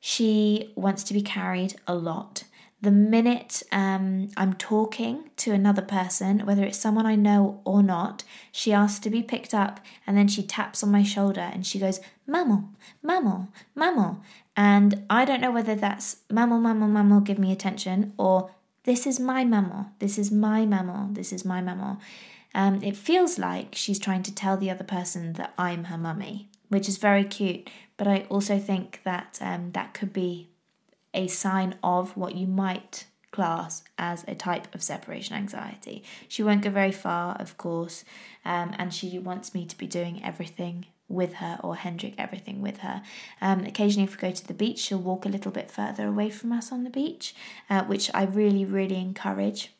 she 0.00 0.72
wants 0.74 1.04
to 1.04 1.14
be 1.14 1.22
carried 1.22 1.76
a 1.86 1.94
lot. 1.94 2.44
The 2.82 2.90
minute 2.90 3.62
um, 3.72 4.28
I'm 4.38 4.54
talking 4.54 5.28
to 5.36 5.52
another 5.52 5.82
person, 5.82 6.46
whether 6.46 6.64
it's 6.64 6.78
someone 6.78 7.04
I 7.04 7.14
know 7.14 7.60
or 7.66 7.82
not, 7.82 8.24
she 8.50 8.72
asks 8.72 9.00
to 9.00 9.10
be 9.10 9.22
picked 9.22 9.52
up 9.52 9.80
and 10.06 10.16
then 10.16 10.28
she 10.28 10.42
taps 10.42 10.82
on 10.82 10.90
my 10.90 11.02
shoulder 11.02 11.42
and 11.42 11.66
she 11.66 11.78
goes, 11.78 12.00
Mammal, 12.26 12.70
mammal, 13.02 13.48
mammal. 13.74 14.22
And 14.56 15.04
I 15.10 15.26
don't 15.26 15.42
know 15.42 15.50
whether 15.50 15.74
that's 15.74 16.18
mammal, 16.30 16.58
mammal, 16.58 16.88
mammal, 16.88 17.20
give 17.20 17.38
me 17.38 17.52
attention, 17.52 18.14
or 18.18 18.50
this 18.84 19.06
is 19.06 19.20
my 19.20 19.44
mammal. 19.44 19.86
This 19.98 20.18
is 20.18 20.30
my 20.30 20.64
mammal. 20.64 21.08
This 21.12 21.32
is 21.32 21.44
my 21.44 21.60
mammal. 21.60 21.98
Um, 22.54 22.82
it 22.82 22.96
feels 22.96 23.38
like 23.38 23.74
she's 23.74 23.98
trying 23.98 24.22
to 24.24 24.34
tell 24.34 24.56
the 24.56 24.70
other 24.70 24.84
person 24.84 25.34
that 25.34 25.54
I'm 25.58 25.84
her 25.84 25.98
mummy, 25.98 26.48
which 26.68 26.88
is 26.88 26.96
very 26.96 27.24
cute. 27.24 27.68
But 28.00 28.08
I 28.08 28.24
also 28.30 28.58
think 28.58 29.02
that 29.04 29.36
um, 29.42 29.72
that 29.72 29.92
could 29.92 30.14
be 30.14 30.48
a 31.12 31.26
sign 31.26 31.74
of 31.84 32.16
what 32.16 32.34
you 32.34 32.46
might 32.46 33.04
class 33.30 33.84
as 33.98 34.24
a 34.26 34.34
type 34.34 34.74
of 34.74 34.82
separation 34.82 35.36
anxiety. 35.36 36.02
She 36.26 36.42
won't 36.42 36.62
go 36.62 36.70
very 36.70 36.92
far, 36.92 37.36
of 37.38 37.58
course, 37.58 38.06
um, 38.42 38.74
and 38.78 38.94
she 38.94 39.18
wants 39.18 39.52
me 39.52 39.66
to 39.66 39.76
be 39.76 39.86
doing 39.86 40.24
everything 40.24 40.86
with 41.08 41.34
her 41.34 41.60
or 41.62 41.76
Hendrik 41.76 42.14
everything 42.16 42.62
with 42.62 42.78
her. 42.78 43.02
Um, 43.42 43.66
occasionally, 43.66 44.04
if 44.04 44.16
we 44.16 44.28
go 44.28 44.34
to 44.34 44.46
the 44.46 44.54
beach, 44.54 44.78
she'll 44.78 44.96
walk 44.96 45.26
a 45.26 45.28
little 45.28 45.52
bit 45.52 45.70
further 45.70 46.06
away 46.06 46.30
from 46.30 46.52
us 46.52 46.72
on 46.72 46.84
the 46.84 46.88
beach, 46.88 47.34
uh, 47.68 47.84
which 47.84 48.10
I 48.14 48.22
really, 48.22 48.64
really 48.64 48.96
encourage. 48.96 49.74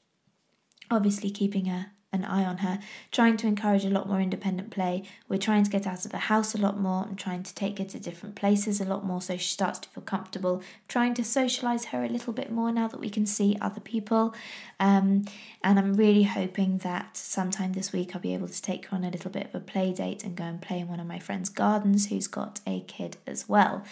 Obviously, 0.90 1.30
keeping 1.30 1.70
a 1.70 1.92
an 2.12 2.24
eye 2.24 2.44
on 2.44 2.58
her, 2.58 2.80
trying 3.12 3.36
to 3.36 3.46
encourage 3.46 3.84
a 3.84 3.90
lot 3.90 4.08
more 4.08 4.20
independent 4.20 4.70
play. 4.70 5.04
We're 5.28 5.38
trying 5.38 5.62
to 5.64 5.70
get 5.70 5.86
out 5.86 6.04
of 6.04 6.10
the 6.10 6.18
house 6.18 6.54
a 6.54 6.58
lot 6.58 6.78
more 6.78 7.04
and 7.04 7.16
trying 7.16 7.44
to 7.44 7.54
take 7.54 7.78
her 7.78 7.84
to 7.84 8.00
different 8.00 8.34
places 8.34 8.80
a 8.80 8.84
lot 8.84 9.04
more 9.04 9.22
so 9.22 9.36
she 9.36 9.48
starts 9.48 9.78
to 9.80 9.88
feel 9.88 10.02
comfortable, 10.02 10.62
trying 10.88 11.14
to 11.14 11.24
socialize 11.24 11.86
her 11.86 12.04
a 12.04 12.08
little 12.08 12.32
bit 12.32 12.50
more 12.50 12.72
now 12.72 12.88
that 12.88 13.00
we 13.00 13.10
can 13.10 13.26
see 13.26 13.56
other 13.60 13.80
people. 13.80 14.34
Um, 14.80 15.24
and 15.62 15.78
I'm 15.78 15.94
really 15.94 16.24
hoping 16.24 16.78
that 16.78 17.16
sometime 17.16 17.74
this 17.74 17.92
week 17.92 18.14
I'll 18.14 18.20
be 18.20 18.34
able 18.34 18.48
to 18.48 18.62
take 18.62 18.86
her 18.86 18.96
on 18.96 19.04
a 19.04 19.10
little 19.10 19.30
bit 19.30 19.46
of 19.46 19.54
a 19.54 19.60
play 19.60 19.92
date 19.92 20.24
and 20.24 20.36
go 20.36 20.44
and 20.44 20.60
play 20.60 20.80
in 20.80 20.88
one 20.88 21.00
of 21.00 21.06
my 21.06 21.20
friend's 21.20 21.48
gardens 21.48 22.08
who's 22.08 22.26
got 22.26 22.60
a 22.66 22.80
kid 22.80 23.18
as 23.26 23.48
well. 23.48 23.84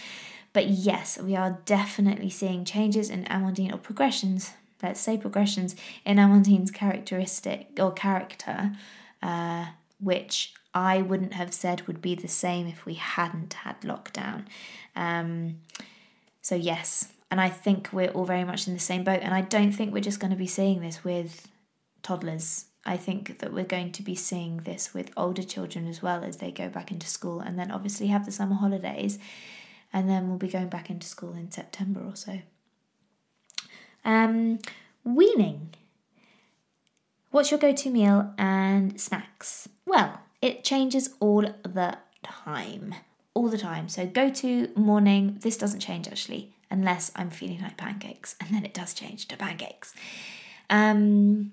But 0.53 0.69
yes, 0.69 1.19
we 1.19 1.37
are 1.37 1.61
definitely 1.67 2.31
seeing 2.31 2.65
changes 2.65 3.11
in 3.11 3.25
Amandine 3.25 3.73
or 3.73 3.79
progressions 3.79 4.53
let's 4.83 5.01
say 5.01 5.19
progressions 5.19 5.75
in 6.05 6.19
Amandine's 6.19 6.71
characteristic 6.71 7.69
or 7.79 7.93
character, 7.93 8.73
uh, 9.23 9.67
which 10.01 10.55
I 10.75 11.03
wouldn't 11.03 11.35
have 11.35 11.53
said 11.53 11.87
would 11.87 12.01
be 12.01 12.15
the 12.15 12.29
same 12.29 12.67
if 12.67 12.87
we 12.87 12.95
hadn't 12.95 13.55
had 13.55 13.81
lockdown. 13.81 14.47
Um, 14.95 15.61
so 16.41 16.55
yes, 16.55 17.13
and 17.31 17.41
I 17.41 17.49
think 17.49 17.91
we're 17.93 18.11
all 18.11 18.25
very 18.25 18.45
much 18.45 18.67
in 18.67 18.75
the 18.75 18.81
same 18.81 19.05
boat. 19.05 19.21
And 19.23 19.35
I 19.35 19.41
don't 19.41 19.73
think 19.73 19.93
we're 19.93 20.01
just 20.01 20.21
going 20.21 20.31
to 20.31 20.37
be 20.37 20.47
seeing 20.47 20.81
this 20.81 21.05
with 21.05 21.49
toddlers. 22.03 22.67
I 22.87 22.97
think 22.97 23.41
that 23.41 23.53
we're 23.53 23.65
going 23.65 23.93
to 23.93 24.03
be 24.03 24.15
seeing 24.15 24.59
this 24.59 24.95
with 24.95 25.11
older 25.17 25.43
children 25.43 25.87
as 25.87 26.01
well 26.01 26.25
as 26.25 26.39
they 26.39 26.51
go 26.51 26.69
back 26.69 26.91
into 26.91 27.07
school, 27.07 27.41
and 27.41 27.59
then 27.59 27.71
obviously 27.71 28.07
have 28.07 28.25
the 28.25 28.33
summer 28.33 28.55
holidays, 28.55 29.19
and 29.93 30.09
then 30.09 30.29
we'll 30.29 30.39
be 30.39 30.49
going 30.49 30.69
back 30.69 30.89
into 30.89 31.07
school 31.07 31.35
in 31.35 31.51
September 31.51 32.01
or 32.01 32.17
so. 32.17 32.41
Um, 34.09 34.59
weaning. 35.05 35.75
What's 37.31 37.51
your 37.51 37.61
go 37.61 37.75
to 37.75 37.91
meal 37.91 38.33
and 38.39 38.99
snacks? 38.99 39.69
Well, 39.85 40.21
it 40.41 40.65
changes 40.65 41.11
all 41.21 41.43
the 41.43 41.99
time. 42.23 42.95
All 43.35 43.49
the 43.49 43.59
time. 43.59 43.91
So, 43.91 44.07
go 44.07 44.31
to 44.31 44.71
morning, 44.75 45.37
this 45.43 45.59
doesn't 45.59 45.81
change 45.81 46.09
actually, 46.09 46.55
unless 46.71 47.13
I'm 47.17 47.29
feeling 47.29 47.61
like 47.61 47.77
pancakes, 47.77 48.35
and 48.41 48.49
then 48.49 48.65
it 48.65 48.73
does 48.73 48.95
change 48.95 49.29
to 49.29 49.37
pancakes. 49.37 49.95
Um, 50.71 51.53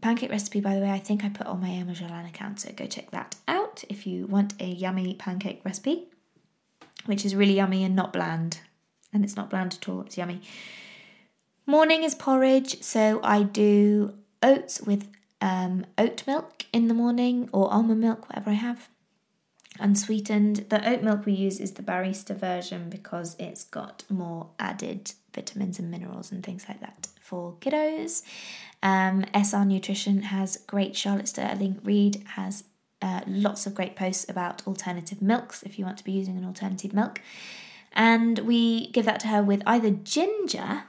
pancake 0.00 0.30
recipe, 0.30 0.60
by 0.60 0.76
the 0.76 0.82
way, 0.82 0.90
I 0.92 1.00
think 1.00 1.24
I 1.24 1.30
put 1.30 1.48
on 1.48 1.60
my 1.60 1.70
Emma 1.70 1.94
Jaulin 1.94 2.28
account, 2.28 2.60
so 2.60 2.70
go 2.70 2.86
check 2.86 3.10
that 3.10 3.34
out 3.48 3.82
if 3.88 4.06
you 4.06 4.28
want 4.28 4.54
a 4.60 4.66
yummy 4.66 5.14
pancake 5.14 5.62
recipe, 5.64 6.04
which 7.06 7.24
is 7.24 7.34
really 7.34 7.54
yummy 7.54 7.82
and 7.82 7.96
not 7.96 8.12
bland. 8.12 8.60
And 9.12 9.24
it's 9.24 9.34
not 9.34 9.50
bland 9.50 9.74
at 9.74 9.88
all, 9.88 10.02
it's 10.02 10.16
yummy. 10.16 10.42
Morning 11.64 12.02
is 12.02 12.16
porridge, 12.16 12.82
so 12.82 13.20
I 13.22 13.44
do 13.44 14.14
oats 14.42 14.80
with 14.80 15.08
um, 15.40 15.86
oat 15.96 16.24
milk 16.26 16.66
in 16.72 16.88
the 16.88 16.94
morning 16.94 17.48
or 17.52 17.72
almond 17.72 18.00
milk, 18.00 18.28
whatever 18.28 18.50
I 18.50 18.54
have, 18.54 18.88
unsweetened. 19.78 20.66
The 20.70 20.86
oat 20.88 21.02
milk 21.02 21.24
we 21.24 21.34
use 21.34 21.60
is 21.60 21.74
the 21.74 21.82
barista 21.84 22.36
version 22.36 22.90
because 22.90 23.36
it's 23.38 23.62
got 23.62 24.02
more 24.10 24.48
added 24.58 25.12
vitamins 25.32 25.78
and 25.78 25.88
minerals 25.88 26.32
and 26.32 26.42
things 26.42 26.64
like 26.68 26.80
that 26.80 27.06
for 27.20 27.54
kiddos. 27.60 28.22
Um, 28.82 29.24
SR 29.32 29.64
Nutrition 29.64 30.22
has 30.22 30.56
great. 30.66 30.96
Charlotte 30.96 31.28
Stirling 31.28 31.80
Reed 31.84 32.24
has 32.34 32.64
uh, 33.00 33.20
lots 33.28 33.66
of 33.66 33.74
great 33.76 33.94
posts 33.94 34.28
about 34.28 34.66
alternative 34.66 35.22
milks 35.22 35.62
if 35.62 35.78
you 35.78 35.84
want 35.84 35.98
to 35.98 36.04
be 36.04 36.12
using 36.12 36.36
an 36.36 36.44
alternative 36.44 36.92
milk. 36.92 37.20
And 37.92 38.40
we 38.40 38.88
give 38.88 39.04
that 39.04 39.20
to 39.20 39.28
her 39.28 39.44
with 39.44 39.62
either 39.64 39.90
ginger 39.90 40.84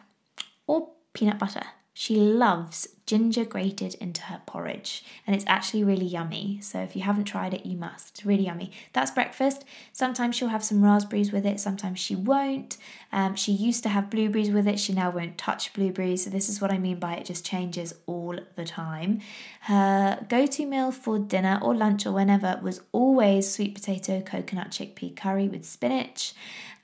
or 0.68 0.90
peanut 1.14 1.40
butter. 1.40 1.64
She 1.96 2.16
loves 2.16 2.88
ginger 3.06 3.46
grated 3.46 3.94
into 3.96 4.24
her 4.24 4.42
porridge, 4.48 5.06
and 5.28 5.36
it's 5.36 5.46
actually 5.48 5.84
really 5.84 6.06
yummy. 6.06 6.58
So 6.60 6.80
if 6.80 6.96
you 6.96 7.04
haven't 7.04 7.26
tried 7.26 7.54
it, 7.54 7.68
you 7.68 7.78
must. 7.78 8.10
It's 8.10 8.26
really 8.26 8.46
yummy. 8.46 8.72
That's 8.94 9.12
breakfast. 9.12 9.64
Sometimes 9.92 10.36
she'll 10.36 10.48
have 10.48 10.64
some 10.64 10.84
raspberries 10.84 11.32
with 11.32 11.46
it, 11.46 11.60
sometimes 11.60 12.00
she 12.00 12.16
won't. 12.16 12.78
Um, 13.12 13.36
she 13.36 13.52
used 13.52 13.84
to 13.84 13.90
have 13.90 14.10
blueberries 14.10 14.50
with 14.50 14.68
it, 14.68 14.80
she 14.80 14.92
now 14.92 15.12
won't 15.12 15.38
touch 15.38 15.72
blueberries. 15.74 16.24
So 16.24 16.32
this 16.32 16.50
is 16.50 16.60
what 16.60 16.72
I 16.72 16.80
mean 16.80 16.98
by 16.98 17.14
it 17.14 17.26
just 17.26 17.46
changes 17.46 17.94
all 18.08 18.40
the 18.56 18.66
time. 18.66 19.22
Her 19.62 20.26
go 20.28 20.48
to 20.48 20.66
meal 20.66 20.92
for 20.92 21.20
dinner 21.20 21.60
or 21.62 21.76
lunch 21.76 22.08
or 22.08 22.12
whenever 22.12 22.60
was 22.64 22.82
always 22.92 23.54
sweet 23.54 23.76
potato 23.76 24.22
coconut 24.22 24.72
chickpea 24.72 25.16
curry 25.16 25.48
with 25.48 25.64
spinach. 25.64 26.34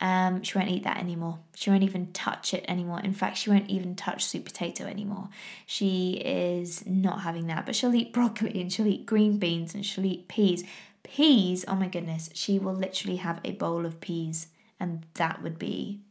Um, 0.01 0.43
she 0.43 0.57
won't 0.57 0.69
eat 0.69 0.83
that 0.83 0.97
anymore. 0.97 1.39
She 1.55 1.69
won't 1.69 1.83
even 1.83 2.11
touch 2.13 2.53
it 2.53 2.63
anymore. 2.67 3.01
In 3.01 3.13
fact, 3.13 3.37
she 3.37 3.49
won't 3.49 3.69
even 3.69 3.95
touch 3.95 4.25
sweet 4.25 4.45
potato 4.45 4.85
anymore. 4.85 5.29
She 5.65 6.13
is 6.13 6.85
not 6.85 7.21
having 7.21 7.47
that, 7.47 7.65
but 7.65 7.75
she'll 7.75 7.95
eat 7.95 8.13
broccoli 8.13 8.61
and 8.61 8.71
she'll 8.71 8.87
eat 8.87 9.05
green 9.05 9.37
beans 9.37 9.75
and 9.75 9.85
she'll 9.85 10.05
eat 10.05 10.27
peas. 10.27 10.63
Peas, 11.03 11.65
oh 11.67 11.75
my 11.75 11.87
goodness, 11.87 12.29
she 12.33 12.59
will 12.59 12.73
literally 12.73 13.17
have 13.17 13.39
a 13.43 13.51
bowl 13.51 13.85
of 13.85 13.99
peas, 13.99 14.47
and 14.79 15.05
that 15.15 15.41
would 15.41 15.57
be 15.57 16.01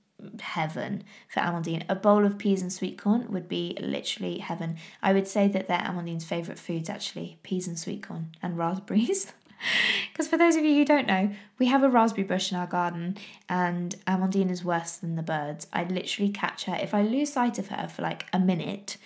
heaven 0.41 1.05
for 1.28 1.41
Amandine. 1.41 1.84
A 1.89 1.95
bowl 1.95 2.24
of 2.24 2.39
peas 2.39 2.62
and 2.62 2.72
sweet 2.72 2.99
corn 2.99 3.30
would 3.30 3.49
be 3.49 3.76
literally 3.80 4.39
heaven. 4.39 4.76
I 5.03 5.12
would 5.12 5.28
say 5.28 5.49
that 5.49 5.68
they're 5.68 5.78
Amandine's 5.78 6.24
favourite 6.24 6.59
foods 6.59 6.91
actually 6.91 7.39
peas 7.43 7.68
and 7.68 7.78
sweet 7.78 8.03
corn 8.03 8.34
and 8.43 8.59
raspberries. 8.59 9.32
Because 10.13 10.29
for 10.29 10.37
those 10.37 10.57
of 10.57 10.65
you 10.65 10.75
who 10.75 10.85
don't 10.85 11.07
know, 11.07 11.31
we 11.61 11.67
have 11.67 11.85
a 11.85 11.89
raspberry 11.89 12.27
bush 12.27 12.51
in 12.51 12.59
our 12.59 12.67
garden, 12.67 13.17
and 13.49 13.95
Amandine 14.05 14.51
is 14.51 14.65
worse 14.65 14.97
than 14.97 15.15
the 15.15 15.23
birds. 15.23 15.69
I 15.73 15.85
literally 15.85 16.33
catch 16.33 16.65
her 16.65 16.75
if 16.75 16.93
I 16.93 17.03
lose 17.03 17.33
sight 17.33 17.57
of 17.57 17.69
her 17.69 17.87
for 17.87 18.03
like 18.03 18.27
a 18.33 18.39
minute. 18.41 18.97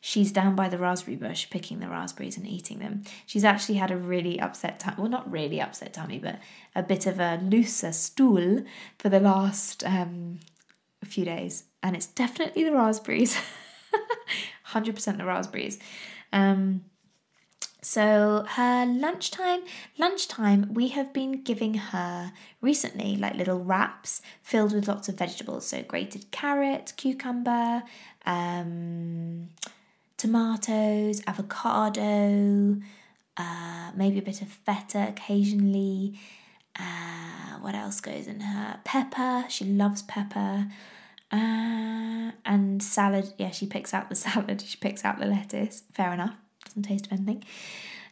She's 0.00 0.32
down 0.32 0.56
by 0.56 0.68
the 0.68 0.78
raspberry 0.78 1.16
bush 1.16 1.48
picking 1.50 1.78
the 1.78 1.88
raspberries 1.88 2.36
and 2.36 2.48
eating 2.48 2.80
them. 2.80 3.04
She's 3.26 3.44
actually 3.44 3.76
had 3.76 3.92
a 3.92 3.96
really 3.96 4.40
upset 4.40 4.80
time. 4.80 4.96
Well, 4.98 5.08
not 5.08 5.30
really 5.30 5.60
upset 5.60 5.92
tummy, 5.94 6.18
but 6.18 6.40
a 6.74 6.82
bit 6.82 7.06
of 7.06 7.20
a 7.20 7.40
looser 7.42 7.92
stool 7.92 8.64
for 8.98 9.08
the 9.08 9.20
last 9.20 9.84
um, 9.84 10.40
few 11.04 11.24
days, 11.24 11.64
and 11.80 11.94
it's 11.94 12.06
definitely 12.06 12.64
the 12.64 12.72
raspberries. 12.72 13.38
100% 14.68 15.16
the 15.16 15.24
raspberries. 15.24 15.78
Um, 16.32 16.84
so 17.86 18.44
her 18.48 18.84
lunchtime, 18.84 19.62
lunchtime, 19.96 20.74
we 20.74 20.88
have 20.88 21.12
been 21.12 21.44
giving 21.44 21.74
her 21.74 22.32
recently 22.60 23.14
like 23.14 23.36
little 23.36 23.62
wraps 23.62 24.22
filled 24.42 24.74
with 24.74 24.88
lots 24.88 25.08
of 25.08 25.16
vegetables. 25.16 25.68
So 25.68 25.84
grated 25.84 26.32
carrot, 26.32 26.94
cucumber, 26.96 27.84
um, 28.26 29.50
tomatoes, 30.16 31.22
avocado, 31.28 32.80
uh, 33.36 33.92
maybe 33.94 34.18
a 34.18 34.22
bit 34.22 34.42
of 34.42 34.48
feta 34.48 35.06
occasionally. 35.10 36.18
Uh, 36.76 37.60
what 37.60 37.76
else 37.76 38.00
goes 38.00 38.26
in 38.26 38.40
her? 38.40 38.80
Pepper. 38.82 39.44
She 39.48 39.64
loves 39.64 40.02
pepper. 40.02 40.66
Uh, 41.30 42.32
and 42.44 42.82
salad. 42.82 43.32
Yeah, 43.38 43.52
she 43.52 43.66
picks 43.66 43.94
out 43.94 44.08
the 44.08 44.16
salad. 44.26 44.60
She 44.62 44.76
picks 44.76 45.04
out 45.04 45.20
the 45.20 45.26
lettuce. 45.26 45.84
Fair 45.92 46.12
enough 46.12 46.34
doesn't 46.66 46.82
taste 46.82 47.06
of 47.06 47.12
anything. 47.12 47.44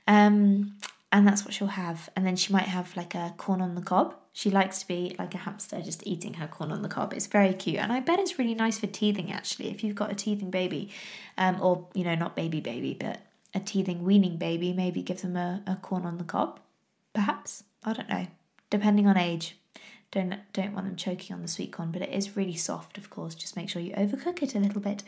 Um, 0.07 0.77
and 1.13 1.27
that's 1.27 1.45
what 1.45 1.55
she'll 1.55 1.69
have. 1.69 2.11
And 2.17 2.27
then 2.27 2.35
she 2.35 2.53
might 2.53 2.65
have 2.65 2.97
like 2.97 3.15
a 3.15 3.35
corn 3.37 3.61
on 3.61 3.77
the 3.77 3.83
cob. 3.83 4.17
She 4.33 4.51
likes 4.51 4.81
to 4.81 4.89
be 4.89 5.15
like 5.17 5.33
a 5.35 5.39
hamster, 5.39 5.81
just 5.81 6.05
eating 6.05 6.35
her 6.35 6.49
corn 6.49 6.73
on 6.73 6.83
the 6.83 6.89
cob. 6.89 7.13
It's 7.13 7.29
very 7.29 7.55
cute, 7.55 7.79
and 7.79 7.93
I 7.93 8.01
bet 8.01 8.19
it's 8.19 8.37
really 8.37 8.55
nice 8.55 8.81
for 8.81 8.89
teething. 8.89 9.31
Actually, 9.31 9.71
if 9.71 9.85
you've 9.85 9.95
got 9.95 10.11
a 10.11 10.15
teething 10.17 10.51
baby, 10.51 10.91
um, 11.39 11.63
or 11.63 11.87
you 11.95 12.03
know, 12.03 12.17
not 12.17 12.35
baby 12.35 12.61
baby, 12.61 12.97
but 12.99 13.21
a 13.55 13.61
teething 13.61 14.03
weaning 14.03 14.37
baby, 14.37 14.73
maybe 14.73 15.03
give 15.03 15.23
them 15.23 15.37
a, 15.37 15.63
a 15.69 15.77
corn 15.77 16.05
on 16.05 16.19
the 16.19 16.25
cob. 16.25 16.59
Perhaps 17.13 17.63
I 17.85 17.93
don't 17.93 18.09
know, 18.09 18.27
depending 18.71 19.07
on 19.07 19.17
age. 19.17 19.57
Don't 20.15 20.37
don't 20.53 20.73
want 20.75 20.87
them 20.87 20.95
choking 20.95 21.35
on 21.35 21.43
the 21.43 21.49
sweet 21.49 21.73
corn, 21.73 21.91
but 21.91 22.01
it 22.01 22.11
is 22.11 22.37
really 22.37 22.55
soft, 22.55 22.97
of 22.99 23.11
course. 23.11 23.35
Just 23.35 23.57
make 23.57 23.69
sure 23.69 23.83
you 23.83 23.93
overcook 23.95 24.43
it 24.45 24.55
a 24.55 24.61
little 24.61 24.81
bit. 24.81 25.03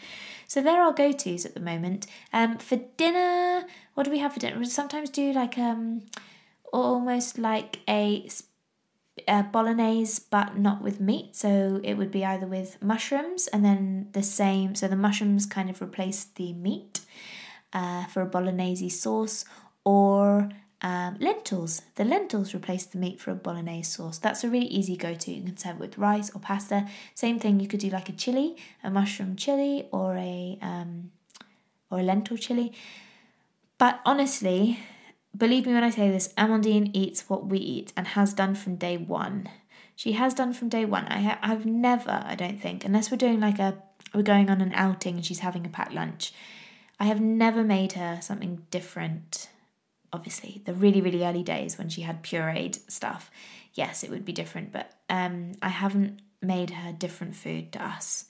So 0.49 0.61
there 0.61 0.83
are 0.83 0.93
go 0.93 1.13
tos 1.13 1.47
at 1.47 1.55
the 1.55 1.61
moment. 1.61 2.07
Um, 2.33 2.59
for 2.59 2.77
dinner, 2.97 3.65
what 3.95 4.03
do 4.03 4.11
we 4.11 4.19
have 4.19 4.33
for 4.33 4.41
dinner? 4.41 4.59
We 4.59 4.65
sometimes 4.67 5.09
do 5.09 5.33
like 5.33 5.57
um, 5.59 6.03
almost 6.73 7.39
like 7.39 7.79
a, 7.89 8.29
bolognese, 9.53 10.23
but 10.29 10.59
not 10.59 10.83
with 10.83 11.01
meat. 11.01 11.37
So 11.37 11.81
it 11.85 11.95
would 11.95 12.11
be 12.11 12.25
either 12.25 12.47
with 12.47 12.83
mushrooms 12.83 13.47
and 13.47 13.65
then 13.65 14.09
the 14.13 14.25
same. 14.25 14.75
So 14.75 14.89
the 14.89 14.97
mushrooms 14.97 15.47
kind 15.47 15.71
of 15.71 15.81
replace 15.81 16.25
the 16.25 16.53
meat 16.53 17.01
uh, 17.73 18.07
for 18.07 18.23
a 18.23 18.27
bolognese 18.27 18.89
sauce, 18.89 19.45
or 19.85 20.51
um, 20.83 21.17
lentils. 21.21 21.83
The 21.95 22.05
lentils 22.05 22.55
replace 22.55 22.87
the 22.87 22.99
meat 22.99 23.21
for 23.21 23.31
a 23.31 23.35
bolognese 23.35 23.91
sauce. 23.91 24.19
That's 24.19 24.45
a 24.45 24.49
really 24.49 24.67
easy 24.67 24.97
go 24.97 25.15
to. 25.15 25.31
You 25.33 25.43
can 25.43 25.57
serve 25.57 25.77
it 25.77 25.81
with 25.81 25.99
rice 25.99 26.31
or 26.35 26.41
pasta. 26.41 26.87
Same 27.15 27.39
thing, 27.39 27.61
you 27.61 27.69
could 27.69 27.81
do 27.81 27.91
like 27.91 28.09
a 28.09 28.13
chili, 28.13 28.57
a 28.85 28.91
mushroom 28.91 29.37
chili, 29.37 29.89
or 29.91 30.17
a 30.17 30.59
um, 30.61 31.11
or 31.91 32.01
a 32.01 32.03
lentil 32.03 32.37
chili. 32.37 32.73
But 33.79 34.01
honestly, 34.05 34.79
believe 35.37 35.67
me 35.67 35.75
when 35.75 35.85
I 35.85 35.91
say 35.91 36.11
this, 36.11 36.33
Amandine 36.35 36.91
eats 36.95 37.29
what 37.29 37.47
we 37.47 37.59
eat 37.59 37.93
and 37.97 38.09
has 38.09 38.33
done 38.35 38.55
from 38.55 38.77
day 38.77 38.97
one. 38.97 39.49
She 39.95 40.13
has 40.13 40.35
done 40.35 40.53
from 40.53 40.69
day 40.69 40.85
one. 40.85 41.07
I 41.07 41.21
ha- 41.21 41.39
I've 41.43 41.65
never, 41.65 42.23
I 42.27 42.35
don't 42.35 42.61
think, 42.61 42.85
unless 42.85 43.11
we're 43.11 43.17
doing 43.17 43.41
like 43.41 43.59
a 43.59 43.83
we're 44.15 44.23
going 44.23 44.51
on 44.51 44.61
an 44.61 44.73
outing 44.75 45.17
and 45.17 45.27
she's 45.27 45.41
having 45.41 45.67
a 45.67 45.71
packed 45.71 45.93
lunch. 45.93 46.33
I 46.99 47.05
have 47.05 47.21
never 47.21 47.63
made 47.63 47.93
her 47.93 48.19
something 48.23 48.63
different 48.71 49.49
obviously 50.13 50.63
the 50.65 50.75
really 50.75 51.01
really 51.01 51.25
early 51.25 51.43
days 51.43 51.79
when 51.79 51.89
she 51.89 52.03
had 52.03 52.23
pureed 52.23 52.79
stuff 52.91 53.31
yes 53.75 54.03
it 54.03 54.11
would 54.11 54.25
be 54.25 54.33
different 54.33 54.73
but 54.73 54.93
um, 55.09 55.53
i 55.63 55.69
haven't 55.69 56.21
made 56.43 56.71
her 56.71 56.93
different 56.93 57.35
food 57.35 57.73
to 57.73 57.85
us. 57.85 58.27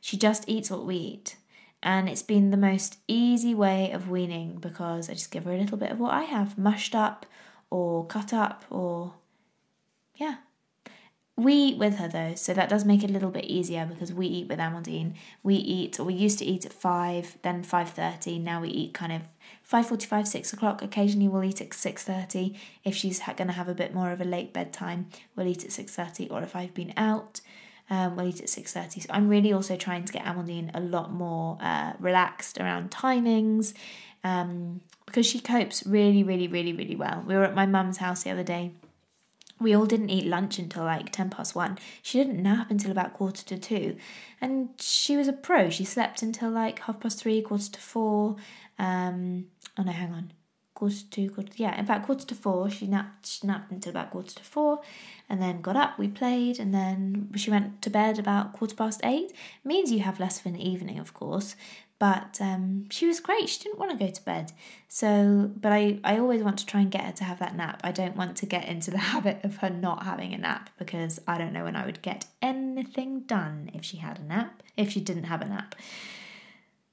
She 0.00 0.16
just 0.16 0.48
eats 0.48 0.70
what 0.70 0.86
we 0.86 0.96
eat 0.96 1.36
and 1.82 2.08
it's 2.08 2.22
been 2.22 2.50
the 2.50 2.56
most 2.56 2.98
easy 3.08 3.54
way 3.54 3.90
of 3.90 4.10
weaning 4.10 4.58
because 4.58 5.08
i 5.08 5.14
just 5.14 5.30
give 5.30 5.44
her 5.44 5.52
a 5.52 5.58
little 5.58 5.78
bit 5.78 5.90
of 5.90 5.98
what 5.98 6.12
i 6.12 6.24
have 6.24 6.58
mushed 6.58 6.94
up 6.94 7.24
or 7.70 8.04
cut 8.06 8.34
up 8.34 8.64
or 8.70 9.14
yeah 10.16 10.36
we 11.40 11.52
eat 11.54 11.78
with 11.78 11.96
her 11.96 12.08
though, 12.08 12.34
so 12.34 12.54
that 12.54 12.68
does 12.68 12.84
make 12.84 13.02
it 13.02 13.10
a 13.10 13.12
little 13.12 13.30
bit 13.30 13.46
easier 13.46 13.86
because 13.86 14.12
we 14.12 14.26
eat 14.26 14.48
with 14.48 14.58
Amandine. 14.58 15.14
We 15.42 15.54
eat, 15.54 15.98
or 15.98 16.04
we 16.04 16.14
used 16.14 16.38
to 16.40 16.44
eat 16.44 16.64
at 16.66 16.72
five, 16.72 17.36
then 17.42 17.62
five 17.62 17.90
thirty. 17.90 18.38
Now 18.38 18.60
we 18.60 18.68
eat 18.68 18.94
kind 18.94 19.12
of 19.12 19.22
five 19.62 19.86
forty-five, 19.86 20.28
six 20.28 20.52
o'clock. 20.52 20.82
Occasionally 20.82 21.28
we'll 21.28 21.44
eat 21.44 21.60
at 21.60 21.74
six 21.74 22.04
thirty. 22.04 22.58
If 22.84 22.94
she's 22.94 23.20
ha- 23.20 23.34
going 23.34 23.48
to 23.48 23.54
have 23.54 23.68
a 23.68 23.74
bit 23.74 23.94
more 23.94 24.12
of 24.12 24.20
a 24.20 24.24
late 24.24 24.52
bedtime, 24.52 25.08
we'll 25.34 25.46
eat 25.46 25.64
at 25.64 25.72
six 25.72 25.94
thirty. 25.94 26.28
Or 26.28 26.42
if 26.42 26.54
I've 26.54 26.74
been 26.74 26.92
out, 26.96 27.40
um, 27.88 28.16
we'll 28.16 28.28
eat 28.28 28.40
at 28.40 28.48
six 28.48 28.72
thirty. 28.72 29.00
So 29.00 29.08
I'm 29.10 29.28
really 29.28 29.52
also 29.52 29.76
trying 29.76 30.04
to 30.04 30.12
get 30.12 30.24
Amandine 30.24 30.70
a 30.74 30.80
lot 30.80 31.12
more 31.12 31.58
uh, 31.60 31.94
relaxed 31.98 32.58
around 32.58 32.90
timings, 32.90 33.72
um, 34.24 34.80
because 35.06 35.26
she 35.26 35.40
copes 35.40 35.86
really, 35.86 36.22
really, 36.22 36.48
really, 36.48 36.72
really 36.72 36.96
well. 36.96 37.24
We 37.26 37.34
were 37.34 37.44
at 37.44 37.54
my 37.54 37.66
mum's 37.66 37.98
house 37.98 38.22
the 38.24 38.30
other 38.30 38.44
day 38.44 38.72
we 39.60 39.74
all 39.74 39.86
didn't 39.86 40.10
eat 40.10 40.26
lunch 40.26 40.58
until 40.58 40.84
like 40.84 41.12
10 41.12 41.30
past 41.30 41.54
1. 41.54 41.78
She 42.02 42.18
didn't 42.18 42.42
nap 42.42 42.70
until 42.70 42.90
about 42.90 43.14
quarter 43.14 43.44
to 43.44 43.58
2. 43.58 43.96
And 44.40 44.70
she 44.80 45.16
was 45.16 45.28
a 45.28 45.32
pro. 45.32 45.70
She 45.70 45.84
slept 45.84 46.22
until 46.22 46.50
like 46.50 46.80
half 46.80 47.00
past 47.00 47.20
3, 47.20 47.42
quarter 47.42 47.70
to 47.70 47.80
4. 47.80 48.36
Um, 48.78 49.46
oh 49.78 49.82
no, 49.82 49.92
hang 49.92 50.12
on. 50.12 50.32
Quarter 50.74 50.96
to 50.96 51.10
2, 51.10 51.30
quarter 51.30 51.52
yeah, 51.56 51.78
in 51.78 51.84
fact, 51.84 52.06
quarter 52.06 52.24
to 52.26 52.34
4. 52.34 52.70
She 52.70 52.86
napped, 52.86 53.26
she 53.26 53.46
napped 53.46 53.70
until 53.70 53.90
about 53.90 54.10
quarter 54.10 54.34
to 54.34 54.42
4 54.42 54.80
and 55.28 55.40
then 55.40 55.60
got 55.60 55.76
up, 55.76 55.98
we 55.98 56.08
played, 56.08 56.58
and 56.58 56.74
then 56.74 57.30
she 57.36 57.50
went 57.50 57.82
to 57.82 57.90
bed 57.90 58.18
about 58.18 58.52
quarter 58.52 58.74
past 58.74 59.00
8. 59.04 59.32
means 59.62 59.92
you 59.92 60.00
have 60.00 60.18
less 60.18 60.40
of 60.40 60.46
an 60.46 60.56
evening, 60.56 60.98
of 60.98 61.12
course, 61.14 61.54
but 62.00 62.38
um, 62.40 62.86
she 62.88 63.06
was 63.06 63.20
great. 63.20 63.46
She 63.50 63.62
didn't 63.62 63.78
want 63.78 63.90
to 63.92 64.04
go 64.04 64.10
to 64.10 64.24
bed. 64.24 64.52
So, 64.88 65.52
but 65.54 65.70
I, 65.70 66.00
I 66.02 66.18
always 66.18 66.42
want 66.42 66.58
to 66.60 66.66
try 66.66 66.80
and 66.80 66.90
get 66.90 67.04
her 67.04 67.12
to 67.12 67.24
have 67.24 67.38
that 67.40 67.54
nap. 67.54 67.82
I 67.84 67.92
don't 67.92 68.16
want 68.16 68.38
to 68.38 68.46
get 68.46 68.66
into 68.66 68.90
the 68.90 68.98
habit 69.12 69.44
of 69.44 69.58
her 69.58 69.68
not 69.68 70.04
having 70.04 70.32
a 70.32 70.38
nap 70.38 70.70
because 70.78 71.20
I 71.28 71.36
don't 71.36 71.52
know 71.52 71.64
when 71.64 71.76
I 71.76 71.84
would 71.84 72.00
get 72.00 72.24
anything 72.40 73.20
done 73.20 73.70
if 73.74 73.84
she 73.84 73.98
had 73.98 74.18
a 74.18 74.24
nap, 74.24 74.62
if 74.78 74.90
she 74.90 75.00
didn't 75.00 75.24
have 75.24 75.42
a 75.42 75.44
nap. 75.44 75.74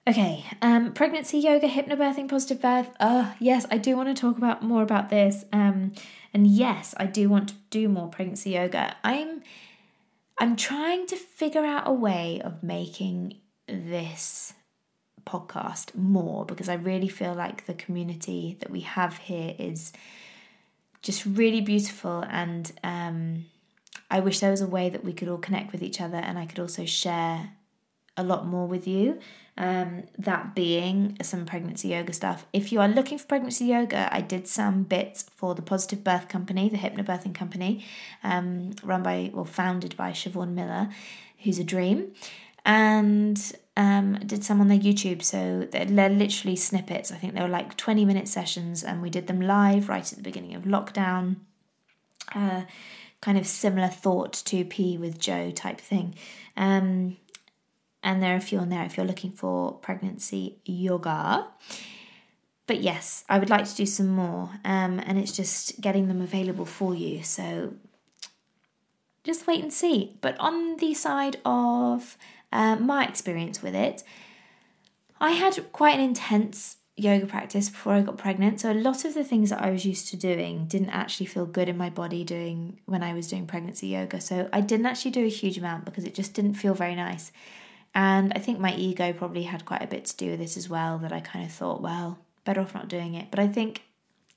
Okay, 0.05 0.45
um, 0.61 0.91
pregnancy 0.91 1.39
yoga, 1.39 1.69
hypnobirthing, 1.69 2.27
positive 2.29 2.61
birth. 2.61 2.89
Oh, 2.99 3.33
yes, 3.39 3.65
I 3.71 3.77
do 3.77 3.95
want 3.95 4.13
to 4.13 4.21
talk 4.21 4.37
about 4.37 4.61
more 4.61 4.83
about 4.83 5.09
this. 5.09 5.45
Um, 5.53 5.93
and 6.33 6.47
yes, 6.47 6.93
I 6.97 7.05
do 7.05 7.29
want 7.29 7.49
to 7.49 7.55
do 7.69 7.87
more 7.87 8.09
pregnancy 8.09 8.51
yoga. 8.51 8.97
I'm 9.05 9.41
I'm 10.37 10.57
trying 10.57 11.07
to 11.07 11.15
figure 11.15 11.65
out 11.65 11.87
a 11.87 11.93
way 11.93 12.41
of 12.43 12.61
making 12.61 13.39
this 13.67 14.53
podcast 15.27 15.93
more 15.93 16.45
because 16.45 16.69
I 16.69 16.75
really 16.75 17.09
feel 17.09 17.33
like 17.33 17.65
the 17.65 17.73
community 17.73 18.57
that 18.61 18.71
we 18.71 18.81
have 18.81 19.17
here 19.17 19.53
is 19.59 19.91
just 21.01 21.25
really 21.25 21.61
beautiful 21.61 22.23
and 22.29 22.71
um, 22.83 23.45
I 24.09 24.21
wish 24.21 24.39
there 24.39 24.51
was 24.51 24.61
a 24.61 24.67
way 24.67 24.89
that 24.89 25.03
we 25.03 25.13
could 25.13 25.27
all 25.27 25.37
connect 25.37 25.71
with 25.71 25.83
each 25.83 25.99
other 26.01 26.17
and 26.17 26.39
I 26.39 26.45
could 26.45 26.59
also 26.59 26.85
share 26.85 27.51
a 28.15 28.23
lot 28.23 28.47
more 28.47 28.67
with 28.67 28.87
you. 28.87 29.19
Um, 29.59 30.03
that 30.19 30.53
being 30.53 31.17
some 31.23 31.47
pregnancy 31.47 31.87
yoga 31.87 32.13
stuff. 32.13 32.45
If 32.53 32.71
you 32.71 32.79
are 32.79 32.87
looking 32.87 33.17
for 33.17 33.25
pregnancy 33.25 33.65
yoga, 33.65 34.07
I 34.11 34.21
did 34.21 34.47
some 34.47 34.83
bits 34.83 35.23
for 35.35 35.55
the 35.55 35.63
Positive 35.63 36.03
Birth 36.03 36.27
Company, 36.29 36.69
the 36.69 36.77
Hypnobirthing 36.77 37.33
Company, 37.33 37.83
um, 38.23 38.73
run 38.83 39.01
by 39.01 39.31
or 39.33 39.47
founded 39.47 39.97
by 39.97 40.11
Siobhan 40.11 40.53
Miller, 40.53 40.89
who's 41.39 41.57
a 41.57 41.63
dream, 41.63 42.13
and 42.65 43.51
um, 43.77 44.15
did 44.25 44.43
some 44.43 44.59
on 44.59 44.67
their 44.67 44.79
YouTube. 44.79 45.23
So 45.23 45.67
they're 45.71 46.09
literally 46.09 46.55
snippets. 46.55 47.11
I 47.11 47.15
think 47.15 47.35
they 47.35 47.41
were 47.41 47.47
like 47.47 47.77
20 47.77 48.03
minute 48.03 48.27
sessions, 48.27 48.83
and 48.83 49.01
we 49.01 49.09
did 49.09 49.27
them 49.27 49.39
live 49.39 49.87
right 49.87 50.11
at 50.11 50.17
the 50.17 50.23
beginning 50.23 50.55
of 50.55 50.63
lockdown. 50.63 51.37
Uh, 52.35 52.63
kind 53.21 53.37
of 53.37 53.47
similar 53.47 53.87
thought 53.87 54.33
to 54.33 54.65
PE 54.65 54.97
with 54.97 55.19
Joe 55.19 55.51
type 55.51 55.79
thing. 55.79 56.15
Um, 56.57 57.17
and 58.03 58.21
there 58.21 58.33
are 58.33 58.37
a 58.37 58.41
few 58.41 58.57
on 58.59 58.69
there 58.69 58.83
if 58.83 58.97
you're 58.97 59.05
looking 59.05 59.31
for 59.31 59.73
pregnancy 59.73 60.57
yoga. 60.65 61.47
But 62.65 62.81
yes, 62.81 63.23
I 63.29 63.37
would 63.37 63.49
like 63.49 63.65
to 63.65 63.75
do 63.75 63.85
some 63.85 64.07
more, 64.07 64.49
um, 64.65 64.99
and 64.99 65.17
it's 65.17 65.31
just 65.31 65.79
getting 65.79 66.07
them 66.07 66.21
available 66.21 66.65
for 66.65 66.95
you. 66.95 67.23
So 67.23 67.75
just 69.23 69.45
wait 69.45 69.61
and 69.61 69.71
see. 69.71 70.17
But 70.19 70.35
on 70.39 70.77
the 70.77 70.93
side 70.93 71.37
of 71.45 72.17
uh, 72.51 72.75
my 72.77 73.05
experience 73.05 73.61
with 73.61 73.75
it, 73.75 74.03
I 75.19 75.31
had 75.31 75.71
quite 75.71 75.95
an 75.95 76.01
intense 76.01 76.77
yoga 76.95 77.27
practice 77.27 77.69
before 77.69 77.93
I 77.93 78.01
got 78.01 78.17
pregnant. 78.17 78.59
So 78.59 78.71
a 78.71 78.73
lot 78.73 79.05
of 79.05 79.13
the 79.13 79.23
things 79.23 79.51
that 79.51 79.61
I 79.61 79.69
was 79.69 79.85
used 79.85 80.07
to 80.09 80.17
doing 80.17 80.65
didn't 80.65 80.89
actually 80.89 81.27
feel 81.27 81.45
good 81.45 81.69
in 81.69 81.77
my 81.77 81.89
body 81.89 82.23
doing 82.23 82.79
when 82.85 83.03
I 83.03 83.13
was 83.13 83.27
doing 83.27 83.45
pregnancy 83.45 83.87
yoga. 83.87 84.19
So 84.19 84.49
I 84.51 84.61
didn't 84.61 84.87
actually 84.87 85.11
do 85.11 85.25
a 85.25 85.29
huge 85.29 85.57
amount 85.57 85.85
because 85.85 86.05
it 86.05 86.15
just 86.15 86.33
didn't 86.33 86.55
feel 86.55 86.73
very 86.73 86.95
nice. 86.95 87.31
And 87.93 88.33
I 88.35 88.39
think 88.39 88.59
my 88.59 88.75
ego 88.75 89.13
probably 89.13 89.43
had 89.43 89.65
quite 89.65 89.83
a 89.83 89.87
bit 89.87 90.05
to 90.05 90.17
do 90.17 90.31
with 90.31 90.39
this 90.39 90.57
as 90.57 90.69
well, 90.69 90.97
that 90.99 91.13
I 91.13 91.19
kind 91.19 91.45
of 91.45 91.51
thought, 91.51 91.81
well, 91.81 92.19
better 92.45 92.61
off 92.61 92.73
not 92.73 92.87
doing 92.87 93.13
it. 93.13 93.27
But 93.29 93.39
I 93.39 93.47
think 93.47 93.83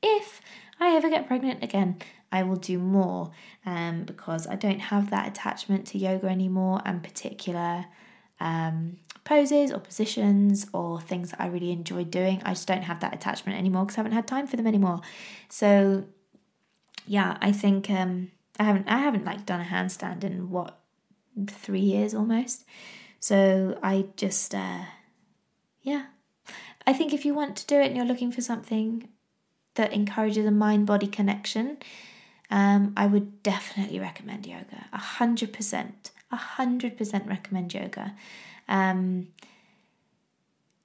if 0.03 0.41
I 0.79 0.97
ever 0.97 1.11
get 1.11 1.27
pregnant 1.27 1.63
again, 1.63 1.97
I 2.33 2.43
will 2.43 2.57
do 2.57 2.79
more 2.79 3.33
um, 3.67 4.05
because 4.05 4.47
I 4.47 4.57
don't 4.57 4.79
have 4.79 5.11
that 5.11 5.29
attachment 5.29 5.87
to 5.89 5.99
yoga 5.99 6.29
anymore 6.29 6.81
and 6.85 7.03
particular 7.03 7.87
um, 8.39 8.99
poses 9.25 9.73
or 9.73 9.81
positions 9.81 10.67
or 10.73 11.01
things 11.01 11.31
that 11.31 11.41
I 11.41 11.47
really 11.47 11.73
enjoy 11.73 12.05
doing. 12.05 12.41
I 12.45 12.51
just 12.51 12.69
don't 12.69 12.83
have 12.83 13.01
that 13.01 13.15
attachment 13.15 13.59
anymore 13.59 13.85
because 13.85 13.99
I 13.99 14.01
haven't 14.01 14.13
had 14.13 14.27
time 14.27 14.47
for 14.47 14.57
them 14.57 14.67
anymore. 14.67 15.01
So 15.49 16.05
yeah, 17.07 17.37
I 17.41 17.53
think 17.53 17.91
um, 17.91 18.31
I 18.59 18.65
haven't 18.65 18.89
I 18.89 18.99
haven't 18.99 19.25
like 19.25 19.45
done 19.45 19.61
a 19.61 19.65
handstand 19.65 20.25
in 20.25 20.51
what 20.51 20.79
three 21.49 21.81
years 21.81 22.15
almost. 22.15 22.65
So 23.21 23.79
I 23.83 24.07
just, 24.17 24.55
uh, 24.55 24.85
yeah. 25.83 26.07
I 26.87 26.93
think 26.95 27.13
if 27.13 27.25
you 27.25 27.35
want 27.35 27.57
to 27.57 27.67
do 27.67 27.77
it 27.77 27.87
and 27.87 27.97
you're 27.97 28.07
looking 28.07 28.33
for 28.33 28.41
something 28.41 29.09
that 29.75 29.93
encourages 29.93 30.47
a 30.47 30.51
mind 30.51 30.87
body 30.87 31.07
connection, 31.07 31.77
um, 32.51 32.93
I 32.97 33.07
would 33.07 33.43
definitely 33.43 34.01
recommend 34.01 34.47
yoga. 34.47 34.87
A 34.93 34.99
hundred 34.99 35.53
percent, 35.53 36.11
a 36.33 36.37
hundred 36.37 36.97
percent 36.97 37.27
recommend 37.27 37.73
yoga. 37.73 38.15
Um, 38.69 39.29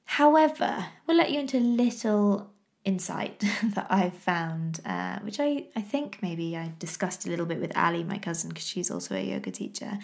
however, 0.06 0.88
we'll 1.06 1.18
let 1.18 1.32
you 1.32 1.40
into 1.40 1.58
a 1.58 1.60
little 1.60 2.52
insight 2.84 3.40
that 3.64 3.88
I've 3.90 4.16
found, 4.16 4.80
uh, 4.86 5.20
which 5.20 5.40
I, 5.40 5.66
I 5.76 5.82
think 5.82 6.20
maybe 6.22 6.56
I 6.56 6.72
discussed 6.78 7.26
a 7.26 7.30
little 7.30 7.48
bit 7.48 7.60
with 7.60 7.76
Ali, 7.76 8.04
my 8.04 8.20
cousin, 8.20 8.50
because 8.50 8.68
she's 8.68 8.92
also 8.92 9.16
a 9.16 9.22
yoga 9.24 9.52
teacher. 9.52 9.98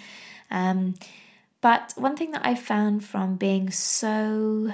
Um, 0.49 0.95
but 1.61 1.93
one 1.95 2.17
thing 2.17 2.31
that 2.31 2.43
I 2.43 2.55
found 2.55 3.05
from 3.05 3.35
being 3.35 3.69
so, 3.69 4.73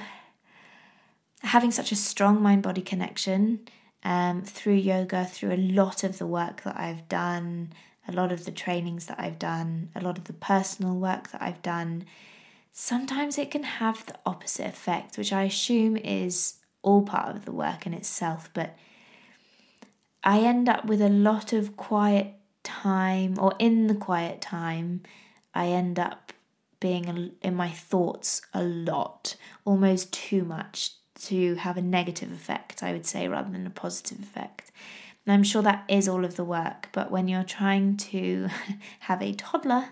having 1.44 1.72
such 1.72 1.92
a 1.92 1.98
strong 1.98 2.42
mind 2.42 2.64
body 2.64 2.82
connection 2.82 3.68
um, 4.08 4.42
through 4.42 4.76
yoga, 4.76 5.26
through 5.26 5.52
a 5.52 5.58
lot 5.58 6.06
of 6.06 6.18
the 6.18 6.26
work 6.26 6.64
that 6.64 6.80
I've 6.80 7.10
done, 7.10 7.74
a 8.08 8.14
lot 8.14 8.32
of 8.32 8.46
the 8.46 8.52
trainings 8.52 9.08
that 9.08 9.20
I've 9.20 9.38
done, 9.38 9.90
a 9.94 10.00
lot 10.00 10.18
of 10.18 10.24
the 10.24 10.34
personal 10.34 10.96
work 10.96 11.32
that 11.32 11.42
I've 11.42 11.62
done, 11.62 12.06
sometimes 12.72 13.38
it 13.38 13.52
can 13.52 13.64
have 13.64 14.06
the 14.06 14.16
opposite 14.26 14.68
effect, 14.68 15.18
which 15.18 15.34
I 15.34 15.44
assume 15.44 15.98
is 15.98 16.54
all 16.84 17.02
part 17.02 17.36
of 17.36 17.44
the 17.44 17.52
work 17.52 17.86
in 17.86 17.94
itself. 17.94 18.50
But 18.54 18.78
I 20.24 20.40
end 20.40 20.70
up 20.70 20.86
with 20.86 21.02
a 21.02 21.10
lot 21.10 21.52
of 21.52 21.76
quiet 21.76 22.28
time, 22.64 23.36
or 23.38 23.56
in 23.60 23.88
the 23.88 23.96
quiet 23.96 24.40
time, 24.40 25.02
I 25.54 25.68
end 25.68 26.00
up 26.00 26.32
being 26.80 27.34
in 27.42 27.56
my 27.56 27.72
thoughts 27.72 28.42
a 28.54 28.64
lot, 28.64 29.36
almost 29.66 30.14
too 30.14 30.46
much 30.46 30.94
to 31.24 31.56
have 31.56 31.78
a 31.78 31.82
negative 31.82 32.32
effect, 32.32 32.84
I 32.84 32.94
would 32.94 33.06
say, 33.06 33.28
rather 33.28 33.52
than 33.52 33.68
a 33.68 33.72
positive 33.72 34.20
effect. 34.20 34.72
And 35.26 35.34
I'm 35.34 35.44
sure 35.44 35.62
that 35.62 35.84
is 35.88 36.08
all 36.08 36.24
of 36.24 36.36
the 36.38 36.46
work, 36.46 36.90
but 36.94 37.12
when 37.12 37.28
you're 37.28 37.44
trying 37.44 37.98
to 37.98 38.48
have 39.02 39.22
a 39.22 39.34
toddler 39.34 39.90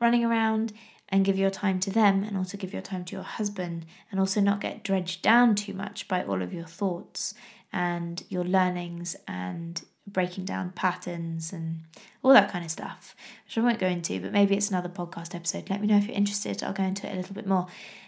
running 0.00 0.24
around 0.24 0.72
and 1.10 1.24
give 1.24 1.38
your 1.38 1.50
time 1.50 1.80
to 1.80 1.90
them 1.90 2.22
and 2.22 2.36
also 2.36 2.56
give 2.56 2.72
your 2.72 2.82
time 2.82 3.04
to 3.04 3.16
your 3.16 3.24
husband 3.24 3.84
and 4.10 4.20
also 4.20 4.40
not 4.40 4.60
get 4.60 4.84
dredged 4.84 5.22
down 5.22 5.54
too 5.54 5.74
much 5.74 6.08
by 6.08 6.22
all 6.24 6.40
of 6.40 6.54
your 6.54 6.64
thoughts 6.64 7.34
and 7.72 8.22
your 8.28 8.44
learnings 8.44 9.16
and 9.28 9.82
breaking 10.06 10.44
down 10.44 10.70
patterns 10.70 11.52
and 11.52 11.80
all 12.22 12.32
that 12.32 12.50
kind 12.50 12.64
of 12.64 12.70
stuff, 12.70 13.14
which 13.44 13.58
I 13.58 13.60
won't 13.60 13.78
go 13.78 13.86
into, 13.86 14.20
but 14.20 14.32
maybe 14.32 14.56
it's 14.56 14.70
another 14.70 14.88
podcast 14.88 15.34
episode. 15.34 15.70
Let 15.70 15.80
me 15.80 15.86
know 15.86 15.96
if 15.96 16.06
you're 16.06 16.16
interested. 16.16 16.62
I'll 16.62 16.72
go 16.72 16.82
into 16.82 17.06
it 17.08 17.12
a 17.12 17.16
little 17.16 17.34
bit 17.34 17.46
more. 17.46 17.66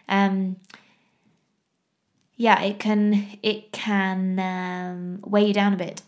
Um, 0.08 0.56
yeah, 2.42 2.60
it 2.60 2.80
can 2.80 3.38
it 3.40 3.70
can 3.70 4.40
um, 4.40 5.20
weigh 5.22 5.46
you 5.46 5.54
down 5.54 5.72
a 5.72 5.76
bit. 5.76 6.02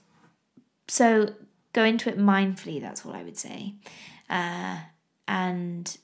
So 0.88 1.32
go 1.72 1.84
into 1.84 2.08
it 2.08 2.18
mindfully. 2.18 2.80
That's 2.80 3.04
what 3.04 3.14
I 3.14 3.22
would 3.22 3.36
say, 3.36 3.74
uh, 4.28 4.78
and 5.28 5.96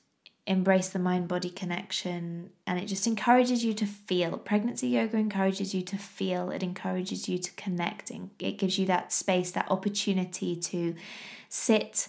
embrace 0.47 0.87
the 0.87 0.99
mind 0.99 1.27
body 1.27 1.49
connection 1.49 2.49
and 2.65 2.79
it 2.79 2.85
just 2.85 3.05
encourages 3.05 3.63
you 3.63 3.75
to 3.75 3.85
feel 3.85 4.39
pregnancy 4.39 4.87
yoga 4.87 5.15
encourages 5.15 5.75
you 5.75 5.83
to 5.83 5.95
feel 5.97 6.49
it 6.49 6.63
encourages 6.63 7.29
you 7.29 7.37
to 7.37 7.51
connect 7.51 8.09
and 8.09 8.31
it 8.39 8.57
gives 8.57 8.79
you 8.79 8.87
that 8.87 9.13
space 9.13 9.51
that 9.51 9.69
opportunity 9.69 10.55
to 10.55 10.95
sit 11.47 12.07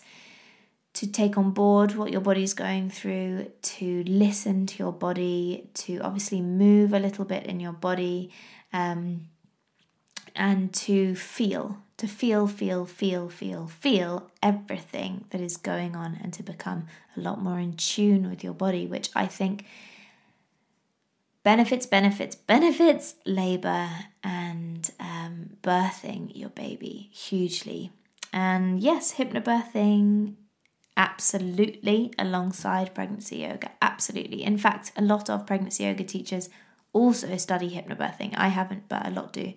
to 0.95 1.07
take 1.07 1.39
on 1.39 1.53
board 1.53 1.95
what 1.95 2.11
your 2.11 2.21
body's 2.21 2.55
going 2.55 2.91
through 2.91 3.51
to 3.63 4.05
listen 4.05 4.67
to 4.67 4.79
your 4.79 4.93
body 4.93 5.69
to 5.75 5.99
obviously 6.01 6.41
move 6.41 6.93
a 6.93 6.99
little 6.99 7.25
bit 7.25 7.47
in 7.47 7.61
your 7.61 7.73
body 7.73 8.31
um, 8.73 9.29
and 10.37 10.73
to 10.75 11.15
feel 11.15 11.79
to 12.03 12.09
feel, 12.09 12.49
feel, 12.49 12.85
feel, 12.85 13.29
feel, 13.29 13.69
feel 13.69 14.29
everything 14.43 15.25
that 15.31 15.41
is 15.41 15.57
going 15.57 15.95
on 15.95 16.19
and 16.21 16.33
to 16.33 16.43
become 16.43 16.85
a 17.17 17.21
lot 17.21 17.41
more 17.41 17.61
in 17.61 17.75
tune 17.75 18.29
with 18.29 18.43
your 18.43 18.55
body, 18.55 18.89
which 18.89 19.09
I 19.15 19.27
think 19.27 19.65
benefits, 21.45 21.87
benefits, 21.87 22.35
benefits 22.35 23.15
labor 23.25 23.89
and 24.25 24.91
um, 24.99 25.51
birthing 25.63 26.33
your 26.35 26.49
baby 26.49 27.09
hugely. 27.13 27.93
And 28.33 28.81
yes, 28.81 29.15
hypnobirthing 29.15 30.35
absolutely 30.97 32.13
alongside 32.19 32.95
pregnancy 32.95 33.39
yoga. 33.39 33.71
Absolutely. 33.81 34.43
In 34.43 34.59
fact, 34.59 34.93
a 34.97 35.03
lot 35.03 35.31
of 35.31 35.47
pregnancy 35.47 35.85
yoga 35.85 36.05
teachers 36.05 36.49
also 36.93 37.37
study 37.37 37.71
hypnobirthing. 37.71 38.35
I 38.37 38.49
haven't, 38.49 38.89
but 38.89 39.07
a 39.07 39.11
lot 39.11 39.33
do. 39.33 39.55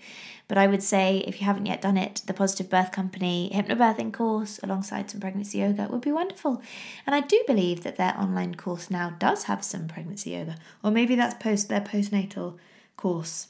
But 0.48 0.58
I 0.58 0.68
would 0.68 0.84
say 0.84 1.24
if 1.28 1.42
you 1.42 1.46
haven't 1.46 1.66
yet 1.66 1.82
done 1.82 1.98
it, 1.98 2.22
the 2.28 2.34
Positive 2.34 2.70
Birth 2.70 2.92
Company 2.92 3.52
hypnobirthing 3.54 4.14
course 4.14 4.60
alongside 4.64 5.10
some 5.10 5.20
pregnancy 5.20 5.58
yoga 5.58 5.88
would 5.90 6.02
be 6.02 6.12
wonderful. 6.12 6.62
And 7.06 7.16
I 7.16 7.22
do 7.22 7.44
believe 7.48 7.84
that 7.84 7.98
their 7.98 8.18
online 8.18 8.56
course 8.56 8.90
now 8.90 9.12
does 9.20 9.44
have 9.44 9.64
some 9.64 9.88
pregnancy 9.88 10.32
yoga, 10.32 10.56
or 10.84 10.92
maybe 10.92 11.16
that's 11.16 11.36
post 11.36 11.68
their 11.68 11.82
postnatal 11.82 12.58
course. 12.96 13.48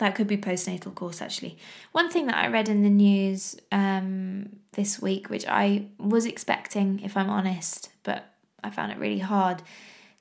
That 0.00 0.14
could 0.14 0.26
be 0.26 0.38
postnatal 0.38 0.94
course 0.94 1.20
actually. 1.20 1.58
One 1.92 2.08
thing 2.08 2.26
that 2.26 2.42
I 2.42 2.48
read 2.48 2.70
in 2.70 2.82
the 2.82 2.88
news 2.88 3.56
um, 3.70 4.48
this 4.72 5.00
week, 5.00 5.28
which 5.28 5.46
I 5.46 5.88
was 5.98 6.24
expecting, 6.24 7.00
if 7.04 7.18
I'm 7.18 7.28
honest, 7.28 7.90
but 8.02 8.32
I 8.64 8.70
found 8.70 8.92
it 8.92 8.98
really 8.98 9.18
hard 9.18 9.62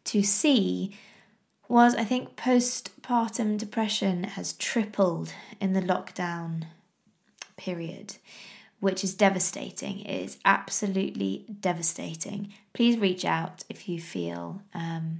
to 0.04 0.22
see 0.22 0.98
was 1.70 1.96
I 1.96 2.04
think 2.04 2.36
postpartum 2.36 3.58
depression 3.58 4.26
has 4.26 4.52
tripled 4.52 5.32
in 5.62 5.72
the 5.72 5.82
lockdown 5.82 6.66
period, 7.56 8.18
which 8.82 9.02
is 9.02 9.14
devastating. 9.14 10.02
It 10.02 10.24
is 10.24 10.40
absolutely 10.44 11.46
devastating. 11.62 12.52
Please 12.74 12.98
reach 12.98 13.24
out 13.24 13.64
if 13.70 13.88
you 13.88 14.02
feel 14.02 14.62
um, 14.74 15.20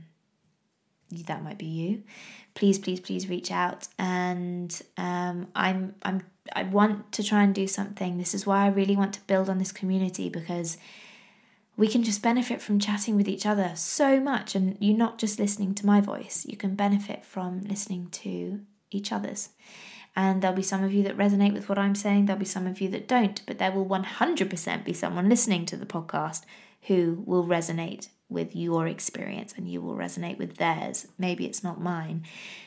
that 1.10 1.44
might 1.44 1.58
be 1.58 1.66
you. 1.66 2.04
Please, 2.56 2.80
please, 2.80 3.00
please 3.00 3.30
reach 3.30 3.52
out. 3.52 3.88
And 3.98 4.82
um, 4.98 5.48
I'm, 5.56 5.96
I'm, 6.04 6.24
I 6.56 6.64
want 6.64 7.12
to 7.14 7.24
try 7.24 7.44
and 7.44 7.54
do 7.54 7.68
something. 7.68 8.18
This 8.18 8.34
is 8.34 8.46
why 8.46 8.66
I 8.66 8.70
really 8.70 8.96
want 8.96 9.14
to 9.14 9.22
build 9.22 9.50
on 9.50 9.58
this 9.58 9.72
community 9.72 10.30
because 10.30 10.78
we 11.78 11.88
can 11.88 12.04
just 12.04 12.22
benefit 12.22 12.62
from 12.62 12.80
chatting 12.80 13.16
with 13.16 13.28
each 13.28 13.46
other 13.46 13.72
so 13.76 14.20
much. 14.20 14.56
And 14.56 14.78
you're 14.80 14.98
not 14.98 15.18
just 15.18 15.40
listening 15.40 15.74
to 15.76 15.86
my 15.86 16.02
voice, 16.02 16.46
you 16.48 16.58
can 16.58 16.76
benefit 16.76 17.24
from 17.26 17.62
listening 17.62 18.10
to 18.12 18.62
each 18.92 19.12
other's. 19.12 19.50
And 20.16 20.42
there'll 20.42 20.58
be 20.58 20.64
some 20.64 20.84
of 20.84 20.92
you 20.92 21.04
that 21.04 21.18
resonate 21.18 21.54
with 21.54 21.70
what 21.70 21.78
I'm 21.78 21.96
saying, 21.96 22.26
there'll 22.26 22.40
be 22.40 22.46
some 22.46 22.68
of 22.68 22.82
you 22.82 22.90
that 22.90 23.08
don't, 23.08 23.42
but 23.46 23.60
there 23.60 23.72
will 23.72 23.86
100% 23.86 24.84
be 24.84 24.92
someone 24.92 25.30
listening 25.30 25.66
to 25.68 25.78
the 25.78 25.86
podcast 25.86 26.42
who 26.84 27.24
will 27.26 27.46
resonate 27.46 28.10
with 28.30 28.56
your 28.56 28.88
experience 28.88 29.54
and 29.58 29.68
you 29.68 29.82
will 29.82 29.96
resonate 29.96 30.38
with 30.38 30.58
theirs. 30.58 31.08
Maybe 31.18 31.46
it's 31.46 31.64
not 31.64 31.82
mine. 31.82 32.24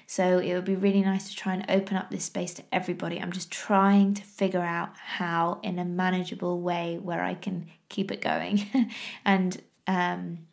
So 0.06 0.38
it 0.38 0.52
would 0.54 0.64
be 0.64 0.74
really 0.74 1.02
nice 1.02 1.30
to 1.30 1.36
try 1.36 1.54
and 1.54 1.64
open 1.68 1.96
up 1.96 2.10
this 2.10 2.24
space 2.24 2.52
to 2.54 2.64
everybody. 2.72 3.20
I'm 3.20 3.32
just 3.32 3.50
trying 3.50 4.14
to 4.14 4.22
figure 4.22 4.60
out 4.60 4.90
how, 4.96 5.60
in 5.62 5.78
a 5.78 5.84
manageable 5.84 6.60
way, 6.60 6.98
where 7.00 7.22
I 7.22 7.34
can 7.34 7.68
keep 7.88 8.10
it 8.10 8.20
going 8.20 8.66
and 9.24 9.62
um, 9.86 10.46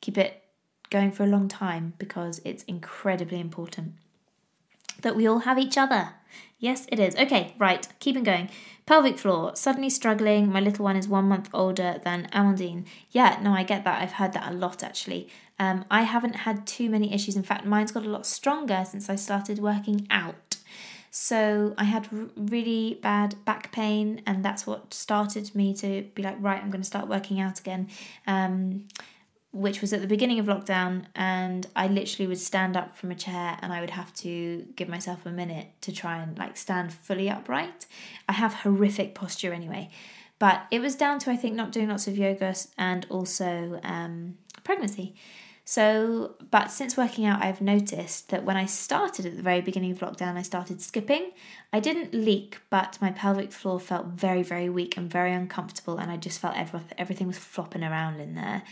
keep 0.00 0.18
it 0.18 0.42
going 0.90 1.10
for 1.10 1.24
a 1.24 1.28
long 1.28 1.48
time 1.48 1.94
because 1.98 2.40
it's 2.44 2.62
incredibly 2.64 3.40
important 3.40 3.94
that 5.00 5.16
we 5.16 5.26
all 5.26 5.40
have 5.40 5.58
each 5.58 5.78
other. 5.78 6.14
Yes, 6.64 6.86
it 6.90 6.98
is. 6.98 7.14
Okay, 7.16 7.54
right, 7.58 7.86
keeping 8.00 8.22
going. 8.22 8.48
Pelvic 8.86 9.18
floor, 9.18 9.54
suddenly 9.54 9.90
struggling. 9.90 10.50
My 10.50 10.60
little 10.60 10.82
one 10.82 10.96
is 10.96 11.06
one 11.06 11.28
month 11.28 11.50
older 11.52 12.00
than 12.02 12.26
Amandine. 12.32 12.86
Yeah, 13.10 13.38
no, 13.42 13.52
I 13.52 13.64
get 13.64 13.84
that. 13.84 14.00
I've 14.00 14.12
heard 14.12 14.32
that 14.32 14.50
a 14.50 14.54
lot 14.54 14.82
actually. 14.82 15.28
Um, 15.58 15.84
I 15.90 16.04
haven't 16.04 16.36
had 16.36 16.66
too 16.66 16.88
many 16.88 17.12
issues. 17.12 17.36
In 17.36 17.42
fact, 17.42 17.66
mine's 17.66 17.92
got 17.92 18.06
a 18.06 18.08
lot 18.08 18.24
stronger 18.24 18.82
since 18.90 19.10
I 19.10 19.16
started 19.16 19.58
working 19.58 20.06
out. 20.10 20.56
So 21.10 21.74
I 21.76 21.84
had 21.84 22.08
r- 22.10 22.30
really 22.34 22.98
bad 23.02 23.34
back 23.44 23.70
pain, 23.70 24.22
and 24.26 24.42
that's 24.42 24.66
what 24.66 24.94
started 24.94 25.54
me 25.54 25.74
to 25.74 26.06
be 26.14 26.22
like, 26.22 26.36
right, 26.40 26.62
I'm 26.62 26.70
going 26.70 26.80
to 26.80 26.86
start 26.86 27.08
working 27.08 27.40
out 27.40 27.60
again. 27.60 27.88
Um, 28.26 28.88
which 29.54 29.80
was 29.80 29.92
at 29.92 30.00
the 30.00 30.08
beginning 30.08 30.40
of 30.40 30.46
lockdown, 30.46 31.06
and 31.14 31.66
I 31.76 31.86
literally 31.86 32.26
would 32.26 32.40
stand 32.40 32.76
up 32.76 32.96
from 32.96 33.12
a 33.12 33.14
chair 33.14 33.56
and 33.62 33.72
I 33.72 33.80
would 33.80 33.90
have 33.90 34.12
to 34.14 34.66
give 34.74 34.88
myself 34.88 35.24
a 35.24 35.30
minute 35.30 35.68
to 35.82 35.92
try 35.92 36.18
and 36.18 36.36
like 36.36 36.56
stand 36.56 36.92
fully 36.92 37.30
upright. 37.30 37.86
I 38.28 38.32
have 38.32 38.52
horrific 38.52 39.14
posture 39.14 39.52
anyway, 39.52 39.90
but 40.40 40.66
it 40.72 40.80
was 40.80 40.96
down 40.96 41.20
to 41.20 41.30
I 41.30 41.36
think 41.36 41.54
not 41.54 41.70
doing 41.70 41.88
lots 41.88 42.08
of 42.08 42.18
yoga 42.18 42.52
and 42.76 43.06
also 43.08 43.80
um, 43.84 44.38
pregnancy. 44.64 45.14
So, 45.66 46.34
but 46.50 46.70
since 46.70 46.94
working 46.94 47.24
out, 47.24 47.42
I've 47.42 47.62
noticed 47.62 48.28
that 48.28 48.44
when 48.44 48.56
I 48.56 48.66
started 48.66 49.24
at 49.24 49.36
the 49.36 49.42
very 49.42 49.62
beginning 49.62 49.92
of 49.92 49.98
lockdown, 50.00 50.36
I 50.36 50.42
started 50.42 50.82
skipping. 50.82 51.30
I 51.72 51.80
didn't 51.80 52.12
leak, 52.12 52.58
but 52.68 52.98
my 53.00 53.10
pelvic 53.10 53.50
floor 53.50 53.80
felt 53.80 54.06
very, 54.08 54.42
very 54.42 54.68
weak 54.68 54.98
and 54.98 55.10
very 55.10 55.32
uncomfortable, 55.32 55.96
and 55.96 56.10
I 56.10 56.18
just 56.18 56.38
felt 56.38 56.54
everything 56.98 57.26
was 57.26 57.38
flopping 57.38 57.82
around 57.82 58.20
in 58.20 58.34
there. 58.34 58.62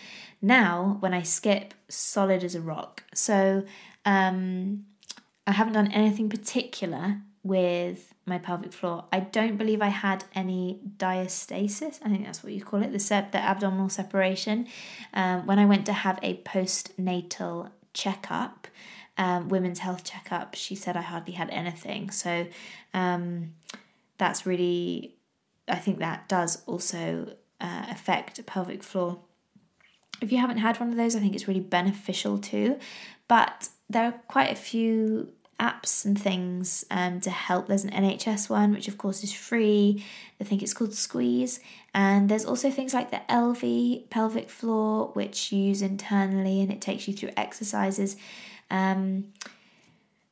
Now, 0.42 0.98
when 1.00 1.14
I 1.14 1.22
skip, 1.22 1.72
solid 1.88 2.44
as 2.44 2.54
a 2.54 2.60
rock. 2.60 3.04
So, 3.14 3.64
um, 4.04 4.84
I 5.46 5.52
haven't 5.52 5.72
done 5.72 5.90
anything 5.92 6.28
particular 6.28 7.22
with 7.42 8.11
my 8.24 8.38
pelvic 8.38 8.72
floor. 8.72 9.04
I 9.12 9.20
don't 9.20 9.56
believe 9.56 9.82
I 9.82 9.88
had 9.88 10.24
any 10.34 10.80
diastasis. 10.96 11.98
I 12.04 12.08
think 12.08 12.24
that's 12.24 12.44
what 12.44 12.52
you 12.52 12.62
call 12.62 12.82
it, 12.82 12.92
the 12.92 12.98
sep- 12.98 13.32
the 13.32 13.38
abdominal 13.38 13.88
separation. 13.88 14.68
Um, 15.12 15.46
when 15.46 15.58
I 15.58 15.66
went 15.66 15.86
to 15.86 15.92
have 15.92 16.18
a 16.22 16.36
postnatal 16.42 17.70
checkup, 17.94 18.68
um, 19.18 19.48
women's 19.48 19.80
health 19.80 20.04
checkup, 20.04 20.54
she 20.54 20.74
said 20.74 20.96
I 20.96 21.02
hardly 21.02 21.34
had 21.34 21.50
anything. 21.50 22.10
So 22.10 22.46
um, 22.94 23.54
that's 24.18 24.46
really, 24.46 25.16
I 25.68 25.76
think 25.76 25.98
that 25.98 26.28
does 26.28 26.62
also 26.66 27.34
uh, 27.60 27.86
affect 27.90 28.44
pelvic 28.46 28.82
floor. 28.82 29.18
If 30.20 30.30
you 30.30 30.38
haven't 30.38 30.58
had 30.58 30.78
one 30.78 30.90
of 30.90 30.96
those, 30.96 31.16
I 31.16 31.18
think 31.18 31.34
it's 31.34 31.48
really 31.48 31.60
beneficial 31.60 32.38
too. 32.38 32.78
But 33.26 33.68
there 33.90 34.04
are 34.04 34.12
quite 34.28 34.52
a 34.52 34.56
few 34.56 35.32
apps 35.62 36.04
and 36.04 36.20
things 36.20 36.84
um, 36.90 37.20
to 37.20 37.30
help. 37.30 37.68
There's 37.68 37.84
an 37.84 37.90
NHS 37.90 38.50
one, 38.50 38.72
which 38.72 38.88
of 38.88 38.98
course 38.98 39.22
is 39.22 39.32
free. 39.32 40.04
I 40.40 40.44
think 40.44 40.62
it's 40.62 40.74
called 40.74 40.92
Squeeze. 40.92 41.60
And 41.94 42.28
there's 42.28 42.44
also 42.44 42.70
things 42.70 42.92
like 42.92 43.10
the 43.10 43.22
Elvie 43.28 44.10
pelvic 44.10 44.50
floor, 44.50 45.10
which 45.14 45.52
you 45.52 45.62
use 45.62 45.80
internally 45.80 46.60
and 46.60 46.72
it 46.72 46.80
takes 46.80 47.06
you 47.06 47.14
through 47.14 47.30
exercises. 47.36 48.16
Um, 48.70 49.32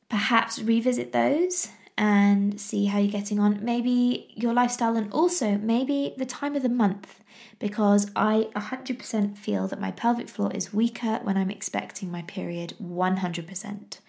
perhaps 0.09 0.61
revisit 0.61 1.13
those 1.13 1.69
and 1.97 2.59
see 2.59 2.85
how 2.87 2.99
you're 2.99 3.11
getting 3.11 3.39
on. 3.39 3.63
Maybe 3.63 4.33
your 4.35 4.53
lifestyle 4.53 4.97
and 4.97 5.11
also 5.13 5.57
maybe 5.57 6.13
the 6.17 6.25
time 6.25 6.55
of 6.55 6.63
the 6.63 6.69
month 6.69 7.21
because 7.59 8.09
I 8.15 8.49
100% 8.55 9.37
feel 9.37 9.67
that 9.67 9.79
my 9.79 9.91
pelvic 9.91 10.27
floor 10.27 10.51
is 10.51 10.73
weaker 10.73 11.19
when 11.23 11.37
I'm 11.37 11.51
expecting 11.51 12.11
my 12.11 12.23
period 12.23 12.73
100%. 12.81 13.99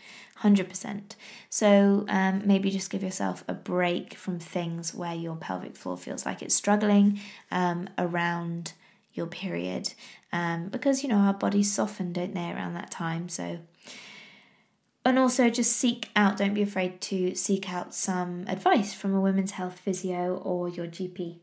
100%. 0.43 1.15
So 1.51 2.05
um, 2.09 2.43
maybe 2.45 2.71
just 2.71 2.91
give 2.91 3.03
yourself 3.03 3.45
a 3.49 3.55
break 3.55 4.15
from 4.15 4.39
things 4.39 4.95
where 4.95 5.15
your 5.15 5.37
pelvic 5.37 5.77
floor 5.77 5.97
feels 5.97 6.27
like 6.27 6.43
it's 6.43 6.55
struggling 6.55 7.21
um, 7.51 7.89
around 7.99 8.73
your 9.15 9.27
period 9.27 9.93
um, 10.33 10.69
because 10.69 11.03
you 11.03 11.09
know 11.09 11.17
our 11.17 11.35
bodies 11.35 11.73
soften, 11.73 12.13
don't 12.13 12.35
they, 12.35 12.51
around 12.51 12.75
that 12.75 12.91
time. 12.91 13.29
So 13.29 13.59
and 15.05 15.19
also 15.19 15.51
just 15.51 15.77
seek 15.77 16.11
out, 16.15 16.37
don't 16.37 16.55
be 16.55 16.63
afraid 16.63 17.01
to 17.03 17.35
seek 17.35 17.71
out 17.71 17.95
some 17.95 18.45
advice 18.47 18.95
from 18.95 19.15
a 19.15 19.21
women's 19.21 19.53
health 19.53 19.79
physio 19.79 20.37
or 20.37 20.69
your 20.69 20.87
GP. 20.87 21.39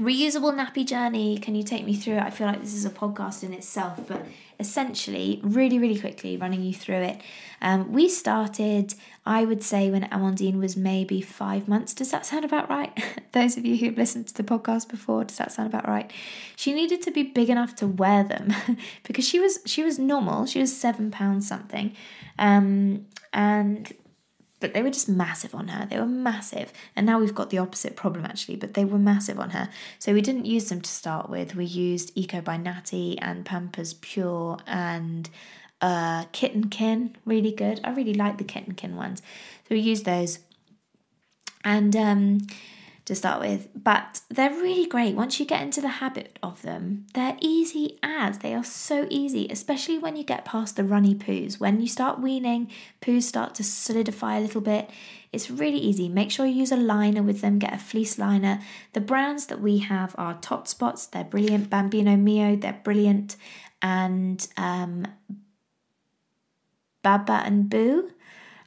Reusable 0.00 0.54
nappy 0.54 0.86
journey, 0.86 1.38
can 1.38 1.54
you 1.54 1.62
take 1.62 1.84
me 1.84 1.94
through 1.94 2.14
it? 2.14 2.22
I 2.22 2.30
feel 2.30 2.46
like 2.46 2.60
this 2.60 2.74
is 2.74 2.84
a 2.84 2.90
podcast 2.90 3.42
in 3.42 3.52
itself, 3.52 4.00
but 4.08 4.24
essentially, 4.58 5.40
really, 5.42 5.78
really 5.78 5.98
quickly 5.98 6.36
running 6.36 6.62
you 6.62 6.72
through 6.72 7.02
it. 7.02 7.20
Um, 7.60 7.92
we 7.92 8.08
started, 8.08 8.94
I 9.26 9.44
would 9.44 9.62
say, 9.62 9.90
when 9.90 10.04
Amandine 10.04 10.58
was 10.58 10.76
maybe 10.76 11.20
five 11.20 11.68
months. 11.68 11.92
Does 11.92 12.10
that 12.10 12.24
sound 12.24 12.44
about 12.44 12.70
right? 12.70 12.92
Those 13.32 13.56
of 13.56 13.66
you 13.66 13.76
who've 13.76 13.96
listened 13.96 14.28
to 14.28 14.34
the 14.34 14.42
podcast 14.42 14.88
before, 14.88 15.24
does 15.24 15.36
that 15.36 15.52
sound 15.52 15.68
about 15.68 15.86
right? 15.86 16.10
She 16.56 16.72
needed 16.72 17.02
to 17.02 17.10
be 17.10 17.22
big 17.22 17.50
enough 17.50 17.76
to 17.76 17.86
wear 17.86 18.24
them 18.24 18.54
because 19.04 19.28
she 19.28 19.38
was 19.40 19.58
she 19.66 19.82
was 19.82 19.98
normal. 19.98 20.46
She 20.46 20.58
was 20.58 20.74
seven 20.76 21.10
pounds 21.10 21.46
something, 21.46 21.94
um, 22.38 23.06
and 23.32 23.92
but 24.62 24.72
they 24.72 24.82
were 24.82 24.90
just 24.90 25.08
massive 25.08 25.54
on 25.54 25.68
her. 25.68 25.86
They 25.86 25.98
were 25.98 26.06
massive. 26.06 26.72
And 26.96 27.04
now 27.04 27.18
we've 27.18 27.34
got 27.34 27.50
the 27.50 27.58
opposite 27.58 27.96
problem 27.96 28.24
actually, 28.24 28.56
but 28.56 28.72
they 28.72 28.86
were 28.86 28.98
massive 28.98 29.38
on 29.38 29.50
her. 29.50 29.68
So 29.98 30.14
we 30.14 30.22
didn't 30.22 30.46
use 30.46 30.70
them 30.70 30.80
to 30.80 30.90
start 30.90 31.28
with. 31.28 31.54
We 31.54 31.66
used 31.66 32.12
Eco 32.14 32.40
by 32.40 32.56
Naty 32.56 33.18
and 33.18 33.44
Pampers 33.44 33.92
Pure 33.94 34.58
and 34.66 35.28
uh, 35.82 36.24
Kit 36.32 36.70
& 36.70 36.70
Kin, 36.70 37.16
really 37.26 37.52
good. 37.52 37.80
I 37.84 37.90
really 37.90 38.14
like 38.14 38.38
the 38.38 38.44
Kit 38.44 38.76
& 38.76 38.76
Kin 38.76 38.96
ones. 38.96 39.20
So 39.68 39.74
we 39.74 39.80
used 39.80 40.04
those. 40.04 40.38
And 41.64 41.94
um, 41.96 42.46
to 43.04 43.14
start 43.16 43.40
with, 43.40 43.68
but 43.74 44.20
they're 44.30 44.50
really 44.50 44.86
great. 44.86 45.16
Once 45.16 45.40
you 45.40 45.46
get 45.46 45.62
into 45.62 45.80
the 45.80 45.88
habit 45.88 46.38
of 46.42 46.62
them, 46.62 47.06
they're 47.14 47.36
easy 47.40 47.98
as 48.02 48.38
they 48.38 48.54
are 48.54 48.62
so 48.62 49.08
easy, 49.10 49.48
especially 49.50 49.98
when 49.98 50.14
you 50.14 50.22
get 50.22 50.44
past 50.44 50.76
the 50.76 50.84
runny 50.84 51.14
poos. 51.14 51.58
When 51.58 51.80
you 51.80 51.88
start 51.88 52.20
weaning, 52.20 52.70
poos 53.00 53.24
start 53.24 53.56
to 53.56 53.64
solidify 53.64 54.36
a 54.36 54.40
little 54.40 54.60
bit. 54.60 54.88
It's 55.32 55.50
really 55.50 55.78
easy. 55.78 56.08
Make 56.08 56.30
sure 56.30 56.46
you 56.46 56.54
use 56.54 56.70
a 56.70 56.76
liner 56.76 57.22
with 57.22 57.40
them, 57.40 57.58
get 57.58 57.74
a 57.74 57.78
fleece 57.78 58.18
liner. 58.18 58.60
The 58.92 59.00
brands 59.00 59.46
that 59.46 59.60
we 59.60 59.78
have 59.78 60.14
are 60.16 60.34
TotsBots, 60.34 61.10
they're 61.10 61.24
brilliant. 61.24 61.70
Bambino 61.70 62.16
Mio, 62.16 62.54
they're 62.54 62.80
brilliant. 62.84 63.36
And 63.80 64.46
um, 64.56 65.06
Baba 67.02 67.42
and 67.44 67.68
Boo 67.68 68.10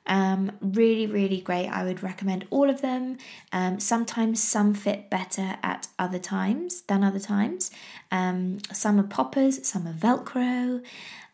um, 0.07 0.51
really, 0.61 1.07
really 1.07 1.41
great. 1.41 1.67
I 1.67 1.83
would 1.83 2.03
recommend 2.03 2.45
all 2.49 2.69
of 2.69 2.81
them. 2.81 3.17
Um, 3.51 3.79
sometimes 3.79 4.43
some 4.43 4.73
fit 4.73 5.09
better 5.09 5.57
at 5.63 5.87
other 5.97 6.19
times 6.19 6.81
than 6.83 7.03
other 7.03 7.19
times. 7.19 7.71
Um, 8.11 8.59
some 8.71 8.99
are 8.99 9.03
poppers, 9.03 9.67
some 9.67 9.87
are 9.87 9.93
Velcro. 9.93 10.83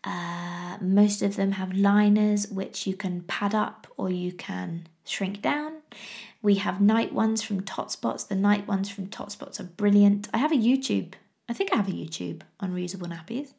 Uh, 0.03 0.77
most 0.81 1.21
of 1.21 1.35
them 1.35 1.53
have 1.53 1.73
liners 1.73 2.47
which 2.47 2.87
you 2.87 2.95
can 2.95 3.21
pad 3.21 3.53
up 3.53 3.87
or 3.97 4.09
you 4.09 4.31
can 4.31 4.87
shrink 5.05 5.41
down. 5.41 5.73
We 6.41 6.55
have 6.55 6.81
night 6.81 7.13
ones 7.13 7.43
from 7.43 7.61
TotsBots. 7.61 8.27
The 8.27 8.35
night 8.35 8.67
ones 8.67 8.89
from 8.89 9.07
TotsBots 9.07 9.59
are 9.59 9.65
brilliant. 9.65 10.27
I 10.33 10.37
have 10.37 10.51
a 10.51 10.55
YouTube. 10.55 11.13
I 11.47 11.53
think 11.53 11.71
I 11.71 11.75
have 11.75 11.89
a 11.89 11.91
YouTube 11.91 12.41
on 12.59 12.73
reusable 12.73 13.07
nappies 13.07 13.53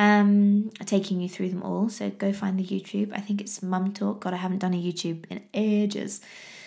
um, 0.00 0.70
taking 0.86 1.20
you 1.20 1.28
through 1.28 1.50
them 1.50 1.62
all. 1.62 1.90
So 1.90 2.08
go 2.08 2.32
find 2.32 2.58
the 2.58 2.64
YouTube. 2.64 3.12
I 3.12 3.20
think 3.20 3.42
it's 3.42 3.62
Mum 3.62 3.92
Talk. 3.92 4.20
God, 4.20 4.32
I 4.32 4.38
haven't 4.38 4.60
done 4.60 4.72
a 4.72 4.82
YouTube 4.82 5.26
in 5.28 5.42
ages. 5.52 6.22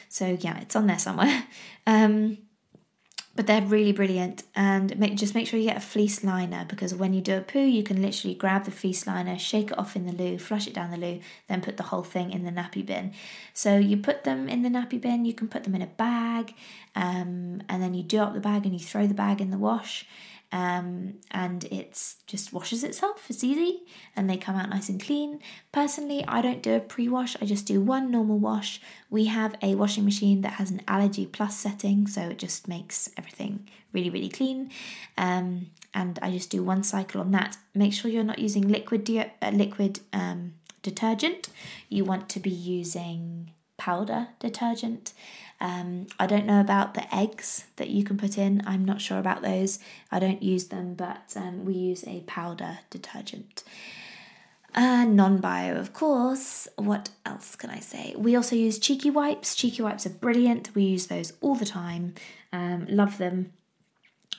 So 0.08 0.38
yeah, 0.40 0.60
it's 0.60 0.76
on 0.76 0.88
there 0.88 1.00
somewhere. 1.00 1.44
Um, 1.86 2.38
but 3.36 3.46
they're 3.46 3.62
really 3.62 3.92
brilliant 3.92 4.44
and 4.56 4.98
make, 4.98 5.18
just 5.18 5.36
make 5.36 5.48
sure 5.48 5.60
you 5.60 5.68
get 5.68 5.76
a 5.76 5.82
fleece 5.82 6.24
liner 6.24 6.66
because 6.70 6.94
when 6.94 7.14
you 7.14 7.20
do 7.20 7.36
a 7.36 7.42
poo 7.42 7.60
you 7.60 7.84
can 7.84 8.02
literally 8.02 8.34
grab 8.34 8.64
the 8.64 8.72
fleece 8.72 9.06
liner 9.06 9.38
shake 9.38 9.72
it 9.72 9.78
off 9.78 9.98
in 9.98 10.06
the 10.06 10.14
loo 10.14 10.38
flush 10.38 10.66
it 10.66 10.74
down 10.74 10.92
the 10.92 10.98
loo 10.98 11.20
then 11.50 11.60
put 11.60 11.76
the 11.76 11.84
whole 11.84 12.04
thing 12.04 12.32
in 12.32 12.46
the 12.46 12.52
nappy 12.52 12.86
bin 12.86 13.12
so 13.54 13.76
you 13.78 13.98
put 13.98 14.24
them 14.24 14.48
in 14.48 14.62
the 14.62 14.70
nappy 14.70 15.02
bin 15.02 15.26
you 15.26 15.34
can 15.34 15.50
put 15.50 15.66
them 15.66 15.76
in 15.76 15.82
a 15.82 15.88
bag 15.88 16.54
um, 16.96 17.62
and 17.68 17.84
then 17.84 17.94
you 17.94 18.04
do 18.04 18.20
up 18.20 18.34
the 18.34 18.40
bag 18.40 18.66
and 18.66 18.74
you 18.74 18.80
throw 18.80 19.06
the 19.06 19.14
bag 19.14 19.42
in 19.42 19.52
the 19.52 19.58
wash 19.58 20.06
um, 20.54 21.16
and 21.32 21.66
it's 21.66 22.18
just 22.28 22.54
washes 22.54 22.84
itself. 22.84 23.26
It's 23.28 23.44
easy, 23.44 23.82
and 24.16 24.30
they 24.30 24.38
come 24.38 24.56
out 24.56 24.70
nice 24.70 24.88
and 24.88 25.02
clean. 25.02 25.40
Personally, 25.72 26.24
I 26.28 26.42
don't 26.44 26.62
do 26.62 26.76
a 26.76 26.80
pre-wash. 26.80 27.36
I 27.42 27.46
just 27.46 27.66
do 27.66 27.82
one 27.82 28.12
normal 28.12 28.38
wash. 28.38 28.80
We 29.10 29.26
have 29.26 29.56
a 29.64 29.74
washing 29.74 30.06
machine 30.06 30.42
that 30.42 30.54
has 30.54 30.70
an 30.70 30.84
allergy 30.88 31.26
plus 31.26 31.58
setting, 31.58 32.06
so 32.06 32.22
it 32.30 32.38
just 32.38 32.68
makes 32.68 33.10
everything 33.18 33.68
really 33.94 34.12
really 34.12 34.30
clean. 34.30 34.70
Um, 35.18 35.72
and 35.92 36.20
I 36.22 36.30
just 36.30 36.52
do 36.52 36.64
one 36.64 36.84
cycle 36.84 37.20
on 37.20 37.32
that. 37.32 37.58
Make 37.74 37.94
sure 37.94 38.12
you're 38.12 38.24
not 38.24 38.40
using 38.40 38.68
liquid 38.68 39.04
de- 39.06 39.32
uh, 39.42 39.52
liquid 39.52 40.02
um, 40.14 40.54
detergent. 40.84 41.50
You 41.90 42.06
want 42.06 42.30
to 42.30 42.40
be 42.40 42.52
using 42.52 43.52
powder 43.78 44.28
detergent. 44.40 45.14
Um, 45.64 46.08
I 46.20 46.28
don't 46.28 46.46
know 46.46 46.60
about 46.60 46.94
the 46.94 47.16
eggs 47.16 47.64
that 47.78 47.90
you 47.90 48.04
can 48.04 48.18
put 48.18 48.38
in. 48.38 48.62
I'm 48.68 48.84
not 48.84 49.00
sure 49.00 49.18
about 49.18 49.42
those. 49.42 49.80
I 50.12 50.20
don't 50.20 50.44
use 50.44 50.66
them, 50.66 50.94
but 50.94 51.34
um, 51.38 51.64
we 51.64 51.74
use 51.74 52.04
a 52.06 52.20
powder 52.28 52.80
detergent. 52.90 53.64
Uh, 54.76 55.06
non 55.06 55.38
bio, 55.38 55.76
of 55.76 55.94
course. 55.94 56.68
What 56.76 57.12
else 57.26 57.56
can 57.56 57.70
I 57.70 57.80
say? 57.80 58.14
We 58.18 58.36
also 58.36 58.58
use 58.58 58.78
cheeky 58.78 59.10
wipes. 59.10 59.56
Cheeky 59.56 59.82
wipes 59.82 60.06
are 60.06 60.10
brilliant. 60.10 60.76
We 60.76 60.84
use 60.84 61.08
those 61.08 61.32
all 61.40 61.56
the 61.56 61.66
time. 61.66 62.16
Um, 62.52 62.86
love 62.90 63.18
them. 63.18 63.54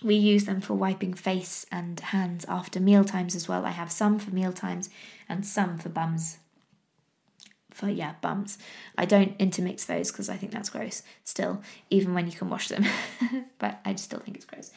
We 0.03 0.16
use 0.16 0.45
them 0.45 0.61
for 0.61 0.75
wiping 0.75 1.14
face 1.14 1.64
and 1.72 1.99
hands 2.01 2.45
after 2.49 2.81
meal 2.81 3.05
times 3.05 3.35
as 3.35 3.49
well. 3.49 3.64
I 3.64 3.70
have 3.70 3.91
some 3.91 4.18
for 4.18 4.31
meal 4.31 4.53
times 4.53 4.91
and 5.27 5.47
some 5.47 5.79
for 5.79 5.89
bums 5.89 6.39
for 7.75 7.89
yeah 7.89 8.14
bums. 8.22 8.57
I 8.97 9.05
don't 9.05 9.35
intermix 9.39 9.85
those 9.85 10.11
because 10.11 10.29
I 10.31 10.37
think 10.37 10.53
that's 10.53 10.70
gross 10.70 11.03
still, 11.25 11.62
even 11.91 12.14
when 12.14 12.27
you 12.27 12.33
can 12.33 12.49
wash 12.49 12.68
them. 12.68 12.85
but 13.59 13.81
I 13.85 13.95
still 13.97 14.20
think 14.20 14.37
it's 14.37 14.47
gross. 14.47 14.70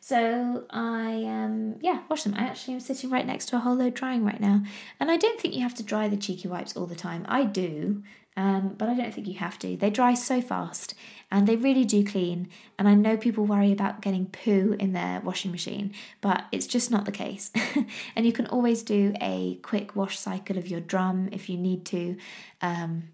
So 0.00 0.64
I 0.70 1.24
um 1.24 1.76
yeah 1.80 2.02
wash 2.08 2.24
them. 2.24 2.34
I 2.34 2.42
actually 2.42 2.74
am 2.74 2.80
sitting 2.80 3.08
right 3.08 3.26
next 3.26 3.46
to 3.46 3.56
a 3.56 3.60
whole 3.60 3.76
load 3.76 3.94
drying 3.94 4.24
right 4.24 4.40
now, 4.40 4.62
and 4.98 5.10
I 5.10 5.16
don't 5.16 5.40
think 5.40 5.54
you 5.54 5.62
have 5.62 5.76
to 5.76 5.84
dry 5.84 6.08
the 6.08 6.16
cheeky 6.16 6.48
wipes 6.48 6.76
all 6.76 6.86
the 6.86 6.96
time. 6.96 7.24
I 7.28 7.44
do, 7.44 8.02
um, 8.36 8.74
but 8.78 8.88
I 8.88 8.94
don't 8.94 9.12
think 9.12 9.26
you 9.26 9.38
have 9.38 9.58
to. 9.60 9.76
They 9.76 9.90
dry 9.90 10.14
so 10.14 10.40
fast 10.40 10.94
and 11.30 11.46
they 11.46 11.56
really 11.56 11.84
do 11.84 12.04
clean. 12.04 12.48
And 12.78 12.88
I 12.88 12.94
know 12.94 13.16
people 13.16 13.44
worry 13.44 13.72
about 13.72 14.00
getting 14.00 14.26
poo 14.26 14.76
in 14.78 14.92
their 14.92 15.20
washing 15.20 15.50
machine, 15.50 15.92
but 16.20 16.44
it's 16.52 16.66
just 16.66 16.90
not 16.90 17.04
the 17.04 17.12
case. 17.12 17.50
and 18.16 18.24
you 18.24 18.32
can 18.32 18.46
always 18.46 18.82
do 18.82 19.14
a 19.20 19.56
quick 19.62 19.94
wash 19.94 20.18
cycle 20.18 20.58
of 20.58 20.68
your 20.68 20.80
drum 20.80 21.28
if 21.32 21.48
you 21.48 21.58
need 21.58 21.84
to, 21.86 22.16
um, 22.62 23.04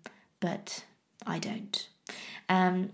but 0.40 0.84
I 1.26 1.38
don't. 1.38 1.88
Um, 2.48 2.90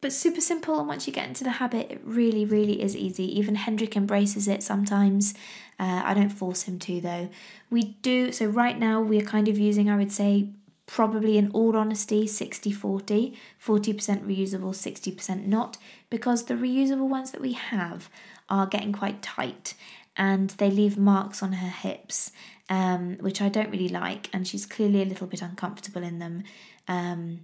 but 0.00 0.12
super 0.12 0.40
simple 0.40 0.78
and 0.78 0.88
once 0.88 1.06
you 1.06 1.12
get 1.12 1.28
into 1.28 1.44
the 1.44 1.52
habit 1.52 1.90
it 1.90 2.00
really 2.04 2.44
really 2.44 2.82
is 2.82 2.96
easy. 2.96 3.38
Even 3.38 3.54
hendrik 3.54 3.96
embraces 3.96 4.48
it 4.48 4.62
sometimes. 4.62 5.34
Uh, 5.78 6.02
i 6.04 6.14
don't 6.14 6.30
force 6.30 6.62
him 6.62 6.78
to 6.78 7.00
though. 7.00 7.28
We 7.70 7.82
do 8.02 8.32
so 8.32 8.46
right 8.46 8.78
now 8.78 9.00
we're 9.00 9.22
kind 9.22 9.48
of 9.48 9.58
using 9.58 9.90
i 9.90 9.96
would 9.96 10.12
say 10.12 10.50
probably 10.86 11.36
in 11.36 11.50
all 11.50 11.76
honesty 11.76 12.28
60 12.28 12.70
40 12.70 13.36
40% 13.64 14.24
reusable 14.24 14.70
60% 14.70 15.46
not 15.46 15.78
because 16.10 16.44
the 16.44 16.54
reusable 16.54 17.08
ones 17.08 17.32
that 17.32 17.40
we 17.40 17.54
have 17.54 18.08
are 18.48 18.68
getting 18.68 18.92
quite 18.92 19.20
tight 19.20 19.74
and 20.16 20.50
they 20.50 20.70
leave 20.70 20.96
marks 20.96 21.42
on 21.42 21.54
her 21.54 21.68
hips 21.68 22.30
um, 22.68 23.16
which 23.18 23.42
i 23.42 23.48
don't 23.48 23.70
really 23.70 23.88
like 23.88 24.30
and 24.32 24.46
she's 24.46 24.64
clearly 24.64 25.02
a 25.02 25.04
little 25.04 25.26
bit 25.26 25.42
uncomfortable 25.42 26.04
in 26.04 26.20
them. 26.20 26.44
Um, 26.88 27.40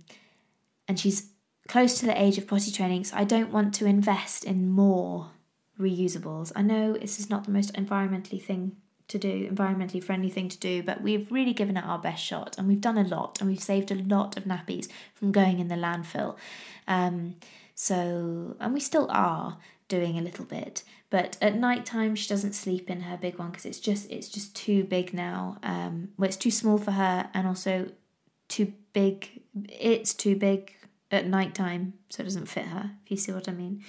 and 0.89 0.99
she's 0.99 1.32
close 1.69 1.99
to 2.01 2.07
the 2.07 2.21
age 2.21 2.39
of 2.39 2.47
potty 2.47 2.71
training, 2.71 3.05
so 3.05 3.17
I 3.17 3.25
don't 3.25 3.53
want 3.53 3.75
to 3.75 3.87
invest 3.87 4.45
in 4.45 4.71
more 4.71 5.31
reusables. 5.79 6.53
I 6.55 6.63
know 6.63 6.95
this 6.95 7.19
is 7.19 7.31
not 7.31 7.45
the 7.45 7.51
most 7.51 7.73
environmentally 7.75 8.43
thing 8.43 8.77
to 9.09 9.19
do, 9.19 9.49
environmentally 9.49 10.03
friendly 10.03 10.31
thing 10.31 10.49
to 10.49 10.59
do, 10.59 10.83
but 10.83 11.03
we've 11.03 11.31
really 11.31 11.53
given 11.53 11.77
it 11.77 11.85
our 11.85 11.99
best 11.99 12.25
shot 12.25 12.57
and 12.59 12.67
we've 12.67 12.81
done 12.81 12.99
a 12.99 13.07
lot 13.07 13.41
and 13.41 13.49
we've 13.49 13.63
saved 13.63 13.91
a 13.91 13.95
lot 13.95 14.37
of 14.37 14.45
nappies 14.45 14.89
from 15.15 15.33
going 15.33 15.59
in 15.59 15.69
the 15.69 15.75
landfill. 15.75 16.37
Um, 16.89 17.37
so, 17.75 18.57
and 18.61 18.73
we 18.73 18.81
still 18.81 19.07
are 19.11 19.59
doing 19.89 20.19
a 20.19 20.23
little 20.23 20.45
bit, 20.45 20.83
but 21.11 21.37
at 21.43 21.55
night 21.55 21.85
time 21.85 22.15
she 22.15 22.29
doesn't 22.29 22.55
sleep 22.55 22.89
in 22.89 23.03
her 23.03 23.17
big 23.17 23.39
one 23.39 23.51
because 23.51 23.67
it's 23.67 23.81
just 23.81 24.11
it's 24.11 24.29
just 24.29 24.57
too 24.57 24.85
big 24.85 25.13
now. 25.13 25.59
Um, 25.63 26.09
well, 26.17 26.29
it's 26.29 26.37
too 26.37 26.51
small 26.51 26.79
for 26.79 26.93
her 26.93 27.29
and 27.35 27.47
also 27.47 27.91
too 28.49 28.73
big. 28.93 29.43
It's 29.69 30.15
too 30.15 30.37
big 30.37 30.75
at 31.13 31.27
night 31.27 31.55
time, 31.55 31.95
so 32.09 32.23
it 32.23 32.25
doesn't 32.25 32.49
fit 32.49 32.67
her, 32.67 32.93
if 33.05 33.11
you 33.11 33.17
see 33.17 33.33
what 33.33 33.49
I 33.49 33.53
mean. 33.53 33.85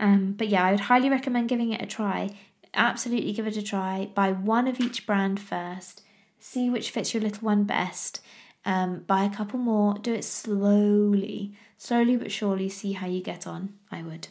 Um, 0.00 0.32
but 0.32 0.48
yeah, 0.48 0.64
I 0.64 0.70
would 0.70 0.80
highly 0.80 1.08
recommend 1.10 1.48
giving 1.48 1.72
it 1.72 1.82
a 1.82 1.86
try. 1.86 2.30
Absolutely 2.74 3.32
give 3.32 3.46
it 3.46 3.56
a 3.56 3.62
try. 3.62 4.10
Buy 4.14 4.32
one 4.32 4.66
of 4.66 4.80
each 4.80 5.06
brand 5.06 5.38
first, 5.38 6.02
see 6.40 6.70
which 6.70 6.90
fits 6.90 7.12
your 7.14 7.22
little 7.22 7.44
one 7.44 7.64
best. 7.64 8.20
Um, 8.64 9.00
buy 9.06 9.24
a 9.24 9.30
couple 9.30 9.58
more, 9.58 9.94
do 9.94 10.14
it 10.14 10.24
slowly, 10.24 11.54
slowly 11.76 12.16
but 12.16 12.30
surely, 12.30 12.68
see 12.68 12.92
how 12.92 13.06
you 13.06 13.20
get 13.20 13.46
on. 13.46 13.74
I 13.90 14.02
would. 14.02 14.28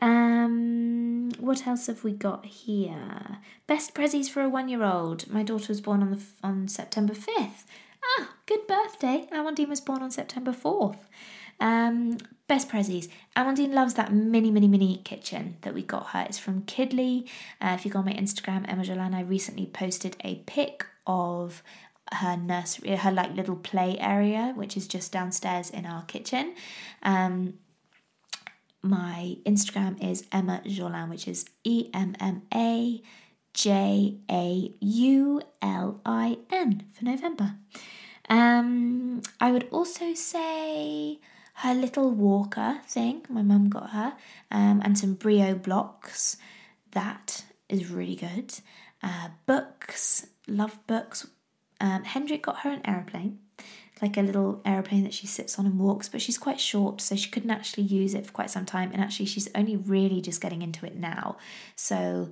Um, 0.00 1.30
what 1.38 1.66
else 1.66 1.86
have 1.86 2.04
we 2.04 2.12
got 2.12 2.44
here? 2.44 3.38
Best 3.66 3.94
prezzies 3.94 4.28
for 4.28 4.42
a 4.42 4.48
one-year-old. 4.48 5.30
My 5.30 5.42
daughter 5.42 5.68
was 5.68 5.80
born 5.80 6.02
on 6.02 6.10
the 6.10 6.22
on 6.42 6.68
September 6.68 7.14
fifth. 7.14 7.64
Ah, 8.18 8.34
good 8.46 8.66
birthday. 8.66 9.26
Amandine 9.32 9.68
was 9.68 9.80
born 9.80 10.02
on 10.02 10.10
September 10.10 10.52
fourth. 10.52 11.08
Um, 11.64 12.18
best 12.46 12.68
prezzies. 12.68 13.08
Amandine 13.34 13.72
loves 13.72 13.94
that 13.94 14.12
mini, 14.12 14.50
mini, 14.50 14.68
mini 14.68 14.98
kitchen 14.98 15.56
that 15.62 15.72
we 15.72 15.82
got 15.82 16.08
her. 16.08 16.26
It's 16.28 16.38
from 16.38 16.62
Kidly. 16.66 17.26
Uh, 17.58 17.72
if 17.74 17.86
you 17.86 17.90
go 17.90 18.00
on 18.00 18.04
my 18.04 18.12
Instagram, 18.12 18.66
Emma 18.68 18.82
Jaulin, 18.82 19.14
I 19.14 19.22
recently 19.22 19.64
posted 19.64 20.14
a 20.22 20.42
pic 20.46 20.84
of 21.06 21.62
her 22.12 22.36
nursery, 22.36 22.96
her 22.96 23.10
like 23.10 23.34
little 23.34 23.56
play 23.56 23.98
area, 23.98 24.52
which 24.54 24.76
is 24.76 24.86
just 24.86 25.10
downstairs 25.10 25.70
in 25.70 25.86
our 25.86 26.02
kitchen. 26.02 26.54
Um, 27.02 27.54
my 28.82 29.38
Instagram 29.46 29.96
is 30.06 30.26
Emma 30.30 30.60
Jaulin, 30.66 31.08
which 31.08 31.26
is 31.26 31.46
E 31.64 31.88
M 31.94 32.14
M 32.20 32.42
A 32.54 33.00
J 33.54 34.18
A 34.30 34.74
U 34.80 35.40
L 35.62 36.02
I 36.04 36.36
N 36.50 36.84
for 36.92 37.06
November. 37.06 37.54
Um, 38.28 39.22
I 39.40 39.50
would 39.50 39.66
also 39.70 40.12
say 40.12 41.20
her 41.58 41.74
little 41.74 42.10
walker 42.10 42.80
thing. 42.86 43.22
My 43.28 43.42
mum 43.42 43.68
got 43.68 43.90
her, 43.90 44.14
um, 44.50 44.82
and 44.84 44.98
some 44.98 45.14
Brio 45.14 45.54
blocks. 45.54 46.36
That 46.92 47.44
is 47.68 47.90
really 47.90 48.16
good. 48.16 48.54
Uh, 49.02 49.28
books, 49.46 50.26
love 50.46 50.78
books. 50.86 51.26
Um, 51.80 52.04
Hendrik 52.04 52.42
got 52.42 52.60
her 52.60 52.70
an 52.70 52.80
aeroplane, 52.84 53.38
like 54.00 54.16
a 54.16 54.22
little 54.22 54.62
aeroplane 54.64 55.04
that 55.04 55.14
she 55.14 55.26
sits 55.26 55.58
on 55.58 55.66
and 55.66 55.78
walks, 55.78 56.08
but 56.08 56.22
she's 56.22 56.38
quite 56.38 56.60
short, 56.60 57.00
so 57.00 57.14
she 57.14 57.30
couldn't 57.30 57.50
actually 57.50 57.84
use 57.84 58.14
it 58.14 58.26
for 58.26 58.32
quite 58.32 58.50
some 58.50 58.64
time. 58.64 58.90
And 58.92 59.00
actually, 59.00 59.26
she's 59.26 59.48
only 59.54 59.76
really 59.76 60.20
just 60.20 60.40
getting 60.40 60.62
into 60.62 60.86
it 60.86 60.96
now. 60.96 61.36
So 61.76 62.30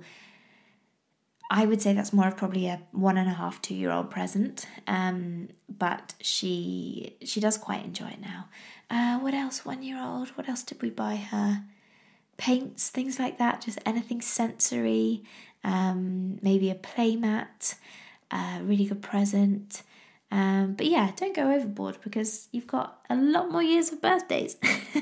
I 1.49 1.65
would 1.65 1.81
say 1.81 1.93
that's 1.93 2.11
more 2.11 2.27
of 2.27 2.35
probably 2.35 2.67
a 2.67 2.81
one 2.91 3.17
and 3.17 3.29
a 3.29 3.33
half, 3.33 3.61
two 3.61 3.75
year 3.75 3.91
old 3.91 4.09
present. 4.09 4.65
Um, 4.87 5.49
but 5.69 6.15
she 6.19 7.15
she 7.23 7.39
does 7.39 7.57
quite 7.57 7.85
enjoy 7.85 8.07
it 8.07 8.21
now. 8.21 8.47
Uh, 8.93 9.17
what 9.17 9.33
else? 9.33 9.65
One 9.65 9.81
year 9.81 9.99
old. 9.99 10.29
What 10.29 10.47
else 10.47 10.61
did 10.61 10.79
we 10.83 10.91
buy 10.91 11.15
her? 11.15 11.63
Paints, 12.37 12.89
things 12.89 13.17
like 13.17 13.39
that. 13.39 13.61
Just 13.61 13.79
anything 13.87 14.21
sensory. 14.21 15.23
Um, 15.63 16.37
maybe 16.43 16.69
a 16.69 16.75
playmat. 16.75 17.73
A 18.29 18.59
really 18.61 18.85
good 18.85 19.01
present. 19.01 19.81
Um, 20.29 20.75
but 20.75 20.85
yeah, 20.85 21.11
don't 21.15 21.35
go 21.35 21.51
overboard 21.51 21.97
because 22.03 22.49
you've 22.51 22.67
got 22.67 22.99
a 23.09 23.15
lot 23.15 23.51
more 23.51 23.63
years 23.63 23.91
of 23.91 23.99
birthdays 23.99 24.57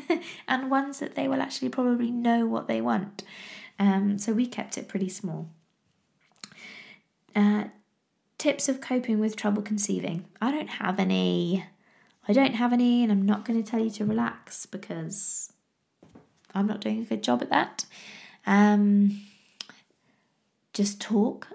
and 0.47 0.71
ones 0.71 0.99
that 0.99 1.15
they 1.15 1.27
will 1.27 1.41
actually 1.41 1.69
probably 1.69 2.11
know 2.11 2.45
what 2.45 2.69
they 2.69 2.79
want. 2.79 3.23
Um, 3.77 4.17
so 4.17 4.31
we 4.31 4.45
kept 4.45 4.77
it 4.77 4.87
pretty 4.87 5.09
small. 5.09 5.49
Uh, 7.35 7.65
tips 8.37 8.69
of 8.69 8.79
coping 8.79 9.19
with 9.19 9.35
trouble 9.35 9.61
conceiving. 9.61 10.25
I 10.41 10.51
don't 10.51 10.69
have 10.69 10.97
any 10.97 11.65
I 12.32 12.34
don't 12.34 12.55
have 12.55 12.71
any, 12.71 13.03
and 13.03 13.11
I'm 13.11 13.25
not 13.25 13.43
going 13.43 13.61
to 13.61 13.69
tell 13.69 13.82
you 13.82 13.89
to 13.89 14.05
relax 14.05 14.65
because 14.65 15.51
I'm 16.55 16.65
not 16.65 16.79
doing 16.79 17.01
a 17.01 17.03
good 17.03 17.23
job 17.23 17.41
at 17.41 17.49
that. 17.49 17.86
Um, 18.47 19.19
just 20.73 21.01
talk, 21.01 21.49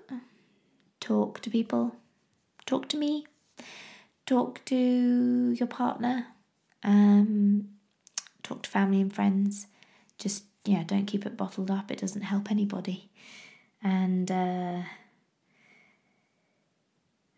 talk 1.01 1.41
to 1.41 1.49
people, 1.49 1.97
talk 2.66 2.91
to 2.91 2.99
me, 2.99 3.27
talk 4.27 4.62
to 4.66 5.53
your 5.53 5.66
partner, 5.66 6.27
um, 6.85 7.70
talk 8.43 8.64
to 8.64 8.68
family 8.68 9.01
and 9.01 9.11
friends. 9.11 9.68
Just 10.18 10.45
yeah, 10.66 10.83
don't 10.83 11.07
keep 11.07 11.24
it 11.24 11.39
bottled 11.39 11.70
up. 11.70 11.91
It 11.91 12.01
doesn't 12.01 12.20
help 12.20 12.51
anybody, 12.51 13.09
and. 13.83 14.31
Uh, 14.31 14.83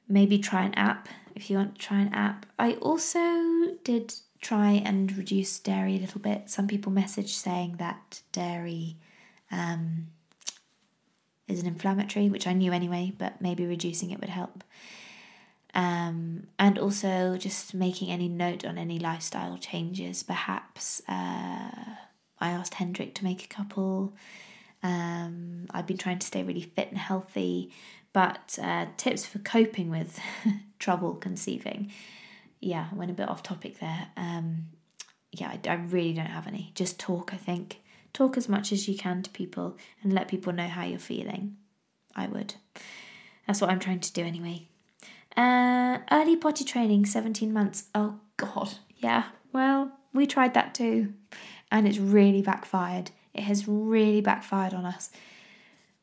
maybe 0.09 0.39
try 0.39 0.65
an 0.65 0.73
app 0.73 1.07
if 1.39 1.49
you 1.49 1.57
want 1.57 1.77
to 1.77 1.81
try 1.81 2.01
an 2.01 2.13
app. 2.13 2.47
I 2.59 2.73
also 2.75 3.77
did 3.85 4.15
try 4.41 4.73
and 4.85 5.17
reduce 5.17 5.59
dairy 5.61 5.97
a 5.97 6.01
little 6.01 6.21
bit. 6.21 6.51
Some 6.51 6.67
people 6.67 6.91
message 6.91 7.35
saying 7.35 7.77
that 7.79 8.23
dairy 8.33 8.97
um, 9.53 10.09
is 11.47 11.61
an 11.61 11.67
inflammatory, 11.67 12.29
which 12.29 12.47
I 12.47 12.53
knew 12.53 12.73
anyway, 12.73 13.13
but 13.17 13.41
maybe 13.41 13.67
reducing 13.67 14.11
it 14.11 14.21
would 14.21 14.31
help. 14.31 14.65
Um, 15.75 16.49
and 16.59 16.77
also 16.77 17.37
just 17.37 17.73
making 17.73 18.11
any 18.11 18.29
note 18.29 18.65
on 18.65 18.77
any 18.77 18.99
lifestyle 18.99 19.59
changes. 19.59 20.25
Perhaps 20.25 21.03
uh, 21.09 21.71
I 22.41 22.51
asked 22.51 22.75
Hendrik 22.75 23.15
to 23.15 23.25
make 23.25 23.45
a 23.45 23.49
couple. 23.49 24.13
Um, 24.83 25.67
I've 25.71 25.87
been 25.87 25.99
trying 25.99 26.19
to 26.21 26.27
stay 26.27 26.43
really 26.43 26.63
fit 26.63 26.89
and 26.89 26.99
healthy, 26.99 27.73
but 28.13 28.59
uh, 28.63 28.87
tips 28.97 29.25
for 29.25 29.39
coping 29.41 29.91
with 29.91 30.19
trouble 30.79 31.15
conceiving. 31.15 31.93
Yeah, 32.61 32.89
went 32.95 33.11
a 33.11 33.15
bit 33.15 33.29
off 33.29 33.43
topic 33.43 33.79
there. 33.79 34.09
Um, 34.17 34.67
yeah, 35.33 35.49
I, 35.49 35.69
I 35.69 35.75
really 35.75 36.13
don't 36.13 36.27
have 36.27 36.47
any. 36.47 36.73
Just 36.75 36.99
talk, 36.99 37.33
I 37.33 37.37
think. 37.37 37.81
Talk 38.13 38.37
as 38.37 38.49
much 38.49 38.73
as 38.73 38.89
you 38.89 38.97
can 38.97 39.23
to 39.23 39.31
people 39.31 39.77
and 40.03 40.13
let 40.13 40.29
people 40.29 40.53
know 40.53 40.67
how 40.67 40.85
you're 40.85 40.99
feeling. 40.99 41.57
I 42.17 42.27
would. 42.27 42.55
That's 43.47 43.61
what 43.61 43.71
I'm 43.71 43.79
trying 43.79 44.01
to 44.01 44.13
do 44.13 44.23
anyway. 44.23 44.69
Uh, 45.37 45.99
early 46.11 46.37
potty 46.37 46.65
training, 46.65 47.07
17 47.07 47.53
months. 47.53 47.85
Oh, 47.95 48.19
God. 48.37 48.75
Yeah, 48.97 49.25
well, 49.53 49.93
we 50.13 50.27
tried 50.27 50.55
that 50.55 50.75
too. 50.75 51.15
And 51.71 51.87
it's 51.87 51.99
really 51.99 52.43
backfired. 52.43 53.11
It 53.39 53.45
has 53.45 53.67
really 53.67 54.21
backfired 54.21 54.75
on 54.75 54.85
us 54.85 55.11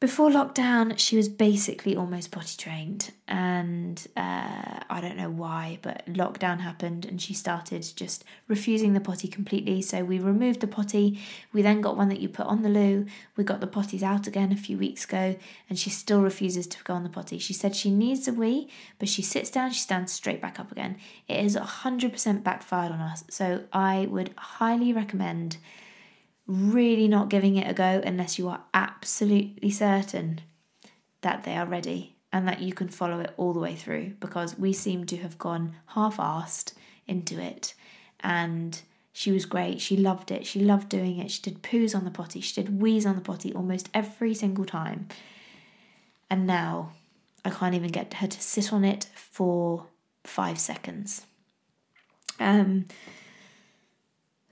before 0.02 0.30
lockdown, 0.30 1.00
she 1.00 1.16
was 1.16 1.30
basically 1.30 1.96
almost 1.96 2.30
potty 2.30 2.58
trained, 2.58 3.12
and 3.30 4.06
uh, 4.18 4.82
I 4.90 5.00
don't 5.02 5.16
know 5.16 5.30
why, 5.30 5.80
but 5.82 6.06
lockdown 6.06 6.60
happened 6.60 7.06
and 7.06 7.22
she 7.22 7.34
started 7.34 7.88
just 7.96 8.26
refusing 8.50 8.94
the 8.94 9.00
potty 9.00 9.30
completely. 9.30 9.82
So 9.82 10.04
we 10.04 10.20
removed 10.20 10.60
the 10.60 10.68
potty. 10.68 11.20
We 11.54 11.62
then 11.62 11.80
got 11.80 11.96
one 11.96 12.10
that 12.10 12.20
you 12.20 12.28
put 12.28 12.46
on 12.46 12.62
the 12.62 12.70
loo. 12.70 13.06
We 13.38 13.46
got 13.46 13.62
the 13.62 13.68
potties 13.68 14.04
out 14.04 14.28
again 14.28 14.52
a 14.52 14.58
few 14.58 14.78
weeks 14.78 15.06
ago, 15.06 15.38
and 15.70 15.80
she 15.80 15.90
still 15.90 16.22
refuses 16.22 16.68
to 16.68 16.84
go 16.84 16.94
on 16.94 17.04
the 17.04 17.10
potty. 17.10 17.40
She 17.40 17.54
said 17.54 17.74
she 17.74 17.90
needs 17.90 18.28
a 18.28 18.34
wee, 18.34 18.70
but 19.00 19.08
she 19.08 19.22
sits 19.22 19.50
down, 19.50 19.72
she 19.72 19.80
stands 19.80 20.12
straight 20.12 20.42
back 20.42 20.60
up 20.60 20.74
again. 20.74 20.98
It 21.30 21.44
is 21.44 21.56
100% 21.56 22.44
backfired 22.44 22.92
on 22.92 23.00
us. 23.00 23.24
So 23.30 23.64
I 23.72 24.08
would 24.12 24.34
highly 24.38 24.92
recommend 24.92 25.56
really 26.48 27.08
not 27.08 27.30
giving 27.30 27.56
it 27.56 27.70
a 27.70 27.74
go 27.74 28.02
unless 28.06 28.38
you 28.38 28.48
are 28.48 28.62
absolutely 28.74 29.72
certain 29.72 30.42
that 31.22 31.44
they 31.44 31.56
are 31.56 31.66
ready 31.66 32.16
and 32.32 32.48
that 32.48 32.62
you 32.62 32.74
can 32.74 32.88
follow 32.88 33.20
it 33.20 33.34
all 33.38 33.54
the 33.54 33.60
way 33.60 33.76
through 33.76 34.14
because 34.20 34.60
we 34.60 34.74
seem 34.74 35.06
to 35.06 35.18
have 35.18 35.38
gone 35.38 35.76
half 35.88 36.18
assed 36.18 36.74
into 37.08 37.40
it 37.40 37.74
and 38.20 38.82
she 39.14 39.32
was 39.32 39.46
great. 39.46 39.80
She 39.80 39.96
loved 39.96 40.30
it. 40.30 40.46
She 40.46 40.60
loved 40.60 40.90
doing 40.90 41.20
it. 41.20 41.32
She 41.32 41.42
did 41.42 41.64
poos 41.64 41.96
on 41.96 42.04
the 42.04 42.12
potty. 42.12 42.42
She 42.42 42.62
did 42.62 42.82
wees 42.82 43.06
on 43.06 43.16
the 43.16 43.22
potty 43.22 43.54
almost 43.54 43.90
every 43.94 44.34
single 44.34 44.66
time. 44.66 45.08
And 46.30 46.46
now 46.46 46.92
I 47.46 47.50
can't 47.50 47.76
even 47.76 47.92
get 47.92 48.16
her 48.16 48.28
to 48.28 48.42
sit 48.42 48.74
on 48.74 48.84
it 48.84 49.08
for 49.16 49.86
five 50.26 50.60
seconds. 50.60 51.26
Um, 52.42 52.88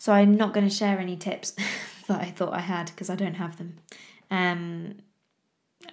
so 0.04 0.12
I'm 0.12 0.36
not 0.36 0.52
going 0.52 0.68
to 0.68 0.76
share 0.76 1.00
any 1.00 1.16
tips 1.16 1.52
that 2.10 2.20
I 2.20 2.26
thought 2.26 2.52
I 2.52 2.60
had 2.60 2.88
because 2.88 3.10
I 3.10 3.16
don't 3.16 3.36
have 3.36 3.56
them. 3.56 3.78
Um, 4.30 4.96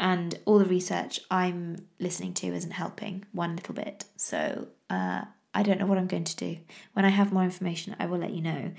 and 0.01 0.37
all 0.47 0.59
the 0.59 0.65
research 0.65 1.21
I'm 1.31 1.87
listening 2.01 2.35
to 2.35 2.49
isn't 2.49 2.73
helping 2.73 3.25
one 3.31 3.55
little 3.55 3.73
bit. 3.73 4.07
So 4.17 4.67
uh, 4.91 5.27
I 5.55 5.63
don't 5.63 5.79
know 5.79 5.87
what 5.87 5.97
I'm 5.97 6.09
going 6.09 6.25
to 6.25 6.35
do. 6.35 6.59
When 6.93 7.05
I 7.05 7.11
have 7.11 7.33
more 7.33 7.45
information, 7.45 7.95
I 8.01 8.07
will 8.07 8.19
let 8.19 8.33
you 8.33 8.43
know. 8.43 8.73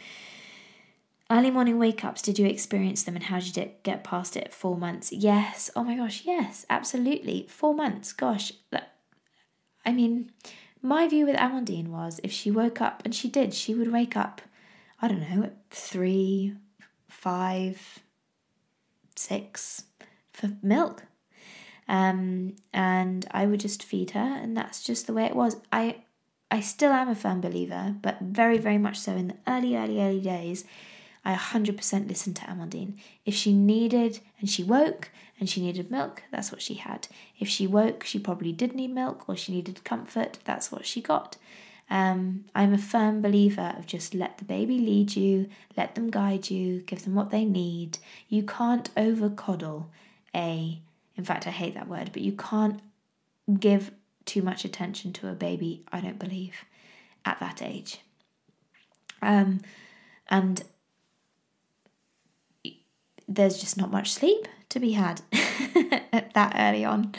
Early 1.30 1.50
morning 1.50 1.80
wake 1.80 2.04
ups, 2.04 2.22
did 2.22 2.38
you 2.38 2.46
experience 2.46 3.04
them 3.04 3.16
and 3.16 3.24
how 3.24 3.40
did 3.40 3.56
you 3.56 3.72
get 3.84 4.04
past 4.04 4.36
it? 4.36 4.54
Four 4.54 4.76
months? 4.76 5.14
Yes. 5.14 5.70
Oh 5.78 5.86
my 5.86 5.96
gosh, 5.96 6.24
yes, 6.26 6.66
absolutely. 6.70 7.48
Four 7.50 7.74
months. 7.74 8.12
Gosh. 8.12 8.52
I 9.86 9.94
mean, 9.94 10.30
my 10.82 11.08
view 11.08 11.26
with 11.26 11.38
Amandine 11.38 11.88
was 11.88 12.20
if 12.22 12.34
she 12.34 12.52
woke 12.52 12.82
up, 12.82 13.02
and 13.06 13.16
she 13.16 13.30
did, 13.30 13.54
she 13.54 13.74
would 13.74 13.94
wake 13.94 14.18
up 14.18 14.42
I 15.02 15.08
don't 15.08 15.22
know, 15.22 15.50
three, 15.70 16.56
five, 17.10 18.00
six 19.16 19.86
for 20.32 20.52
milk. 20.62 21.04
Um, 21.88 22.56
and 22.72 23.26
I 23.32 23.48
would 23.48 23.60
just 23.60 23.84
feed 23.84 24.12
her, 24.12 24.20
and 24.42 24.56
that's 24.56 24.84
just 24.84 25.08
the 25.08 25.14
way 25.14 25.26
it 25.26 25.36
was. 25.36 25.58
I 25.72 26.04
I 26.52 26.60
still 26.60 26.92
am 26.92 27.08
a 27.08 27.16
firm 27.16 27.40
believer, 27.40 27.96
but 28.02 28.20
very, 28.20 28.58
very 28.58 28.78
much 28.78 29.00
so 29.00 29.14
in 29.14 29.30
the 29.30 29.38
early, 29.48 29.78
early, 29.78 30.02
early 30.02 30.20
days, 30.20 30.66
I 31.24 31.34
100% 31.34 32.10
listened 32.10 32.36
to 32.38 32.42
Amandine. 32.42 32.98
If 33.26 33.34
she 33.34 33.54
needed, 33.54 34.20
and 34.40 34.50
she 34.50 34.62
woke, 34.62 35.12
and 35.40 35.50
she 35.50 35.62
needed 35.62 35.90
milk, 35.90 36.24
that's 36.30 36.52
what 36.52 36.62
she 36.62 36.74
had. 36.74 37.08
If 37.40 37.48
she 37.48 37.68
woke, 37.68 38.04
she 38.04 38.20
probably 38.20 38.52
did 38.52 38.76
need 38.76 38.94
milk, 38.94 39.30
or 39.30 39.38
she 39.38 39.54
needed 39.54 39.86
comfort, 39.86 40.40
that's 40.44 40.74
what 40.74 40.86
she 40.86 41.02
got. 41.02 41.38
Um, 41.92 42.46
I'm 42.56 42.74
a 42.74 42.78
firm 42.78 43.22
believer 43.22 43.76
of 43.78 43.86
just 43.86 44.14
let 44.16 44.38
the 44.38 44.46
baby 44.46 44.80
lead 44.80 45.18
you, 45.18 45.50
let 45.76 45.96
them 45.96 46.10
guide 46.10 46.50
you, 46.50 46.84
give 46.84 47.04
them 47.04 47.16
what 47.16 47.32
they 47.32 47.44
need. 47.44 47.98
You 48.30 48.44
can't 48.44 48.90
over 48.96 49.30
coddle 49.30 49.92
a, 50.34 50.80
in 51.18 51.26
fact, 51.26 51.46
I 51.48 51.50
hate 51.50 51.74
that 51.74 51.90
word, 51.90 52.12
but 52.14 52.22
you 52.22 52.32
can't 52.32 52.80
give 53.60 53.92
too 54.24 54.42
much 54.42 54.64
attention 54.64 55.12
to 55.12 55.28
a 55.28 55.34
baby, 55.34 55.84
I 55.92 56.00
don't 56.00 56.18
believe, 56.18 56.64
at 57.26 57.42
that 57.42 57.62
age. 57.62 58.00
Um, 59.22 59.60
and 60.30 60.64
there's 63.28 63.60
just 63.60 63.76
not 63.76 63.92
much 63.92 64.14
sleep 64.14 64.48
to 64.70 64.80
be 64.80 64.94
had 64.94 65.22
that 65.32 66.54
early 66.58 66.86
on. 66.86 67.14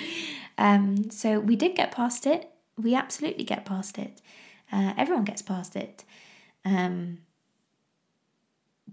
Um, 0.57 1.11
so 1.11 1.41
we 1.41 1.57
did 1.57 1.77
get 1.77 1.93
past 1.93 2.27
it. 2.27 2.49
We 2.79 2.95
absolutely 2.95 3.45
get 3.45 3.67
past 3.67 3.99
it. 3.99 4.23
Uh, 4.73 4.95
everyone 4.97 5.25
gets 5.25 5.43
past 5.43 5.77
it. 5.77 6.05
Um, 6.65 7.19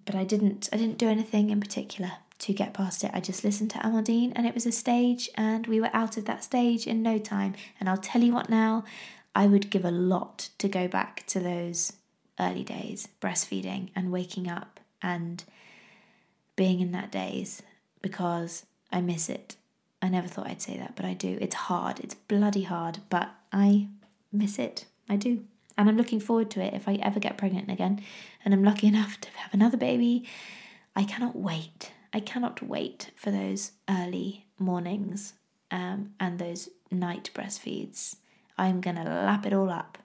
but 0.05 0.15
I 0.15 0.23
didn't 0.23 0.69
I 0.73 0.77
didn't 0.77 0.97
do 0.97 1.07
anything 1.07 1.49
in 1.49 1.59
particular 1.59 2.11
to 2.39 2.53
get 2.53 2.73
past 2.73 3.03
it. 3.03 3.11
I 3.13 3.19
just 3.19 3.43
listened 3.43 3.69
to 3.71 3.79
Amandine 3.79 4.31
and 4.35 4.47
it 4.47 4.53
was 4.53 4.65
a 4.65 4.71
stage 4.71 5.29
and 5.35 5.67
we 5.67 5.79
were 5.79 5.89
out 5.93 6.17
of 6.17 6.25
that 6.25 6.43
stage 6.43 6.87
in 6.87 7.03
no 7.03 7.19
time. 7.19 7.53
And 7.79 7.89
I'll 7.89 7.97
tell 7.97 8.23
you 8.23 8.33
what 8.33 8.49
now, 8.49 8.85
I 9.35 9.45
would 9.45 9.69
give 9.69 9.85
a 9.85 9.91
lot 9.91 10.49
to 10.57 10.67
go 10.67 10.87
back 10.87 11.25
to 11.27 11.39
those 11.39 11.93
early 12.39 12.63
days, 12.63 13.09
breastfeeding 13.21 13.89
and 13.95 14.11
waking 14.11 14.49
up 14.49 14.79
and 15.01 15.43
being 16.55 16.79
in 16.79 16.91
that 16.93 17.11
days 17.11 17.61
because 18.01 18.65
I 18.91 19.01
miss 19.01 19.29
it. 19.29 19.55
I 20.01 20.07
never 20.07 20.27
thought 20.27 20.47
I'd 20.47 20.61
say 20.61 20.77
that, 20.77 20.95
but 20.95 21.05
I 21.05 21.13
do. 21.13 21.37
It's 21.41 21.55
hard. 21.55 21.99
It's 21.99 22.15
bloody 22.15 22.63
hard, 22.63 22.99
but 23.09 23.29
I 23.51 23.89
miss 24.31 24.57
it. 24.57 24.85
I 25.09 25.17
do 25.17 25.43
and 25.79 25.87
I'm 25.87 25.95
looking 25.95 26.19
forward 26.19 26.51
to 26.51 26.61
it 26.61 26.73
if 26.73 26.89
I 26.89 26.95
ever 26.95 27.21
get 27.21 27.37
pregnant 27.37 27.71
again 27.71 28.01
and 28.43 28.53
I'm 28.53 28.65
lucky 28.65 28.87
enough 28.93 29.19
to 29.21 29.29
have 29.37 29.53
another 29.53 29.77
baby. 29.77 30.27
I 30.95 31.05
cannot 31.05 31.37
wait. 31.37 31.93
I 32.13 32.19
cannot 32.19 32.61
wait 32.61 33.11
for 33.15 33.31
those 33.31 33.71
early 33.89 34.45
mornings 34.59 35.33
um, 35.71 36.11
and 36.19 36.37
those 36.37 36.67
night 36.91 37.31
breastfeeds. 37.33 38.17
I'm 38.57 38.81
going 38.81 38.97
to 38.97 39.03
lap 39.03 39.45
it 39.45 39.53
all 39.53 39.69
up. 39.69 39.97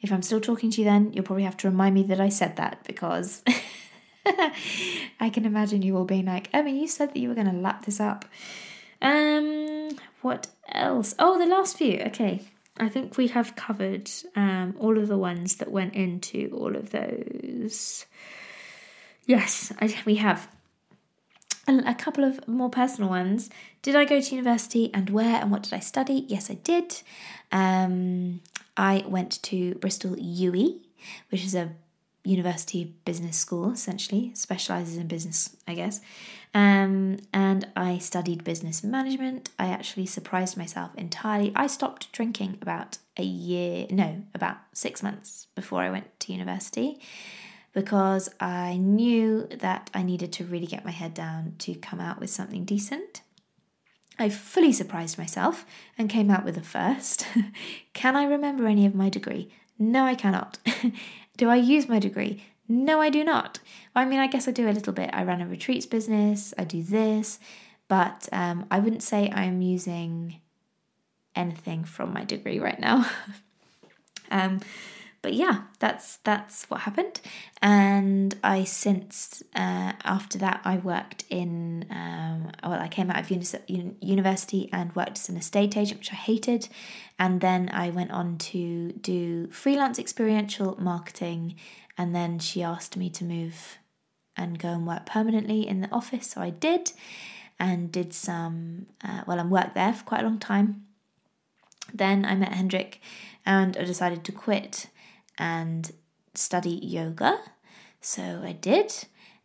If 0.00 0.12
I'm 0.12 0.22
still 0.22 0.40
talking 0.40 0.70
to 0.70 0.80
you 0.80 0.84
then, 0.84 1.12
you'll 1.12 1.24
probably 1.24 1.44
have 1.44 1.56
to 1.58 1.68
remind 1.68 1.96
me 1.96 2.04
that 2.04 2.20
I 2.20 2.28
said 2.28 2.54
that 2.56 2.84
because 2.84 3.42
I 4.26 5.30
can 5.32 5.44
imagine 5.44 5.82
you 5.82 5.96
all 5.96 6.04
being 6.04 6.26
like, 6.26 6.48
Emma, 6.52 6.70
you 6.70 6.86
said 6.86 7.08
that 7.08 7.18
you 7.18 7.28
were 7.28 7.34
going 7.34 7.50
to 7.50 7.56
lap 7.56 7.86
this 7.86 7.98
up. 7.98 8.24
Um, 9.00 9.98
what 10.20 10.46
else? 10.68 11.16
Oh, 11.18 11.38
the 11.38 11.46
last 11.46 11.76
few. 11.76 11.98
Okay. 12.06 12.42
I 12.82 12.88
think 12.88 13.16
we 13.16 13.28
have 13.28 13.54
covered 13.54 14.10
um, 14.34 14.74
all 14.78 14.98
of 14.98 15.06
the 15.06 15.16
ones 15.16 15.56
that 15.56 15.70
went 15.70 15.94
into 15.94 16.50
all 16.52 16.74
of 16.74 16.90
those. 16.90 18.06
Yes, 19.24 19.72
I, 19.80 19.94
we 20.04 20.16
have. 20.16 20.48
A, 21.68 21.78
a 21.86 21.94
couple 21.94 22.24
of 22.24 22.48
more 22.48 22.70
personal 22.70 23.08
ones. 23.08 23.48
Did 23.82 23.94
I 23.94 24.04
go 24.04 24.20
to 24.20 24.34
university 24.34 24.92
and 24.92 25.10
where 25.10 25.40
and 25.40 25.52
what 25.52 25.62
did 25.62 25.74
I 25.74 25.78
study? 25.78 26.24
Yes, 26.26 26.50
I 26.50 26.54
did. 26.54 27.02
Um, 27.52 28.40
I 28.76 29.04
went 29.06 29.40
to 29.44 29.76
Bristol 29.76 30.16
UWE, 30.16 30.80
which 31.30 31.44
is 31.44 31.54
a 31.54 31.70
university 32.24 32.94
business 33.04 33.36
school 33.36 33.70
essentially, 33.70 34.32
specializes 34.34 34.96
in 34.96 35.06
business, 35.06 35.56
I 35.68 35.74
guess. 35.74 36.00
Um, 36.54 37.18
and 37.32 37.66
I 37.74 37.98
studied 37.98 38.44
business 38.44 38.84
management. 38.84 39.50
I 39.58 39.68
actually 39.68 40.06
surprised 40.06 40.56
myself 40.56 40.90
entirely. 40.96 41.52
I 41.56 41.66
stopped 41.66 42.12
drinking 42.12 42.58
about 42.60 42.98
a 43.16 43.22
year, 43.22 43.86
no, 43.90 44.22
about 44.34 44.58
six 44.74 45.02
months 45.02 45.46
before 45.54 45.80
I 45.80 45.90
went 45.90 46.20
to 46.20 46.32
university 46.32 47.00
because 47.72 48.28
I 48.38 48.76
knew 48.76 49.48
that 49.50 49.90
I 49.94 50.02
needed 50.02 50.32
to 50.34 50.44
really 50.44 50.66
get 50.66 50.84
my 50.84 50.90
head 50.90 51.14
down 51.14 51.54
to 51.60 51.74
come 51.74 52.00
out 52.00 52.20
with 52.20 52.30
something 52.30 52.64
decent. 52.64 53.22
I 54.18 54.28
fully 54.28 54.72
surprised 54.72 55.16
myself 55.16 55.64
and 55.96 56.10
came 56.10 56.30
out 56.30 56.44
with 56.44 56.58
a 56.58 56.62
first. 56.62 57.26
Can 57.94 58.14
I 58.14 58.24
remember 58.24 58.66
any 58.66 58.84
of 58.84 58.94
my 58.94 59.08
degree? 59.08 59.50
No, 59.78 60.04
I 60.04 60.14
cannot. 60.14 60.58
Do 61.38 61.48
I 61.48 61.56
use 61.56 61.88
my 61.88 61.98
degree? 61.98 62.44
No, 62.68 63.00
I 63.00 63.10
do 63.10 63.24
not. 63.24 63.58
I 63.94 64.04
mean, 64.04 64.20
I 64.20 64.26
guess 64.26 64.48
I 64.48 64.50
do 64.50 64.68
a 64.68 64.72
little 64.72 64.92
bit. 64.92 65.10
I 65.12 65.24
run 65.24 65.42
a 65.42 65.46
retreats 65.46 65.86
business, 65.86 66.54
I 66.56 66.64
do 66.64 66.82
this, 66.82 67.38
but 67.88 68.28
um, 68.32 68.66
I 68.70 68.78
wouldn't 68.78 69.02
say 69.02 69.30
I'm 69.30 69.60
using 69.60 70.40
anything 71.34 71.84
from 71.84 72.12
my 72.12 72.24
degree 72.24 72.58
right 72.58 72.78
now. 72.78 73.06
um, 74.30 74.60
but 75.22 75.34
yeah, 75.34 75.62
that's 75.78 76.16
that's 76.18 76.64
what 76.68 76.80
happened. 76.80 77.20
And 77.62 78.34
I 78.42 78.64
since 78.64 79.42
uh, 79.54 79.92
after 80.04 80.36
that 80.38 80.60
I 80.64 80.78
worked 80.78 81.24
in 81.30 81.86
um, 81.90 82.50
well 82.64 82.80
I 82.80 82.88
came 82.88 83.08
out 83.08 83.20
of 83.20 83.30
uni- 83.30 83.96
university 84.00 84.68
and 84.72 84.94
worked 84.96 85.18
as 85.18 85.28
an 85.28 85.36
estate 85.36 85.76
agent, 85.76 86.00
which 86.00 86.12
I 86.12 86.16
hated, 86.16 86.68
and 87.20 87.40
then 87.40 87.70
I 87.72 87.90
went 87.90 88.10
on 88.10 88.36
to 88.38 88.92
do 88.92 89.46
freelance 89.48 89.98
experiential 89.98 90.76
marketing. 90.80 91.54
And 91.98 92.14
then 92.14 92.38
she 92.38 92.62
asked 92.62 92.96
me 92.96 93.10
to 93.10 93.24
move 93.24 93.78
and 94.36 94.58
go 94.58 94.68
and 94.68 94.86
work 94.86 95.06
permanently 95.06 95.66
in 95.66 95.80
the 95.80 95.90
office, 95.90 96.30
so 96.30 96.40
I 96.40 96.50
did, 96.50 96.92
and 97.58 97.92
did 97.92 98.14
some 98.14 98.86
uh, 99.04 99.22
well 99.26 99.38
and 99.38 99.50
worked 99.50 99.74
there 99.74 99.92
for 99.92 100.04
quite 100.04 100.20
a 100.20 100.24
long 100.24 100.38
time. 100.38 100.86
Then 101.92 102.24
I 102.24 102.34
met 102.34 102.52
Hendrik, 102.52 103.00
and 103.44 103.76
I 103.76 103.84
decided 103.84 104.24
to 104.24 104.32
quit 104.32 104.86
and 105.36 105.90
study 106.34 106.78
yoga. 106.82 107.38
So 108.00 108.42
I 108.44 108.52
did 108.52 108.92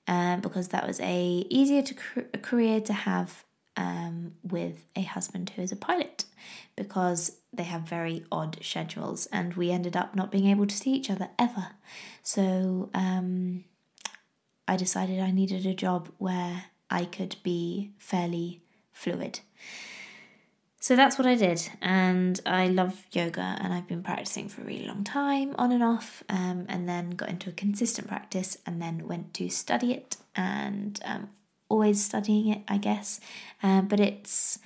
um, 0.08 0.42
because 0.42 0.70
that 0.70 0.88
was 0.88 1.00
a 1.02 1.46
easier 1.50 1.82
to 1.82 1.96
a 2.34 2.38
career 2.38 2.80
to 2.82 2.94
have 2.94 3.44
um, 3.76 4.34
with 4.44 4.86
a 4.96 5.04
husband 5.04 5.52
who 5.52 5.62
is 5.62 5.72
a 5.72 5.76
pilot 5.76 6.26
because 6.76 7.38
they 7.54 7.64
have 7.64 7.82
very 7.82 8.24
odd 8.32 8.58
schedules 8.62 9.28
and 9.28 9.54
we 9.54 9.72
ended 9.72 9.96
up 9.96 10.16
not 10.16 10.32
being 10.32 10.48
able 10.48 10.66
to 10.66 10.76
see 10.76 10.92
each 10.92 11.10
other 11.10 11.30
ever. 11.38 11.70
So 12.28 12.90
um, 12.94 13.64
I 14.68 14.76
decided 14.76 15.22
I 15.22 15.32
needed 15.32 15.66
a 15.66 15.74
job 15.74 16.10
where 16.18 16.66
I 16.90 17.06
could 17.06 17.38
be 17.42 17.94
fairly 18.00 18.64
fluid. 18.92 19.40
So 20.82 20.98
that's 20.98 21.18
what 21.18 21.26
I 21.26 21.36
did, 21.36 21.70
and 21.82 22.38
I 22.46 22.68
love 22.68 23.06
yoga, 23.14 23.58
and 23.62 23.72
I've 23.72 23.88
been 23.88 24.04
practicing 24.04 24.50
for 24.50 24.62
a 24.62 24.66
really 24.66 24.86
long 24.86 25.06
time, 25.06 25.56
on 25.58 25.72
and 25.72 25.82
off, 25.82 26.22
um, 26.28 26.66
and 26.68 26.88
then 26.88 27.12
got 27.12 27.30
into 27.30 27.50
a 27.50 27.54
consistent 27.54 28.10
practice, 28.10 28.58
and 28.66 28.82
then 28.82 29.08
went 29.08 29.34
to 29.36 29.48
study 29.48 29.94
it, 29.94 30.18
and 30.36 31.00
um, 31.06 31.30
always 31.70 32.04
studying 32.04 32.50
it, 32.50 32.62
I 32.68 32.78
guess. 32.78 33.22
Um, 33.64 33.88
but 33.88 34.02
it's 34.02 34.60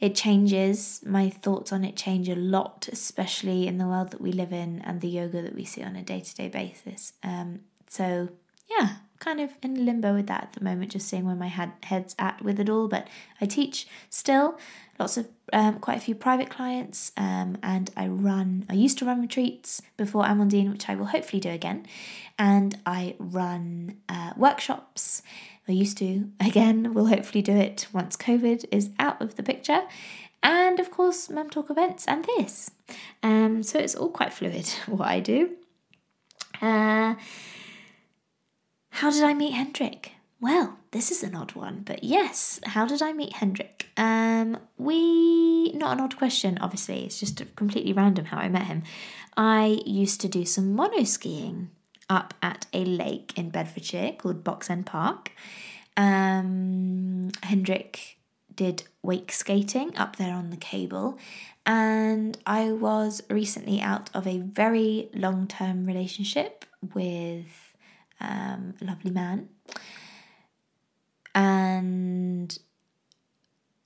it 0.00 0.14
changes. 0.14 1.00
My 1.04 1.30
thoughts 1.30 1.72
on 1.72 1.84
it 1.84 1.96
change 1.96 2.28
a 2.28 2.36
lot, 2.36 2.88
especially 2.92 3.66
in 3.66 3.78
the 3.78 3.86
world 3.86 4.10
that 4.12 4.20
we 4.20 4.32
live 4.32 4.52
in 4.52 4.80
and 4.82 5.00
the 5.00 5.08
yoga 5.08 5.42
that 5.42 5.54
we 5.54 5.64
see 5.64 5.82
on 5.82 5.96
a 5.96 6.02
day 6.02 6.20
to 6.20 6.34
day 6.34 6.48
basis. 6.48 7.14
Um, 7.22 7.60
so 7.88 8.28
yeah, 8.70 8.96
kind 9.18 9.40
of 9.40 9.50
in 9.62 9.84
limbo 9.84 10.14
with 10.14 10.26
that 10.26 10.44
at 10.44 10.52
the 10.52 10.62
moment, 10.62 10.92
just 10.92 11.08
seeing 11.08 11.24
where 11.24 11.34
my 11.34 11.48
head, 11.48 11.72
head's 11.84 12.14
at 12.18 12.42
with 12.42 12.60
it 12.60 12.68
all. 12.68 12.88
But 12.88 13.08
I 13.40 13.46
teach 13.46 13.88
still 14.10 14.58
lots 14.98 15.16
of 15.16 15.28
um, 15.52 15.78
quite 15.78 15.96
a 15.96 16.00
few 16.00 16.14
private 16.14 16.50
clients, 16.50 17.12
um, 17.16 17.56
and 17.62 17.90
I 17.96 18.06
run. 18.06 18.66
I 18.68 18.74
used 18.74 18.98
to 18.98 19.04
run 19.04 19.20
retreats 19.20 19.82
before 19.96 20.24
Amandine, 20.24 20.70
which 20.70 20.88
I 20.88 20.94
will 20.94 21.06
hopefully 21.06 21.40
do 21.40 21.50
again, 21.50 21.86
and 22.38 22.78
I 22.86 23.16
run 23.18 23.96
uh, 24.08 24.32
workshops. 24.36 25.22
I 25.68 25.72
used 25.72 25.98
to 25.98 26.30
again. 26.40 26.94
We'll 26.94 27.06
hopefully 27.06 27.42
do 27.42 27.52
it 27.52 27.88
once 27.92 28.16
COVID 28.16 28.64
is 28.72 28.90
out 28.98 29.20
of 29.20 29.36
the 29.36 29.42
picture. 29.42 29.82
And 30.42 30.80
of 30.80 30.90
course, 30.90 31.28
Mum 31.28 31.50
Talk 31.50 31.70
events 31.70 32.06
and 32.06 32.24
this. 32.24 32.70
Um, 33.22 33.62
so 33.62 33.78
it's 33.78 33.94
all 33.94 34.10
quite 34.10 34.32
fluid 34.32 34.68
what 34.86 35.08
I 35.08 35.20
do. 35.20 35.50
Uh, 36.60 37.14
how 38.90 39.10
did 39.10 39.22
I 39.22 39.34
meet 39.34 39.52
Hendrik? 39.52 40.12
Well, 40.40 40.78
this 40.92 41.10
is 41.10 41.24
an 41.24 41.34
odd 41.34 41.52
one, 41.52 41.82
but 41.84 42.04
yes, 42.04 42.60
how 42.64 42.86
did 42.86 43.02
I 43.02 43.12
meet 43.12 43.34
Hendrik? 43.34 43.88
Um, 43.96 44.58
we, 44.76 45.72
not 45.72 45.94
an 45.96 46.00
odd 46.00 46.16
question, 46.16 46.58
obviously, 46.60 47.04
it's 47.04 47.18
just 47.18 47.42
completely 47.56 47.92
random 47.92 48.26
how 48.26 48.38
I 48.38 48.48
met 48.48 48.66
him. 48.66 48.84
I 49.36 49.80
used 49.84 50.20
to 50.20 50.28
do 50.28 50.44
some 50.44 50.74
mono 50.74 51.02
skiing 51.02 51.70
up 52.08 52.34
at 52.42 52.66
a 52.72 52.84
lake 52.84 53.32
in 53.36 53.50
Bedfordshire 53.50 54.12
called 54.12 54.44
Box 54.44 54.70
End 54.70 54.86
Park. 54.86 55.32
Um, 55.96 57.30
Hendrik 57.42 58.18
did 58.54 58.84
wake 59.02 59.32
skating 59.32 59.96
up 59.96 60.16
there 60.16 60.34
on 60.34 60.50
the 60.50 60.56
cable, 60.56 61.18
and 61.66 62.38
I 62.46 62.72
was 62.72 63.22
recently 63.30 63.80
out 63.80 64.10
of 64.14 64.26
a 64.26 64.38
very 64.38 65.10
long 65.14 65.46
term 65.46 65.86
relationship 65.86 66.64
with 66.94 67.74
um, 68.20 68.74
a 68.80 68.84
lovely 68.84 69.10
man. 69.10 69.48
And 71.34 72.58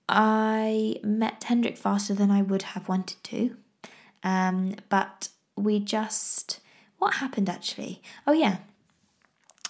I 0.08 0.96
met 1.02 1.44
Hendrik 1.44 1.76
faster 1.76 2.14
than 2.14 2.30
I 2.30 2.42
would 2.42 2.62
have 2.62 2.88
wanted 2.88 3.22
to. 3.24 3.56
Um, 4.22 4.76
but 4.88 5.28
we 5.56 5.80
just. 5.80 6.60
What 7.02 7.14
happened 7.14 7.48
actually? 7.48 8.00
Oh, 8.28 8.32
yeah. 8.32 8.58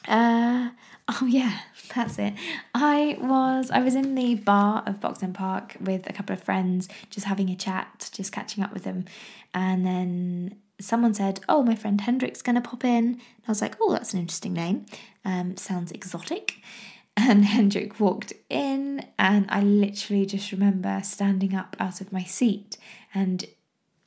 Uh, 0.07 0.69
oh 1.09 1.25
yeah, 1.25 1.61
that's 1.95 2.19
it. 2.19 2.35
I 2.75 3.17
was 3.19 3.71
I 3.71 3.79
was 3.79 3.95
in 3.95 4.15
the 4.15 4.35
bar 4.35 4.83
of 4.85 5.01
Box 5.01 5.23
End 5.23 5.35
Park 5.35 5.79
with 5.81 6.07
a 6.11 6.13
couple 6.13 6.35
of 6.35 6.43
friends, 6.43 6.91
just 7.09 7.25
having 7.25 7.49
a 7.49 7.57
chat, 7.57 8.11
just 8.13 8.33
catching 8.33 8.63
up 8.63 8.75
with 8.75 8.85
them, 8.85 9.07
and 9.55 9.87
then 9.87 10.57
someone 10.79 11.15
said, 11.15 11.41
Oh, 11.49 11.63
my 11.63 11.75
friend 11.75 12.03
Hendrik's 12.03 12.43
to 12.43 12.61
pop 12.61 12.85
in. 12.85 13.05
And 13.15 13.21
I 13.49 13.51
was 13.51 13.63
like, 13.63 13.77
Oh, 13.81 13.91
that's 13.93 14.13
an 14.13 14.21
interesting 14.21 14.53
name. 14.53 14.85
Um, 15.25 15.57
sounds 15.57 15.91
exotic. 15.91 16.57
And 17.15 17.45
Hendrik 17.45 18.01
walked 18.01 18.33
in, 18.49 19.07
and 19.19 19.45
I 19.51 19.61
literally 19.61 20.25
just 20.25 20.51
remember 20.51 21.01
standing 21.03 21.55
up 21.55 21.77
out 21.79 22.01
of 22.01 22.11
my 22.11 22.25
seat 22.25 22.79
and 23.15 23.45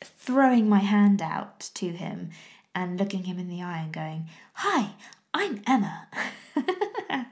throwing 0.01 0.67
my 0.67 0.79
hand 0.79 1.21
out 1.21 1.59
to 1.75 1.89
him 1.89 2.31
and 2.75 2.99
looking 2.99 3.23
him 3.23 3.39
in 3.39 3.47
the 3.47 3.63
eye 3.63 3.79
and 3.79 3.93
going, 3.93 4.29
Hi, 4.53 4.91
I'm 5.33 5.61
Emma. 5.65 6.07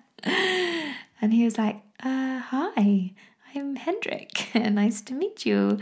and 1.22 1.34
he 1.34 1.44
was 1.44 1.58
like, 1.58 1.82
uh, 2.02 2.40
Hi, 2.40 3.12
I'm 3.54 3.76
Hendrik. 3.76 4.50
nice 4.56 5.02
to 5.02 5.14
meet 5.14 5.46
you. 5.46 5.78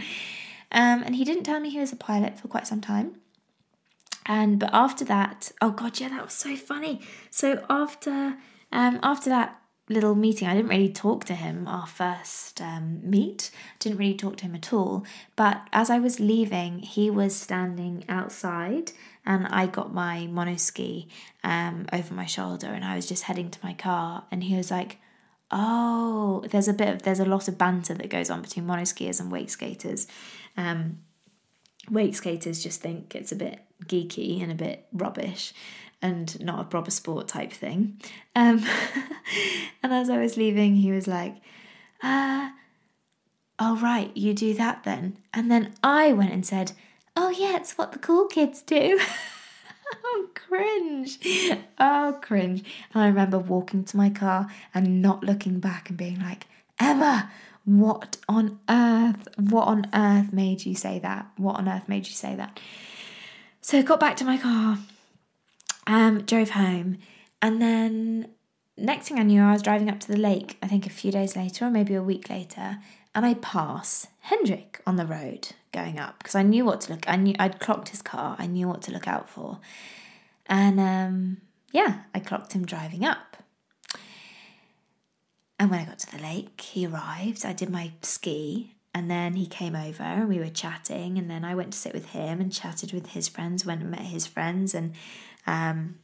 Um, 0.72 1.04
and 1.04 1.16
he 1.16 1.24
didn't 1.24 1.44
tell 1.44 1.60
me 1.60 1.70
he 1.70 1.80
was 1.80 1.94
a 1.94 1.98
pilot 1.98 2.40
for 2.40 2.48
quite 2.48 2.68
some 2.68 2.82
time. 2.82 3.16
And 4.26 4.60
but 4.60 4.70
after 4.74 5.06
that, 5.06 5.52
oh 5.62 5.72
god, 5.72 6.00
yeah, 6.00 6.10
that 6.10 6.24
was 6.24 6.34
so 6.34 6.56
funny. 6.56 7.02
So 7.30 7.66
after 7.70 8.38
um 8.72 9.00
after 9.04 9.30
that 9.30 9.62
little 9.92 10.16
meeting, 10.16 10.48
I 10.48 10.56
didn't 10.56 10.70
really 10.70 10.90
talk 10.92 11.26
to 11.26 11.36
him 11.36 11.68
our 11.68 11.88
first 11.88 12.62
um, 12.62 13.02
meet. 13.04 13.52
Didn't 13.80 13.98
really 13.98 14.16
talk 14.16 14.38
to 14.38 14.46
him 14.46 14.56
at 14.56 14.72
all. 14.72 15.06
But 15.36 15.68
as 15.74 15.90
I 15.90 16.00
was 16.00 16.20
leaving, 16.20 16.80
he 16.80 17.10
was 17.10 17.36
standing 17.36 18.06
outside, 18.08 18.94
and 19.26 19.48
I 19.48 19.68
got 19.68 19.94
my 19.94 20.28
monoski 20.32 21.08
um, 21.44 21.88
over 21.94 22.14
my 22.14 22.26
shoulder, 22.26 22.68
and 22.68 22.84
I 22.84 22.96
was 22.96 23.08
just 23.08 23.24
heading 23.24 23.50
to 23.52 23.60
my 23.64 23.74
car, 23.74 24.26
and 24.32 24.44
he 24.44 24.56
was 24.56 24.72
like. 24.72 24.98
Oh, 25.54 26.46
there's 26.50 26.70
a 26.70 26.74
bit 26.74 26.88
of 26.88 27.02
there's 27.02 27.20
a 27.20 27.26
lot 27.26 27.50
of 27.50 27.58
banter 27.58 27.94
that 27.94 28.10
goes 28.10 28.30
on 28.30 28.42
between 28.42 28.66
monoskiers 28.66 29.20
and 29.20 29.30
wake 29.30 29.50
skaters. 29.50 30.08
Um, 30.56 31.00
wake 31.90 32.16
skaters 32.16 32.64
just 32.64 32.80
think 32.80 33.16
it's 33.16 33.34
a 33.34 33.36
bit 33.36 33.60
geeky 33.86 34.42
and 34.42 34.50
a 34.50 34.56
bit 34.56 34.88
rubbish 34.94 35.54
and 36.02 36.40
not 36.44 36.60
a 36.60 36.64
proper 36.64 36.92
sport 36.92 37.28
type 37.28 37.52
thing. 37.52 38.00
Um, 38.36 38.66
and 39.84 39.94
as 39.94 40.10
I 40.10 40.18
was 40.18 40.38
leaving, 40.38 40.76
he 40.76 40.92
was 40.92 41.08
like, 41.08 41.36
uh, 42.02 42.50
oh, 43.60 43.78
right, 43.78 44.16
you 44.16 44.34
do 44.34 44.54
that 44.56 44.84
then. 44.84 45.18
And 45.34 45.52
then 45.52 45.74
I 45.84 46.12
went 46.14 46.34
and 46.34 46.46
said, 46.46 46.72
oh, 47.16 47.30
yeah, 47.30 47.58
it's 47.58 47.78
what 47.78 47.92
the 47.92 48.00
cool 48.00 48.28
kids 48.28 48.62
do. 48.62 49.00
oh, 50.06 50.30
cringe. 50.34 51.20
Oh, 51.80 52.18
cringe. 52.22 52.64
And 52.94 53.04
I 53.04 53.08
remember 53.08 53.40
walking 53.40 53.84
to 53.86 53.98
my 53.98 54.10
car 54.10 54.50
and 54.74 55.02
not 55.02 55.24
looking 55.24 55.60
back 55.60 55.90
and 55.90 55.98
being 55.98 56.20
like, 56.22 56.46
Emma, 56.80 57.32
what 57.66 58.18
on 58.28 58.60
earth? 58.70 59.28
What 59.38 59.68
on 59.68 59.88
earth 59.94 60.34
made 60.34 60.66
you 60.66 60.76
say 60.76 61.00
that? 61.00 61.28
What 61.38 61.58
on 61.58 61.70
earth 61.70 61.88
made 61.88 62.08
you 62.08 62.14
say 62.14 62.36
that? 62.36 62.60
So 63.62 63.78
I 63.78 63.82
got 63.84 64.00
back 64.00 64.16
to 64.18 64.26
my 64.26 64.38
car, 64.38 64.80
um, 65.86 66.24
drove 66.24 66.52
home, 66.52 66.98
and 67.42 67.62
then 67.62 68.30
next 68.76 69.08
thing 69.08 69.20
I 69.20 69.24
knew, 69.24 69.44
I 69.44 69.54
was 69.54 69.62
driving 69.62 69.90
up 69.90 70.00
to 70.00 70.08
the 70.08 70.18
lake, 70.18 70.58
I 70.64 70.68
think 70.68 70.88
a 70.88 70.90
few 70.90 71.12
days 71.12 71.36
later 71.36 71.66
or 71.66 71.70
maybe 71.70 71.94
a 71.94 72.02
week 72.02 72.30
later, 72.30 72.80
and 73.14 73.24
I 73.26 73.36
pass 73.36 74.08
Hendrik 74.22 74.82
on 74.88 74.96
the 74.96 75.06
road 75.06 75.50
going 75.72 76.00
up 76.00 76.18
because 76.20 76.36
I 76.36 76.44
knew 76.44 76.66
what 76.66 76.82
to 76.82 76.94
look. 76.94 77.10
I 77.10 77.16
knew 77.16 77.36
I'd 77.40 77.60
clocked 77.60 77.90
his 77.90 78.02
car. 78.02 78.36
I 78.40 78.48
knew 78.48 78.68
what 78.68 78.82
to 78.84 78.92
look 78.92 79.08
out 79.08 79.30
for, 79.30 79.60
and 80.48 80.80
um, 80.80 81.38
yeah, 81.72 82.02
I 82.14 82.20
clocked 82.20 82.54
him 82.54 82.66
driving 82.66 83.06
up. 83.06 83.38
And 85.60 85.70
when 85.70 85.80
I 85.80 85.86
got 85.86 86.00
to 86.00 86.12
the 86.12 86.24
lake, 86.24 86.60
he 86.60 86.88
arrived. 86.88 87.46
I 87.46 87.54
did 87.54 87.70
my 87.70 87.92
ski, 88.02 88.74
and 88.94 89.10
then 89.10 89.36
he 89.36 89.46
came 89.46 89.76
over 89.76 90.04
and 90.04 90.28
we 90.28 90.40
were 90.40 90.50
chatting. 90.50 91.18
And 91.18 91.30
then 91.30 91.46
I 91.46 91.56
went 91.56 91.74
to 91.74 91.80
sit 91.80 91.94
with 91.94 92.08
him 92.08 92.42
and 92.42 92.52
chatted 92.52 92.94
with 92.94 93.08
his 93.08 93.28
friends, 93.28 93.66
went 93.66 93.82
and 93.82 93.92
met 93.92 94.02
his 94.02 94.26
friends. 94.28 94.74
And 94.74 94.94
um, 95.48 96.00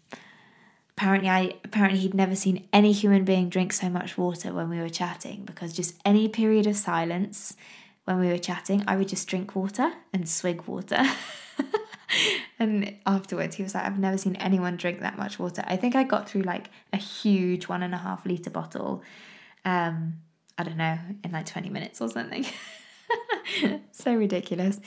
apparently 0.98 1.30
I 1.30 1.56
apparently 1.64 2.00
he'd 2.00 2.14
never 2.14 2.36
seen 2.36 2.68
any 2.72 2.92
human 2.92 3.26
being 3.26 3.50
drink 3.50 3.74
so 3.74 3.90
much 3.90 4.18
water 4.18 4.54
when 4.54 4.70
we 4.70 4.80
were 4.80 4.90
chatting 4.90 5.44
because 5.46 5.74
just 5.74 5.96
any 6.06 6.28
period 6.28 6.66
of 6.66 6.78
silence 6.78 7.56
when 8.08 8.20
we 8.20 8.28
were 8.30 8.38
chatting, 8.38 8.86
I 8.88 8.96
would 8.96 9.10
just 9.10 9.28
drink 9.28 9.54
water 9.54 9.92
and 10.14 10.30
swig 10.30 10.62
water. 10.66 11.04
and 12.60 12.96
afterwards, 13.06 13.58
he 13.58 13.64
was 13.64 13.76
like, 13.76 13.84
I've 13.84 14.00
never 14.00 14.18
seen 14.18 14.38
anyone 14.38 14.78
drink 14.78 15.02
that 15.02 15.18
much 15.18 15.38
water. 15.38 15.62
I 15.68 15.76
think 15.76 15.94
I 15.94 16.04
got 16.04 16.30
through 16.30 16.44
like 16.44 16.70
a 16.94 16.98
huge 16.98 17.68
one 17.68 17.84
and 17.84 17.94
a 17.94 17.98
half 17.98 18.26
litre 18.26 18.50
bottle, 18.50 19.04
um, 19.66 20.14
I 20.58 20.64
don't 20.64 20.78
know, 20.78 20.98
in 21.22 21.34
like 21.34 21.48
20 21.48 21.70
minutes 21.70 22.00
or 22.00 22.08
something. 22.08 22.46
so 23.92 24.16
ridiculous. 24.16 24.80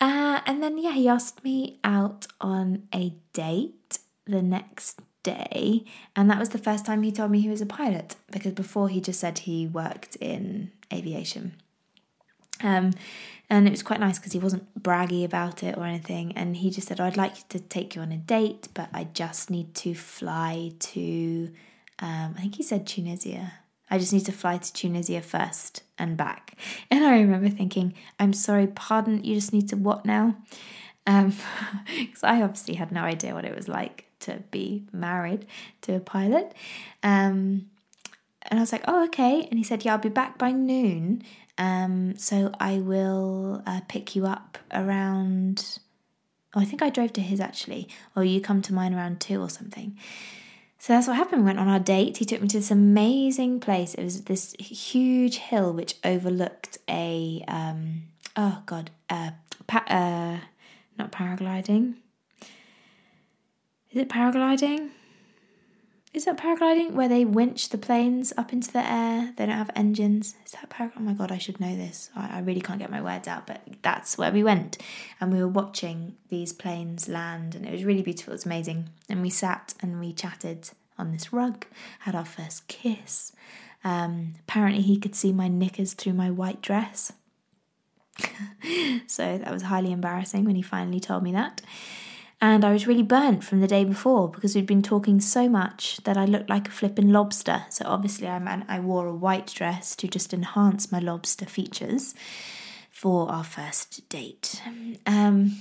Uh, 0.00 0.40
and 0.46 0.62
then, 0.62 0.78
yeah, 0.78 0.92
he 0.92 1.08
asked 1.08 1.42
me 1.42 1.80
out 1.82 2.28
on 2.40 2.84
a 2.94 3.12
date 3.32 3.98
the 4.24 4.40
next 4.40 5.00
day. 5.24 5.84
And 6.14 6.30
that 6.30 6.38
was 6.38 6.50
the 6.50 6.58
first 6.58 6.86
time 6.86 7.02
he 7.02 7.10
told 7.10 7.32
me 7.32 7.40
he 7.40 7.48
was 7.48 7.60
a 7.60 7.66
pilot 7.66 8.14
because 8.30 8.52
before 8.52 8.88
he 8.88 9.00
just 9.00 9.18
said 9.18 9.40
he 9.40 9.66
worked 9.66 10.14
in 10.20 10.70
aviation. 10.92 11.56
Um, 12.62 12.92
and 13.50 13.66
it 13.66 13.70
was 13.70 13.82
quite 13.82 13.98
nice 13.98 14.18
because 14.18 14.32
he 14.32 14.38
wasn't 14.38 14.80
braggy 14.80 15.24
about 15.24 15.64
it 15.64 15.76
or 15.76 15.84
anything. 15.84 16.32
And 16.36 16.56
he 16.56 16.70
just 16.70 16.86
said, 16.86 17.00
I'd 17.00 17.16
like 17.16 17.48
to 17.48 17.58
take 17.58 17.96
you 17.96 18.02
on 18.02 18.12
a 18.12 18.16
date, 18.16 18.68
but 18.74 18.88
I 18.94 19.04
just 19.12 19.50
need 19.50 19.74
to 19.76 19.92
fly 19.92 20.72
to, 20.78 21.50
um, 21.98 22.34
I 22.36 22.40
think 22.42 22.54
he 22.54 22.62
said 22.62 22.86
Tunisia. 22.86 23.52
I 23.90 23.98
just 23.98 24.12
need 24.12 24.24
to 24.26 24.32
fly 24.32 24.58
to 24.58 24.72
Tunisia 24.72 25.20
first 25.20 25.82
and 25.98 26.16
back. 26.16 26.56
And 26.92 27.04
I 27.04 27.18
remember 27.20 27.48
thinking, 27.48 27.94
I'm 28.20 28.32
sorry, 28.32 28.68
pardon, 28.68 29.24
you 29.24 29.34
just 29.34 29.52
need 29.52 29.68
to 29.70 29.76
what 29.76 30.04
now? 30.04 30.36
Because 31.04 31.32
um, 31.32 32.22
I 32.22 32.42
obviously 32.42 32.74
had 32.74 32.92
no 32.92 33.02
idea 33.02 33.34
what 33.34 33.44
it 33.44 33.56
was 33.56 33.66
like 33.66 34.04
to 34.20 34.44
be 34.52 34.84
married 34.92 35.46
to 35.82 35.96
a 35.96 36.00
pilot. 36.00 36.54
Um, 37.02 37.68
and 38.42 38.58
I 38.58 38.62
was 38.62 38.72
like, 38.72 38.84
oh, 38.86 39.04
okay. 39.06 39.46
And 39.50 39.58
he 39.58 39.64
said, 39.64 39.84
yeah, 39.84 39.92
I'll 39.92 39.98
be 39.98 40.08
back 40.08 40.38
by 40.38 40.52
noon. 40.52 41.22
Um, 41.60 42.16
so 42.16 42.50
I 42.58 42.78
will 42.78 43.62
uh, 43.66 43.82
pick 43.86 44.16
you 44.16 44.26
up 44.26 44.56
around. 44.72 45.78
Oh, 46.54 46.60
I 46.60 46.64
think 46.64 46.80
I 46.80 46.88
drove 46.88 47.12
to 47.12 47.20
his 47.20 47.38
actually, 47.38 47.86
or 48.16 48.24
you 48.24 48.40
come 48.40 48.62
to 48.62 48.72
mine 48.74 48.94
around 48.94 49.20
two 49.20 49.40
or 49.40 49.50
something. 49.50 49.96
So 50.78 50.94
that's 50.94 51.06
what 51.06 51.16
happened. 51.16 51.42
We 51.42 51.46
went 51.46 51.58
on 51.58 51.68
our 51.68 51.78
date. 51.78 52.16
He 52.16 52.24
took 52.24 52.40
me 52.40 52.48
to 52.48 52.56
this 52.56 52.70
amazing 52.70 53.60
place. 53.60 53.94
It 53.94 54.02
was 54.02 54.22
this 54.22 54.54
huge 54.58 55.36
hill 55.36 55.74
which 55.74 55.96
overlooked 56.02 56.78
a 56.88 57.44
um, 57.46 58.04
oh 58.36 58.62
god, 58.64 58.90
uh, 59.10 59.32
pa- 59.66 59.84
uh, 59.86 60.38
not 60.98 61.12
paragliding. 61.12 61.96
Is 63.90 64.00
it 64.00 64.08
paragliding? 64.08 64.88
Is 66.12 66.24
that 66.24 66.38
paragliding 66.38 66.92
where 66.92 67.08
they 67.08 67.24
winch 67.24 67.68
the 67.68 67.78
planes 67.78 68.32
up 68.36 68.52
into 68.52 68.72
the 68.72 68.84
air? 68.84 69.32
They 69.36 69.46
don't 69.46 69.56
have 69.56 69.70
engines. 69.76 70.34
Is 70.44 70.52
that 70.52 70.68
paragliding? 70.68 70.92
Oh 70.96 71.02
my 71.02 71.12
god, 71.12 71.30
I 71.30 71.38
should 71.38 71.60
know 71.60 71.76
this. 71.76 72.10
I, 72.16 72.38
I 72.38 72.40
really 72.40 72.60
can't 72.60 72.80
get 72.80 72.90
my 72.90 73.00
words 73.00 73.28
out, 73.28 73.46
but 73.46 73.62
that's 73.82 74.18
where 74.18 74.32
we 74.32 74.42
went. 74.42 74.76
And 75.20 75.32
we 75.32 75.38
were 75.38 75.48
watching 75.48 76.16
these 76.28 76.52
planes 76.52 77.08
land, 77.08 77.54
and 77.54 77.64
it 77.64 77.70
was 77.70 77.84
really 77.84 78.02
beautiful. 78.02 78.32
It 78.32 78.36
was 78.36 78.46
amazing. 78.46 78.88
And 79.08 79.22
we 79.22 79.30
sat 79.30 79.74
and 79.80 80.00
we 80.00 80.12
chatted 80.12 80.70
on 80.98 81.12
this 81.12 81.32
rug, 81.32 81.64
had 82.00 82.16
our 82.16 82.24
first 82.24 82.66
kiss. 82.66 83.32
Um, 83.84 84.34
apparently, 84.40 84.82
he 84.82 84.98
could 84.98 85.14
see 85.14 85.32
my 85.32 85.46
knickers 85.46 85.92
through 85.92 86.14
my 86.14 86.30
white 86.30 86.60
dress. 86.60 87.12
so 89.06 89.38
that 89.38 89.52
was 89.52 89.62
highly 89.62 89.92
embarrassing 89.92 90.44
when 90.44 90.56
he 90.56 90.62
finally 90.62 91.00
told 91.00 91.22
me 91.22 91.30
that 91.32 91.62
and 92.40 92.64
I 92.64 92.72
was 92.72 92.86
really 92.86 93.02
burnt 93.02 93.44
from 93.44 93.60
the 93.60 93.66
day 93.66 93.84
before 93.84 94.28
because 94.28 94.54
we'd 94.54 94.66
been 94.66 94.82
talking 94.82 95.20
so 95.20 95.48
much 95.48 95.98
that 96.04 96.16
I 96.16 96.24
looked 96.24 96.48
like 96.48 96.68
a 96.68 96.72
flippin' 96.72 97.12
lobster. 97.12 97.64
So 97.68 97.84
obviously, 97.86 98.28
I 98.28 98.38
man, 98.38 98.64
I 98.68 98.80
wore 98.80 99.06
a 99.06 99.14
white 99.14 99.48
dress 99.48 99.94
to 99.96 100.08
just 100.08 100.32
enhance 100.32 100.90
my 100.90 100.98
lobster 100.98 101.46
features 101.46 102.14
for 102.90 103.30
our 103.30 103.44
first 103.44 104.08
date. 104.08 104.62
Um, 105.06 105.58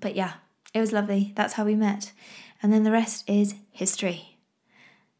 but 0.00 0.14
yeah, 0.16 0.34
it 0.72 0.80
was 0.80 0.92
lovely. 0.92 1.32
That's 1.36 1.54
how 1.54 1.64
we 1.64 1.74
met, 1.74 2.12
and 2.62 2.72
then 2.72 2.84
the 2.84 2.90
rest 2.90 3.28
is 3.28 3.54
history. 3.70 4.38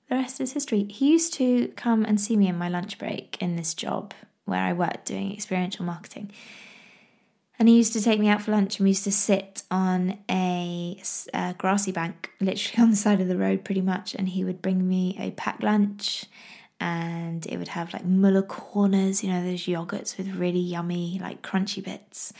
The 0.08 0.16
rest 0.16 0.40
is 0.40 0.52
history. 0.52 0.84
He 0.84 1.12
used 1.12 1.32
to 1.34 1.68
come 1.68 2.04
and 2.04 2.20
see 2.20 2.36
me 2.36 2.48
in 2.48 2.58
my 2.58 2.68
lunch 2.68 2.98
break 2.98 3.36
in 3.40 3.56
this 3.56 3.72
job 3.74 4.12
where 4.44 4.60
I 4.60 4.72
worked 4.72 5.06
doing 5.06 5.32
experiential 5.32 5.84
marketing. 5.84 6.30
And 7.58 7.68
he 7.68 7.76
used 7.76 7.92
to 7.92 8.00
take 8.00 8.18
me 8.18 8.28
out 8.28 8.42
for 8.42 8.50
lunch, 8.50 8.78
and 8.78 8.84
we 8.84 8.90
used 8.90 9.04
to 9.04 9.12
sit 9.12 9.62
on 9.70 10.18
a, 10.28 11.00
a, 11.34 11.54
grassy 11.58 11.92
bank, 11.92 12.30
literally 12.40 12.82
on 12.82 12.90
the 12.90 12.96
side 12.96 13.20
of 13.20 13.28
the 13.28 13.36
road, 13.36 13.64
pretty 13.64 13.82
much. 13.82 14.14
And 14.14 14.28
he 14.28 14.44
would 14.44 14.62
bring 14.62 14.88
me 14.88 15.16
a 15.20 15.30
packed 15.32 15.62
lunch, 15.62 16.24
and 16.80 17.46
it 17.46 17.58
would 17.58 17.68
have 17.68 17.92
like 17.92 18.04
Muller 18.04 18.42
corners, 18.42 19.22
you 19.22 19.30
know, 19.30 19.44
those 19.44 19.66
yogurts 19.66 20.16
with 20.16 20.34
really 20.34 20.60
yummy, 20.60 21.18
like 21.22 21.42
crunchy 21.42 21.84
bits, 21.84 22.32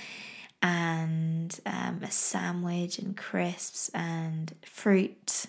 and 0.61 1.61
um, 1.67 2.01
a 2.03 2.11
sandwich, 2.11 2.99
and 2.99 3.17
crisps, 3.17 3.91
and 3.95 4.55
fruit 4.65 5.47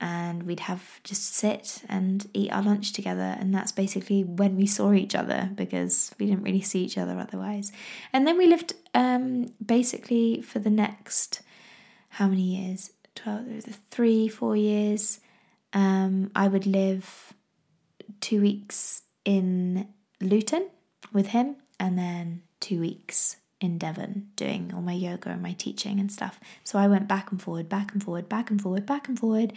and 0.00 0.42
we'd 0.42 0.60
have 0.60 1.02
just 1.04 1.34
sit 1.34 1.82
and 1.88 2.28
eat 2.34 2.52
our 2.52 2.62
lunch 2.62 2.92
together 2.92 3.36
and 3.38 3.54
that's 3.54 3.72
basically 3.72 4.24
when 4.24 4.56
we 4.56 4.66
saw 4.66 4.92
each 4.92 5.14
other 5.14 5.50
because 5.54 6.14
we 6.18 6.26
didn't 6.26 6.42
really 6.42 6.60
see 6.60 6.82
each 6.84 6.98
other 6.98 7.18
otherwise. 7.18 7.72
And 8.12 8.26
then 8.26 8.36
we 8.36 8.46
lived 8.46 8.74
um, 8.94 9.52
basically 9.64 10.42
for 10.42 10.58
the 10.58 10.70
next 10.70 11.40
how 12.10 12.28
many 12.28 12.42
years? 12.42 12.90
12 13.14 13.78
three 13.90 14.28
four 14.28 14.56
years. 14.56 15.20
Um, 15.72 16.30
i 16.34 16.48
would 16.48 16.66
live 16.66 17.34
two 18.20 18.40
weeks 18.40 19.02
in 19.24 19.88
luton 20.20 20.68
with 21.12 21.28
him 21.28 21.56
and 21.78 21.98
then 21.98 22.42
two 22.60 22.80
weeks 22.80 23.36
in 23.66 23.76
Devon 23.76 24.28
doing 24.36 24.72
all 24.74 24.80
my 24.80 24.92
yoga 24.92 25.30
and 25.30 25.42
my 25.42 25.52
teaching 25.52 26.00
and 26.00 26.10
stuff. 26.10 26.40
So 26.64 26.78
I 26.78 26.86
went 26.86 27.08
back 27.08 27.30
and 27.30 27.42
forward, 27.42 27.68
back 27.68 27.92
and 27.92 28.02
forward, 28.02 28.28
back 28.28 28.50
and 28.50 28.62
forward, 28.62 28.86
back 28.86 29.08
and 29.08 29.18
forward, 29.18 29.52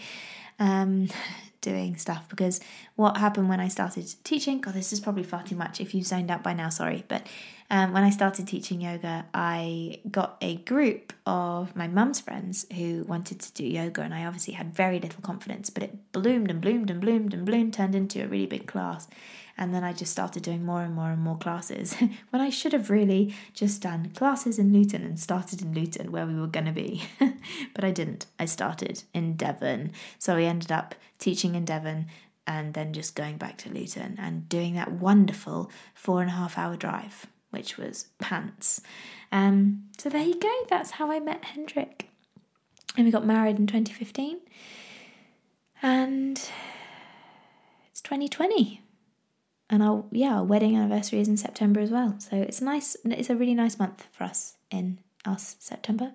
um, 0.59 1.07
doing 1.61 1.97
stuff 1.97 2.27
because 2.29 2.61
what 2.95 3.17
happened 3.17 3.49
when 3.49 3.59
I 3.59 3.67
started 3.67 4.13
teaching, 4.23 4.61
God, 4.61 4.73
this 4.73 4.93
is 4.93 4.99
probably 5.01 5.23
far 5.23 5.43
too 5.43 5.55
much. 5.55 5.81
If 5.81 5.93
you've 5.93 6.07
zoned 6.07 6.31
out 6.31 6.41
by 6.41 6.53
now, 6.53 6.69
sorry. 6.69 7.03
But 7.07 7.27
um, 7.69 7.93
when 7.93 8.03
I 8.03 8.09
started 8.09 8.47
teaching 8.47 8.81
yoga, 8.81 9.25
I 9.33 9.99
got 10.09 10.37
a 10.41 10.55
group 10.55 11.13
of 11.25 11.75
my 11.75 11.87
mum's 11.87 12.19
friends 12.19 12.65
who 12.75 13.03
wanted 13.03 13.41
to 13.41 13.53
do 13.53 13.63
yoga, 13.65 14.01
and 14.01 14.13
I 14.13 14.25
obviously 14.25 14.55
had 14.55 14.73
very 14.73 14.99
little 14.99 15.21
confidence, 15.21 15.69
but 15.69 15.83
it 15.83 16.11
bloomed 16.11 16.49
and 16.49 16.61
bloomed 16.61 16.89
and 16.89 16.99
bloomed 16.99 17.33
and 17.33 17.45
bloomed, 17.45 17.73
turned 17.73 17.93
into 17.93 18.23
a 18.23 18.27
really 18.27 18.47
big 18.47 18.65
class. 18.65 19.07
And 19.59 19.75
then 19.75 19.83
I 19.83 19.91
just 19.91 20.13
started 20.13 20.41
doing 20.41 20.65
more 20.65 20.81
and 20.83 20.95
more 20.95 21.11
and 21.11 21.21
more 21.21 21.37
classes 21.37 21.93
when 22.29 22.41
I 22.41 22.49
should 22.49 22.71
have 22.71 22.89
really 22.89 23.35
just 23.53 23.81
done 23.81 24.09
classes 24.15 24.57
in 24.57 24.71
Luton 24.71 25.03
and 25.03 25.19
started 25.19 25.61
in 25.61 25.73
Luton 25.73 26.13
where 26.13 26.25
we 26.25 26.33
were 26.33 26.47
going 26.47 26.65
to 26.65 26.71
be. 26.71 27.03
but 27.73 27.83
I 27.83 27.91
didn't. 27.91 28.25
I 28.39 28.45
started 28.45 29.03
in 29.13 29.35
Devon. 29.35 29.91
So 30.17 30.37
I 30.37 30.43
ended 30.43 30.71
up 30.71 30.95
teaching 31.19 31.55
in 31.55 31.65
Devon 31.65 32.07
and 32.47 32.73
then 32.73 32.93
just 32.93 33.17
going 33.17 33.35
back 33.35 33.57
to 33.57 33.69
Luton 33.69 34.15
and 34.17 34.47
doing 34.47 34.75
that 34.75 34.93
wonderful 34.93 35.69
four 35.93 36.21
and 36.21 36.29
a 36.29 36.33
half 36.33 36.57
hour 36.57 36.77
drive, 36.77 37.27
which 37.49 37.77
was 37.77 38.07
pants. 38.17 38.79
Um, 39.29 39.89
so 39.97 40.07
there 40.07 40.23
you 40.23 40.39
go. 40.39 40.53
That's 40.69 40.91
how 40.91 41.11
I 41.11 41.19
met 41.19 41.43
Hendrik. 41.43 42.07
And 42.95 43.05
we 43.05 43.11
got 43.11 43.25
married 43.25 43.59
in 43.59 43.67
2015. 43.67 44.39
And 45.81 46.41
it's 47.91 47.99
2020 48.01 48.83
and 49.69 49.83
our 49.83 50.05
yeah 50.11 50.35
our 50.37 50.43
wedding 50.43 50.75
anniversary 50.75 51.19
is 51.19 51.27
in 51.27 51.37
September 51.37 51.79
as 51.79 51.91
well. 51.91 52.15
So 52.19 52.37
it's 52.37 52.61
a 52.61 52.65
nice. 52.65 52.97
It's 53.05 53.29
a 53.29 53.35
really 53.35 53.55
nice 53.55 53.77
month 53.77 54.07
for 54.11 54.23
us 54.23 54.55
in 54.71 54.99
us 55.25 55.55
September. 55.59 56.13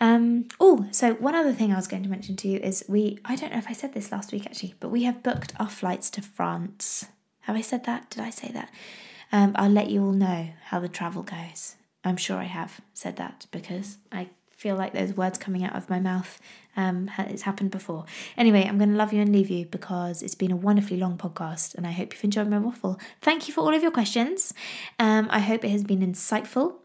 Um, 0.00 0.48
oh, 0.58 0.86
so 0.90 1.14
one 1.14 1.34
other 1.34 1.52
thing 1.52 1.72
I 1.72 1.76
was 1.76 1.86
going 1.86 2.02
to 2.02 2.08
mention 2.08 2.36
to 2.36 2.48
you 2.48 2.58
is 2.58 2.84
we. 2.88 3.18
I 3.24 3.36
don't 3.36 3.52
know 3.52 3.58
if 3.58 3.68
I 3.68 3.72
said 3.72 3.94
this 3.94 4.10
last 4.12 4.32
week 4.32 4.46
actually, 4.46 4.74
but 4.80 4.88
we 4.88 5.04
have 5.04 5.22
booked 5.22 5.52
our 5.58 5.70
flights 5.70 6.10
to 6.10 6.22
France. 6.22 7.06
Have 7.42 7.56
I 7.56 7.60
said 7.60 7.84
that? 7.84 8.10
Did 8.10 8.22
I 8.22 8.30
say 8.30 8.50
that? 8.52 8.70
Um, 9.30 9.52
I'll 9.56 9.70
let 9.70 9.90
you 9.90 10.04
all 10.04 10.12
know 10.12 10.48
how 10.66 10.80
the 10.80 10.88
travel 10.88 11.22
goes. 11.22 11.76
I'm 12.04 12.16
sure 12.16 12.38
I 12.38 12.44
have 12.44 12.80
said 12.92 13.16
that 13.16 13.46
because 13.50 13.98
I 14.12 14.28
feel 14.64 14.76
like 14.76 14.94
those 14.94 15.12
words 15.12 15.36
coming 15.36 15.62
out 15.62 15.76
of 15.76 15.90
my 15.90 16.00
mouth 16.00 16.40
um, 16.74 17.10
it's 17.18 17.42
happened 17.42 17.70
before. 17.70 18.04
Anyway, 18.36 18.64
I'm 18.66 18.78
going 18.78 18.90
to 18.90 18.96
love 18.96 19.12
you 19.12 19.20
and 19.20 19.30
leave 19.30 19.50
you 19.50 19.66
because 19.66 20.22
it's 20.22 20.34
been 20.34 20.50
a 20.50 20.56
wonderfully 20.56 20.96
long 20.96 21.18
podcast 21.18 21.74
and 21.74 21.86
I 21.86 21.92
hope 21.92 22.14
you've 22.14 22.24
enjoyed 22.24 22.48
my 22.48 22.58
waffle. 22.58 22.98
Thank 23.20 23.46
you 23.46 23.54
for 23.54 23.60
all 23.60 23.74
of 23.74 23.82
your 23.82 23.92
questions. 23.92 24.54
Um, 24.98 25.28
I 25.30 25.40
hope 25.40 25.64
it 25.64 25.70
has 25.70 25.84
been 25.84 26.00
insightful. 26.00 26.76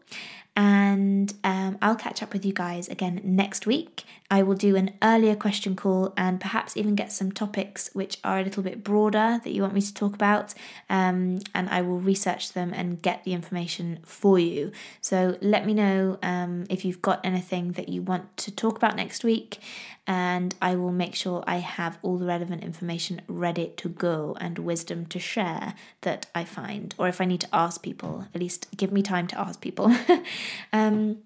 And 0.60 1.32
um, 1.42 1.78
I'll 1.80 1.96
catch 1.96 2.22
up 2.22 2.34
with 2.34 2.44
you 2.44 2.52
guys 2.52 2.86
again 2.88 3.22
next 3.24 3.66
week. 3.66 4.04
I 4.30 4.42
will 4.42 4.54
do 4.54 4.76
an 4.76 4.92
earlier 5.02 5.34
question 5.34 5.74
call 5.74 6.12
and 6.18 6.38
perhaps 6.38 6.76
even 6.76 6.94
get 6.94 7.12
some 7.12 7.32
topics 7.32 7.88
which 7.94 8.18
are 8.22 8.38
a 8.38 8.42
little 8.42 8.62
bit 8.62 8.84
broader 8.84 9.40
that 9.42 9.50
you 9.52 9.62
want 9.62 9.72
me 9.72 9.80
to 9.80 9.94
talk 9.94 10.12
about. 10.12 10.52
Um, 10.90 11.40
and 11.54 11.70
I 11.70 11.80
will 11.80 11.98
research 11.98 12.52
them 12.52 12.74
and 12.74 13.00
get 13.00 13.24
the 13.24 13.32
information 13.32 14.00
for 14.04 14.38
you. 14.38 14.70
So 15.00 15.38
let 15.40 15.64
me 15.64 15.72
know 15.72 16.18
um, 16.22 16.66
if 16.68 16.84
you've 16.84 17.00
got 17.00 17.24
anything 17.24 17.72
that 17.72 17.88
you 17.88 18.02
want 18.02 18.36
to 18.36 18.50
talk 18.50 18.76
about 18.76 18.96
next 18.96 19.24
week 19.24 19.60
and 20.06 20.54
I 20.60 20.74
will 20.76 20.92
make 20.92 21.14
sure 21.14 21.44
I 21.46 21.56
have 21.56 21.98
all 22.02 22.18
the 22.18 22.26
relevant 22.26 22.64
information 22.64 23.22
ready 23.28 23.72
to 23.76 23.88
go 23.88 24.36
and 24.40 24.58
wisdom 24.58 25.06
to 25.06 25.18
share 25.18 25.74
that 26.00 26.26
I 26.34 26.44
find. 26.44 26.94
Or 26.98 27.08
if 27.08 27.20
I 27.20 27.24
need 27.24 27.42
to 27.42 27.48
ask 27.52 27.82
people, 27.82 28.26
at 28.34 28.40
least 28.40 28.66
give 28.76 28.92
me 28.92 29.02
time 29.02 29.26
to 29.28 29.38
ask 29.38 29.60
people. 29.60 29.94
um, 30.72 31.18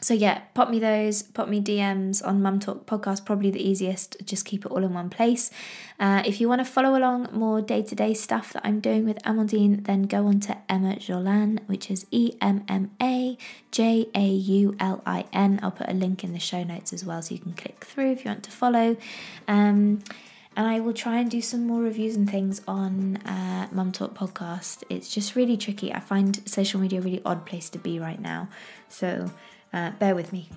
so 0.00 0.14
yeah, 0.14 0.42
pop 0.54 0.70
me 0.70 0.78
those, 0.78 1.22
pop 1.22 1.48
me 1.48 1.60
DMs 1.60 2.24
on 2.24 2.40
Mum 2.40 2.60
Talk 2.60 2.86
podcast, 2.86 3.24
probably 3.24 3.50
the 3.50 3.60
easiest. 3.60 4.16
Just 4.24 4.44
keep 4.44 4.64
it 4.64 4.70
all 4.70 4.84
in 4.84 4.94
one 4.94 5.10
place. 5.10 5.50
Uh, 5.98 6.22
if 6.24 6.40
you 6.40 6.48
want 6.48 6.60
to 6.60 6.64
follow 6.64 6.96
along 6.96 7.28
more 7.32 7.60
day 7.60 7.82
to 7.82 7.94
day 7.96 8.14
stuff 8.14 8.52
that 8.52 8.62
I'm 8.64 8.78
doing 8.78 9.04
with 9.04 9.20
Amandine, 9.24 9.84
then 9.84 10.02
go 10.04 10.26
on 10.26 10.38
to 10.40 10.56
Emma 10.68 10.96
Jaulin, 10.96 11.58
which 11.66 11.90
is 11.90 12.06
E 12.12 12.34
M 12.40 12.64
M 12.68 12.92
A 13.02 13.36
J 13.72 14.08
A 14.14 14.24
U 14.24 14.76
L 14.78 15.02
I 15.04 15.24
N. 15.32 15.58
I'll 15.64 15.72
put 15.72 15.88
a 15.88 15.94
link 15.94 16.22
in 16.22 16.32
the 16.32 16.38
show 16.38 16.62
notes 16.62 16.92
as 16.92 17.04
well, 17.04 17.20
so 17.20 17.34
you 17.34 17.40
can 17.40 17.54
click 17.54 17.84
through 17.84 18.12
if 18.12 18.24
you 18.24 18.30
want 18.30 18.44
to 18.44 18.52
follow. 18.52 18.96
Um, 19.48 20.04
and 20.56 20.66
I 20.66 20.80
will 20.80 20.92
try 20.92 21.18
and 21.18 21.30
do 21.30 21.40
some 21.40 21.66
more 21.66 21.80
reviews 21.80 22.16
and 22.16 22.28
things 22.28 22.60
on 22.66 23.16
uh, 23.18 23.68
Mum 23.72 23.90
Talk 23.90 24.14
podcast. 24.14 24.84
It's 24.88 25.12
just 25.12 25.34
really 25.34 25.56
tricky. 25.56 25.92
I 25.92 26.00
find 26.00 26.40
social 26.48 26.80
media 26.80 27.00
a 27.00 27.02
really 27.02 27.22
odd 27.24 27.46
place 27.46 27.68
to 27.70 27.78
be 27.78 27.98
right 27.98 28.20
now, 28.20 28.48
so 28.88 29.30
uh, 29.72 29.90
bear 29.92 30.14
with 30.14 30.32
me. 30.32 30.50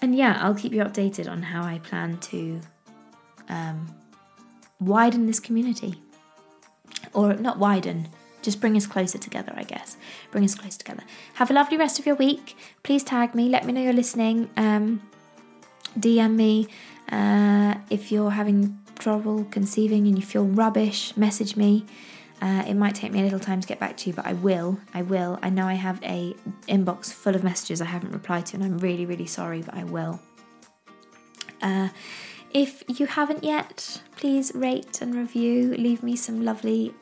And 0.00 0.14
yeah, 0.14 0.38
I'll 0.40 0.54
keep 0.54 0.72
you 0.72 0.82
updated 0.82 1.30
on 1.30 1.42
how 1.42 1.62
I 1.62 1.78
plan 1.78 2.18
to 2.18 2.60
um, 3.48 3.94
widen 4.80 5.26
this 5.26 5.40
community. 5.40 6.02
Or 7.12 7.34
not 7.34 7.58
widen, 7.58 8.08
just 8.42 8.60
bring 8.60 8.76
us 8.76 8.86
closer 8.86 9.18
together, 9.18 9.52
I 9.56 9.62
guess. 9.62 9.96
Bring 10.30 10.44
us 10.44 10.54
closer 10.54 10.78
together. 10.78 11.04
Have 11.34 11.50
a 11.50 11.54
lovely 11.54 11.76
rest 11.76 11.98
of 11.98 12.06
your 12.06 12.16
week. 12.16 12.56
Please 12.82 13.04
tag 13.04 13.34
me, 13.34 13.48
let 13.48 13.64
me 13.64 13.72
know 13.72 13.80
you're 13.80 13.92
listening. 13.92 14.50
Um, 14.56 15.00
DM 15.98 16.34
me 16.34 16.68
uh, 17.10 17.74
if 17.90 18.10
you're 18.10 18.30
having 18.30 18.78
trouble 18.98 19.44
conceiving 19.50 20.06
and 20.06 20.18
you 20.18 20.24
feel 20.24 20.44
rubbish, 20.44 21.16
message 21.16 21.56
me. 21.56 21.84
Uh, 22.44 22.62
it 22.68 22.74
might 22.74 22.94
take 22.94 23.10
me 23.10 23.20
a 23.20 23.22
little 23.22 23.40
time 23.40 23.58
to 23.58 23.66
get 23.66 23.80
back 23.80 23.96
to 23.96 24.10
you, 24.10 24.12
but 24.12 24.26
I 24.26 24.34
will. 24.34 24.78
I 24.92 25.00
will. 25.00 25.38
I 25.42 25.48
know 25.48 25.66
I 25.66 25.72
have 25.72 25.98
a 26.02 26.36
inbox 26.68 27.10
full 27.10 27.34
of 27.34 27.42
messages 27.42 27.80
I 27.80 27.86
haven't 27.86 28.12
replied 28.12 28.44
to, 28.46 28.56
and 28.56 28.62
I'm 28.62 28.76
really, 28.76 29.06
really 29.06 29.24
sorry, 29.24 29.62
but 29.62 29.74
I 29.74 29.84
will. 29.84 30.20
Uh, 31.62 31.88
if 32.52 32.84
you 32.86 33.06
haven't 33.06 33.44
yet, 33.44 34.02
please 34.16 34.52
rate 34.54 35.00
and 35.00 35.14
review. 35.14 35.74
Leave 35.78 36.02
me 36.02 36.16
some 36.16 36.44
lovely 36.44 36.92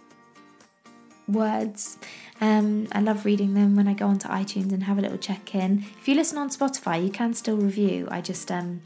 words. 1.27 1.99
Um, 2.41 2.87
I 2.93 3.01
love 3.01 3.25
reading 3.25 3.55
them 3.55 3.75
when 3.75 3.89
I 3.89 3.95
go 3.95 4.07
onto 4.07 4.29
iTunes 4.29 4.73
and 4.73 4.85
have 4.85 4.99
a 4.99 5.03
little 5.03 5.19
check 5.19 5.57
in. 5.57 5.85
If 5.99 6.07
you 6.07 6.15
listen 6.15 6.39
on 6.39 6.51
Spotify, 6.51 7.05
you 7.05 7.11
can 7.11 7.35
still 7.35 7.57
review. 7.57 8.07
I 8.13 8.21
just 8.21 8.53
um, 8.53 8.83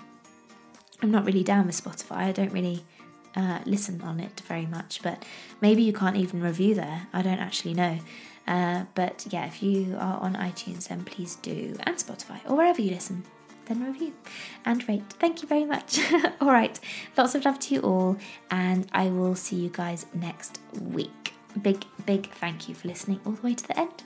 I'm 1.03 1.11
not 1.11 1.27
really 1.27 1.45
down 1.45 1.67
with 1.67 1.85
Spotify. 1.85 2.17
I 2.17 2.33
don't 2.33 2.53
really 2.53 2.83
uh, 3.37 3.61
listen 3.65 4.01
on 4.03 4.19
it 4.19 4.41
very 4.47 4.67
much, 4.67 5.03
but 5.03 5.25
maybe 5.61 5.83
you 5.83 5.93
can't 5.93 6.17
even 6.17 6.43
review 6.43 6.75
there. 6.75 7.07
I 7.13 7.23
don't 7.23 7.39
actually 7.39 7.75
know. 7.75 7.99
Uh, 8.49 8.85
but 8.95 9.27
yeah, 9.31 9.47
if 9.47 9.63
you 9.63 9.97
are 9.99 10.19
on 10.21 10.35
iTunes, 10.35 10.89
then 10.89 11.05
please 11.05 11.35
do, 11.37 11.77
and 11.81 11.97
Spotify, 11.97 12.39
or 12.49 12.57
wherever 12.57 12.81
you 12.81 12.93
listen, 12.93 13.25
then 13.67 13.85
review 13.85 14.13
and 14.65 14.89
rate. 14.89 15.05
Thank 15.19 15.43
you 15.43 15.49
very 15.49 15.65
much. 15.65 15.99
all 16.41 16.53
right, 16.53 16.79
lots 17.17 17.35
of 17.35 17.45
love 17.45 17.59
to 17.61 17.75
you 17.75 17.81
all, 17.81 18.17
and 18.51 18.87
I 18.93 19.09
will 19.09 19.35
see 19.35 19.57
you 19.57 19.69
guys 19.69 20.07
next 20.15 20.61
week. 20.81 21.35
Big, 21.61 21.85
big 22.05 22.31
thank 22.33 22.69
you 22.69 22.75
for 22.75 22.89
listening 22.89 23.21
all 23.25 23.33
the 23.33 23.43
way 23.43 23.55
to 23.55 23.67
the 23.67 23.79
end. 23.79 24.05